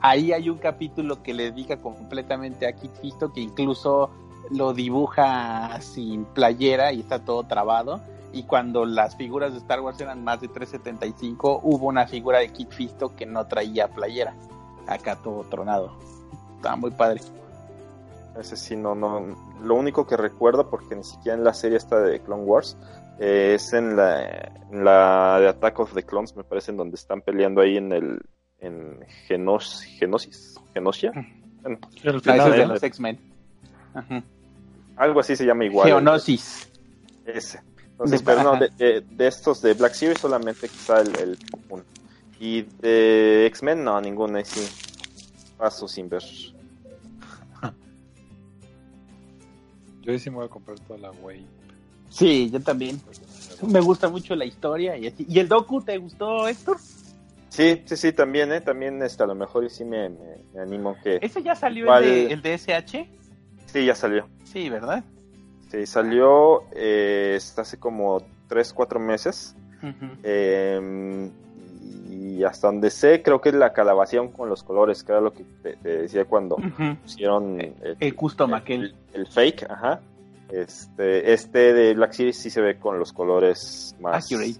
Ahí 0.00 0.32
hay 0.32 0.48
un 0.48 0.58
capítulo 0.58 1.22
que 1.22 1.34
le 1.34 1.44
dedica 1.44 1.80
completamente 1.80 2.66
a 2.66 2.72
Kit 2.72 2.92
Fisto, 3.00 3.32
que 3.32 3.40
incluso 3.40 4.10
lo 4.50 4.72
dibuja 4.72 5.80
sin 5.80 6.24
playera 6.24 6.92
y 6.92 7.00
está 7.00 7.24
todo 7.24 7.44
trabado. 7.44 8.00
Y 8.32 8.44
cuando 8.44 8.84
las 8.84 9.16
figuras 9.16 9.52
de 9.52 9.58
Star 9.58 9.80
Wars 9.80 10.00
eran 10.00 10.22
más 10.22 10.40
de 10.40 10.48
375, 10.48 11.60
hubo 11.62 11.86
una 11.86 12.06
figura 12.06 12.38
de 12.38 12.52
Kit 12.52 12.70
Fisto 12.70 13.16
que 13.16 13.26
no 13.26 13.46
traía 13.46 13.88
playera. 13.88 14.34
Acá 14.86 15.16
todo 15.16 15.44
tronado. 15.44 15.92
Estaba 16.56 16.76
muy 16.76 16.90
padre. 16.90 17.20
Ese 18.38 18.56
sí, 18.56 18.76
no, 18.76 18.94
no. 18.94 19.36
Lo 19.60 19.74
único 19.74 20.06
que 20.06 20.16
recuerdo, 20.16 20.70
porque 20.70 20.94
ni 20.94 21.02
siquiera 21.02 21.36
en 21.36 21.44
la 21.44 21.54
serie 21.54 21.76
esta 21.76 21.98
de 21.98 22.20
Clone 22.20 22.44
Wars, 22.44 22.76
eh, 23.18 23.54
es 23.54 23.72
en 23.72 23.96
la, 23.96 24.52
la 24.70 25.40
de 25.40 25.48
Attack 25.48 25.80
of 25.80 25.94
the 25.94 26.02
Clones, 26.02 26.36
me 26.36 26.44
parece, 26.44 26.70
en 26.70 26.76
donde 26.76 26.96
están 26.96 27.20
peleando 27.22 27.60
ahí 27.60 27.76
en 27.76 27.92
el 27.92 28.20
en 28.60 29.04
Genos, 29.26 29.82
Genosis, 29.98 30.56
Genosia. 30.74 31.12
Bueno, 31.62 31.78
el 32.02 32.20
final 32.20 32.52
de 32.52 32.66
los 32.66 32.82
X-Men. 32.82 33.18
Algo 34.96 35.20
así 35.20 35.36
se 35.36 35.46
llama 35.46 35.64
igual. 35.64 35.86
Geonosis. 35.86 36.70
Ese. 37.24 37.60
Entonces, 37.90 38.22
pero 38.22 38.42
no, 38.42 38.56
de, 38.56 39.00
de, 39.00 39.26
estos 39.26 39.60
de 39.60 39.74
Black 39.74 39.92
Series 39.92 40.20
solamente 40.20 40.68
quizá 40.68 41.00
el, 41.00 41.16
el 41.18 41.38
Y 42.38 42.62
de 42.62 43.46
X-Men, 43.46 43.82
no, 43.82 44.00
ninguno, 44.00 44.38
sí. 44.44 44.68
Paso 45.56 45.88
sin 45.88 46.08
ver. 46.08 46.22
Yo 50.02 50.18
sí 50.18 50.30
me 50.30 50.36
voy 50.36 50.46
a 50.46 50.48
comprar 50.48 50.78
toda 50.80 50.98
la 51.00 51.10
Way. 51.10 51.44
Sí, 52.10 52.50
yo 52.50 52.60
también. 52.60 53.00
Me 53.66 53.80
gusta 53.80 54.08
mucho 54.08 54.36
la 54.36 54.44
historia 54.44 54.96
y 54.96 55.08
así. 55.08 55.26
¿Y 55.28 55.38
el 55.40 55.48
docu 55.48 55.82
te 55.82 55.98
gustó, 55.98 56.46
Héctor? 56.46 56.78
Sí, 57.48 57.82
sí, 57.86 57.96
sí, 57.96 58.12
también, 58.12 58.52
¿eh? 58.52 58.60
También 58.60 59.02
está, 59.02 59.24
a 59.24 59.26
lo 59.26 59.34
mejor 59.34 59.64
y 59.64 59.70
sí 59.70 59.84
me, 59.84 60.10
me, 60.10 60.60
animo 60.60 60.96
que... 61.02 61.18
¿Ese 61.20 61.42
ya 61.42 61.56
salió 61.56 61.94
el, 61.96 62.04
de, 62.04 62.32
el 62.32 62.42
DSH? 62.42 63.08
Sí, 63.66 63.84
ya 63.84 63.94
salió. 63.94 64.28
Sí, 64.44 64.68
¿verdad? 64.68 65.02
Sí, 65.70 65.84
salió 65.86 66.62
eh, 66.72 67.38
hace 67.56 67.78
como 67.78 68.22
3, 68.48 68.72
4 68.72 69.00
meses. 69.00 69.56
Em, 70.22 71.30
y 72.10 72.28
y 72.38 72.44
hasta 72.44 72.68
donde 72.68 72.90
sé, 72.90 73.20
creo 73.22 73.40
que 73.40 73.50
la 73.50 73.72
calabación 73.72 74.28
con 74.30 74.48
los 74.48 74.62
colores, 74.62 75.02
que 75.02 75.10
era 75.10 75.20
lo 75.20 75.32
que 75.32 75.44
te, 75.62 75.76
decía 75.82 76.24
cuando 76.24 76.56
pusieron 77.02 77.58
el, 77.98 78.14
custom 78.14 78.54
aquel. 78.54 78.94
El, 79.12 79.26
fake, 79.26 79.66
ajá. 79.68 80.00
Este, 80.50 81.32
este 81.32 81.72
de 81.74 81.94
Black 81.94 82.12
Series 82.12 82.38
sí 82.38 82.50
se 82.50 82.60
ve 82.60 82.78
con 82.78 82.98
los 82.98 83.12
colores 83.12 83.94
más 84.00 84.24
accurate. 84.24 84.58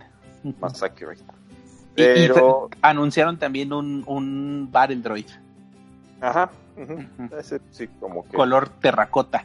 Más 0.60 0.82
accurate. 0.82 1.22
Pero... 1.94 2.68
anunciaron 2.82 3.38
también 3.38 3.72
un, 3.72 4.04
un 4.06 4.68
Battle 4.70 4.96
Droid. 4.96 5.26
Ajá. 6.20 6.50
Ese 7.38 7.60
sí, 7.70 7.88
como 8.00 8.24
que... 8.24 8.36
Color 8.36 8.68
terracota. 8.68 9.44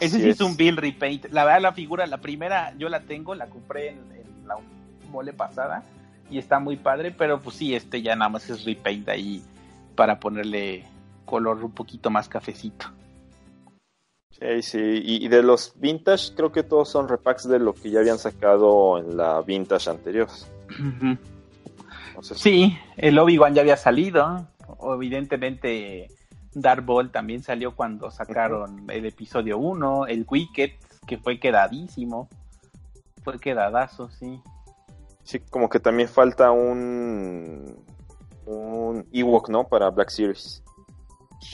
Ese 0.00 0.20
sí 0.20 0.28
es. 0.28 0.40
un 0.40 0.56
Bill 0.56 0.76
Repaint. 0.76 1.26
La 1.30 1.44
verdad, 1.44 1.60
la 1.60 1.72
figura, 1.72 2.06
la 2.06 2.18
primera, 2.18 2.74
yo 2.78 2.88
la 2.88 3.00
tengo, 3.00 3.34
la 3.34 3.46
compré 3.46 3.90
en, 3.90 3.98
la 4.46 4.56
mole 5.10 5.32
pasada 5.32 5.82
y 6.30 6.38
está 6.38 6.58
muy 6.58 6.76
padre, 6.76 7.10
pero 7.10 7.40
pues 7.40 7.56
sí, 7.56 7.74
este 7.74 8.02
ya 8.02 8.16
nada 8.16 8.28
más 8.28 8.48
es 8.50 8.64
repaint 8.64 9.08
ahí 9.08 9.42
para 9.94 10.18
ponerle 10.18 10.84
color 11.24 11.62
un 11.64 11.72
poquito 11.72 12.10
más 12.10 12.28
cafecito. 12.28 12.86
Sí, 14.40 14.62
sí, 14.62 15.02
y, 15.04 15.28
de 15.28 15.42
los 15.42 15.72
vintage, 15.76 16.34
creo 16.34 16.50
que 16.50 16.62
todos 16.62 16.88
son 16.88 17.08
repacks 17.08 17.48
de 17.48 17.58
lo 17.58 17.72
que 17.72 17.90
ya 17.90 18.00
habían 18.00 18.18
sacado 18.18 18.98
en 18.98 19.16
la 19.16 19.40
vintage 19.42 19.88
anterior. 19.88 20.28
Sí, 22.20 22.76
el 22.96 23.18
Obi-Wan 23.18 23.54
ya 23.54 23.62
había 23.62 23.76
salido. 23.76 24.46
Evidentemente, 24.82 26.08
Dark 26.52 26.84
Ball 26.84 27.10
también 27.10 27.42
salió 27.42 27.74
cuando 27.74 28.10
sacaron 28.10 28.90
el 28.90 29.06
episodio 29.06 29.58
1. 29.58 30.06
El 30.06 30.26
Wicked, 30.28 30.72
que 31.06 31.18
fue 31.18 31.38
quedadísimo. 31.38 32.28
Fue 33.22 33.38
quedadazo, 33.38 34.10
sí. 34.10 34.40
Sí, 35.22 35.40
como 35.50 35.68
que 35.68 35.80
también 35.80 36.08
falta 36.08 36.50
un. 36.50 37.76
Un 38.46 39.06
Ewok, 39.12 39.48
¿no? 39.48 39.66
Para 39.66 39.90
Black 39.90 40.10
Series. 40.10 40.62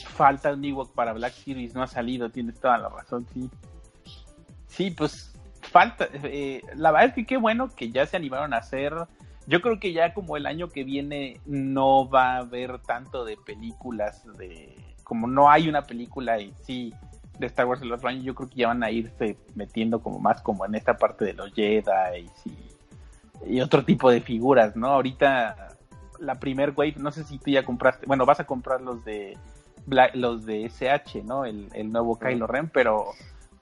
Falta 0.08 0.52
un 0.52 0.64
Ewok 0.64 0.92
para 0.94 1.12
Black 1.12 1.34
Series, 1.34 1.74
no 1.74 1.82
ha 1.82 1.86
salido, 1.86 2.30
tienes 2.30 2.58
toda 2.60 2.78
la 2.78 2.88
razón, 2.88 3.26
sí. 3.32 3.50
Sí, 4.66 4.90
pues 4.90 5.32
falta. 5.60 6.08
Eh, 6.12 6.62
la 6.76 6.90
verdad 6.90 7.08
es 7.08 7.14
que 7.14 7.26
qué 7.26 7.36
bueno 7.36 7.74
que 7.74 7.90
ya 7.90 8.06
se 8.06 8.16
animaron 8.16 8.54
a 8.54 8.58
hacer 8.58 8.94
yo 9.50 9.60
creo 9.60 9.80
que 9.80 9.92
ya 9.92 10.14
como 10.14 10.36
el 10.36 10.46
año 10.46 10.68
que 10.68 10.84
viene 10.84 11.40
no 11.44 12.08
va 12.08 12.34
a 12.34 12.38
haber 12.38 12.78
tanto 12.78 13.24
de 13.24 13.36
películas 13.36 14.24
de 14.38 14.76
como 15.02 15.26
no 15.26 15.50
hay 15.50 15.68
una 15.68 15.82
película 15.82 16.38
en 16.38 16.54
sí 16.64 16.94
de 17.38 17.46
Star 17.46 17.66
Wars 17.66 17.82
en 17.82 17.88
los 17.88 18.04
años, 18.04 18.22
yo 18.22 18.34
creo 18.34 18.48
que 18.48 18.56
ya 18.56 18.68
van 18.68 18.84
a 18.84 18.92
irse 18.92 19.36
metiendo 19.56 20.00
como 20.00 20.20
más 20.20 20.40
como 20.42 20.64
en 20.66 20.76
esta 20.76 20.96
parte 20.96 21.24
de 21.24 21.32
los 21.32 21.52
Jedi 21.52 22.30
y 23.44 23.60
otro 23.60 23.84
tipo 23.84 24.08
de 24.08 24.20
figuras, 24.20 24.76
¿no? 24.76 24.88
Ahorita 24.88 25.76
la 26.20 26.38
primer 26.38 26.74
wave, 26.76 26.94
no 26.98 27.10
sé 27.10 27.24
si 27.24 27.38
tú 27.38 27.50
ya 27.50 27.64
compraste, 27.64 28.06
bueno, 28.06 28.26
vas 28.26 28.38
a 28.38 28.44
comprar 28.44 28.82
los 28.82 29.04
de 29.04 29.36
los 30.14 30.46
de 30.46 30.64
SH, 30.64 31.22
¿no? 31.24 31.44
El, 31.44 31.68
el 31.74 31.90
nuevo 31.90 32.18
Kylo 32.18 32.46
Ren, 32.46 32.68
pero 32.68 33.06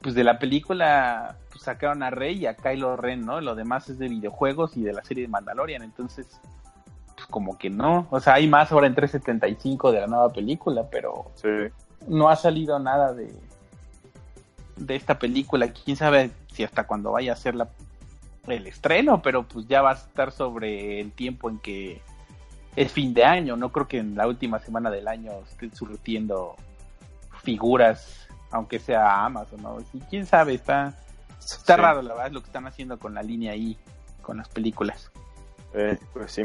pues 0.01 0.15
de 0.15 0.25
la 0.25 0.39
película 0.39 1.37
pues, 1.51 1.63
sacaron 1.65 2.03
a 2.03 2.11
Rey 2.11 2.39
y 2.39 2.47
a 2.47 2.55
Kylo 2.55 2.97
Ren, 2.97 3.25
¿no? 3.25 3.41
Lo 3.41 3.55
demás 3.55 3.89
es 3.89 3.99
de 3.99 4.09
videojuegos 4.09 4.77
y 4.77 4.83
de 4.83 4.93
la 4.93 5.05
serie 5.05 5.25
de 5.25 5.29
Mandalorian, 5.29 5.83
entonces 5.83 6.27
pues 7.15 7.27
como 7.27 7.59
que 7.59 7.69
no, 7.69 8.07
o 8.11 8.21
sea, 8.21 8.35
hay 8.35 8.47
más 8.47 8.71
ahora 8.71 8.87
en 8.87 8.95
375 8.95 9.91
de 9.91 10.01
la 10.01 10.07
nueva 10.07 10.33
película, 10.33 10.89
pero 10.91 11.33
no 12.07 12.29
ha 12.29 12.37
salido 12.37 12.79
nada 12.79 13.13
de 13.13 13.33
de 14.77 14.95
esta 14.95 15.19
película, 15.19 15.73
quién 15.73 15.97
sabe 15.97 16.31
si 16.53 16.63
hasta 16.63 16.87
cuando 16.87 17.11
vaya 17.11 17.33
a 17.33 17.37
ser 17.37 17.57
la 17.57 17.69
el 18.47 18.67
estreno, 18.67 19.21
pero 19.23 19.47
pues 19.47 19.67
ya 19.67 19.83
va 19.83 19.91
a 19.91 19.95
estar 19.95 20.33
sobre 20.33 21.01
el 21.01 21.13
tiempo 21.13 21.51
en 21.51 21.59
que 21.59 22.01
es 22.83 22.93
fin 22.93 23.13
de 23.13 23.25
año, 23.25 23.57
no 23.57 23.73
creo 23.73 23.89
que 23.89 23.99
en 23.99 24.15
la 24.15 24.27
última 24.27 24.59
semana 24.61 24.91
del 24.91 25.09
año 25.09 25.33
estén 25.51 25.75
surtiendo 25.75 26.55
figuras 27.43 28.29
aunque 28.51 28.79
sea 28.79 29.25
Amazon, 29.25 29.63
¿no? 29.63 29.79
Y 29.93 30.01
quién 30.01 30.27
sabe, 30.27 30.55
está, 30.55 30.95
está 31.41 31.77
raro 31.77 32.03
la 32.03 32.15
verdad 32.15 32.33
lo 32.33 32.41
que 32.41 32.47
están 32.47 32.67
haciendo 32.67 32.99
con 32.99 33.15
la 33.15 33.23
línea 33.23 33.53
ahí, 33.53 33.77
con 34.23 34.39
las 34.39 34.49
películas. 34.49 35.11
Eh, 35.75 35.99
pues 36.13 36.33
sí, 36.33 36.43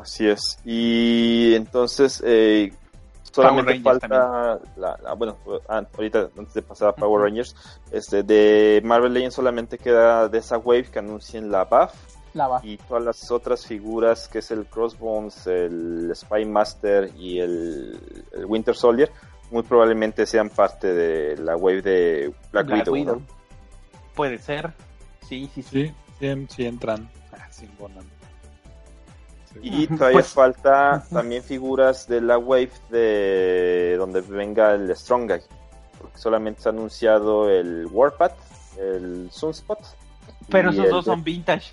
así 0.00 0.28
es. 0.28 0.58
Y 0.64 1.54
entonces, 1.54 2.22
eh, 2.24 2.72
solamente 3.30 3.80
falta, 3.80 4.58
la, 4.76 5.14
bueno, 5.16 5.36
ah, 5.68 5.84
ahorita 5.94 6.30
antes 6.38 6.54
de 6.54 6.62
pasar 6.62 6.88
a 6.88 6.94
Power 6.94 7.24
Rangers, 7.24 7.54
este 7.90 8.22
de 8.22 8.80
Marvel 8.84 9.12
Legends 9.12 9.34
solamente 9.34 9.76
queda 9.76 10.28
de 10.28 10.38
esa 10.38 10.58
wave 10.58 10.84
que 10.84 10.98
anuncien 10.98 11.50
la 11.50 11.64
buff. 11.64 11.92
Y 12.62 12.78
todas 12.78 13.04
las 13.04 13.30
otras 13.30 13.66
figuras, 13.66 14.28
que 14.28 14.38
es 14.38 14.50
el 14.50 14.66
Crossbones, 14.66 15.46
el 15.46 16.10
Spy 16.14 16.44
Master 16.46 17.10
y 17.16 17.38
el 17.40 18.24
Winter 18.46 18.74
Soldier, 18.74 19.10
muy 19.50 19.62
probablemente 19.62 20.26
sean 20.26 20.48
parte 20.48 20.92
de 20.94 21.36
la 21.36 21.56
wave 21.56 21.82
de 21.82 22.34
Black, 22.50 22.88
Widow. 22.88 23.22
Puede 24.14 24.38
ser, 24.38 24.72
sí, 25.28 25.48
sí, 25.54 25.62
sí. 25.62 25.94
Sí, 26.18 26.46
sí, 26.48 26.64
entran. 26.64 27.08
Ah, 27.32 27.48
sin 27.50 27.68
Y 29.60 29.86
todavía 29.88 30.20
pues, 30.20 30.28
falta 30.28 31.04
también 31.12 31.42
figuras 31.42 32.06
de 32.06 32.20
la 32.20 32.38
wave 32.38 32.70
de 32.90 33.96
donde 33.98 34.20
venga 34.22 34.72
el 34.72 34.94
Strong 34.96 35.30
Guy. 35.30 35.40
Porque 36.00 36.18
solamente 36.18 36.62
se 36.62 36.68
ha 36.68 36.72
anunciado 36.72 37.50
el 37.50 37.86
Warpath, 37.90 38.36
el 38.78 39.30
Sunspot. 39.30 39.80
Pero 40.48 40.70
esos 40.70 40.88
dos 40.88 41.04
son 41.04 41.22
vintage. 41.22 41.72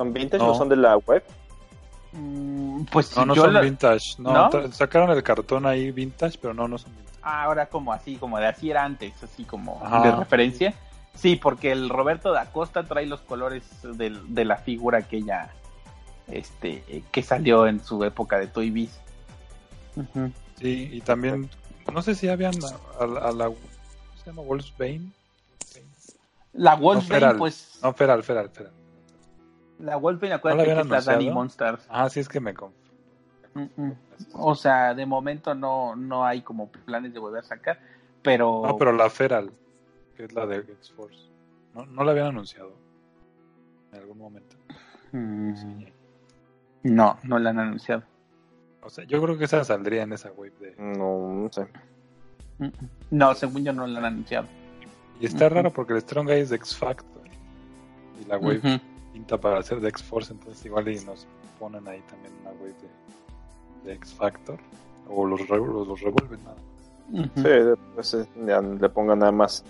¿Son 0.00 0.14
vintage 0.14 0.42
o 0.42 0.54
son 0.54 0.70
de 0.70 0.76
la 0.76 0.96
web? 0.96 1.22
Mm, 2.12 2.84
pues 2.84 3.14
no, 3.14 3.26
no 3.26 3.34
son 3.34 3.60
vintage. 3.60 4.14
No, 4.16 4.50
sacaron 4.72 5.10
el 5.10 5.22
cartón 5.22 5.66
ahí 5.66 5.90
vintage, 5.90 6.38
pero 6.40 6.54
no, 6.54 6.66
no 6.66 6.78
son 6.78 6.90
vintage. 6.96 7.18
Ah, 7.22 7.42
ahora 7.42 7.66
como 7.66 7.92
así, 7.92 8.16
como 8.16 8.38
de 8.38 8.46
así 8.46 8.70
era 8.70 8.82
antes, 8.82 9.12
así 9.22 9.44
como 9.44 9.78
de 10.02 10.10
referencia. 10.12 10.72
Sí, 11.14 11.36
porque 11.36 11.70
el 11.70 11.90
Roberto 11.90 12.32
da 12.32 12.46
Costa 12.46 12.84
trae 12.84 13.04
los 13.04 13.20
colores 13.20 13.62
de, 13.82 14.44
la 14.46 14.56
figura 14.56 15.02
que 15.02 15.18
ella, 15.18 15.50
este, 16.28 17.04
que 17.12 17.22
salió 17.22 17.66
en 17.66 17.84
su 17.84 18.02
época 18.02 18.38
de 18.38 18.46
Toy 18.46 18.70
Biz. 18.70 18.98
Sí, 20.58 20.88
y 20.92 21.02
también, 21.02 21.50
no 21.92 22.00
sé 22.00 22.14
si 22.14 22.26
habían 22.30 22.54
a, 22.98 23.06
la, 23.06 23.44
¿cómo 23.48 23.56
se 24.16 24.30
llama? 24.30 24.40
Wolfsbane. 24.40 25.10
La 26.54 26.74
Wolfsbane, 26.74 27.34
pues. 27.34 27.80
No, 27.82 27.92
Feral, 27.92 28.22
Feral, 28.22 28.48
Feral. 28.48 28.79
La 29.80 29.96
Wolfenstein, 29.96 30.32
acuérdate 30.32 30.74
que 30.74 30.80
es 30.80 30.86
la 30.86 31.00
Danny 31.00 31.30
Monsters. 31.30 31.86
Ah, 31.88 32.08
sí, 32.08 32.20
es 32.20 32.28
que 32.28 32.40
me 32.40 32.54
confundo. 32.54 32.78
O 34.34 34.54
sea, 34.54 34.94
de 34.94 35.06
momento 35.06 35.54
no, 35.54 35.96
no 35.96 36.24
hay 36.24 36.42
como 36.42 36.70
planes 36.70 37.12
de 37.12 37.18
volver 37.18 37.40
a 37.40 37.46
sacar, 37.46 37.80
pero... 38.22 38.62
No, 38.64 38.76
pero 38.76 38.92
la 38.92 39.10
Feral, 39.10 39.50
que 40.16 40.24
es 40.24 40.32
la 40.32 40.46
de 40.46 40.58
X-Force, 40.58 41.28
¿no, 41.74 41.86
¿no 41.86 42.04
la 42.04 42.12
habían 42.12 42.26
anunciado 42.26 42.72
en 43.92 43.98
algún 43.98 44.18
momento? 44.18 44.56
Mm. 45.12 45.84
No, 46.84 47.18
no 47.24 47.38
la 47.38 47.50
han 47.50 47.58
anunciado. 47.58 48.04
O 48.82 48.90
sea, 48.90 49.04
yo 49.04 49.20
creo 49.20 49.36
que 49.36 49.44
esa 49.44 49.64
saldría 49.64 50.02
en 50.02 50.12
esa 50.12 50.30
wave 50.32 50.52
de... 50.60 50.74
No, 50.78 51.32
no 51.32 51.52
sé. 51.52 51.66
No, 53.10 53.34
según 53.34 53.64
yo 53.64 53.72
no 53.72 53.86
la 53.86 53.98
han 53.98 54.04
anunciado. 54.04 54.46
Y 55.20 55.26
está 55.26 55.48
raro 55.48 55.70
porque 55.72 55.94
el 55.94 56.00
Strong 56.00 56.28
Guy 56.28 56.40
es 56.40 56.50
de 56.50 56.56
X 56.56 56.76
Factor. 56.76 57.22
Y 58.22 58.26
la 58.26 58.38
wave 58.38 58.80
pinta 59.12 59.38
para 59.38 59.58
hacer 59.58 59.80
de 59.80 59.88
X-Force, 59.88 60.32
entonces 60.32 60.64
igual 60.64 60.88
y 60.88 61.04
nos 61.04 61.26
ponen 61.58 61.86
ahí 61.88 62.00
también 62.10 62.32
una 62.42 62.50
wave 62.52 62.74
de, 63.84 63.92
X 63.94 64.14
Factor. 64.14 64.58
O 65.08 65.26
los, 65.26 65.40
los, 65.48 66.00
revuelven 66.00 66.42
nada 66.44 66.56
más. 66.56 67.30
Sí, 67.34 67.42
pues, 67.94 68.14
eh, 68.14 68.26
le 68.80 68.88
pongan 68.88 69.18
nada 69.18 69.32
más 69.32 69.64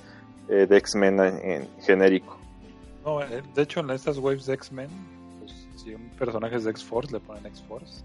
eh, 0.48 0.66
de 0.66 0.76
X-Men 0.76 1.20
en, 1.20 1.68
genérico. 1.80 2.38
No, 3.04 3.22
eh, 3.22 3.42
de 3.54 3.62
hecho 3.62 3.80
en 3.80 3.90
estas 3.90 4.18
waves 4.18 4.44
de 4.46 4.54
X-Men, 4.54 4.90
pues, 5.38 5.66
si 5.76 5.94
un 5.94 6.10
personaje 6.18 6.56
es 6.56 6.64
de 6.64 6.70
X-Force, 6.70 7.12
le 7.12 7.20
ponen 7.20 7.46
X-Force. 7.46 8.04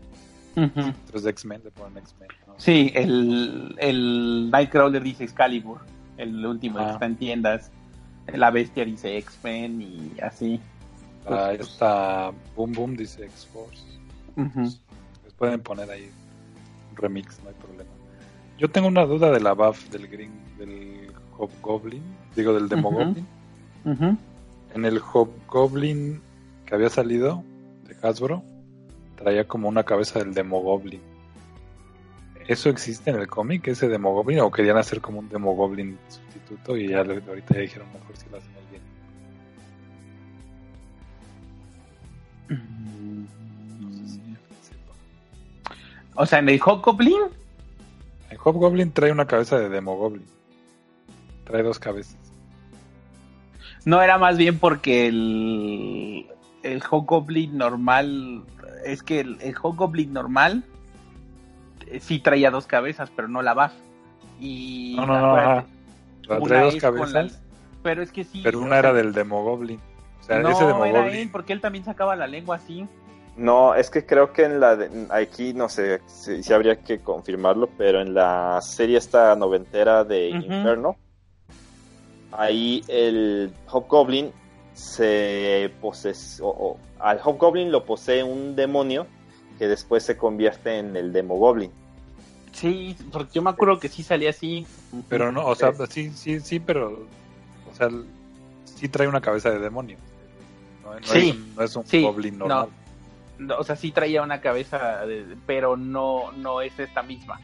Uh 0.55 1.19
de 1.19 1.29
X-Men 1.29 1.61
le 1.65 1.71
ponen 1.71 1.97
X-Men. 1.97 2.29
Sí, 2.57 2.91
el, 2.95 3.75
el 3.77 4.49
Nightcrawler 4.51 5.03
dice 5.03 5.25
Excalibur, 5.25 5.79
el 6.17 6.45
último 6.45 6.79
que 6.79 6.91
está 6.91 7.05
en 7.05 7.17
tiendas. 7.17 7.71
La 8.27 8.51
bestia 8.51 8.85
dice 8.85 9.17
X-Men 9.17 9.81
y 9.81 10.19
así. 10.21 10.59
Ah, 11.27 11.53
esta 11.53 12.31
Boom 12.55 12.73
Boom 12.73 12.95
dice 12.95 13.25
X-Force. 13.25 13.83
Les 15.23 15.33
pueden 15.33 15.61
poner 15.61 15.89
ahí 15.89 16.09
un 16.91 16.97
remix, 16.97 17.41
no 17.43 17.49
hay 17.49 17.55
problema. 17.55 17.89
Yo 18.57 18.69
tengo 18.69 18.87
una 18.87 19.05
duda 19.05 19.31
de 19.31 19.39
la 19.39 19.53
buff 19.53 19.89
del 19.89 20.07
Green, 20.07 20.31
del 20.57 21.11
Hobgoblin, 21.37 22.03
digo 22.35 22.53
del 22.53 22.69
Demogoblin. 22.69 23.25
En 24.73 24.85
el 24.85 24.99
Hobgoblin 24.99 26.21
que 26.65 26.75
había 26.75 26.89
salido 26.89 27.43
de 27.87 27.95
Hasbro, 28.01 28.43
traía 29.15 29.47
como 29.47 29.67
una 29.67 29.83
cabeza 29.83 30.19
del 30.19 30.33
Demogoblin. 30.33 31.01
¿Eso 32.47 32.69
existe 32.69 33.09
en 33.09 33.17
el 33.17 33.27
cómic, 33.27 33.67
ese 33.67 33.87
Demogoblin? 33.87 34.39
¿O 34.41 34.51
querían 34.51 34.77
hacer 34.77 35.01
como 35.01 35.19
un 35.19 35.29
Demogoblin 35.29 35.97
sustituto 36.07 36.77
y 36.77 36.89
ya 36.89 36.99
ahorita 36.99 37.53
ya 37.53 37.59
dijeron 37.59 37.87
mejor 37.93 38.15
si 38.15 38.29
lo 38.29 38.37
hacen 38.37 38.55
O 46.15 46.25
sea, 46.25 46.39
en 46.39 46.49
el 46.49 46.59
Hobgoblin. 46.61 47.17
El 48.29 48.37
Hobgoblin 48.43 48.91
trae 48.91 49.11
una 49.11 49.25
cabeza 49.27 49.57
de 49.59 49.69
Demogoblin. 49.69 50.25
Trae 51.43 51.61
dos 51.63 51.79
cabezas. 51.79 52.17
No 53.85 54.01
era 54.01 54.17
más 54.17 54.37
bien 54.37 54.57
porque 54.57 55.07
el, 55.07 56.25
el 56.63 56.81
Hobgoblin 56.89 57.57
normal. 57.57 58.43
Es 58.85 59.03
que 59.03 59.19
el, 59.19 59.37
el 59.41 59.55
Hobgoblin 59.61 60.13
normal 60.13 60.63
eh, 61.87 61.99
sí 61.99 62.19
traía 62.19 62.49
dos 62.49 62.65
cabezas, 62.65 63.11
pero 63.15 63.27
no 63.27 63.41
la 63.41 63.53
buff. 63.53 63.73
Y 64.39 64.95
No, 64.97 65.05
no, 65.05 65.19
no, 65.19 65.65
Trae 66.45 66.63
dos 66.63 66.75
cabezas, 66.77 67.11
la- 67.13 67.27
pero 67.83 68.01
es 68.01 68.11
que 68.11 68.23
sí. 68.23 68.41
pero 68.43 68.59
una 68.59 68.69
sea, 68.69 68.79
era 68.79 68.93
del 68.93 69.13
Demogoblin. 69.13 69.79
O 70.25 70.27
sea, 70.27 70.39
no, 70.39 70.49
ese 70.49 70.63
era 70.89 71.07
él, 71.07 71.29
porque 71.31 71.53
él 71.53 71.61
también 71.61 71.85
sacaba 71.85 72.15
la 72.15 72.25
lengua 72.25 72.55
así. 72.55 72.87
No, 73.37 73.75
es 73.75 73.91
que 73.91 74.07
creo 74.07 74.33
que 74.33 74.43
en 74.45 74.59
la 74.59 74.75
de- 74.75 75.07
aquí 75.11 75.53
no 75.53 75.69
sé 75.69 76.01
si, 76.07 76.41
si 76.41 76.51
habría 76.51 76.77
que 76.81 76.97
confirmarlo, 76.99 77.69
pero 77.77 78.01
en 78.01 78.15
la 78.15 78.59
serie 78.61 78.97
esta 78.97 79.35
noventera 79.35 80.03
de 80.03 80.29
Ujú. 80.31 80.45
Inferno, 80.45 80.97
ahí 82.31 82.83
el 82.87 83.53
Hobgoblin 83.69 84.31
se 84.73 85.71
poses 85.79 86.39
o- 86.41 86.47
o- 86.49 86.77
al 86.99 87.19
Hobgoblin 87.23 87.71
lo 87.71 87.85
posee 87.85 88.23
un 88.23 88.55
demonio 88.55 89.05
que 89.59 89.67
después 89.67 90.03
se 90.03 90.17
convierte 90.17 90.79
en 90.79 90.95
el 90.95 91.13
Demogoblin. 91.13 91.71
Sí, 92.51 92.95
porque 93.11 93.33
yo 93.35 93.41
me 93.43 93.51
acuerdo 93.51 93.79
que 93.79 93.89
sí 93.89 94.01
salía 94.01 94.31
así. 94.31 94.65
Pero 95.07 95.31
no, 95.31 95.45
o 95.45 95.55
sea, 95.55 95.71
sí, 95.89 96.09
sí, 96.11 96.39
sí, 96.39 96.59
pero. 96.59 97.05
O 97.71 97.75
sea, 97.75 97.89
sí 98.63 98.87
trae 98.89 99.07
una 99.07 99.21
cabeza 99.21 99.51
de 99.51 99.59
demonio. 99.59 99.97
No, 100.85 100.93
no 100.93 100.99
Sí, 101.07 101.29
es, 101.29 101.35
un- 101.35 101.55
no 101.55 101.63
es 101.63 101.75
un 101.75 101.85
sí, 101.87 102.01
Goblin 102.03 102.37
normal. 102.37 102.69
No, 103.39 103.57
o 103.57 103.63
sea, 103.65 103.75
sí 103.75 103.91
traía 103.91 104.21
una 104.21 104.39
cabeza, 104.39 105.05
de- 105.05 105.35
pero 105.45 105.75
no, 105.75 106.31
no 106.33 106.61
es 106.61 106.77
esta 106.79 107.03
misma. 107.03 107.41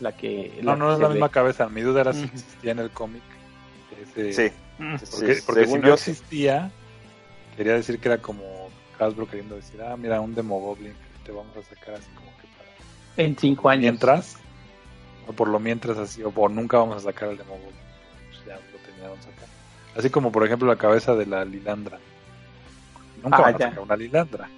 La 0.00 0.16
que. 0.16 0.60
No, 0.62 0.76
no, 0.76 0.94
es 0.94 0.98
la 0.98 1.08
misma 1.10 1.28
cabeza. 1.28 1.68
Mi 1.68 1.82
duda 1.82 2.00
era 2.00 2.12
si 2.14 2.24
existía 2.24 2.72
en 2.72 2.78
el 2.78 2.90
cómic. 2.90 3.22
ese- 4.00 4.32
Sí. 4.32 4.54
Porque, 5.10 5.34
sí, 5.34 5.42
porque 5.44 5.66
si 5.66 5.74
no 5.74 5.88
yo, 5.88 5.94
existía, 5.94 6.70
quería 7.54 7.74
decir 7.74 7.98
que 7.98 8.08
era 8.08 8.16
como 8.16 8.70
Hasbro 8.98 9.26
queriendo 9.28 9.56
decir, 9.56 9.82
ah, 9.82 9.94
mira, 9.98 10.20
un 10.22 10.34
Demogoblin 10.34 10.92
que 10.92 11.24
te 11.26 11.32
vamos 11.32 11.54
a 11.54 11.62
sacar 11.62 11.96
así 11.96 12.08
como 12.14 12.28
que 12.38 12.46
para. 12.56 12.70
En 13.26 13.36
cinco 13.36 13.68
años. 13.68 13.82
Mientras, 13.82 14.38
o 15.28 15.32
por 15.34 15.48
lo 15.48 15.60
mientras 15.60 15.98
así, 15.98 16.22
o 16.22 16.30
por 16.30 16.50
nunca 16.50 16.78
vamos 16.78 16.96
a 16.96 17.00
sacar 17.00 17.28
el 17.28 17.36
Demogoblin. 17.36 17.74
Pues 18.30 18.44
ya 18.46 18.54
lo 18.54 18.78
teníamos 18.90 19.18
sacar. 19.18 19.48
Así 19.98 20.08
como, 20.08 20.32
por 20.32 20.46
ejemplo, 20.46 20.66
la 20.66 20.76
cabeza 20.76 21.14
de 21.14 21.26
la 21.26 21.44
Lilandra. 21.44 21.98
Nunca 23.22 23.36
Ah, 23.38 23.40
van 23.42 23.54
a 23.54 23.58
sacar 23.58 23.78
una 23.80 23.96
Lilandra. 23.96 24.48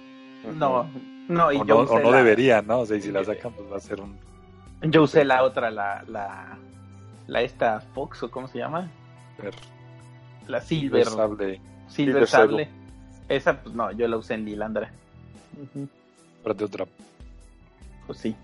No, 0.55 0.85
no, 1.27 1.51
y 1.51 1.57
O 1.57 1.65
yo 1.65 1.75
no, 1.75 1.81
usé 1.83 1.93
o 1.93 1.99
no 1.99 2.11
la- 2.11 2.17
debería, 2.17 2.61
¿no? 2.61 2.79
O 2.79 2.85
sea, 2.85 2.97
y 2.97 3.01
si 3.01 3.11
la 3.11 3.23
sacan, 3.23 3.51
pues 3.53 3.71
va 3.71 3.77
a 3.77 3.79
ser 3.79 4.01
un. 4.01 4.17
Yo 4.81 5.03
usé 5.03 5.23
la 5.25 5.43
otra, 5.43 5.71
la, 5.71 6.03
la, 6.07 6.57
la 7.27 7.41
esta 7.41 7.79
Fox, 7.79 8.23
o 8.23 8.31
cómo 8.31 8.47
se 8.47 8.57
llama? 8.59 8.89
Super, 9.37 9.53
La 10.47 10.59
Silver, 10.61 11.05
sable. 11.05 11.61
Silver 11.87 12.27
Silver 12.27 12.27
Sable. 12.27 12.69
Esa, 13.29 13.61
pues 13.61 13.73
no, 13.73 13.91
yo 13.93 14.07
la 14.07 14.17
usé 14.17 14.33
en 14.33 14.45
Lilandra. 14.45 14.91
Espérate 16.37 16.63
otra. 16.65 16.85
Pues 18.05 18.17
sí. 18.19 18.35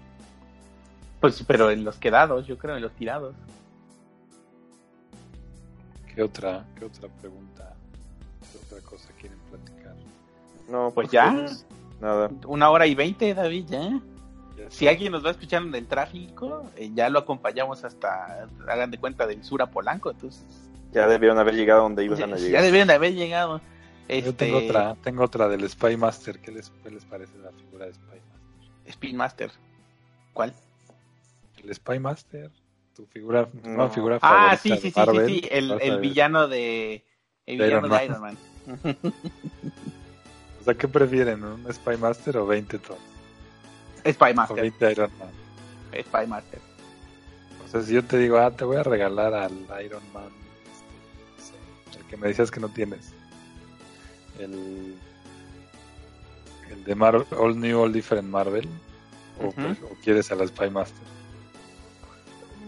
Pues, 1.20 1.44
pero 1.46 1.70
en 1.72 1.84
los 1.84 1.98
quedados, 1.98 2.48
yo 2.48 2.58
creo, 2.58 2.78
en 2.78 2.82
los 2.82 2.94
tirados. 2.94 3.36
¿Qué 6.16 6.24
otra, 6.24 6.66
qué 6.78 6.86
otra 6.86 7.10
pregunta? 7.20 7.74
¿Qué 8.52 8.58
otra 8.76 8.90
cosa 8.90 9.10
quieren? 9.20 9.38
No, 10.70 10.92
Pues 10.94 11.10
ya. 11.10 11.48
Nada. 12.00 12.30
Una 12.48 12.70
hora 12.70 12.88
y 12.88 12.96
veinte, 12.96 13.34
David, 13.34 13.66
ya. 13.68 14.00
Ya 14.58 14.70
Si 14.70 14.88
alguien 14.88 15.12
nos 15.12 15.26
va 15.26 15.32
escuchando 15.32 15.70
en 15.78 15.84
el 15.84 15.88
tráfico, 15.88 16.64
eh, 16.78 16.90
ya 16.94 17.10
lo 17.10 17.20
acompañamos 17.20 17.84
hasta, 17.84 18.48
hagan 18.68 18.92
de 18.92 18.98
cuenta, 18.98 19.28
del 19.28 19.44
sur 19.44 19.62
a 19.62 19.68
Polanco. 19.70 20.12
Entonces, 20.12 20.44
Ya 20.94 21.08
debieron 21.08 21.38
haber 21.40 21.56
llegado 21.56 21.84
donde 21.84 22.06
iban 22.06 22.18
ya, 22.20 22.26
a 22.26 22.30
ya 22.30 22.36
llegar. 22.38 22.64
debieron 22.64 22.88
de 22.88 22.94
haber 22.94 23.14
llegado. 23.14 23.58
Yo 23.60 24.16
Este, 24.16 24.32
tengo 24.34 24.58
otra, 24.60 24.96
tengo 25.04 25.24
otra 25.24 25.48
del 25.50 25.70
Spy 25.70 25.98
Master. 25.98 26.40
¿Qué 26.40 26.52
les, 26.52 26.72
qué 26.84 26.90
les 26.90 27.06
parece 27.06 27.38
la 27.38 27.52
figura 27.52 27.86
de 27.86 27.94
Spy 27.94 28.06
Master? 28.08 28.40
Spin 28.86 29.18
Master. 29.18 29.52
¿Cuál? 30.34 30.54
El 31.64 31.76
Spy 31.76 32.00
Master, 32.00 32.50
tu 32.96 33.06
figura, 33.06 33.48
No. 33.64 33.90
figura 33.90 34.16
Ah, 34.22 34.56
favorita 34.56 34.58
sí, 34.58 34.70
de 34.70 34.76
sí, 34.78 34.82
sí, 34.82 34.92
sí, 34.92 35.00
Marvel, 35.00 35.26
sí, 35.28 35.48
el, 35.52 35.72
el 35.82 36.00
villano 36.00 36.48
de, 36.48 37.06
el 37.46 37.58
De 37.60 37.66
villano 37.66 37.88
Iron 37.88 37.90
de 37.90 37.90
Man. 37.90 38.06
Iron 38.06 38.22
Man. 38.22 38.38
O 40.70 40.72
sea, 40.72 40.78
¿qué 40.78 40.88
prefieren? 40.88 41.44
¿Un 41.44 41.66
Spy 41.74 41.98
Master 41.98 42.38
o 42.38 42.46
20 42.46 42.78
Thor? 42.78 42.98
Spy 44.08 44.32
O 44.32 44.36
Master, 44.36 44.62
20 44.62 44.92
Iron 44.92 45.12
Man. 45.18 45.30
Spy 46.04 46.28
Master. 46.28 46.60
O 47.66 47.68
sea, 47.68 47.82
si 47.82 47.94
yo 47.94 48.06
te 48.06 48.20
digo, 48.20 48.38
ah, 48.38 48.52
te 48.52 48.66
voy 48.66 48.78
a 48.78 48.84
regalar 48.84 49.34
al 49.34 49.52
Iron 49.84 50.04
Man, 50.14 50.30
este, 51.40 51.56
no 51.88 51.92
sé, 51.92 52.00
el 52.00 52.06
que 52.06 52.18
me 52.18 52.28
decías 52.28 52.52
que 52.52 52.60
no 52.60 52.70
tienes. 52.70 53.14
El, 54.38 54.96
el 56.70 56.84
de 56.84 56.94
Marvel, 56.94 57.26
All 57.36 57.60
New, 57.60 57.82
All 57.82 57.92
Different 57.92 58.30
Marvel. 58.30 58.70
O, 59.44 59.50
pues, 59.52 59.76
o 59.82 59.96
quieres 60.04 60.32
al 60.32 60.48
Spy 60.48 60.70
Master. 60.70 61.02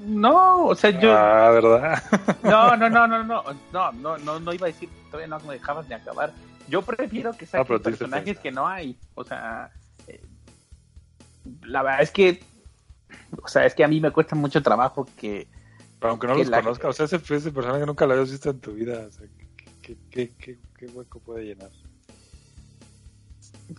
No, 0.08 0.66
o 0.66 0.74
sea, 0.76 0.90
yo, 0.90 1.16
Ah, 1.16 1.52
¿verdad? 1.52 2.02
no, 2.42 2.76
no, 2.76 2.90
no, 2.90 3.08
no, 3.08 3.24
no, 3.24 3.44
no, 3.72 3.92
no, 3.92 4.18
no, 4.18 4.40
no 4.40 4.54
iba 4.54 4.66
a 4.66 4.72
decir, 4.72 4.90
todavía 5.12 5.28
no 5.28 5.40
me 5.46 5.54
dejabas 5.54 5.88
de 5.88 5.94
acabar. 5.94 6.34
Yo 6.72 6.82
prefiero 6.82 7.34
que 7.34 7.46
Ah, 7.46 7.48
saquen 7.50 7.78
dices 7.78 7.84
personajes 8.00 8.40
que 8.40 8.52
no 8.52 8.66
hay, 8.68 8.98
o 9.14 9.24
sea, 9.26 9.70
eh, 10.08 10.24
la 11.64 11.84
verdad 11.84 12.02
es 12.02 12.12
que, 12.12 12.42
o 13.44 13.48
sea, 13.48 13.66
es 13.66 13.76
que 13.76 13.84
a 13.84 13.88
mí 13.90 14.00
me 14.00 14.12
cuesta 14.12 14.36
mucho 14.36 14.64
trabajo 14.64 15.06
que, 15.18 15.48
Pero 16.00 16.12
aunque 16.12 16.28
no 16.28 16.34
Que 16.34 16.40
los 16.40 16.50
la- 16.50 16.62
conozcas, 16.62 16.90
o 16.90 16.94
sea, 16.94 17.06
ese, 17.18 17.36
ese 17.36 17.52
personaje 17.52 17.86
nunca 17.86 18.06
lo 18.06 18.14
habías 18.14 18.32
visto 18.32 18.50
en 18.50 18.60
tu 18.60 18.72
vida. 18.74 19.06
O 19.08 19.12
sea, 19.12 19.28
¿qué, 19.82 19.98
qué, 20.10 20.32
qué, 20.40 20.60
qué 20.78 20.86
hueco 20.88 21.20
puede 21.20 21.44
llenar? 21.46 21.70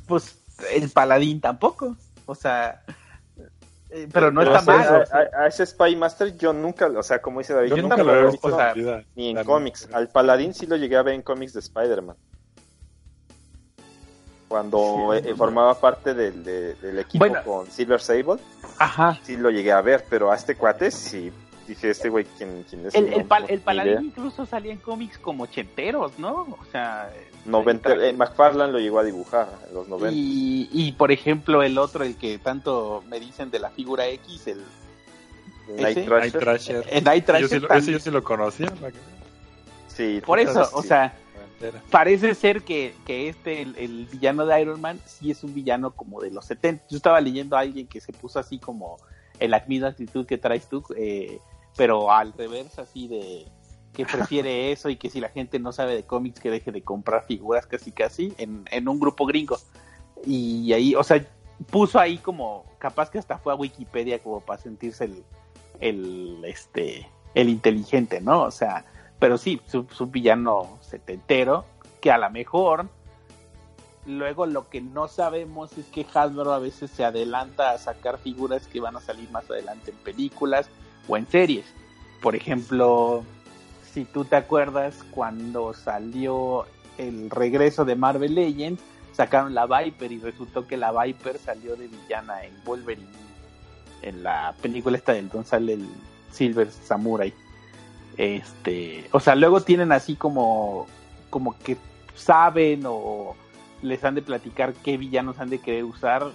pues, 0.06 0.38
el 0.72 0.90
paladín 0.90 1.40
tampoco, 1.40 1.96
o 2.26 2.34
sea, 2.34 2.82
eh, 3.90 4.08
pero 4.12 4.30
no 4.30 4.42
está 4.42 4.60
mal. 4.62 5.06
a, 5.12 5.18
a- 5.18 5.42
a 5.44 5.46
ese 5.48 5.66
Spy 5.66 5.96
Master 5.96 6.36
yo 6.36 6.52
nunca, 6.52 6.86
o 6.86 7.02
sea, 7.02 7.20
como 7.20 7.40
dice 7.40 7.52
David, 7.54 7.70
Yo 7.70 7.76
yo 7.76 7.82
nunca 7.82 8.02
lo 8.02 8.10
había 8.12 8.28
he 8.28 8.30
visto 8.32 8.48
o 8.48 8.56
sea, 8.56 8.70
en 8.72 8.76
mi 8.78 8.82
vida. 8.84 9.04
ni 9.14 9.28
en 9.30 9.44
cómics. 9.44 9.88
Al 9.92 10.08
Paladín 10.08 10.54
sí 10.54 10.66
lo 10.66 10.76
llegué 10.76 10.96
a 10.96 11.02
ver 11.02 11.14
en 11.14 11.22
cómics 11.22 11.52
de 11.54 11.60
Spider-Man. 11.60 12.16
Cuando 14.52 15.08
Sí. 15.22 15.28
eh, 15.30 15.34
formaba 15.34 15.72
parte 15.80 16.12
del, 16.12 16.44
de- 16.44 16.74
del 16.74 16.98
equipo 16.98 17.24
Bueno. 17.26 17.42
con 17.42 17.66
Silver 17.70 18.02
Sable, 18.02 18.36
Ajá. 18.76 19.18
sí 19.22 19.38
lo 19.38 19.48
llegué 19.48 19.72
a 19.72 19.80
ver, 19.80 20.04
pero 20.10 20.30
a 20.30 20.36
este 20.36 20.56
cuate 20.56 20.90
sí 20.90 21.32
dije, 21.66 21.88
este 21.88 22.10
güey, 22.10 22.26
¿quién, 22.36 22.66
quién 22.68 22.84
es? 22.86 22.94
El, 22.94 23.08
No, 23.08 23.16
el, 23.16 23.24
pal- 23.26 23.46
el 23.48 23.60
paladín 23.60 23.92
idea. 23.94 24.02
incluso 24.02 24.44
salía 24.44 24.72
en 24.72 24.78
cómics 24.78 25.16
como 25.16 25.44
ochenteros, 25.44 26.18
¿no? 26.18 26.42
O 26.50 26.58
sea, 26.70 27.10
Noventa- 27.46 27.94
eh, 27.94 28.10
eh, 28.10 28.12
McFarlane 28.12 28.72
lo 28.74 28.78
llegó 28.78 28.98
a 28.98 29.04
dibujar 29.04 29.48
en 29.68 29.74
los 29.74 29.88
90. 29.88 30.12
Y, 30.14 30.68
y 30.70 30.92
por 30.92 31.12
ejemplo, 31.12 31.62
el 31.62 31.78
otro, 31.78 32.04
el 32.04 32.16
que 32.18 32.36
tanto 32.38 33.02
me 33.08 33.18
dicen 33.20 33.50
de 33.50 33.58
la 33.58 33.70
figura 33.70 34.06
X, 34.08 34.48
el, 34.48 34.62
Night 35.78 35.96
ese- 35.96 36.02
Thrasher. 36.06 36.20
Night 36.20 36.38
Thrasher. 36.44 36.84
el 36.90 37.04
Night 37.04 37.26
Yo 37.40 37.48
sí 37.48 37.58
lo- 37.58 37.70
ese 37.70 37.92
yo 37.92 37.98
sí 37.98 38.10
lo 38.10 38.22
conocía. 38.22 38.70
Sí, 39.88 40.20
Por 40.26 40.38
eso, 40.40 40.68
o 40.74 40.82
sí. 40.82 40.88
sea, 40.88 41.14
parece 41.90 42.34
ser 42.34 42.62
que, 42.62 42.94
que 43.06 43.28
este, 43.28 43.62
el, 43.62 43.76
el 43.76 44.06
villano 44.06 44.46
de 44.46 44.60
Iron 44.60 44.80
Man, 44.80 45.00
sí 45.06 45.30
es 45.30 45.44
un 45.44 45.54
villano 45.54 45.92
como 45.92 46.20
de 46.20 46.30
los 46.30 46.44
70. 46.46 46.84
Yo 46.88 46.96
estaba 46.96 47.20
leyendo 47.20 47.56
a 47.56 47.60
alguien 47.60 47.86
que 47.86 48.00
se 48.00 48.12
puso 48.12 48.38
así 48.38 48.58
como 48.58 48.98
en 49.38 49.50
la 49.50 49.64
misma 49.66 49.88
actitud 49.88 50.26
que 50.26 50.38
traes 50.38 50.68
tú, 50.68 50.84
eh, 50.96 51.38
pero 51.76 52.10
al 52.10 52.32
revés, 52.32 52.78
así 52.78 53.08
de 53.08 53.46
que 53.92 54.06
prefiere 54.06 54.72
eso 54.72 54.88
y 54.88 54.96
que 54.96 55.10
si 55.10 55.20
la 55.20 55.28
gente 55.28 55.58
no 55.58 55.72
sabe 55.72 55.94
de 55.94 56.04
cómics 56.04 56.40
que 56.40 56.50
deje 56.50 56.72
de 56.72 56.82
comprar 56.82 57.24
figuras 57.26 57.66
casi 57.66 57.92
casi 57.92 58.32
en, 58.38 58.64
en 58.70 58.88
un 58.88 58.98
grupo 58.98 59.26
gringo. 59.26 59.58
Y 60.24 60.72
ahí, 60.72 60.94
o 60.94 61.02
sea, 61.02 61.24
puso 61.70 61.98
ahí 61.98 62.18
como, 62.18 62.64
capaz 62.78 63.10
que 63.10 63.18
hasta 63.18 63.38
fue 63.38 63.52
a 63.52 63.56
Wikipedia 63.56 64.18
como 64.20 64.40
para 64.40 64.60
sentirse 64.60 65.04
el, 65.04 65.24
el, 65.80 66.44
este, 66.44 67.08
el 67.34 67.48
inteligente, 67.48 68.20
¿no? 68.20 68.42
O 68.42 68.50
sea, 68.50 68.84
pero 69.22 69.38
sí, 69.38 69.60
un 69.72 70.10
villano 70.10 70.80
setentero 70.80 71.64
que 72.00 72.10
a 72.10 72.18
lo 72.18 72.28
mejor 72.28 72.88
luego 74.04 74.46
lo 74.46 74.68
que 74.68 74.80
no 74.80 75.06
sabemos 75.06 75.78
es 75.78 75.86
que 75.86 76.04
Hasbro 76.12 76.52
a 76.52 76.58
veces 76.58 76.90
se 76.90 77.04
adelanta 77.04 77.70
a 77.70 77.78
sacar 77.78 78.18
figuras 78.18 78.66
que 78.66 78.80
van 78.80 78.96
a 78.96 79.00
salir 79.00 79.30
más 79.30 79.48
adelante 79.48 79.92
en 79.92 79.96
películas 79.98 80.68
o 81.06 81.16
en 81.16 81.28
series. 81.28 81.64
Por 82.20 82.34
ejemplo, 82.34 83.22
si 83.92 84.04
tú 84.06 84.24
te 84.24 84.34
acuerdas 84.34 85.04
cuando 85.12 85.72
salió 85.72 86.66
el 86.98 87.30
regreso 87.30 87.84
de 87.84 87.94
Marvel 87.94 88.34
Legends, 88.34 88.82
sacaron 89.12 89.54
la 89.54 89.66
Viper 89.66 90.10
y 90.10 90.18
resultó 90.18 90.66
que 90.66 90.76
la 90.76 90.90
Viper 90.90 91.38
salió 91.38 91.76
de 91.76 91.86
villana 91.86 92.42
en 92.42 92.54
Wolverine. 92.64 93.06
En 94.02 94.24
la 94.24 94.52
película 94.60 94.96
esta 94.96 95.12
del 95.12 95.28
don 95.28 95.44
sale 95.44 95.74
el 95.74 95.88
Silver 96.32 96.72
Samurai. 96.72 97.32
Este, 98.16 99.08
o 99.12 99.20
sea, 99.20 99.34
luego 99.34 99.60
tienen 99.62 99.92
así 99.92 100.16
como 100.16 100.86
como 101.30 101.56
que 101.58 101.76
saben 102.14 102.82
o 102.86 103.34
les 103.82 104.04
han 104.04 104.14
de 104.14 104.22
platicar 104.22 104.74
qué 104.74 104.96
villanos 104.98 105.38
han 105.40 105.48
de 105.50 105.58
querer 105.60 105.84
usar 105.84 106.30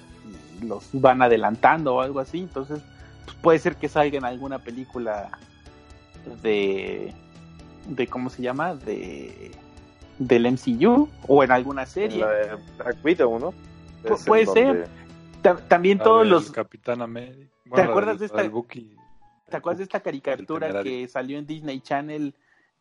los 0.61 0.89
van 0.91 1.21
adelantando 1.21 1.95
o 1.95 2.01
algo 2.01 2.19
así, 2.19 2.39
entonces 2.39 2.79
pues, 3.25 3.37
puede 3.37 3.59
ser 3.59 3.75
que 3.75 3.87
salga 3.89 4.17
en 4.17 4.25
alguna 4.25 4.59
película 4.59 5.29
de 6.41 7.13
de 7.87 8.07
cómo 8.07 8.29
se 8.29 8.41
llama 8.41 8.75
de 8.75 9.51
del 10.19 10.47
MCU 10.51 11.07
o 11.27 11.43
en 11.43 11.51
alguna 11.51 11.85
serie. 11.85 12.19
La 12.19 12.29
de 12.31 12.55
Black 12.77 12.97
Widow, 13.05 13.39
¿no? 13.39 13.53
Pu- 14.03 14.25
puede 14.25 14.45
donde- 14.45 14.61
ser. 14.61 14.87
Ta- 15.43 15.57
también 15.57 15.99
La 15.99 16.03
todos 16.05 16.25
los 16.27 16.49
Capitán 16.51 17.01
América. 17.03 17.51
¿Te 17.63 17.69
Bueno, 17.69 17.89
acuerdas 17.91 18.19
de 18.19 18.25
esta- 18.25 18.43
Bucky. 18.49 18.96
¿Te 19.49 19.57
acuerdas 19.57 19.77
de 19.79 19.83
esta 19.85 19.99
caricatura 20.01 20.83
que 20.83 21.07
salió 21.07 21.37
en 21.37 21.45
Disney 21.47 21.79
Channel? 21.81 22.33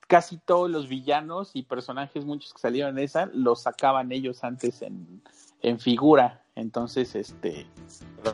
Casi 0.09 0.39
todos 0.39 0.71
los 0.71 0.89
villanos 0.89 1.51
y 1.55 1.63
personajes, 1.65 2.25
muchos 2.25 2.53
que 2.53 2.61
salieron 2.61 2.97
en 2.99 3.05
esa, 3.05 3.27
los 3.33 3.63
sacaban 3.63 4.13
ellos 4.13 4.45
antes 4.45 4.83
en, 4.83 5.21
en 5.63 5.81
figura. 5.81 6.45
Entonces, 6.55 7.15
este. 7.17 7.67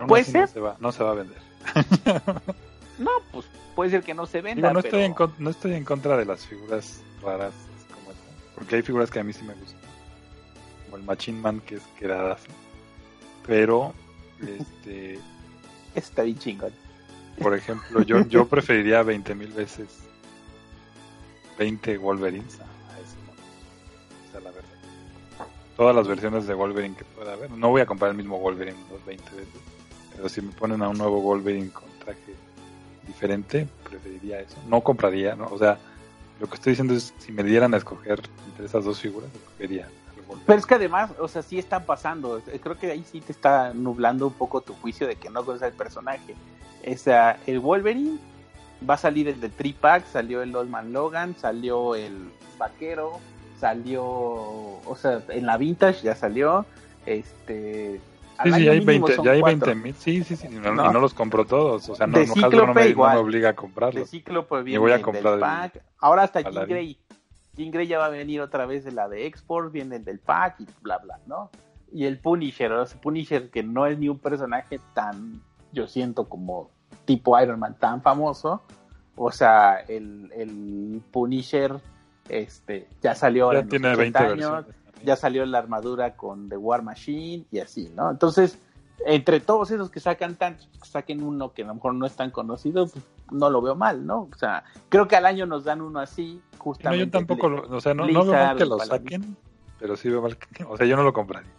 Puede 0.06 0.24
No 0.24 0.30
ser. 0.30 0.48
se, 0.48 0.60
va, 0.60 0.76
no 0.80 0.92
se 0.92 1.02
va 1.04 1.10
a 1.12 1.14
vender. 1.14 1.38
No, 2.98 3.10
pues 3.32 3.46
puede 3.74 3.90
ser 3.90 4.02
que 4.02 4.12
no 4.14 4.26
se 4.26 4.42
venda. 4.42 4.68
Digo, 4.68 4.74
no, 4.74 4.82
pero... 4.82 4.88
estoy 4.96 5.02
en, 5.04 5.14
con- 5.14 5.34
no 5.38 5.50
estoy 5.50 5.72
en 5.72 5.84
contra 5.84 6.16
de 6.16 6.26
las 6.26 6.46
figuras 6.46 7.02
raras 7.22 7.54
como 7.92 8.10
esta. 8.12 8.54
Porque 8.54 8.76
hay 8.76 8.82
figuras 8.82 9.10
que 9.10 9.18
a 9.18 9.24
mí 9.24 9.32
sí 9.32 9.42
me 9.44 9.54
gustan. 9.54 9.80
Como 10.84 10.98
el 10.98 11.02
Machine 11.02 11.40
Man, 11.40 11.60
que 11.60 11.76
es 11.76 11.82
que 11.98 12.04
era 12.04 12.36
Pero, 13.46 13.94
este, 14.46 15.18
Está 15.94 16.22
bien 16.22 16.38
chingón. 16.38 16.72
Por 17.42 17.54
ejemplo, 17.54 18.02
yo, 18.02 18.26
yo 18.26 18.46
preferiría 18.48 19.02
20 19.02 19.34
mil 19.34 19.52
veces 19.52 19.88
20 21.58 21.98
Wolverines 21.98 22.60
a, 22.60 22.64
ese. 23.00 23.16
O 24.28 24.32
sea, 24.32 24.40
la 24.40 24.50
verdad. 24.50 24.68
Todas 25.76 25.94
las 25.94 26.08
versiones 26.08 26.46
de 26.46 26.54
Wolverine 26.54 26.96
que 26.96 27.04
pueda 27.04 27.34
haber. 27.34 27.50
No 27.50 27.70
voy 27.70 27.80
a 27.80 27.86
comprar 27.86 28.10
el 28.10 28.16
mismo 28.16 28.38
Wolverine 28.38 28.78
dos 28.90 29.04
20 29.04 29.24
veces. 29.30 29.60
Pero 30.14 30.28
si 30.28 30.42
me 30.42 30.52
ponen 30.52 30.82
a 30.82 30.88
un 30.88 30.98
nuevo 30.98 31.20
Wolverine 31.20 31.70
con 31.70 31.88
traje 32.04 32.34
diferente, 33.06 33.66
preferiría 33.88 34.40
eso. 34.40 34.56
No 34.68 34.80
compraría, 34.80 35.34
¿no? 35.34 35.46
O 35.46 35.58
sea, 35.58 35.78
lo 36.40 36.48
que 36.48 36.54
estoy 36.54 36.72
diciendo 36.72 36.94
es, 36.94 37.14
si 37.18 37.32
me 37.32 37.42
dieran 37.42 37.74
a 37.74 37.78
escoger 37.78 38.20
entre 38.48 38.66
esas 38.66 38.84
dos 38.84 39.00
figuras, 39.00 39.30
escogería. 39.34 39.88
Pero 40.46 40.58
es 40.58 40.66
que 40.66 40.74
además, 40.74 41.10
o 41.18 41.28
sea, 41.28 41.42
sí 41.42 41.58
están 41.58 41.84
pasando. 41.84 42.40
Creo 42.62 42.78
que 42.78 42.90
ahí 42.90 43.04
sí 43.10 43.20
te 43.20 43.32
está 43.32 43.72
nublando 43.74 44.26
un 44.26 44.32
poco 44.32 44.60
tu 44.60 44.74
juicio 44.74 45.06
de 45.06 45.16
que 45.16 45.30
no 45.30 45.44
conoces 45.44 45.68
el 45.68 45.74
personaje. 45.74 46.34
O 46.86 46.96
sea, 46.96 47.38
el 47.46 47.60
Wolverine 47.60 48.18
va 48.88 48.94
a 48.94 48.98
salir 48.98 49.28
el 49.28 49.40
de 49.40 49.48
Tripack, 49.48 50.06
salió 50.06 50.42
el 50.42 50.54
Old 50.54 50.70
Man 50.70 50.92
Logan, 50.92 51.36
salió 51.36 51.94
el 51.94 52.30
Vaquero, 52.58 53.20
salió, 53.58 54.02
o 54.04 54.96
sea, 54.96 55.22
en 55.28 55.46
la 55.46 55.56
Vintage 55.56 56.02
ya 56.02 56.14
salió. 56.14 56.66
Este. 57.06 58.00
Sí, 58.42 58.48
sí, 58.48 58.54
año 58.54 58.72
hay 58.72 58.80
mínimo 58.80 59.06
20, 59.06 59.14
son 59.16 59.24
ya 59.24 59.30
hay 59.32 59.40
cuatro. 59.40 59.66
20 59.66 59.74
mil. 59.76 59.94
Sí, 59.94 60.24
sí, 60.24 60.34
sí. 60.34 60.48
Y 60.50 60.54
no, 60.54 60.72
No. 60.72 61.00
los 61.00 61.14
compro 61.14 61.44
todos. 61.44 61.88
O 61.88 61.94
sea, 61.94 62.06
no, 62.08 62.18
De 62.18 62.26
no, 62.26 62.32
Hasbro 62.32 62.50
Cíclope 62.50 62.66
no 62.66 62.74
me, 62.74 62.94
no 62.94 63.10
me 63.14 63.16
obliga 63.18 63.48
a 63.50 63.52
De 63.52 63.56
comprarlos. 63.56 64.10
Cíclope 64.10 64.60
Y 64.60 64.62
viene 64.64 64.78
voy 64.78 64.92
a 64.92 65.02
comprar 65.02 65.24
del 65.24 65.34
el 65.34 65.40
pack. 65.40 65.82
Ahora 65.98 66.22
hasta 66.24 66.40
Aladdin. 66.40 66.68
Grey. 66.68 66.98
Jean 67.54 67.70
Grey 67.70 67.86
ya 67.86 67.98
va 67.98 68.06
a 68.06 68.08
venir 68.08 68.40
otra 68.40 68.66
vez 68.66 68.84
de 68.84 68.92
la 68.92 69.08
de 69.08 69.26
Export, 69.26 69.70
viene 69.70 69.96
el 69.96 70.04
del 70.04 70.18
pack 70.18 70.60
y 70.60 70.66
bla 70.80 70.98
bla, 70.98 71.20
¿no? 71.26 71.50
Y 71.92 72.06
el 72.06 72.18
Punisher, 72.18 72.72
o 72.72 72.86
sea, 72.86 73.00
Punisher 73.00 73.50
que 73.50 73.62
no 73.62 73.86
es 73.86 73.98
ni 73.98 74.08
un 74.08 74.18
personaje 74.18 74.80
tan, 74.94 75.42
yo 75.72 75.86
siento 75.86 76.28
como 76.28 76.70
tipo 77.04 77.38
Iron 77.40 77.58
Man 77.60 77.76
tan 77.78 78.02
famoso. 78.02 78.62
O 79.16 79.30
sea, 79.30 79.76
el, 79.88 80.30
el 80.34 81.02
Punisher 81.10 81.74
este, 82.28 82.88
ya 83.02 83.14
salió 83.14 83.44
ahora 83.46 83.58
Ya 83.58 83.62
en 83.62 83.66
los 83.66 83.70
tiene 83.70 83.88
80 83.94 84.20
20 84.22 84.42
años, 84.44 84.66
ya 85.04 85.16
salió 85.16 85.44
la 85.46 85.58
armadura 85.58 86.14
con 86.16 86.48
The 86.48 86.56
War 86.56 86.82
Machine 86.82 87.44
y 87.50 87.58
así, 87.58 87.92
¿no? 87.94 88.10
Entonces, 88.10 88.58
entre 89.04 89.40
todos 89.40 89.70
esos 89.70 89.90
que 89.90 90.00
sacan 90.00 90.36
tantos, 90.36 90.68
que 90.80 90.88
saquen 90.88 91.22
uno 91.22 91.52
que 91.52 91.62
a 91.62 91.66
lo 91.66 91.74
mejor 91.74 91.94
no 91.94 92.06
es 92.06 92.14
tan 92.14 92.30
conocido, 92.30 92.86
pues, 92.86 93.04
no 93.30 93.50
lo 93.50 93.60
veo 93.60 93.74
mal, 93.74 94.06
¿no? 94.06 94.28
O 94.32 94.36
sea, 94.38 94.64
creo 94.88 95.08
que 95.08 95.16
al 95.16 95.26
año 95.26 95.44
nos 95.46 95.64
dan 95.64 95.80
uno 95.82 95.98
así, 95.98 96.40
No, 96.52 96.58
justamente. 96.58 97.04
yo 97.06 97.10
tampoco, 97.10 97.48
lo- 97.48 97.76
o 97.76 97.80
sea, 97.80 97.94
no, 97.94 98.06
no 98.06 98.24
veo 98.24 98.32
mal 98.32 98.56
que 98.56 98.64
lo 98.64 98.78
saquen, 98.78 99.36
pero 99.78 99.96
sí 99.96 100.08
veo 100.08 100.22
mal 100.22 100.36
que, 100.38 100.64
o 100.64 100.76
sea, 100.76 100.86
yo 100.86 100.96
no 100.96 101.02
lo 101.02 101.12
compraría. 101.12 101.50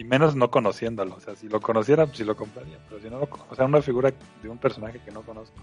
Y 0.00 0.04
menos 0.04 0.34
no 0.34 0.50
conociéndolo, 0.50 1.14
o 1.16 1.20
sea, 1.20 1.36
si 1.36 1.46
lo 1.46 1.60
conociera, 1.60 2.06
pues 2.06 2.16
sí 2.16 2.24
lo 2.24 2.34
compraría, 2.34 2.78
pero 2.88 3.02
si 3.02 3.10
no 3.10 3.18
lo, 3.18 3.28
o 3.50 3.54
sea, 3.54 3.66
una 3.66 3.82
figura 3.82 4.10
de 4.42 4.48
un 4.48 4.56
personaje 4.56 4.98
que 5.04 5.10
no 5.10 5.20
conozco, 5.20 5.54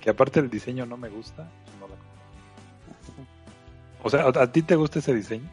que 0.00 0.10
aparte 0.10 0.38
el 0.38 0.48
diseño 0.48 0.86
no 0.86 0.96
me 0.96 1.08
gusta, 1.08 1.48
pues 1.64 1.76
no 1.80 1.88
la 1.88 1.96
compraría. 1.96 3.26
O 4.04 4.08
sea, 4.08 4.22
¿a, 4.22 4.44
a 4.44 4.52
ti 4.52 4.62
te 4.62 4.76
gusta 4.76 5.00
ese 5.00 5.12
diseño? 5.12 5.48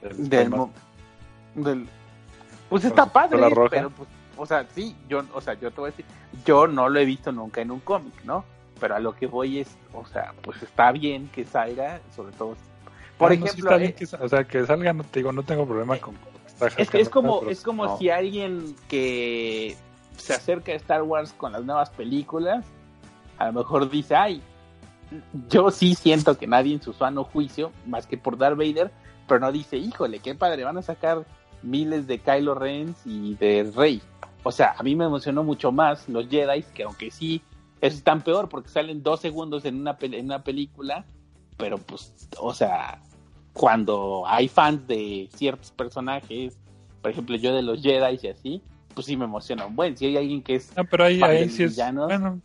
El 0.00 0.08
del, 0.08 0.22
Spider-Man. 0.22 0.60
mo- 0.60 0.72
del- 1.56 1.86
pues 2.70 2.84
está 2.84 3.04
padre, 3.04 3.36
pero 3.68 3.90
pues, 3.90 4.08
o 4.38 4.46
sea, 4.46 4.66
sí, 4.74 4.96
yo, 5.10 5.22
o 5.34 5.42
sea, 5.42 5.52
yo 5.52 5.70
te 5.70 5.78
voy 5.78 5.88
a 5.88 5.90
decir, 5.90 6.06
yo 6.46 6.66
no 6.68 6.88
lo 6.88 6.98
he 6.98 7.04
visto 7.04 7.32
nunca 7.32 7.60
en 7.60 7.70
un 7.70 7.80
cómic, 7.80 8.14
¿no? 8.24 8.46
Pero 8.80 8.94
a 8.96 8.98
lo 8.98 9.14
que 9.14 9.26
voy 9.26 9.58
es, 9.58 9.76
o 9.92 10.06
sea, 10.06 10.32
pues 10.40 10.62
está 10.62 10.90
bien 10.90 11.28
que 11.34 11.44
salga, 11.44 12.00
sobre 12.16 12.32
todo, 12.32 12.56
por 13.18 13.30
Ah, 13.30 13.34
no, 13.34 13.40
sí 13.42 13.50
ejemplo, 13.50 13.68
está 13.68 13.76
bien 13.76 13.90
eh, 13.90 13.94
que 13.94 14.04
o 14.24 14.28
sea, 14.30 14.44
que 14.44 14.64
salga, 14.64 14.94
no 14.94 15.04
te 15.04 15.18
digo, 15.18 15.32
no 15.32 15.42
tengo 15.42 15.66
problema 15.66 15.98
con 15.98 16.14
con 16.16 16.31
Es, 16.76 16.90
que 16.90 17.00
es 17.00 17.08
como, 17.08 17.42
es 17.48 17.62
como 17.62 17.84
no. 17.86 17.98
si 17.98 18.10
alguien 18.10 18.76
que 18.88 19.76
se 20.16 20.34
acerca 20.34 20.72
a 20.72 20.76
Star 20.76 21.02
Wars 21.02 21.32
con 21.32 21.52
las 21.52 21.64
nuevas 21.64 21.90
películas, 21.90 22.64
a 23.38 23.46
lo 23.46 23.52
mejor 23.54 23.90
dice, 23.90 24.14
ay, 24.14 24.40
yo 25.48 25.70
sí 25.70 25.94
siento 25.94 26.38
que 26.38 26.46
nadie 26.46 26.74
en 26.74 26.82
su 26.82 26.92
sano 26.92 27.24
juicio, 27.24 27.72
más 27.86 28.06
que 28.06 28.16
por 28.16 28.38
Darth 28.38 28.56
Vader, 28.56 28.92
pero 29.26 29.40
no 29.40 29.50
dice, 29.52 29.76
híjole, 29.76 30.20
qué 30.20 30.34
padre, 30.34 30.64
van 30.64 30.78
a 30.78 30.82
sacar 30.82 31.24
miles 31.62 32.06
de 32.06 32.18
Kylo 32.18 32.54
Ren 32.54 32.94
y 33.04 33.34
de 33.34 33.70
Rey. 33.74 34.00
O 34.44 34.52
sea, 34.52 34.74
a 34.78 34.82
mí 34.82 34.94
me 34.96 35.04
emocionó 35.04 35.44
mucho 35.44 35.70
más 35.72 36.08
los 36.08 36.28
Jedi, 36.28 36.62
que 36.74 36.82
aunque 36.84 37.10
sí, 37.10 37.42
eso 37.80 37.96
es 37.96 38.02
tan 38.04 38.22
peor 38.22 38.48
porque 38.48 38.68
salen 38.68 39.02
dos 39.02 39.20
segundos 39.20 39.64
en 39.64 39.80
una, 39.80 39.98
pel- 39.98 40.14
en 40.16 40.26
una 40.26 40.42
película, 40.42 41.04
pero 41.56 41.78
pues, 41.78 42.12
o 42.38 42.52
sea, 42.54 43.00
cuando 43.52 44.24
hay 44.26 44.48
fans 44.48 44.86
de 44.86 45.28
ciertos 45.34 45.70
personajes, 45.72 46.58
por 47.00 47.10
ejemplo, 47.10 47.36
yo 47.36 47.54
de 47.54 47.62
los 47.62 47.82
Jedi 47.82 48.18
y 48.22 48.28
así, 48.28 48.62
pues 48.94 49.06
sí 49.06 49.16
me 49.16 49.24
emociona 49.24 49.66
un 49.66 49.76
buen. 49.76 49.96
Si 49.96 50.06
hay 50.06 50.16
alguien 50.16 50.42
que 50.42 50.56
es 50.56 50.72
No, 50.76 50.84
pero 50.84 51.04
ahí, 51.04 51.18
fan 51.18 51.30
ahí 51.30 51.38
de 51.44 51.48
sí 51.50 51.62
es. 51.64 51.72
villanos. 51.72 52.06
Bueno, 52.06 52.40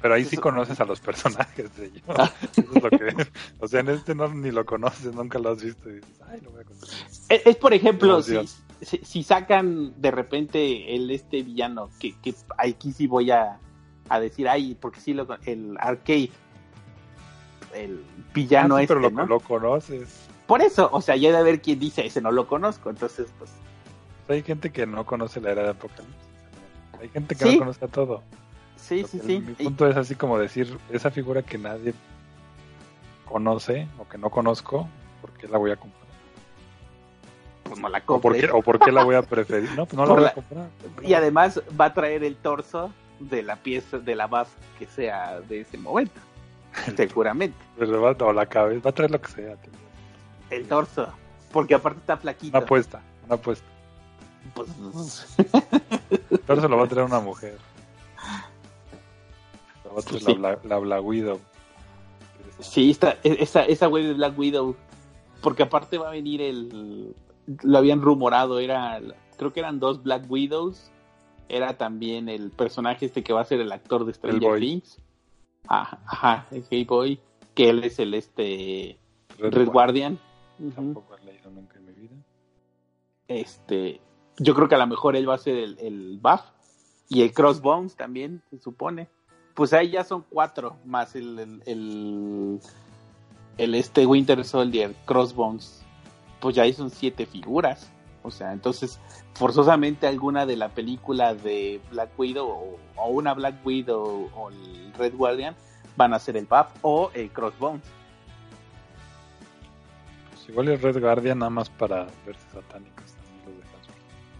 pero 0.00 0.14
ahí 0.14 0.24
sí 0.26 0.36
conoces 0.36 0.78
a 0.80 0.84
los 0.84 1.00
personajes 1.00 1.74
de 1.76 1.86
ellos. 1.86 2.02
Eso 2.56 2.74
es 2.74 2.82
lo 2.82 2.90
que. 2.90 3.26
O 3.58 3.66
sea, 3.66 3.80
en 3.80 3.88
este 3.88 4.14
no 4.14 4.28
ni 4.28 4.50
lo 4.50 4.66
conoces, 4.66 5.14
nunca 5.14 5.38
lo 5.38 5.50
has 5.50 5.62
visto. 5.62 5.88
Y 5.88 5.94
dices, 5.94 6.20
ay, 6.28 6.40
lo 6.42 6.50
voy 6.50 6.60
a. 6.60 7.34
Es, 7.34 7.46
es, 7.46 7.56
por 7.56 7.72
ejemplo, 7.72 8.20
si, 8.22 8.38
si, 8.82 8.98
si 8.98 9.22
sacan 9.22 9.94
de 10.00 10.10
repente 10.10 10.94
el 10.94 11.10
este 11.10 11.42
villano, 11.42 11.88
que, 11.98 12.14
que 12.20 12.34
aquí 12.58 12.92
sí 12.92 13.06
voy 13.06 13.30
a, 13.30 13.58
a 14.10 14.20
decir, 14.20 14.46
ay, 14.46 14.76
porque 14.78 15.00
sí 15.00 15.14
lo 15.14 15.26
el 15.46 15.74
arcade, 15.78 16.30
el 17.74 18.04
villano 18.32 18.76
Ah, 18.76 18.78
sí, 18.78 18.84
este, 18.84 18.94
pero 18.94 19.00
lo, 19.00 19.10
¿no? 19.10 19.26
lo 19.26 19.40
conoces. 19.40 20.20
Por 20.46 20.62
eso, 20.62 20.88
o 20.92 21.00
sea, 21.00 21.16
ya 21.16 21.36
de 21.36 21.42
ver 21.42 21.60
quién 21.62 21.78
dice, 21.78 22.04
ese 22.06 22.20
no 22.20 22.30
lo 22.30 22.46
conozco, 22.46 22.90
entonces, 22.90 23.28
pues, 23.38 23.50
Hay 24.28 24.42
gente 24.42 24.70
que 24.72 24.86
no 24.86 25.04
conoce 25.04 25.38
la 25.40 25.50
era 25.52 25.62
de 25.64 25.68
Apocalipsis. 25.70 26.14
Hay 27.00 27.08
gente 27.10 27.34
que 27.34 27.44
Sí. 27.44 27.52
no 27.54 27.58
conoce 27.60 27.88
todo. 27.88 28.22
sí, 28.76 29.04
sí, 29.10 29.18
sí. 29.18 29.40
Mi 29.40 29.52
Y- 29.58 29.64
punto 29.64 29.86
es 29.88 29.96
así 29.96 30.14
como 30.14 30.38
decir, 30.38 30.78
esa 30.90 31.10
figura 31.10 31.42
que 31.42 31.56
nadie 31.58 31.92
conoce 33.26 33.86
o 33.98 34.08
que 34.08 34.18
no 34.18 34.30
conozco, 34.30 34.88
¿por 35.20 35.30
qué 35.32 35.48
la 35.48 35.58
voy 35.58 35.70
a 35.72 35.76
comprar? 35.76 36.04
pues 37.64 37.80
no 37.80 37.88
la 37.88 37.98
¿O 37.98 38.20
compré. 38.20 38.40
qué, 38.40 38.50
¿O 38.50 38.60
por 38.62 38.78
qué 38.78 38.92
la 38.92 39.04
voy 39.04 39.14
a 39.14 39.22
preferir? 39.22 39.70
No, 39.74 39.86
pues 39.86 39.96
no 39.96 40.04
la 40.06 40.12
voy 40.12 40.22
la- 40.24 40.28
a 40.28 40.34
comprar. 40.34 40.68
Y 41.02 41.14
además 41.14 41.60
va 41.80 41.86
a 41.86 41.94
traer 41.94 42.22
el 42.22 42.36
torso 42.36 42.92
de 43.20 43.42
la 43.42 43.56
pieza, 43.56 43.98
de 43.98 44.14
la 44.14 44.26
base 44.26 44.52
que 44.78 44.86
sea 44.86 45.40
de 45.40 45.60
ese 45.62 45.78
momento, 45.78 46.20
seguramente. 46.96 47.56
Pero 47.78 48.00
va, 48.00 48.10
o 48.18 48.32
la 48.32 48.46
cabeza, 48.46 48.80
va 48.84 48.90
a 48.90 48.94
traer 48.94 49.10
lo 49.10 49.20
que 49.20 49.30
sea. 49.30 49.56
El 50.50 50.66
torso, 50.66 51.08
porque 51.52 51.74
aparte 51.74 52.00
está 52.00 52.16
flaquito. 52.16 52.56
Una 52.56 52.64
apuesta, 52.64 53.02
una 53.26 53.34
apuesta. 53.36 53.66
Pues, 54.54 54.68
Pero 56.46 56.60
se 56.60 56.68
lo 56.68 56.76
va 56.76 56.84
a 56.84 56.88
traer 56.88 57.06
una 57.06 57.20
mujer. 57.20 57.56
Lo 59.84 59.94
va 59.94 60.00
a 60.00 60.02
traer 60.02 60.22
Sí. 60.22 60.34
la, 60.36 60.58
la 60.64 60.78
Black 60.78 61.04
Widow. 61.04 61.40
sí, 62.60 62.90
está, 62.90 63.16
e, 63.22 63.36
esa, 63.40 63.64
esa 63.64 63.86
güey 63.86 64.06
de 64.06 64.14
Black 64.14 64.38
Widow, 64.38 64.76
porque 65.40 65.62
aparte 65.62 65.98
va 65.98 66.08
a 66.08 66.12
venir 66.12 66.42
el, 66.42 67.14
lo 67.62 67.78
habían 67.78 68.00
rumorado, 68.02 68.58
era, 68.60 69.00
creo 69.36 69.52
que 69.52 69.60
eran 69.60 69.80
dos 69.80 70.02
Black 70.02 70.24
Widows, 70.30 70.90
era 71.48 71.76
también 71.76 72.28
el 72.28 72.50
personaje 72.50 73.06
este 73.06 73.22
que 73.22 73.32
va 73.32 73.40
a 73.40 73.44
ser 73.44 73.60
el 73.60 73.72
actor 73.72 74.04
de 74.04 74.14
Stranger. 74.14 74.58
Things. 74.60 75.00
Ajá, 75.68 75.98
ajá, 76.06 76.46
el 76.50 76.64
Hey 76.70 76.84
Boy, 76.84 77.20
que 77.54 77.70
él 77.70 77.84
es 77.84 77.98
el 77.98 78.14
este 78.14 78.98
Red 79.38 79.54
Red, 79.54 79.68
Guardian. 79.68 80.18
Tampoco 80.74 81.16
he 81.16 81.24
leído 81.24 81.50
nunca 81.50 81.78
en 81.78 81.86
mi 81.86 81.92
vida. 81.92 82.14
Este, 83.28 84.00
yo 84.38 84.54
creo 84.54 84.68
que 84.68 84.74
a 84.74 84.78
lo 84.78 84.86
mejor 84.86 85.16
él 85.16 85.28
va 85.28 85.34
a 85.34 85.38
ser 85.38 85.56
el, 85.56 85.78
el 85.78 86.18
buff. 86.20 86.42
Y 87.08 87.22
el 87.22 87.32
Crossbones 87.32 87.96
también, 87.96 88.42
se 88.50 88.58
supone. 88.58 89.08
Pues 89.54 89.72
ahí 89.72 89.90
ya 89.90 90.04
son 90.04 90.24
cuatro, 90.28 90.76
más 90.84 91.14
el, 91.14 91.38
el, 91.38 91.62
el, 91.66 92.60
el 93.58 93.74
este 93.74 94.06
Winter 94.06 94.44
Soldier, 94.44 94.94
Crossbones. 95.04 95.84
Pues 96.40 96.56
ya 96.56 96.62
ahí 96.62 96.72
son 96.72 96.90
siete 96.90 97.26
figuras. 97.26 97.90
O 98.24 98.30
sea, 98.30 98.54
entonces, 98.54 98.98
forzosamente 99.34 100.06
alguna 100.06 100.46
de 100.46 100.56
la 100.56 100.70
película 100.70 101.34
de 101.34 101.82
Black 101.90 102.18
Widow 102.18 102.78
o, 102.96 103.06
una 103.08 103.34
Black 103.34 103.64
Widow 103.64 104.30
o 104.34 104.50
el 104.50 104.94
Red 104.94 105.14
Guardian 105.14 105.54
van 105.94 106.14
a 106.14 106.18
ser 106.18 106.38
el 106.38 106.46
Buff 106.46 106.68
o 106.80 107.10
el 107.12 107.30
Crossbones. 107.30 107.82
Pues 110.30 110.48
igual 110.48 110.68
el 110.68 110.80
Red 110.80 111.00
Guardian 111.00 111.38
nada 111.38 111.50
más 111.50 111.68
para 111.68 112.06
verse 112.24 112.42
satánicos 112.50 113.12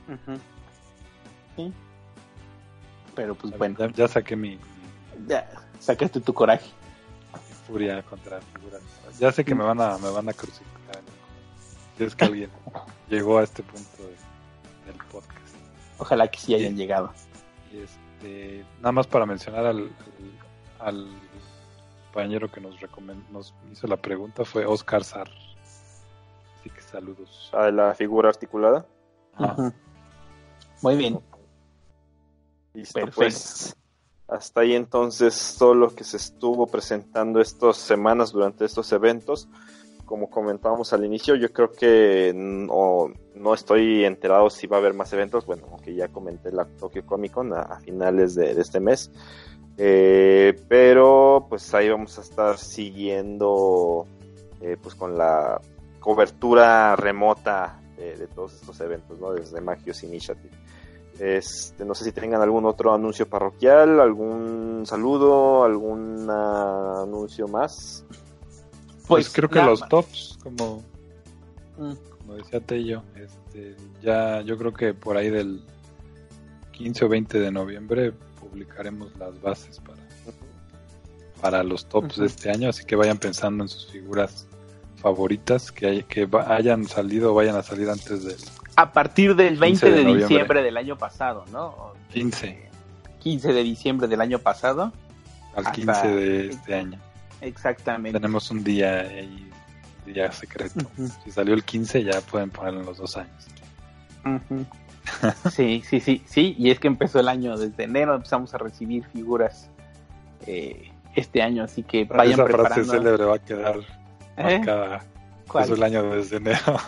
también 0.07 0.41
Sí. 1.57 1.73
Pero 3.15 3.35
pues 3.35 3.57
bueno. 3.59 3.77
Ya, 3.95 4.09
saqué 4.09 4.35
mi, 4.35 4.59
Ya, 5.29 5.47
sacaste 5.79 6.21
tu 6.21 6.33
coraje. 6.33 6.71
furia 7.67 8.03
contra 8.03 8.41
figuras. 8.41 8.81
Ya 9.21 9.31
sé 9.31 9.45
que 9.45 9.55
me 9.55 9.63
van 9.63 9.81
a, 9.83 9.99
me 9.99 10.11
van 10.11 10.27
a 10.31 10.33
crucificar. 10.33 11.03
Si 11.97 12.05
es 12.05 12.15
que 12.15 12.25
alguien 12.25 12.51
llegó 13.09 13.39
a 13.39 13.45
este 13.45 13.63
punto 13.63 14.03
del 14.87 14.97
podcast. 15.11 15.55
Ojalá 15.99 16.29
que 16.29 16.39
sí 16.39 16.55
hayan 16.55 16.77
llegado. 16.77 17.13
Y 17.73 17.79
este, 17.79 18.65
nada 18.79 18.93
más 18.93 19.07
para 19.07 19.27
mencionar 19.27 19.67
al, 19.67 19.91
al, 20.81 21.09
compañero 22.07 22.51
que 22.51 22.61
nos, 22.61 22.75
nos 23.33 23.55
hizo 23.73 23.87
la 23.87 23.97
pregunta 23.97 24.45
fue 24.45 24.65
Oscar 24.65 25.03
Sar. 25.03 25.29
Así 26.61 26.71
que 26.71 26.81
saludos. 26.81 27.51
¿A 27.53 27.71
la 27.71 27.95
figura 27.95 28.29
articulada? 28.29 28.87
Muy 30.83 30.97
bien. 30.97 31.21
Listo, 32.73 33.01
pues 33.15 33.77
hasta 34.29 34.61
ahí 34.61 34.75
entonces 34.75 35.57
todo 35.59 35.75
lo 35.75 35.95
que 35.95 36.05
se 36.05 36.17
estuvo 36.17 36.67
presentando 36.67 37.41
estas 37.41 37.77
semanas 37.77 38.33
durante 38.33 38.65
estos 38.65 38.91
eventos 38.93 39.49
como 40.05 40.29
comentábamos 40.29 40.93
al 40.93 41.05
inicio, 41.05 41.35
yo 41.35 41.53
creo 41.53 41.71
que 41.71 42.33
no, 42.35 43.13
no, 43.35 43.55
estoy 43.55 44.05
enterado 44.05 44.51
si 44.51 44.67
va 44.67 44.77
a 44.77 44.81
haber 44.81 44.95
más 44.95 45.13
eventos. 45.13 45.47
Bueno, 45.47 45.67
aunque 45.71 45.95
ya 45.95 46.09
comenté 46.09 46.53
la 46.53 46.65
Tokyo 46.65 47.05
Comic 47.07 47.33
Con 47.33 47.53
a, 47.53 47.81
finales 47.81 48.35
de, 48.35 48.53
este 48.53 48.81
mes. 48.81 49.11
Eh, 49.77 50.55
pero 50.69 51.47
pues 51.49 51.75
ahí 51.75 51.89
vamos 51.89 52.17
a 52.19 52.21
estar 52.21 52.59
siguiendo 52.59 54.07
eh, 54.61 54.77
pues 54.81 54.95
con 54.95 55.19
la 55.19 55.61
cobertura 55.99 56.95
remota 56.95 57.81
de, 57.97 58.27
todos 58.29 58.55
estos 58.55 58.81
eventos, 58.81 59.19
¿no? 59.19 59.33
Desde 59.33 59.61
Magios 59.61 60.03
Initiative. 60.03 60.55
Este, 61.19 61.85
no 61.85 61.95
sé 61.95 62.05
si 62.05 62.13
tengan 62.13 62.43
algún 62.43 62.67
otro 62.67 62.93
anuncio 62.93 63.29
parroquial, 63.29 64.01
algún 64.01 64.85
saludo, 64.85 65.65
algún 65.65 66.29
anuncio 66.29 67.47
más. 67.49 68.05
Pues, 69.07 69.27
pues, 69.27 69.33
creo 69.35 69.51
que 69.51 69.63
los 69.63 69.87
tops, 69.89 70.39
como, 70.43 70.83
mm. 71.77 71.93
como 72.19 72.35
decía 72.35 72.61
Tello, 72.61 73.03
este, 73.15 73.77
ya 74.03 74.41
yo 74.41 74.57
creo 74.57 74.73
que 74.73 74.95
por 74.95 75.17
ahí 75.17 75.29
del 75.29 75.63
15 76.73 77.05
o 77.05 77.09
20 77.09 77.39
de 77.39 77.53
noviembre 77.53 78.13
publicaremos 78.41 79.15
las 79.19 79.41
bases 79.43 79.81
para, 79.81 80.01
para 81.41 81.63
los 81.63 81.87
tops 81.87 82.17
de 82.17 82.27
este 82.27 82.51
año, 82.51 82.71
así 82.71 82.85
que 82.85 82.97
vayan 82.97 83.19
pensando 83.19 83.65
en 83.65 83.69
sus 83.69 83.91
figuras 83.93 84.47
favoritas 84.97 85.71
que, 85.71 85.87
hay, 85.87 86.03
que 86.05 86.27
hayan 86.47 86.87
salido 86.87 87.33
o 87.33 87.35
vayan 87.35 87.57
a 87.57 87.63
salir 87.63 87.91
antes 87.91 88.25
del... 88.25 88.37
A 88.77 88.91
partir 88.91 89.37
del 89.37 89.59
20 89.59 89.91
de, 89.91 90.05
diciembre 90.15 90.63
del 90.63 90.79
año 90.79 90.97
pasado, 90.97 91.45
¿no? 91.53 91.93
15. 92.15 92.71
15 93.21 93.53
de 93.53 93.63
diciembre 93.63 94.09
del 94.09 94.23
año 94.23 94.39
pasado. 94.39 94.93
Al 95.55 95.71
15 95.71 96.09
de 96.09 96.47
este 96.49 96.75
año. 96.75 96.99
Exactamente. 97.41 98.19
Tenemos 98.19 98.51
un 98.51 98.65
día 98.65 99.01
ahí, 99.01 99.51
día 100.07 100.33
secreto. 100.33 100.81
Si 101.25 101.31
salió 101.31 101.55
el 101.55 101.65
15 101.65 102.05
ya 102.05 102.21
pueden 102.21 102.51
ponerlo 102.51 102.81
en 102.81 102.87
los 102.87 102.99
dos 102.99 103.17
años. 103.17 103.47
sí, 105.51 105.83
sí, 105.87 106.01
sí, 106.01 106.23
sí. 106.27 106.55
Y 106.59 106.71
es 106.71 106.81
que 106.81 106.89
empezó 106.89 107.21
el 107.21 107.29
año 107.29 107.57
desde 107.57 107.85
enero, 107.85 108.15
empezamos 108.15 108.55
a 108.55 108.59
recibir 108.59 109.05
figuras 109.13 109.71
eh, 110.47 110.91
este 111.15 111.43
año, 111.43 111.65
así 111.65 111.83
que 111.83 112.05
vayan 112.05 112.41
Esa 112.41 112.47
frase 112.47 112.85
célebre 112.85 113.25
va 113.25 113.37
a 113.37 113.39
quedar 113.39 113.77
¿Eh? 114.37 114.59
marcada. 114.59 115.05
Es 115.61 115.71
el 115.71 115.83
año 115.83 116.03
desde 116.11 116.39
enero. 116.39 116.79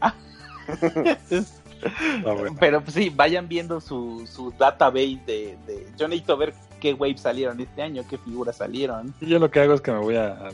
Pero 2.60 2.82
pues, 2.82 2.94
sí, 2.94 3.10
vayan 3.10 3.46
viendo 3.46 3.80
su, 3.80 4.26
su 4.26 4.50
database 4.52 5.20
de, 5.26 5.58
de... 5.66 5.86
Yo 5.96 6.08
necesito 6.08 6.36
ver 6.36 6.54
qué 6.84 6.92
waves 6.92 7.22
salieron 7.22 7.58
este 7.58 7.80
año, 7.80 8.04
qué 8.06 8.18
figuras 8.18 8.58
salieron. 8.58 9.14
Yo 9.22 9.38
lo 9.38 9.50
que 9.50 9.58
hago 9.58 9.72
es 9.72 9.80
que 9.80 9.90
me 9.90 10.00
voy 10.00 10.16
al 10.16 10.52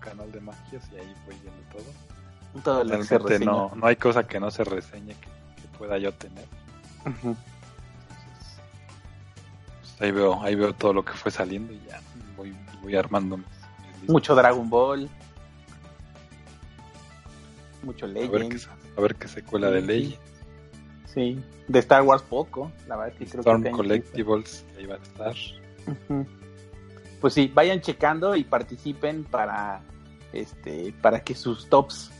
canal 0.00 0.32
de 0.32 0.40
magias 0.40 0.88
y 0.90 0.96
ahí 0.96 1.14
voy 1.26 1.34
viendo 1.42 1.60
todo. 1.70 2.62
Todo 2.64 2.82
lo 2.82 3.38
no, 3.44 3.70
no 3.76 3.86
hay 3.86 3.96
cosa 3.96 4.26
que 4.26 4.40
no 4.40 4.50
se 4.50 4.64
reseñe 4.64 5.08
que, 5.08 5.28
pueda 5.76 5.98
yo 5.98 6.14
tener. 6.14 6.46
Entonces, 7.04 7.36
pues, 9.80 10.00
ahí 10.00 10.10
veo, 10.12 10.42
ahí 10.42 10.54
veo 10.54 10.72
todo 10.72 10.94
lo 10.94 11.04
que 11.04 11.12
fue 11.12 11.30
saliendo 11.30 11.74
y 11.74 11.80
ya 11.86 12.00
voy, 12.38 12.56
voy 12.82 12.96
armando. 12.96 13.38
Mucho 14.08 14.34
Dragon 14.34 14.68
Ball. 14.70 15.10
Mucho 17.82 18.06
Legends. 18.06 18.66
A 18.96 19.00
ver 19.02 19.14
qué, 19.14 19.28
secuela 19.28 19.70
de 19.70 19.82
Legends. 19.82 20.18
Sí, 21.14 21.42
de 21.66 21.78
Star 21.80 22.02
Wars 22.02 22.22
poco, 22.22 22.70
la 22.86 22.96
verdad 22.96 23.14
que 23.18 23.26
creo 23.26 23.40
Storm 23.40 23.70
Collectibles, 23.70 24.64
ahí 24.78 24.86
va 24.86 24.94
a 24.94 24.98
estar. 24.98 25.34
Pues 27.20 27.34
sí, 27.34 27.50
vayan 27.52 27.80
checando 27.80 28.36
y 28.36 28.44
participen 28.44 29.24
para 29.24 29.82
este 30.32 30.94
para 31.02 31.20
que 31.20 31.34
sus 31.34 31.68
tops 31.68 32.10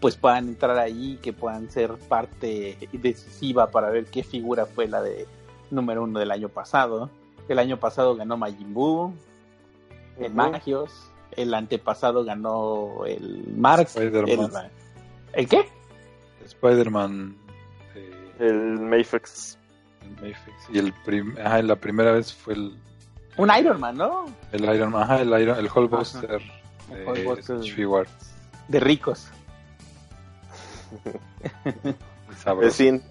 pues 0.00 0.16
puedan 0.16 0.48
entrar 0.48 0.78
ahí, 0.78 1.18
que 1.22 1.32
puedan 1.32 1.70
ser 1.70 1.94
parte 2.08 2.78
decisiva 2.92 3.70
para 3.70 3.90
ver 3.90 4.06
qué 4.06 4.22
figura 4.22 4.64
fue 4.66 4.88
la 4.88 5.02
de 5.02 5.26
número 5.70 6.04
uno 6.04 6.18
del 6.18 6.30
año 6.30 6.48
pasado. 6.48 7.10
El 7.48 7.58
año 7.58 7.78
pasado 7.78 8.14
ganó 8.16 8.36
Majin 8.36 8.72
Buu, 8.72 9.12
el 10.18 10.32
Magios, 10.34 10.92
el 11.32 11.52
antepasado 11.52 12.24
ganó 12.24 13.04
el 13.06 13.44
Mark. 13.56 13.88
El, 13.96 14.12
¿El 15.32 15.48
qué? 15.48 15.68
Spider-Man 16.44 17.47
el 18.38 18.80
Mayfix. 18.80 19.58
El 20.22 20.34
Y 20.70 20.78
el 20.78 20.94
ajá, 21.44 21.62
la 21.62 21.76
primera 21.76 22.12
vez 22.12 22.32
fue 22.32 22.54
el. 22.54 22.76
Un 23.36 23.50
Iron 23.56 23.80
Man, 23.80 23.96
¿no? 23.96 24.26
El 24.52 24.64
Iron 24.64 24.90
Man, 24.90 25.02
ajá, 25.02 25.20
el, 25.20 25.28
Iron, 25.40 25.58
el 25.58 25.68
Hulkbuster 25.72 26.40
de 26.88 28.24
De 28.68 28.80
ricos. 28.80 29.30
fin, 32.70 33.02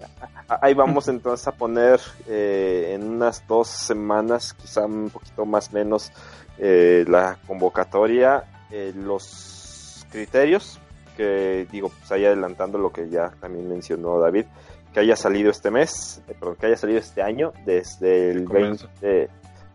ahí 0.48 0.74
vamos 0.74 1.08
entonces 1.08 1.46
a 1.46 1.52
poner 1.52 2.00
eh, 2.26 2.92
en 2.94 3.04
unas 3.04 3.46
dos 3.46 3.68
semanas, 3.68 4.54
quizá 4.54 4.86
un 4.86 5.10
poquito 5.10 5.44
más 5.44 5.72
menos, 5.72 6.10
eh, 6.58 7.04
la 7.08 7.38
convocatoria, 7.46 8.44
eh, 8.70 8.92
los 8.96 10.06
criterios, 10.10 10.80
que 11.16 11.66
digo, 11.70 11.90
pues 11.90 12.10
ahí 12.12 12.24
adelantando 12.24 12.78
lo 12.78 12.90
que 12.92 13.08
ya 13.08 13.30
también 13.40 13.68
mencionó 13.68 14.18
David, 14.18 14.46
que 14.92 15.00
haya 15.00 15.16
salido 15.16 15.50
este 15.50 15.70
mes, 15.70 16.22
eh, 16.28 16.34
perdón, 16.38 16.56
que 16.56 16.66
haya 16.66 16.76
salido 16.76 16.98
este 16.98 17.22
año, 17.22 17.52
desde 17.64 18.30
el 18.30 18.46
20, 18.46 19.28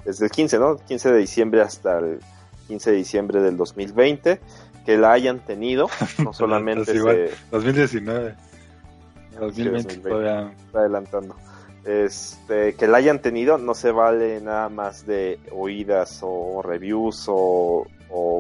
desde 0.06 0.26
el 0.26 0.32
15, 0.32 0.60
¿no? 0.60 0.78
15 0.78 1.12
de 1.12 1.18
diciembre 1.18 1.62
hasta 1.62 2.00
el 2.00 2.20
15 2.68 2.92
de 2.92 2.98
diciembre 2.98 3.42
del 3.42 3.58
2020, 3.58 4.40
que 4.86 4.98
la 4.98 5.12
hayan 5.12 5.40
tenido, 5.40 5.90
no 6.24 6.34
solamente... 6.34 6.94
2019. 7.52 8.36
2020 9.40 9.98
todavía... 9.98 10.54
adelantando. 10.74 11.36
Este, 11.86 12.76
que 12.76 12.88
la 12.88 12.98
hayan 12.98 13.22
tenido, 13.22 13.58
no 13.58 13.74
se 13.74 13.92
vale 13.92 14.40
nada 14.40 14.70
más 14.70 15.06
de 15.06 15.40
oídas 15.52 16.20
o 16.22 16.62
reviews 16.62 17.26
o, 17.28 17.86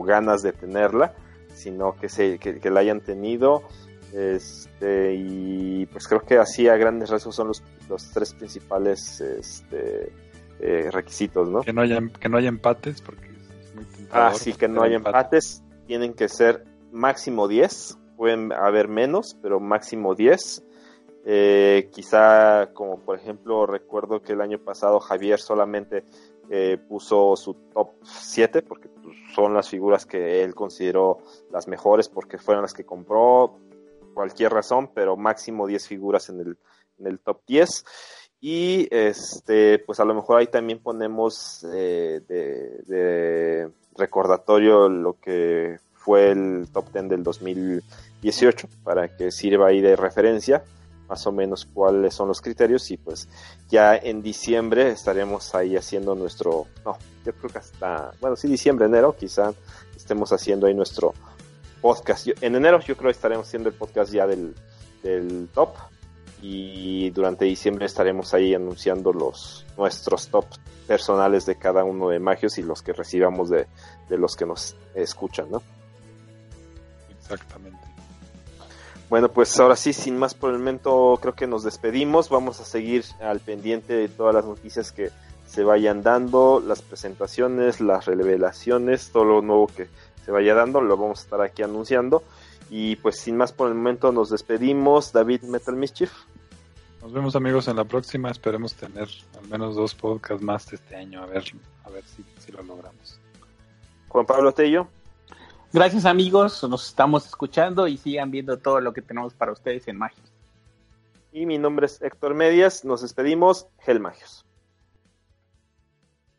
ganas 0.05 0.43
de 0.43 0.53
tenerla, 0.53 1.13
sino 1.55 1.95
que, 1.95 2.07
se, 2.07 2.37
que 2.37 2.69
la 2.69 2.81
hayan 2.81 3.01
tenido 3.01 3.63
este, 4.13 5.15
y 5.15 5.87
pues 5.87 6.07
creo 6.07 6.21
que 6.21 6.37
así 6.37 6.67
a 6.67 6.77
grandes 6.77 7.09
rasgos 7.09 7.35
son 7.35 7.47
los, 7.47 7.63
los 7.89 8.11
tres 8.11 8.33
principales 8.33 9.19
este, 9.21 10.11
eh, 10.59 10.89
requisitos, 10.91 11.49
¿no? 11.49 11.61
Que 11.61 11.73
no, 11.73 11.81
haya, 11.81 11.99
que 12.19 12.29
no 12.29 12.37
haya 12.37 12.49
empates, 12.49 13.01
porque 13.01 13.27
es 13.27 13.75
muy 13.75 13.85
Ah, 14.11 14.31
sí, 14.35 14.53
que 14.53 14.67
no 14.67 14.83
haya 14.83 14.97
empates. 14.97 15.63
Tienen 15.87 16.13
que 16.13 16.29
ser 16.29 16.63
máximo 16.91 17.47
10. 17.47 17.97
Pueden 18.15 18.53
haber 18.53 18.87
menos, 18.87 19.35
pero 19.41 19.59
máximo 19.59 20.13
10. 20.13 20.63
Eh, 21.25 21.89
quizá, 21.91 22.69
como 22.73 22.99
por 22.99 23.17
ejemplo, 23.17 23.65
recuerdo 23.65 24.21
que 24.21 24.33
el 24.33 24.41
año 24.41 24.59
pasado 24.59 24.99
Javier 24.99 25.39
solamente 25.39 26.03
eh, 26.49 26.77
puso 26.87 27.35
su 27.35 27.55
top 27.73 27.93
7, 28.03 28.61
porque 28.61 28.89
pues, 28.89 29.17
son 29.33 29.53
las 29.53 29.69
figuras 29.69 30.05
que 30.05 30.43
él 30.43 30.53
consideró 30.53 31.17
las 31.51 31.67
mejores, 31.67 32.09
porque 32.09 32.37
fueron 32.37 32.61
las 32.61 32.73
que 32.73 32.85
compró 32.85 33.57
cualquier 34.13 34.53
razón, 34.53 34.91
pero 34.93 35.17
máximo 35.17 35.67
10 35.67 35.87
figuras 35.87 36.29
en 36.29 36.39
el, 36.39 36.57
en 36.99 37.07
el 37.07 37.19
top 37.19 37.41
10. 37.47 37.85
Y 38.45 38.89
este, 38.91 39.79
pues 39.79 40.01
a 40.01 40.05
lo 40.05 40.13
mejor 40.13 40.39
ahí 40.39 40.47
también 40.47 40.79
ponemos 40.79 41.65
eh, 41.73 42.19
de, 42.27 43.69
recordatorio 43.95 44.89
lo 44.89 45.17
que 45.17 45.77
fue 45.93 46.31
el 46.31 46.67
top 46.73 46.91
10 46.91 47.07
del 47.07 47.23
2018 47.23 48.67
para 48.83 49.15
que 49.15 49.31
sirva 49.31 49.67
ahí 49.67 49.79
de 49.79 49.95
referencia. 49.95 50.61
más 51.07 51.25
o 51.25 51.31
menos 51.31 51.65
cuáles 51.73 52.13
son 52.13 52.27
los 52.27 52.41
criterios 52.41 52.91
y 52.91 52.97
pues 52.97 53.29
ya 53.69 53.95
en 53.95 54.21
diciembre 54.21 54.89
estaremos 54.89 55.55
ahí 55.55 55.77
haciendo 55.77 56.13
nuestro, 56.13 56.65
no, 56.83 56.97
yo 57.25 57.33
creo 57.33 57.49
que 57.49 57.59
hasta, 57.59 58.11
bueno, 58.19 58.35
sí, 58.35 58.49
diciembre, 58.49 58.87
enero, 58.87 59.15
quizá 59.17 59.53
estemos 59.95 60.33
haciendo 60.33 60.67
ahí 60.67 60.73
nuestro 60.73 61.13
podcast. 61.83 62.29
en 62.39 62.55
enero 62.55 62.79
yo 62.79 62.95
creo 62.95 63.09
que 63.09 63.15
estaremos 63.17 63.45
haciendo 63.45 63.67
el 63.67 63.75
podcast 63.75 64.13
ya 64.13 64.25
del, 64.25 64.55
del 65.03 65.49
top 65.53 65.75
y 66.41 67.09
durante 67.09 67.43
diciembre 67.43 67.85
estaremos 67.85 68.33
ahí 68.33 68.55
anunciando 68.55 69.11
los 69.11 69.65
nuestros 69.77 70.29
top 70.29 70.45
personales 70.87 71.45
de 71.45 71.57
cada 71.57 71.83
uno 71.83 72.07
de 72.07 72.19
Magios 72.19 72.57
y 72.57 72.63
los 72.63 72.81
que 72.81 72.93
recibamos 72.93 73.49
de, 73.49 73.67
de 74.09 74.17
los 74.17 74.37
que 74.37 74.45
nos 74.45 74.77
escuchan, 74.95 75.51
¿no? 75.51 75.61
Exactamente. 77.19 77.79
Bueno, 79.09 79.29
pues 79.29 79.59
ahora 79.59 79.75
sí, 79.75 79.91
sin 79.91 80.17
más 80.17 80.33
por 80.33 80.51
el 80.51 80.59
momento, 80.59 81.19
creo 81.21 81.35
que 81.35 81.47
nos 81.47 81.63
despedimos. 81.63 82.29
Vamos 82.29 82.59
a 82.61 82.65
seguir 82.65 83.03
al 83.21 83.41
pendiente 83.41 83.93
de 83.93 84.07
todas 84.07 84.33
las 84.33 84.45
noticias 84.45 84.91
que 84.91 85.11
se 85.45 85.63
vayan 85.63 86.01
dando, 86.01 86.61
las 86.65 86.81
presentaciones, 86.81 87.79
las 87.79 88.05
revelaciones, 88.05 89.11
todo 89.11 89.25
lo 89.25 89.41
nuevo 89.41 89.67
que 89.67 89.87
se 90.23 90.31
vaya 90.31 90.53
dando, 90.53 90.81
lo 90.81 90.97
vamos 90.97 91.19
a 91.19 91.23
estar 91.23 91.41
aquí 91.41 91.63
anunciando. 91.63 92.23
Y 92.69 92.95
pues 92.97 93.19
sin 93.19 93.37
más 93.37 93.51
por 93.51 93.67
el 93.67 93.75
momento 93.75 94.11
nos 94.11 94.29
despedimos. 94.29 95.11
David 95.11 95.43
Metal 95.43 95.75
Mischief. 95.75 96.11
Nos 97.01 97.11
vemos 97.11 97.35
amigos 97.35 97.67
en 97.67 97.75
la 97.75 97.83
próxima. 97.83 98.31
Esperemos 98.31 98.73
tener 98.73 99.07
al 99.37 99.47
menos 99.49 99.75
dos 99.75 99.93
podcasts 99.93 100.43
más 100.43 100.71
este 100.71 100.95
año. 100.95 101.21
A 101.21 101.25
ver, 101.25 101.43
a 101.83 101.89
ver 101.89 102.03
si, 102.05 102.23
si 102.39 102.51
lo 102.51 102.63
logramos. 102.63 103.19
Juan 104.07 104.25
Pablo 104.25 104.51
Tello. 104.53 104.87
Gracias 105.73 106.05
amigos, 106.05 106.63
nos 106.69 106.87
estamos 106.87 107.25
escuchando 107.25 107.87
y 107.87 107.97
sigan 107.97 108.29
viendo 108.29 108.59
todo 108.59 108.79
lo 108.79 108.93
que 108.93 109.01
tenemos 109.01 109.33
para 109.33 109.51
ustedes 109.51 109.87
en 109.87 109.97
Magios. 109.97 110.31
Y 111.31 111.47
mi 111.47 111.57
nombre 111.57 111.87
es 111.87 111.99
Héctor 111.99 112.35
Medias, 112.35 112.85
nos 112.85 113.01
despedimos, 113.01 113.65
Gel 113.79 113.99
Magios. 113.99 114.45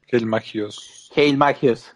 Gel 0.06 0.24
Magios. 0.24 1.10
Gel 1.12 1.36
Magios. 1.36 1.92